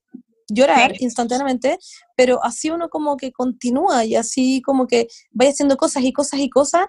llorar 0.50 0.92
instantáneamente, 1.00 1.78
pero 2.14 2.44
así 2.44 2.68
uno 2.68 2.90
como 2.90 3.16
que 3.16 3.32
continúa 3.32 4.04
y 4.04 4.16
así 4.16 4.60
como 4.60 4.86
que 4.86 5.08
vaya 5.30 5.52
haciendo 5.52 5.78
cosas 5.78 6.02
y 6.04 6.12
cosas 6.12 6.40
y 6.40 6.50
cosas 6.50 6.88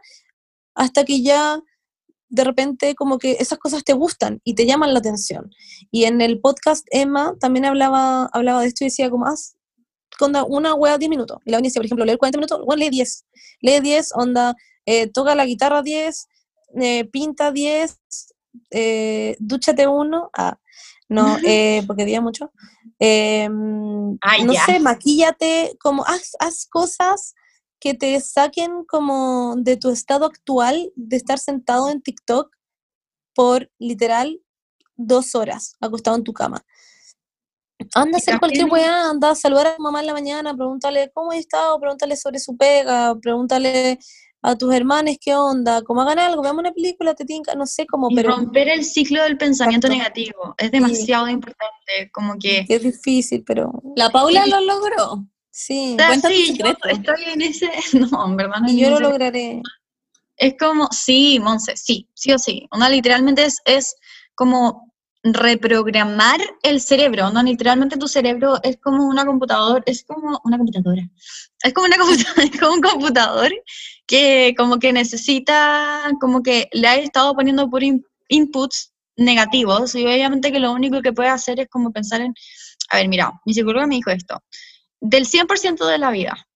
hasta 0.75 1.03
que 1.05 1.21
ya 1.21 1.61
de 2.29 2.43
repente 2.43 2.95
como 2.95 3.17
que 3.17 3.33
esas 3.39 3.57
cosas 3.57 3.83
te 3.83 3.93
gustan 3.93 4.41
y 4.43 4.55
te 4.55 4.65
llaman 4.65 4.93
la 4.93 4.99
atención. 4.99 5.51
Y 5.91 6.05
en 6.05 6.21
el 6.21 6.39
podcast 6.39 6.85
Emma 6.91 7.35
también 7.39 7.65
hablaba, 7.65 8.25
hablaba 8.33 8.61
de 8.61 8.67
esto 8.67 8.83
y 8.83 8.87
decía 8.87 9.09
como, 9.09 9.25
haz 9.25 9.55
una 10.47 10.73
hueá 10.73 10.97
10 10.97 11.09
minutos. 11.09 11.39
Y 11.45 11.51
la 11.51 11.59
decía, 11.59 11.79
por 11.79 11.85
ejemplo, 11.85 12.05
leer 12.05 12.17
40 12.17 12.37
minutos, 12.37 12.61
bueno, 12.65 12.79
lee 12.79 12.89
10. 12.89 13.25
Lee 13.61 13.79
10, 13.81 14.11
onda, 14.15 14.55
eh, 14.85 15.07
toca 15.07 15.35
la 15.35 15.45
guitarra 15.45 15.81
10, 15.81 16.27
eh, 16.81 17.05
pinta 17.05 17.51
10, 17.51 17.97
eh, 18.71 19.35
dúchate 19.39 19.87
uno. 19.87 20.29
Ah, 20.33 20.57
no, 21.09 21.37
eh, 21.45 21.83
porque 21.87 22.05
día 22.05 22.21
mucho. 22.21 22.51
Em, 22.99 24.13
no 24.13 24.53
sé, 24.65 24.79
maquíllate, 24.79 25.75
como 25.79 26.05
haz, 26.05 26.31
haz 26.39 26.65
cosas 26.67 27.35
que 27.79 27.93
te 27.93 28.19
saquen 28.19 28.83
como 28.85 29.55
de 29.57 29.77
tu 29.77 29.89
estado 29.89 30.25
actual 30.25 30.91
de 30.95 31.15
estar 31.17 31.39
sentado 31.39 31.89
en 31.89 32.01
TikTok 32.01 32.55
por 33.33 33.69
literal 33.79 34.41
dos 34.95 35.35
horas 35.35 35.75
acostado 35.81 36.17
en 36.17 36.23
tu 36.23 36.33
cama. 36.33 36.65
Anda 37.93 38.17
a 38.17 38.19
hacer 38.19 38.39
cualquier 38.39 38.71
weá, 38.71 39.09
anda 39.09 39.31
a 39.31 39.35
saludar 39.35 39.67
a 39.67 39.75
tu 39.75 39.83
mamá 39.83 39.99
en 39.99 40.05
la 40.05 40.13
mañana, 40.13 40.55
pregúntale 40.55 41.11
cómo 41.13 41.31
ha 41.31 41.37
estado, 41.37 41.77
pregúntale 41.79 42.15
sobre 42.15 42.39
su 42.39 42.55
pega, 42.55 43.13
pregúntale 43.21 43.99
a 44.41 44.55
tus 44.55 44.73
hermanos 44.73 45.17
qué 45.19 45.35
onda, 45.35 45.81
como 45.81 46.01
hagan 46.01 46.19
algo, 46.19 46.41
veamos 46.41 46.59
una 46.61 46.71
película, 46.71 47.15
te 47.15 47.25
tinca, 47.25 47.55
no 47.55 47.65
sé 47.65 47.85
cómo, 47.87 48.09
pero... 48.15 48.29
romper 48.29 48.69
el 48.69 48.85
ciclo 48.85 49.23
del 49.23 49.37
pensamiento 49.37 49.89
negativo 49.89 50.53
es 50.57 50.71
demasiado 50.71 51.27
importante, 51.27 52.11
como 52.13 52.35
que... 52.39 52.65
Es 52.69 52.83
difícil, 52.83 53.43
pero... 53.43 53.71
La 53.95 54.09
Paula 54.09 54.45
lo 54.45 54.61
logró. 54.61 55.25
Sí, 55.57 55.95
sí 56.27 56.57
yo 56.57 56.65
estoy 56.89 57.23
en 57.27 57.41
ese, 57.41 57.71
no, 58.11 58.25
en 58.27 58.35
verdad 58.35 58.59
no 58.59 58.69
Y 58.69 58.77
yo 58.77 58.89
lo 58.89 58.99
lograré. 58.99 59.61
Es 60.35 60.55
como, 60.59 60.89
sí, 60.91 61.39
Monse, 61.41 61.77
sí, 61.77 62.09
sí 62.13 62.33
o 62.33 62.37
sí. 62.37 62.67
Una 62.73 62.89
literalmente 62.89 63.45
es, 63.45 63.61
es 63.63 63.95
como 64.35 64.91
reprogramar 65.23 66.41
el 66.61 66.81
cerebro, 66.81 67.29
¿no? 67.29 67.41
Literalmente 67.41 67.95
tu 67.95 68.09
cerebro 68.09 68.61
es 68.63 68.77
como 68.83 69.07
una 69.07 69.25
computadora, 69.25 69.81
es 69.85 70.03
como 70.03 70.41
una 70.43 70.57
computadora. 70.57 71.09
Es 71.63 71.73
como 71.73 71.87
una 71.87 71.97
computadora, 71.97 72.43
es 72.43 72.59
como 72.59 72.73
un 72.73 72.81
computador 72.81 73.53
que 74.05 74.53
como 74.57 74.77
que 74.77 74.91
necesita, 74.91 76.11
como 76.19 76.43
que 76.43 76.67
le 76.73 76.87
ha 76.89 76.97
estado 76.97 77.33
poniendo 77.33 77.69
por 77.69 77.81
inputs 78.27 78.91
negativos 79.15 79.95
y 79.95 80.05
obviamente 80.05 80.51
que 80.51 80.59
lo 80.59 80.73
único 80.73 81.01
que 81.01 81.13
puede 81.13 81.29
hacer 81.29 81.61
es 81.61 81.69
como 81.69 81.93
pensar 81.93 82.19
en, 82.19 82.33
a 82.89 82.97
ver, 82.97 83.07
mira, 83.07 83.31
mi 83.45 83.53
psicóloga 83.53 83.87
me 83.87 83.95
dijo 83.95 84.11
esto, 84.11 84.43
del 85.01 85.25
100% 85.25 85.85
de 85.85 85.97
la 85.97 86.11
vida, 86.11 86.47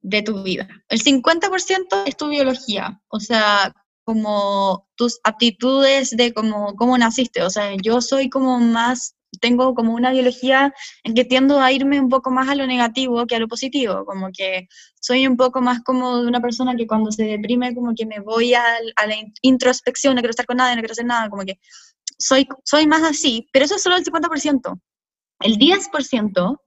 de 0.00 0.22
tu 0.22 0.42
vida, 0.42 0.68
el 0.88 1.02
50% 1.02 2.04
es 2.06 2.16
tu 2.16 2.28
biología, 2.28 3.00
o 3.08 3.20
sea, 3.20 3.74
como 4.04 4.88
tus 4.96 5.20
aptitudes 5.22 6.10
de 6.16 6.32
cómo, 6.32 6.74
cómo 6.76 6.96
naciste, 6.96 7.42
o 7.42 7.50
sea, 7.50 7.74
yo 7.82 8.00
soy 8.00 8.30
como 8.30 8.58
más, 8.58 9.16
tengo 9.40 9.74
como 9.74 9.92
una 9.92 10.12
biología 10.12 10.72
en 11.04 11.14
que 11.14 11.26
tiendo 11.26 11.60
a 11.60 11.72
irme 11.72 12.00
un 12.00 12.08
poco 12.08 12.30
más 12.30 12.48
a 12.48 12.54
lo 12.54 12.66
negativo 12.66 13.26
que 13.26 13.36
a 13.36 13.38
lo 13.38 13.48
positivo, 13.48 14.06
como 14.06 14.30
que 14.32 14.66
soy 14.98 15.26
un 15.26 15.36
poco 15.36 15.60
más 15.60 15.82
como 15.82 16.22
de 16.22 16.26
una 16.26 16.40
persona 16.40 16.74
que 16.74 16.86
cuando 16.86 17.12
se 17.12 17.24
deprime 17.24 17.74
como 17.74 17.94
que 17.94 18.06
me 18.06 18.20
voy 18.20 18.54
a, 18.54 18.62
la 18.82 19.14
introspección, 19.42 20.14
no 20.14 20.22
quiero 20.22 20.30
estar 20.30 20.46
con 20.46 20.56
nadie, 20.56 20.76
no 20.76 20.80
quiero 20.80 20.92
hacer 20.92 21.04
nada, 21.04 21.28
como 21.28 21.44
que 21.44 21.58
soy, 22.18 22.48
soy 22.64 22.86
más 22.86 23.02
así, 23.02 23.48
pero 23.52 23.66
eso 23.66 23.76
es 23.76 23.82
solo 23.82 23.96
el 23.96 24.04
50%. 24.04 24.80
El 25.40 25.58
10% 25.58 26.58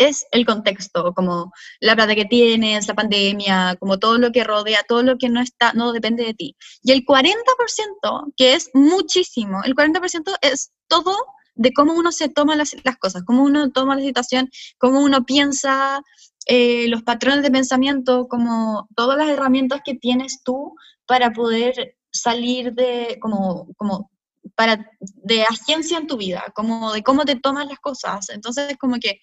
es 0.00 0.26
el 0.32 0.46
contexto, 0.46 1.12
como 1.14 1.52
la 1.80 1.94
plata 1.94 2.14
que 2.14 2.24
tienes, 2.24 2.88
la 2.88 2.94
pandemia, 2.94 3.76
como 3.78 3.98
todo 3.98 4.18
lo 4.18 4.32
que 4.32 4.44
rodea, 4.44 4.80
todo 4.88 5.02
lo 5.02 5.18
que 5.18 5.28
no 5.28 5.40
está, 5.40 5.72
no 5.74 5.92
depende 5.92 6.24
de 6.24 6.34
ti. 6.34 6.56
Y 6.82 6.92
el 6.92 7.04
40%, 7.04 8.32
que 8.36 8.54
es 8.54 8.70
muchísimo, 8.72 9.62
el 9.64 9.74
40% 9.74 10.36
es 10.40 10.72
todo 10.88 11.14
de 11.54 11.72
cómo 11.74 11.92
uno 11.92 12.12
se 12.12 12.30
toma 12.30 12.56
las, 12.56 12.74
cosas, 12.98 13.22
cómo 13.24 13.42
uno 13.44 13.70
toma 13.70 13.94
la 13.94 14.02
situación, 14.02 14.48
cómo 14.78 15.00
uno 15.00 15.24
piensa, 15.26 16.00
eh, 16.46 16.88
los 16.88 17.02
patrones 17.02 17.42
de 17.42 17.50
pensamiento, 17.50 18.26
como 18.28 18.88
todas 18.96 19.18
las 19.18 19.28
herramientas 19.28 19.82
que 19.84 19.94
tienes 19.94 20.42
tú 20.42 20.74
para 21.06 21.32
poder 21.32 21.96
salir 22.10 22.72
de, 22.72 23.18
como, 23.20 23.68
como 23.76 24.10
para, 24.54 24.90
de 25.00 25.42
agencia 25.42 25.98
en 25.98 26.06
tu 26.06 26.16
vida, 26.16 26.44
como 26.54 26.92
de 26.92 27.02
cómo 27.02 27.26
te 27.26 27.36
tomas 27.36 27.66
las 27.66 27.78
cosas. 27.78 28.30
Entonces, 28.30 28.76
como 28.78 28.96
que 28.98 29.20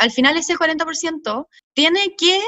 al 0.00 0.10
final 0.10 0.36
ese 0.36 0.54
40% 0.54 1.46
tiene 1.74 2.16
que 2.16 2.40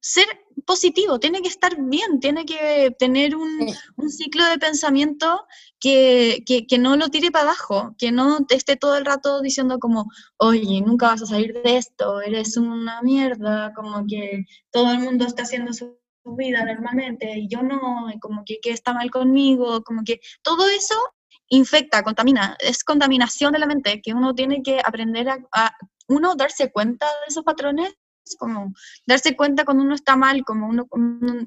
ser 0.00 0.26
positivo, 0.66 1.18
tiene 1.18 1.42
que 1.42 1.48
estar 1.48 1.76
bien, 1.78 2.18
tiene 2.18 2.46
que 2.46 2.94
tener 2.98 3.36
un, 3.36 3.66
un 3.96 4.10
ciclo 4.10 4.44
de 4.46 4.58
pensamiento 4.58 5.46
que, 5.78 6.42
que, 6.46 6.66
que, 6.66 6.78
no 6.78 6.96
lo 6.96 7.08
tire 7.08 7.30
para 7.30 7.44
abajo, 7.44 7.94
que 7.98 8.10
no 8.10 8.38
esté 8.48 8.76
todo 8.76 8.96
el 8.96 9.04
rato 9.04 9.42
diciendo 9.42 9.78
como, 9.78 10.10
oye, 10.38 10.80
nunca 10.80 11.08
vas 11.08 11.22
a 11.22 11.26
salir 11.26 11.52
de 11.52 11.76
esto, 11.76 12.22
eres 12.22 12.56
una 12.56 13.02
mierda, 13.02 13.72
como 13.74 14.06
que 14.06 14.46
todo 14.70 14.92
el 14.92 15.00
mundo 15.00 15.26
está 15.26 15.42
haciendo 15.42 15.74
su 15.74 15.98
vida 16.24 16.64
normalmente 16.64 17.38
y 17.38 17.48
yo 17.48 17.62
no, 17.62 18.06
como 18.20 18.44
que, 18.46 18.60
que 18.62 18.70
está 18.70 18.94
mal 18.94 19.10
conmigo, 19.10 19.82
como 19.82 20.04
que 20.04 20.20
todo 20.42 20.68
eso 20.68 20.94
infecta, 21.48 22.02
contamina, 22.02 22.56
es 22.60 22.82
contaminación 22.82 23.52
de 23.52 23.58
la 23.58 23.66
mente 23.66 24.00
que 24.02 24.14
uno 24.14 24.34
tiene 24.34 24.62
que 24.62 24.80
aprender 24.82 25.28
a, 25.28 25.38
a 25.52 25.76
uno 26.08 26.34
darse 26.34 26.70
cuenta 26.70 27.06
de 27.06 27.28
esos 27.28 27.44
patrones 27.44 27.94
como 28.38 28.72
darse 29.06 29.36
cuenta 29.36 29.64
cuando 29.64 29.84
uno 29.84 29.94
está 29.94 30.16
mal, 30.16 30.44
como 30.44 30.68
uno, 30.68 30.86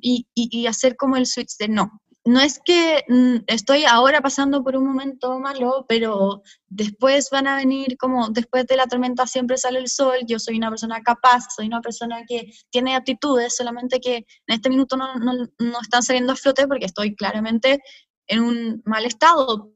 y, 0.01 0.27
y, 0.35 0.67
hacer 0.67 0.95
como 0.95 1.15
el 1.15 1.25
switch 1.25 1.57
de 1.57 1.69
no. 1.69 2.01
No 2.25 2.41
es 2.41 2.59
que 2.63 3.05
mm, 3.07 3.45
estoy 3.47 3.85
ahora 3.85 4.21
pasando 4.21 4.61
por 4.61 4.75
un 4.75 4.85
momento 4.85 5.39
malo, 5.39 5.85
pero 5.87 6.41
después 6.67 7.29
van 7.31 7.47
a 7.47 7.55
venir 7.55 7.97
como 7.97 8.29
después 8.29 8.67
de 8.67 8.75
la 8.75 8.85
tormenta 8.85 9.25
siempre 9.25 9.57
sale 9.57 9.79
el 9.79 9.87
sol, 9.87 10.17
yo 10.27 10.37
soy 10.37 10.57
una 10.57 10.69
persona 10.69 11.01
capaz, 11.01 11.45
soy 11.55 11.67
una 11.67 11.79
persona 11.81 12.23
que 12.27 12.51
tiene 12.69 12.95
actitudes, 12.95 13.55
solamente 13.55 14.01
que 14.01 14.17
en 14.17 14.55
este 14.55 14.69
minuto 14.69 14.97
no, 14.97 15.15
no, 15.15 15.33
no 15.57 15.81
están 15.81 16.03
saliendo 16.03 16.33
a 16.33 16.35
flote 16.35 16.67
porque 16.67 16.85
estoy 16.85 17.15
claramente 17.15 17.79
en 18.27 18.41
un 18.41 18.81
mal 18.85 19.05
estado, 19.05 19.71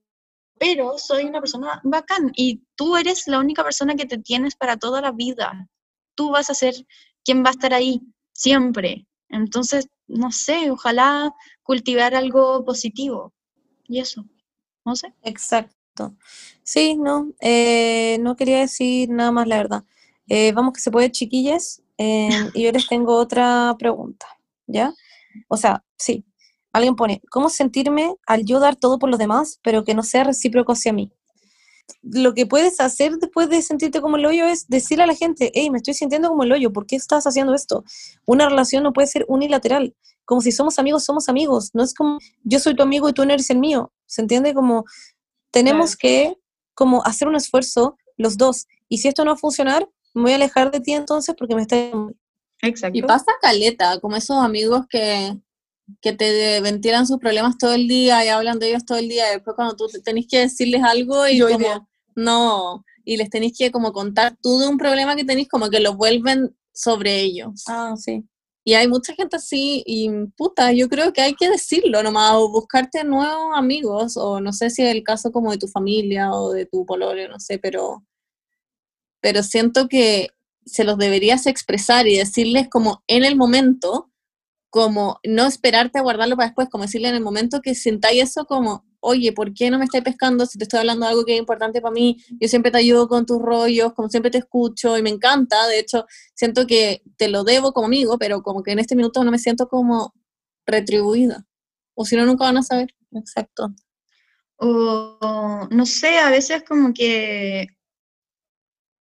pero 0.62 1.00
soy 1.00 1.26
una 1.26 1.40
persona 1.40 1.82
bacán 1.84 2.32
y 2.36 2.62
tú 2.76 2.96
eres 2.96 3.28
la 3.28 3.40
única 3.40 3.64
persona 3.64 3.96
que 3.96 4.06
te 4.06 4.20
tienes 4.20 4.56
para 4.56 4.78
toda 4.78 5.02
la 5.02 5.12
vida 5.12 5.68
tú 6.22 6.30
vas 6.30 6.52
a 6.52 6.54
ser 6.54 6.76
quien 7.24 7.44
va 7.44 7.50
a 7.50 7.52
estar 7.58 7.74
ahí 7.74 8.02
siempre. 8.32 9.08
Entonces, 9.30 9.88
no 10.08 10.32
sé, 10.32 10.70
ojalá 10.70 11.34
cultivar 11.64 12.14
algo 12.14 12.64
positivo. 12.64 13.34
Y 13.88 14.00
eso, 14.00 14.26
no 14.86 14.96
sé. 14.96 15.14
Exacto. 15.24 16.16
Sí, 16.64 16.96
no, 16.96 17.34
eh, 17.40 18.18
no 18.22 18.36
quería 18.36 18.60
decir 18.60 19.10
nada 19.10 19.32
más, 19.32 19.48
la 19.48 19.58
verdad. 19.58 19.84
Eh, 20.28 20.52
vamos 20.54 20.74
que 20.74 20.80
se 20.80 20.92
puede, 20.92 21.12
chiquillas. 21.12 21.82
Eh, 21.98 22.30
y 22.54 22.64
yo 22.64 22.72
les 22.72 22.88
tengo 22.88 23.16
otra 23.16 23.76
pregunta, 23.80 24.28
¿ya? 24.68 24.94
O 25.48 25.58
sea, 25.58 25.84
sí. 25.98 26.24
Alguien 26.74 26.96
pone, 26.96 27.22
¿cómo 27.30 27.50
sentirme 27.50 28.16
al 28.26 28.46
yo 28.46 28.60
dar 28.60 28.76
todo 28.76 29.00
por 29.00 29.10
los 29.10 29.20
demás, 29.20 29.60
pero 29.64 29.84
que 29.84 29.94
no 29.94 30.04
sea 30.04 30.24
recíproco 30.24 30.72
hacia 30.72 30.94
mí? 30.94 31.12
lo 32.02 32.34
que 32.34 32.46
puedes 32.46 32.80
hacer 32.80 33.18
después 33.18 33.50
de 33.50 33.62
sentirte 33.62 34.02
como 34.02 34.18
el 34.18 34.26
hoyo 34.26 34.46
es 34.46 34.68
decirle 34.68 35.04
a 35.04 35.08
la 35.08 35.16
gente, 35.16 35.52
hey, 35.54 35.70
me 35.70 35.78
estoy 35.78 35.94
sintiendo 35.94 36.30
como 36.30 36.44
el 36.44 36.52
hoyo, 36.52 36.72
¿por 36.72 36.86
qué 36.86 36.96
estás 36.96 37.28
haciendo 37.28 37.54
esto? 37.54 37.84
Una 38.26 38.50
relación 38.50 38.84
no 38.84 38.94
puede 38.94 39.08
ser 39.08 39.26
unilateral, 39.28 39.96
como 40.26 40.42
si 40.42 40.52
somos 40.52 40.80
amigos, 40.80 41.04
somos 41.04 41.30
amigos, 41.30 41.72
no 41.74 41.84
es 41.84 41.94
como 41.94 42.20
yo 42.44 42.60
soy 42.60 42.76
tu 42.76 42.84
amigo 42.84 43.10
y 43.10 43.14
tú 43.14 43.26
no 43.26 43.34
eres 43.34 43.50
el 43.50 43.60
mío, 43.60 43.92
¿se 44.06 44.22
entiende? 44.22 44.54
Como 44.54 44.86
tenemos 45.52 45.96
que 45.96 46.36
como 46.74 47.04
hacer 47.06 47.28
un 47.28 47.36
esfuerzo 47.36 47.98
los 48.18 48.38
dos, 48.38 48.68
y 48.88 49.00
si 49.00 49.08
esto 49.08 49.24
no 49.24 49.32
va 49.32 49.36
a 49.36 49.40
funcionar, 49.40 49.88
me 50.14 50.24
voy 50.24 50.32
a 50.34 50.36
alejar 50.36 50.72
de 50.72 50.80
ti 50.80 50.94
entonces 50.94 51.36
porque 51.38 51.56
me 51.56 51.62
está... 51.62 51.76
Exacto. 52.64 52.98
Y 52.98 53.02
pasa 53.02 53.32
caleta, 53.42 54.00
como 54.00 54.16
esos 54.16 54.38
amigos 54.38 54.86
que, 54.90 55.36
que 56.02 56.14
te 56.14 56.62
ventilan 56.62 57.08
sus 57.08 57.18
problemas 57.18 57.58
todo 57.58 57.74
el 57.74 57.88
día 57.88 58.24
y 58.26 58.30
hablan 58.30 58.60
de 58.60 58.70
ellos 58.70 58.86
todo 58.86 58.98
el 58.98 59.10
día, 59.10 59.30
y 59.30 59.36
después 59.36 59.56
cuando 59.56 59.76
tú 59.76 59.88
tenés 60.04 60.28
que 60.28 60.40
decirles 60.40 60.84
algo 60.84 61.28
y 61.28 61.40
como, 61.40 61.88
no, 62.16 62.86
y 63.04 63.18
les 63.18 63.30
tenéis 63.30 63.58
que 63.58 63.72
como 63.72 63.92
contar 63.92 64.38
tú 64.42 64.60
de 64.60 64.68
un 64.68 64.78
problema 64.78 65.16
que 65.16 65.26
tenéis, 65.26 65.50
como 65.50 65.70
que 65.70 65.80
lo 65.80 65.96
vuelven 65.96 66.56
sobre 66.74 67.22
ellos. 67.22 67.64
Ah, 67.68 67.94
sí. 67.98 68.24
Y 68.64 68.76
hay 68.76 68.88
mucha 68.88 69.14
gente 69.16 69.38
así, 69.38 69.84
y 69.88 70.10
puta, 70.38 70.72
yo 70.72 70.88
creo 70.88 71.12
que 71.14 71.22
hay 71.22 71.34
que 71.34 71.50
decirlo 71.50 72.04
nomás, 72.04 72.34
o 72.36 72.50
buscarte 72.52 73.04
nuevos 73.04 73.56
amigos, 73.56 74.18
o 74.18 74.40
no 74.40 74.54
sé 74.54 74.70
si 74.70 74.84
es 74.84 74.96
el 74.96 75.04
caso 75.04 75.32
como 75.32 75.52
de 75.52 75.58
tu 75.58 75.68
familia 75.68 76.32
o 76.32 76.52
de 76.52 76.68
tu 76.68 76.86
pololo, 76.86 77.28
no 77.28 77.40
sé, 77.40 77.58
pero, 77.58 78.04
pero 79.20 79.42
siento 79.42 79.88
que 79.88 80.30
se 80.64 80.84
los 80.84 81.00
deberías 81.00 81.48
expresar 81.48 82.08
y 82.08 82.18
decirles 82.18 82.70
como 82.70 83.04
en 83.08 83.24
el 83.24 83.36
momento, 83.36 84.11
como 84.72 85.20
no 85.26 85.46
esperarte 85.46 86.00
a 86.00 86.02
guardarlo 86.02 86.38
para 86.38 86.48
después, 86.48 86.70
como 86.70 86.86
decirle 86.86 87.10
en 87.10 87.16
el 87.16 87.22
momento 87.22 87.62
que 87.62 87.76
sintáis 87.76 88.24
eso 88.24 88.46
como, 88.46 88.86
oye, 89.02 89.34
¿por 89.34 89.54
qué 89.54 89.70
no 89.70 89.78
me 89.78 89.84
estáis 89.84 90.04
pescando 90.04 90.46
si 90.46 90.58
te 90.58 90.64
estoy 90.64 90.80
hablando 90.80 91.06
de 91.06 91.12
algo 91.12 91.26
que 91.26 91.34
es 91.34 91.40
importante 91.40 91.82
para 91.82 91.94
mí? 91.94 92.18
Yo 92.40 92.48
siempre 92.48 92.72
te 92.72 92.78
ayudo 92.78 93.10
con 93.10 93.26
tus 93.26 93.40
rollos, 93.42 93.94
como 93.94 94.08
siempre 94.10 94.32
te 94.32 94.38
escucho 94.38 94.98
y 94.98 95.04
me 95.04 95.10
encanta, 95.10 95.68
de 95.68 95.78
hecho, 95.78 96.06
siento 96.36 96.66
que 96.66 97.04
te 97.18 97.28
lo 97.28 97.44
debo 97.44 97.74
como 97.74 97.88
amigo, 97.88 98.18
pero 98.18 98.42
como 98.42 98.64
que 98.64 98.72
en 98.72 98.80
este 98.80 98.96
minuto 98.96 99.24
no 99.26 99.32
me 99.32 99.40
siento 99.40 99.68
como 99.68 100.14
retribuida, 100.66 101.46
o 101.94 102.06
si 102.06 102.16
no, 102.16 102.26
nunca 102.26 102.46
van 102.46 102.58
a 102.58 102.64
saber. 102.64 102.96
Exacto. 103.14 103.74
O 104.56 105.68
no 105.70 105.86
sé, 105.86 106.18
a 106.20 106.30
veces 106.30 106.64
como 106.64 106.94
que 106.94 107.68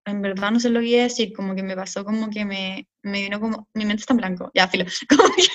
en 0.05 0.22
verdad 0.22 0.51
no 0.51 0.60
sé 0.60 0.70
lo 0.70 0.81
que 0.81 0.86
iba 0.86 1.01
a 1.01 1.05
decir, 1.05 1.32
como 1.32 1.55
que 1.55 1.62
me 1.62 1.77
pasó 1.77 2.05
como 2.05 2.31
que 2.31 2.44
me, 2.44 2.89
me 3.02 3.22
vino 3.22 3.40
como, 3.40 3.68
mi 3.74 3.85
mente 3.85 4.01
está 4.01 4.14
en 4.14 4.18
blanco, 4.18 4.51
ya, 4.55 4.68
filo, 4.68 4.85
como 5.09 5.24
que, 5.35 5.47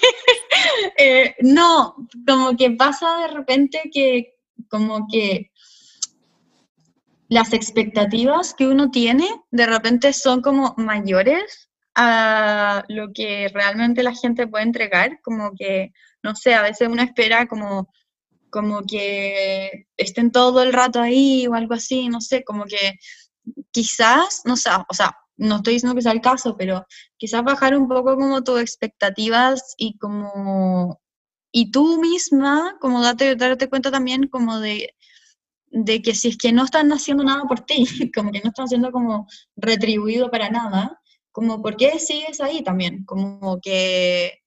eh, 0.97 1.35
no, 1.41 1.95
como 2.27 2.55
que 2.55 2.71
pasa 2.71 3.19
de 3.19 3.27
repente 3.27 3.89
que, 3.91 4.35
como 4.69 5.07
que 5.11 5.51
las 7.27 7.53
expectativas 7.53 8.53
que 8.53 8.67
uno 8.67 8.91
tiene 8.91 9.27
de 9.51 9.65
repente 9.65 10.13
son 10.13 10.41
como 10.41 10.75
mayores 10.77 11.69
a 11.95 12.83
lo 12.87 13.11
que 13.13 13.49
realmente 13.53 14.03
la 14.03 14.13
gente 14.13 14.47
puede 14.47 14.65
entregar, 14.65 15.19
como 15.21 15.53
que, 15.57 15.91
no 16.21 16.35
sé, 16.35 16.53
a 16.53 16.61
veces 16.61 16.87
uno 16.87 17.01
espera 17.01 17.47
como 17.47 17.89
como 18.51 18.83
que 18.85 19.87
estén 19.97 20.31
todo 20.31 20.63
el 20.63 20.71
rato 20.71 21.01
ahí 21.01 21.45
o 21.45 21.55
algo 21.55 21.73
así, 21.73 22.07
no 22.07 22.21
sé, 22.21 22.45
como 22.45 22.63
que 22.63 22.97
quizás, 23.71 24.41
no 24.45 24.55
sé, 24.57 24.69
o 24.89 24.93
sea, 24.93 25.17
no 25.37 25.57
estoy 25.57 25.73
diciendo 25.73 25.95
que 25.95 26.01
sea 26.01 26.13
el 26.13 26.21
caso, 26.21 26.55
pero 26.57 26.85
quizás 27.17 27.43
bajar 27.43 27.77
un 27.77 27.87
poco 27.87 28.15
como 28.15 28.43
tus 28.43 28.61
expectativas 28.61 29.75
y 29.77 29.97
como, 29.97 31.01
y 31.51 31.71
tú 31.71 31.99
misma, 31.99 32.77
como 32.79 33.01
date, 33.01 33.35
darte 33.35 33.69
cuenta 33.69 33.91
también 33.91 34.27
como 34.27 34.59
de, 34.59 34.95
de 35.67 36.01
que 36.01 36.15
si 36.15 36.29
es 36.29 36.37
que 36.37 36.53
no 36.53 36.63
están 36.63 36.91
haciendo 36.93 37.23
nada 37.23 37.43
por 37.43 37.61
ti, 37.61 37.85
como 38.15 38.31
que 38.31 38.41
no 38.41 38.49
están 38.49 38.67
siendo 38.67 38.91
como 38.91 39.27
retribuido 39.55 40.31
para 40.31 40.49
nada, 40.49 41.01
como 41.31 41.61
por 41.61 41.75
qué 41.75 41.99
sigues 41.99 42.39
ahí 42.39 42.63
también, 42.63 43.03
como 43.03 43.59
que 43.61 44.39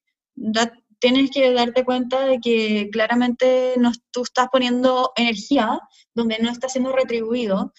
tienes 0.98 1.30
que 1.30 1.52
darte 1.52 1.84
cuenta 1.84 2.24
de 2.24 2.40
que 2.40 2.88
claramente 2.90 3.74
no, 3.76 3.92
tú 4.10 4.22
estás 4.22 4.48
poniendo 4.50 5.12
energía 5.16 5.80
donde 6.14 6.38
no 6.38 6.50
está 6.50 6.68
siendo 6.68 6.92
retribuido 6.92 7.72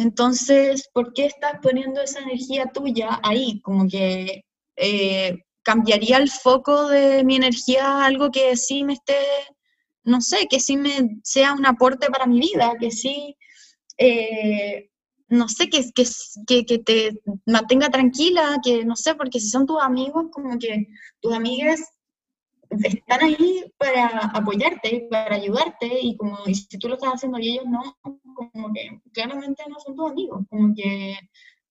entonces, 0.00 0.88
¿por 0.94 1.12
qué 1.12 1.26
estás 1.26 1.54
poniendo 1.62 2.00
esa 2.00 2.20
energía 2.20 2.70
tuya 2.72 3.20
ahí? 3.22 3.60
Como 3.60 3.86
que 3.86 4.44
eh, 4.76 5.38
cambiaría 5.62 6.16
el 6.16 6.30
foco 6.30 6.88
de 6.88 7.22
mi 7.22 7.36
energía 7.36 7.84
a 7.86 8.06
algo 8.06 8.30
que 8.30 8.56
sí 8.56 8.82
me 8.82 8.94
esté, 8.94 9.18
no 10.04 10.22
sé, 10.22 10.46
que 10.48 10.58
sí 10.58 10.76
me 10.78 11.20
sea 11.22 11.52
un 11.52 11.66
aporte 11.66 12.08
para 12.08 12.26
mi 12.26 12.40
vida, 12.40 12.72
que 12.80 12.90
sí, 12.90 13.36
eh, 13.98 14.90
no 15.28 15.48
sé, 15.48 15.68
que, 15.68 15.82
te 16.84 17.20
mantenga 17.44 17.90
tranquila, 17.90 18.58
que 18.64 18.84
no 18.86 18.96
sé, 18.96 19.14
porque 19.14 19.38
si 19.38 19.50
son 19.50 19.66
tus 19.66 19.82
amigos, 19.82 20.26
como 20.32 20.58
que 20.58 20.86
tus 21.20 21.34
amigas 21.34 21.80
están 22.70 23.22
ahí 23.22 23.64
para 23.78 24.06
apoyarte, 24.32 25.06
para 25.10 25.36
ayudarte, 25.36 25.88
y 26.00 26.16
como 26.16 26.44
si 26.46 26.78
tú 26.78 26.88
lo 26.88 26.94
estás 26.94 27.14
haciendo 27.14 27.38
y 27.38 27.50
ellos 27.50 27.66
no, 27.66 27.98
como 28.02 28.72
que 28.72 29.00
claramente 29.12 29.62
no 29.68 29.78
son 29.80 29.96
tus 29.96 30.10
amigos, 30.10 30.44
como 30.48 30.74
que 30.74 31.18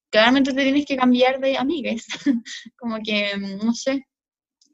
claramente 0.10 0.54
te 0.54 0.64
tienes 0.64 0.86
que 0.86 0.98
cambiar 0.98 1.40
de 1.40 1.58
amigues, 1.58 2.06
como 2.78 2.98
que, 3.00 3.38
no 3.64 3.74
sé, 3.74 4.06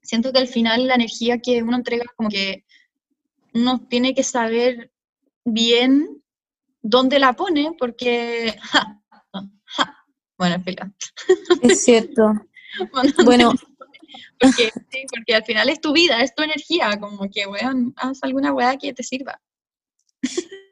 siento 0.02 0.32
que 0.32 0.40
al 0.40 0.48
final 0.48 0.88
la 0.88 0.96
energía 0.96 1.40
que 1.40 1.62
uno 1.62 1.78
entrega, 1.78 2.06
como 2.16 2.30
que 2.30 2.66
uno 3.54 3.86
tiene 3.88 4.14
que 4.14 4.24
saber 4.24 4.92
bien 5.44 6.22
dónde 6.82 7.20
la 7.20 7.34
pone, 7.34 7.72
porque, 7.78 8.56
bueno, 10.38 10.56
explica. 10.56 10.92
Es 11.62 11.84
cierto. 11.84 12.34
bueno, 13.26 13.54
porque, 14.40 14.72
sí, 14.92 15.06
porque 15.10 15.36
al 15.36 15.44
final 15.44 15.70
es 15.70 15.82
tu 15.82 15.94
vida, 15.94 16.22
es 16.22 16.34
tu 16.36 16.44
energía, 16.44 16.98
como 17.00 17.30
que, 17.30 17.48
weón, 17.48 17.94
haz 17.98 18.20
alguna 18.22 18.54
weá 18.54 18.78
que 18.78 18.94
te 18.94 19.04
sirva. 19.04 19.42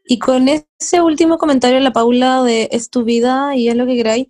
Y 0.06 0.20
con 0.20 0.50
ese 0.50 1.02
último 1.02 1.38
comentario 1.38 1.78
de 1.78 1.84
la 1.84 1.94
Paula 1.94 2.44
de 2.44 2.70
es 2.72 2.90
tu 2.90 3.04
vida 3.04 3.56
y 3.56 3.70
es 3.70 3.76
lo 3.76 3.86
que 3.86 3.96
queráis, 3.96 4.28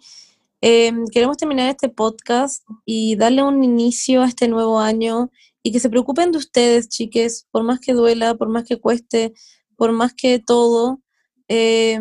em, 0.61 1.07
queremos 1.07 1.37
terminar 1.37 1.69
este 1.69 1.89
podcast 1.89 2.63
y 2.85 3.15
darle 3.15 3.43
un 3.43 3.63
inicio 3.63 4.21
a 4.21 4.27
este 4.27 4.47
nuevo 4.47 4.79
año 4.79 5.31
y 5.63 5.71
que 5.71 5.79
se 5.79 5.89
preocupen 5.89 6.31
de 6.31 6.37
ustedes, 6.37 6.89
chiques, 6.89 7.47
por 7.51 7.63
más 7.63 7.79
que 7.79 7.93
duela, 7.93 8.35
por 8.35 8.49
más 8.49 8.65
que 8.65 8.79
cueste, 8.79 9.33
por 9.75 9.91
más 9.93 10.13
que 10.13 10.39
todo. 10.39 11.01
Eh, 11.47 11.99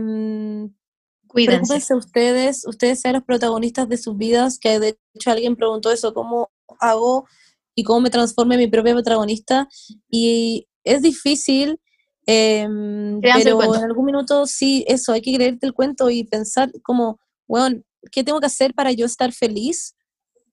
Cuídense. 1.33 1.95
ustedes, 1.95 2.67
ustedes 2.67 3.01
sean 3.01 3.15
los 3.15 3.25
protagonistas 3.25 3.89
de 3.89 3.97
sus 3.97 4.17
vidas, 4.17 4.59
que 4.59 4.79
de 4.79 4.99
hecho 5.15 5.31
alguien 5.31 5.57
preguntó 5.57 5.91
eso, 5.91 6.13
¿cómo 6.13 6.51
hago 6.81 7.27
y 7.75 7.85
cómo 7.85 8.01
me 8.01 8.11
transformo 8.11 8.53
en 8.55 8.61
mi 8.61 8.67
propia 8.67 8.93
protagonista. 8.95 9.69
Y 10.11 10.69
es 10.85 11.03
difícil, 11.03 11.81
em, 12.27 13.21
pero 13.21 13.75
en 13.75 13.85
algún 13.85 14.07
minuto 14.07 14.47
sí, 14.47 14.85
eso, 14.89 15.13
hay 15.13 15.23
que 15.23 15.35
creerte 15.35 15.67
el 15.67 15.73
cuento 15.73 16.11
y 16.11 16.25
pensar 16.25 16.71
como, 16.83 17.21
bueno, 17.47 17.83
¿qué 18.11 18.25
tengo 18.25 18.41
que 18.41 18.47
hacer 18.47 18.75
para 18.75 18.93
yo 18.93 19.07
estar 19.07 19.33
feliz? 19.33 19.95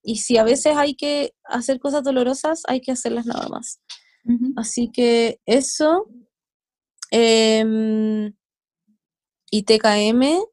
Y 0.03 0.17
si 0.17 0.37
a 0.37 0.43
veces 0.43 0.75
hay 0.75 0.95
que 0.95 1.33
hacer 1.43 1.79
cosas 1.79 2.03
dolorosas, 2.03 2.63
hay 2.67 2.81
que 2.81 2.91
hacerlas 2.91 3.25
nada 3.25 3.47
más. 3.49 3.81
Así 4.55 4.91
que 4.91 5.39
eso. 5.45 6.05
em, 7.11 8.31
y 9.51 9.63
TKM. 9.63 10.43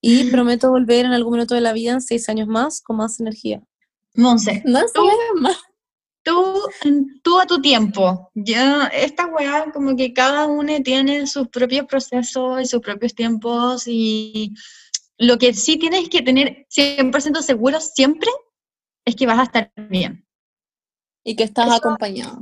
Y 0.00 0.30
prometo 0.30 0.70
volver 0.70 1.04
en 1.04 1.12
algún 1.12 1.34
minuto 1.34 1.54
de 1.54 1.60
la 1.60 1.72
vida 1.72 1.92
en 1.92 2.00
seis 2.00 2.28
años 2.28 2.48
más 2.48 2.80
con 2.80 2.96
más 2.96 3.20
energía. 3.20 3.62
Monse, 4.14 4.62
No 4.64 4.80
se 4.80 4.86
Tú- 4.94 6.60
tú, 6.82 7.10
tú 7.22 7.38
a 7.40 7.46
tu 7.46 7.60
tiempo. 7.60 8.30
Ya, 8.34 8.86
esta 8.86 9.26
weá, 9.26 9.70
como 9.72 9.94
que 9.94 10.14
cada 10.14 10.46
uno 10.46 10.72
tiene 10.82 11.26
sus 11.26 11.48
propios 11.48 11.86
procesos 11.86 12.62
y 12.62 12.66
sus 12.66 12.80
propios 12.80 13.14
tiempos 13.14 13.84
y 13.86 14.54
lo 15.18 15.36
que 15.36 15.52
sí 15.52 15.76
tienes 15.78 16.08
que 16.08 16.22
tener 16.22 16.66
100% 16.70 17.42
seguro 17.42 17.78
siempre 17.80 18.30
es 19.04 19.14
que 19.16 19.26
vas 19.26 19.38
a 19.38 19.42
estar 19.44 19.70
bien. 19.90 20.26
Y 21.24 21.36
que 21.36 21.44
estás 21.44 21.66
Eso- 21.66 21.76
acompañado. 21.76 22.40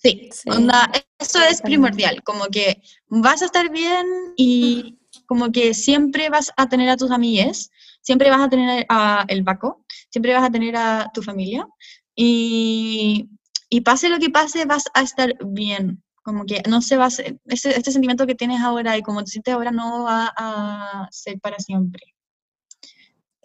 Sí, 0.00 0.30
Sí, 0.32 0.48
onda, 0.48 0.90
eso 1.18 1.40
es 1.40 1.60
primordial, 1.60 2.22
como 2.22 2.44
que 2.46 2.80
vas 3.08 3.42
a 3.42 3.46
estar 3.46 3.68
bien 3.68 4.06
y 4.36 4.96
como 5.26 5.50
que 5.50 5.74
siempre 5.74 6.30
vas 6.30 6.52
a 6.56 6.68
tener 6.68 6.88
a 6.88 6.96
tus 6.96 7.10
amigues, 7.10 7.70
siempre 8.00 8.30
vas 8.30 8.40
a 8.40 8.48
tener 8.48 8.86
a 8.88 9.24
el 9.28 9.42
Baco, 9.42 9.84
siempre 10.10 10.34
vas 10.34 10.44
a 10.44 10.50
tener 10.50 10.76
a 10.76 11.10
tu 11.12 11.22
familia 11.22 11.66
y, 12.14 13.28
y 13.68 13.80
pase 13.82 14.08
lo 14.08 14.18
que 14.18 14.30
pase 14.30 14.64
vas 14.64 14.84
a 14.94 15.02
estar 15.02 15.34
bien, 15.44 16.02
como 16.22 16.44
que 16.44 16.62
no 16.68 16.82
se 16.82 16.96
va 16.96 17.04
a 17.04 17.08
hacer- 17.08 17.38
ese, 17.46 17.70
este 17.70 17.92
sentimiento 17.92 18.26
que 18.26 18.34
tienes 18.34 18.60
ahora 18.60 18.96
y 18.96 19.02
como 19.02 19.22
te 19.24 19.30
sientes 19.30 19.54
ahora 19.54 19.70
no 19.70 20.04
va 20.04 20.32
a 20.36 21.08
ser 21.10 21.38
para 21.40 21.58
siempre. 21.58 22.02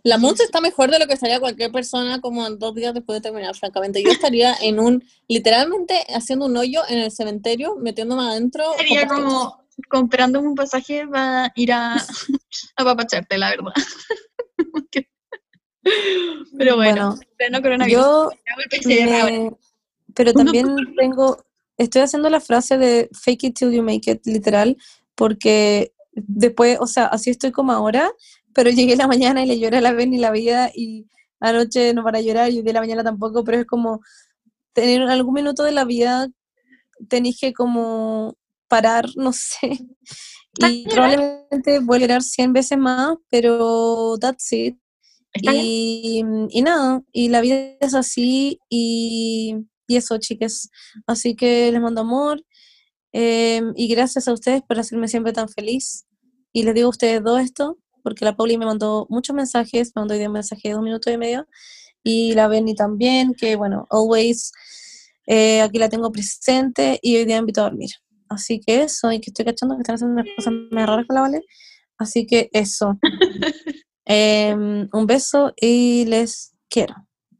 La 0.03 0.19
sí. 0.19 0.35
está 0.43 0.59
mejor 0.59 0.91
de 0.91 0.99
lo 0.99 1.07
que 1.07 1.13
estaría 1.13 1.39
cualquier 1.39 1.71
persona 1.71 2.19
como 2.19 2.49
dos 2.49 2.75
días 2.75 2.93
después 2.93 3.17
de 3.17 3.21
terminar, 3.21 3.55
francamente. 3.55 4.03
Yo 4.03 4.11
estaría 4.11 4.53
en 4.61 4.79
un, 4.79 5.03
literalmente 5.29 5.95
haciendo 6.09 6.45
un 6.45 6.57
hoyo 6.57 6.81
en 6.89 6.99
el 6.99 7.11
cementerio, 7.11 7.77
metiéndome 7.77 8.23
adentro. 8.23 8.65
Sería 8.77 9.07
como 9.07 9.63
comprando 9.89 10.41
un 10.41 10.55
pasaje 10.55 11.07
para 11.07 11.51
ir 11.55 11.71
a, 11.71 11.95
a 12.75 12.83
papacharte, 12.83 13.37
la 13.37 13.49
verdad. 13.51 13.73
Pero 16.57 16.75
bueno, 16.75 17.15
pleno 17.37 17.61
coronavirus. 17.61 18.03
yo 18.03 18.29
me- 18.85 19.51
pero 20.13 20.33
también 20.33 20.75
tengo, 20.97 21.43
estoy 21.77 22.01
haciendo 22.01 22.29
la 22.29 22.39
frase 22.39 22.77
de 22.77 23.09
fake 23.13 23.43
it 23.45 23.57
till 23.57 23.71
you 23.71 23.83
make 23.83 24.09
it, 24.09 24.25
literal, 24.25 24.77
porque 25.15 25.93
después, 26.13 26.77
o 26.79 26.87
sea, 26.87 27.05
así 27.07 27.29
estoy 27.29 27.51
como 27.51 27.71
ahora, 27.71 28.11
pero 28.53 28.69
llegué 28.71 28.95
la 28.95 29.07
mañana 29.07 29.43
y 29.43 29.47
le 29.47 29.59
lloré 29.59 29.77
a 29.77 29.81
la 29.81 29.93
vez 29.93 30.07
ni 30.07 30.17
la 30.17 30.31
vida 30.31 30.71
y 30.73 31.07
anoche 31.39 31.93
no 31.93 32.03
para 32.03 32.21
llorar 32.21 32.51
y 32.51 32.61
de 32.61 32.73
la 32.73 32.79
mañana 32.79 33.03
tampoco, 33.03 33.43
pero 33.43 33.59
es 33.59 33.65
como 33.65 34.01
tener 34.73 35.01
algún 35.03 35.33
minuto 35.33 35.63
de 35.63 35.71
la 35.71 35.85
vida 35.85 36.29
tenéis 37.09 37.39
que 37.39 37.53
como 37.53 38.35
parar, 38.67 39.05
no 39.15 39.33
sé, 39.33 39.79
y 40.59 40.87
probablemente 40.87 41.79
voy 41.79 41.97
a 41.97 42.01
llorar 42.01 42.21
100 42.21 42.53
veces 42.53 42.77
más, 42.77 43.17
pero 43.29 44.17
that's 44.19 44.51
it. 44.53 44.77
Y, 45.41 46.23
y 46.49 46.61
nada, 46.61 47.01
y 47.11 47.29
la 47.29 47.41
vida 47.41 47.75
es 47.79 47.95
así 47.95 48.59
y, 48.69 49.55
y 49.87 49.95
eso, 49.95 50.17
chicas. 50.19 50.69
Así 51.07 51.35
que 51.35 51.71
les 51.71 51.81
mando 51.81 52.01
amor 52.01 52.43
eh, 53.13 53.61
y 53.75 53.87
gracias 53.87 54.27
a 54.27 54.33
ustedes 54.33 54.61
por 54.61 54.79
hacerme 54.79 55.07
siempre 55.07 55.33
tan 55.33 55.49
feliz. 55.49 56.05
Y 56.51 56.63
les 56.63 56.75
digo 56.75 56.87
a 56.87 56.89
ustedes 56.91 57.23
dos 57.23 57.41
esto, 57.41 57.77
porque 58.03 58.25
la 58.25 58.35
Pauli 58.35 58.57
me 58.57 58.65
mandó 58.65 59.07
muchos 59.09 59.35
mensajes, 59.35 59.91
me 59.95 60.01
mandó 60.01 60.13
hoy 60.13 60.19
día 60.19 60.27
un 60.27 60.33
mensaje 60.33 60.69
de 60.69 60.73
dos 60.75 60.83
minutos 60.83 61.11
y 61.11 61.17
medio, 61.17 61.47
y 62.03 62.33
la 62.33 62.47
Benny 62.47 62.75
también, 62.75 63.33
que 63.33 63.55
bueno, 63.55 63.87
always 63.89 64.51
eh, 65.25 65.61
aquí 65.61 65.79
la 65.79 65.89
tengo 65.89 66.11
presente 66.11 66.99
y 67.01 67.15
hoy 67.15 67.25
día 67.25 67.37
me 67.37 67.41
invito 67.41 67.61
a 67.61 67.65
dormir. 67.65 67.91
Así 68.29 68.59
que 68.59 68.83
eso, 68.83 69.11
y 69.11 69.19
que 69.19 69.29
estoy 69.29 69.45
cachando 69.45 69.75
que 69.75 69.81
están 69.81 69.95
haciendo 69.95 70.21
unas 70.21 70.27
cosas 70.35 70.53
más 70.71 70.87
raras 70.87 71.05
con 71.07 71.15
la 71.15 71.21
Vale. 71.21 71.41
Así 71.97 72.25
que 72.25 72.49
eso. 72.51 72.99
Em, 74.05 74.89
un 74.91 75.05
beso 75.07 75.53
y 75.59 76.05
les 76.05 76.53
quiero. 76.69 76.95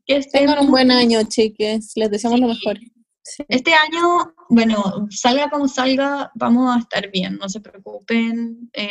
Que 0.05 0.17
estén 0.17 0.41
Tengan 0.47 0.65
un 0.65 0.71
buen 0.71 0.91
año, 0.91 1.21
chiques. 1.23 1.91
Les 1.95 2.09
deseamos 2.11 2.39
lo 2.39 2.47
mejor. 2.47 2.77
Sí. 3.23 3.43
Este 3.47 3.73
año, 3.73 4.33
bueno, 4.49 5.07
salga 5.09 5.49
como 5.49 5.67
salga, 5.67 6.29
vamos 6.35 6.75
a 6.75 6.79
estar 6.79 7.09
bien, 7.09 7.37
no 7.37 7.47
se 7.47 7.61
preocupen. 7.61 8.69
eh, 8.73 8.89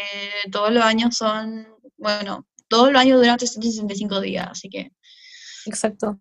todos 0.50 0.72
los 0.72 0.82
años 0.82 1.14
son, 1.16 1.66
bueno, 1.98 2.46
todos 2.68 2.90
los 2.92 3.00
años 3.00 3.20
duran 3.20 3.36
365 3.36 4.20
días, 4.22 4.48
así 4.50 4.68
que 4.70 4.90
Exacto. 5.66 6.18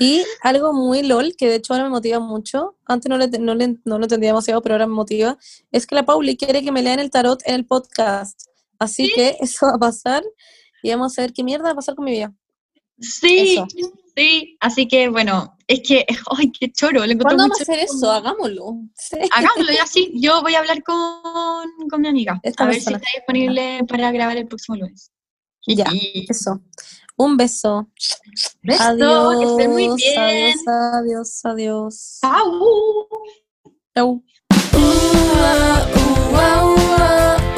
Y 0.00 0.22
algo 0.42 0.72
muy 0.72 1.02
LOL, 1.02 1.36
que 1.36 1.48
de 1.48 1.56
hecho 1.56 1.74
ahora 1.74 1.84
me 1.84 1.90
motiva 1.90 2.18
mucho, 2.18 2.76
antes 2.86 3.08
no, 3.08 3.16
le, 3.18 3.28
no, 3.38 3.54
le- 3.54 3.78
no 3.84 3.98
lo 3.98 4.04
entendía 4.06 4.30
demasiado, 4.30 4.62
pero 4.62 4.74
ahora 4.74 4.86
me 4.88 4.94
motiva, 4.94 5.38
es 5.70 5.86
que 5.86 5.94
la 5.94 6.04
Pauli 6.04 6.36
quiere 6.36 6.62
que 6.62 6.72
me 6.72 6.82
lean 6.82 6.98
el 6.98 7.10
tarot 7.10 7.40
en 7.46 7.54
el 7.54 7.66
podcast. 7.66 8.40
Así 8.80 9.12
que 9.14 9.36
eso 9.40 9.66
va 9.66 9.74
a 9.74 9.78
pasar 9.78 10.24
y 10.84 10.90
vamos 10.90 11.18
a 11.18 11.22
ver 11.22 11.32
qué 11.32 11.42
mierda 11.42 11.64
va 11.64 11.70
a 11.70 11.74
pasar 11.76 11.94
con 11.94 12.04
mi 12.04 12.10
vida. 12.12 12.30
sí, 13.00 13.54
Eso. 13.54 13.66
sí, 14.14 14.56
así 14.60 14.86
que 14.86 15.08
bueno, 15.08 15.56
es 15.66 15.80
que, 15.80 16.04
ay, 16.38 16.52
qué 16.52 16.70
choro, 16.70 17.06
le 17.06 17.16
¿Cuándo 17.16 17.44
vamos 17.44 17.58
a 17.58 17.62
hacer 17.62 17.78
eso? 17.78 18.10
Hagámoslo. 18.12 18.76
Sí. 18.94 19.16
Hagámoslo 19.32 19.72
ya 19.72 19.86
sí, 19.86 20.12
yo 20.14 20.42
voy 20.42 20.54
a 20.54 20.58
hablar 20.58 20.82
con, 20.82 21.88
con 21.88 22.00
mi 22.02 22.08
amiga, 22.08 22.38
Esta 22.42 22.64
a 22.64 22.66
ver 22.66 22.76
persona. 22.76 22.98
si 22.98 23.04
está 23.04 23.18
disponible 23.18 23.80
para 23.88 24.12
grabar 24.12 24.36
el 24.36 24.46
próximo 24.46 24.76
lunes. 24.76 25.10
Ya, 25.66 25.86
eso. 26.28 26.60
Un 27.16 27.38
beso. 27.38 27.88
Beso, 28.62 28.82
Adiós. 28.82 29.38
que 29.38 29.44
estén 29.46 29.70
muy 29.70 29.88
bien. 29.96 30.18
Adiós, 30.18 31.40
adiós, 31.44 31.44
adiós. 31.44 32.18
Chau. 33.94 34.22
Bye. 36.34 37.53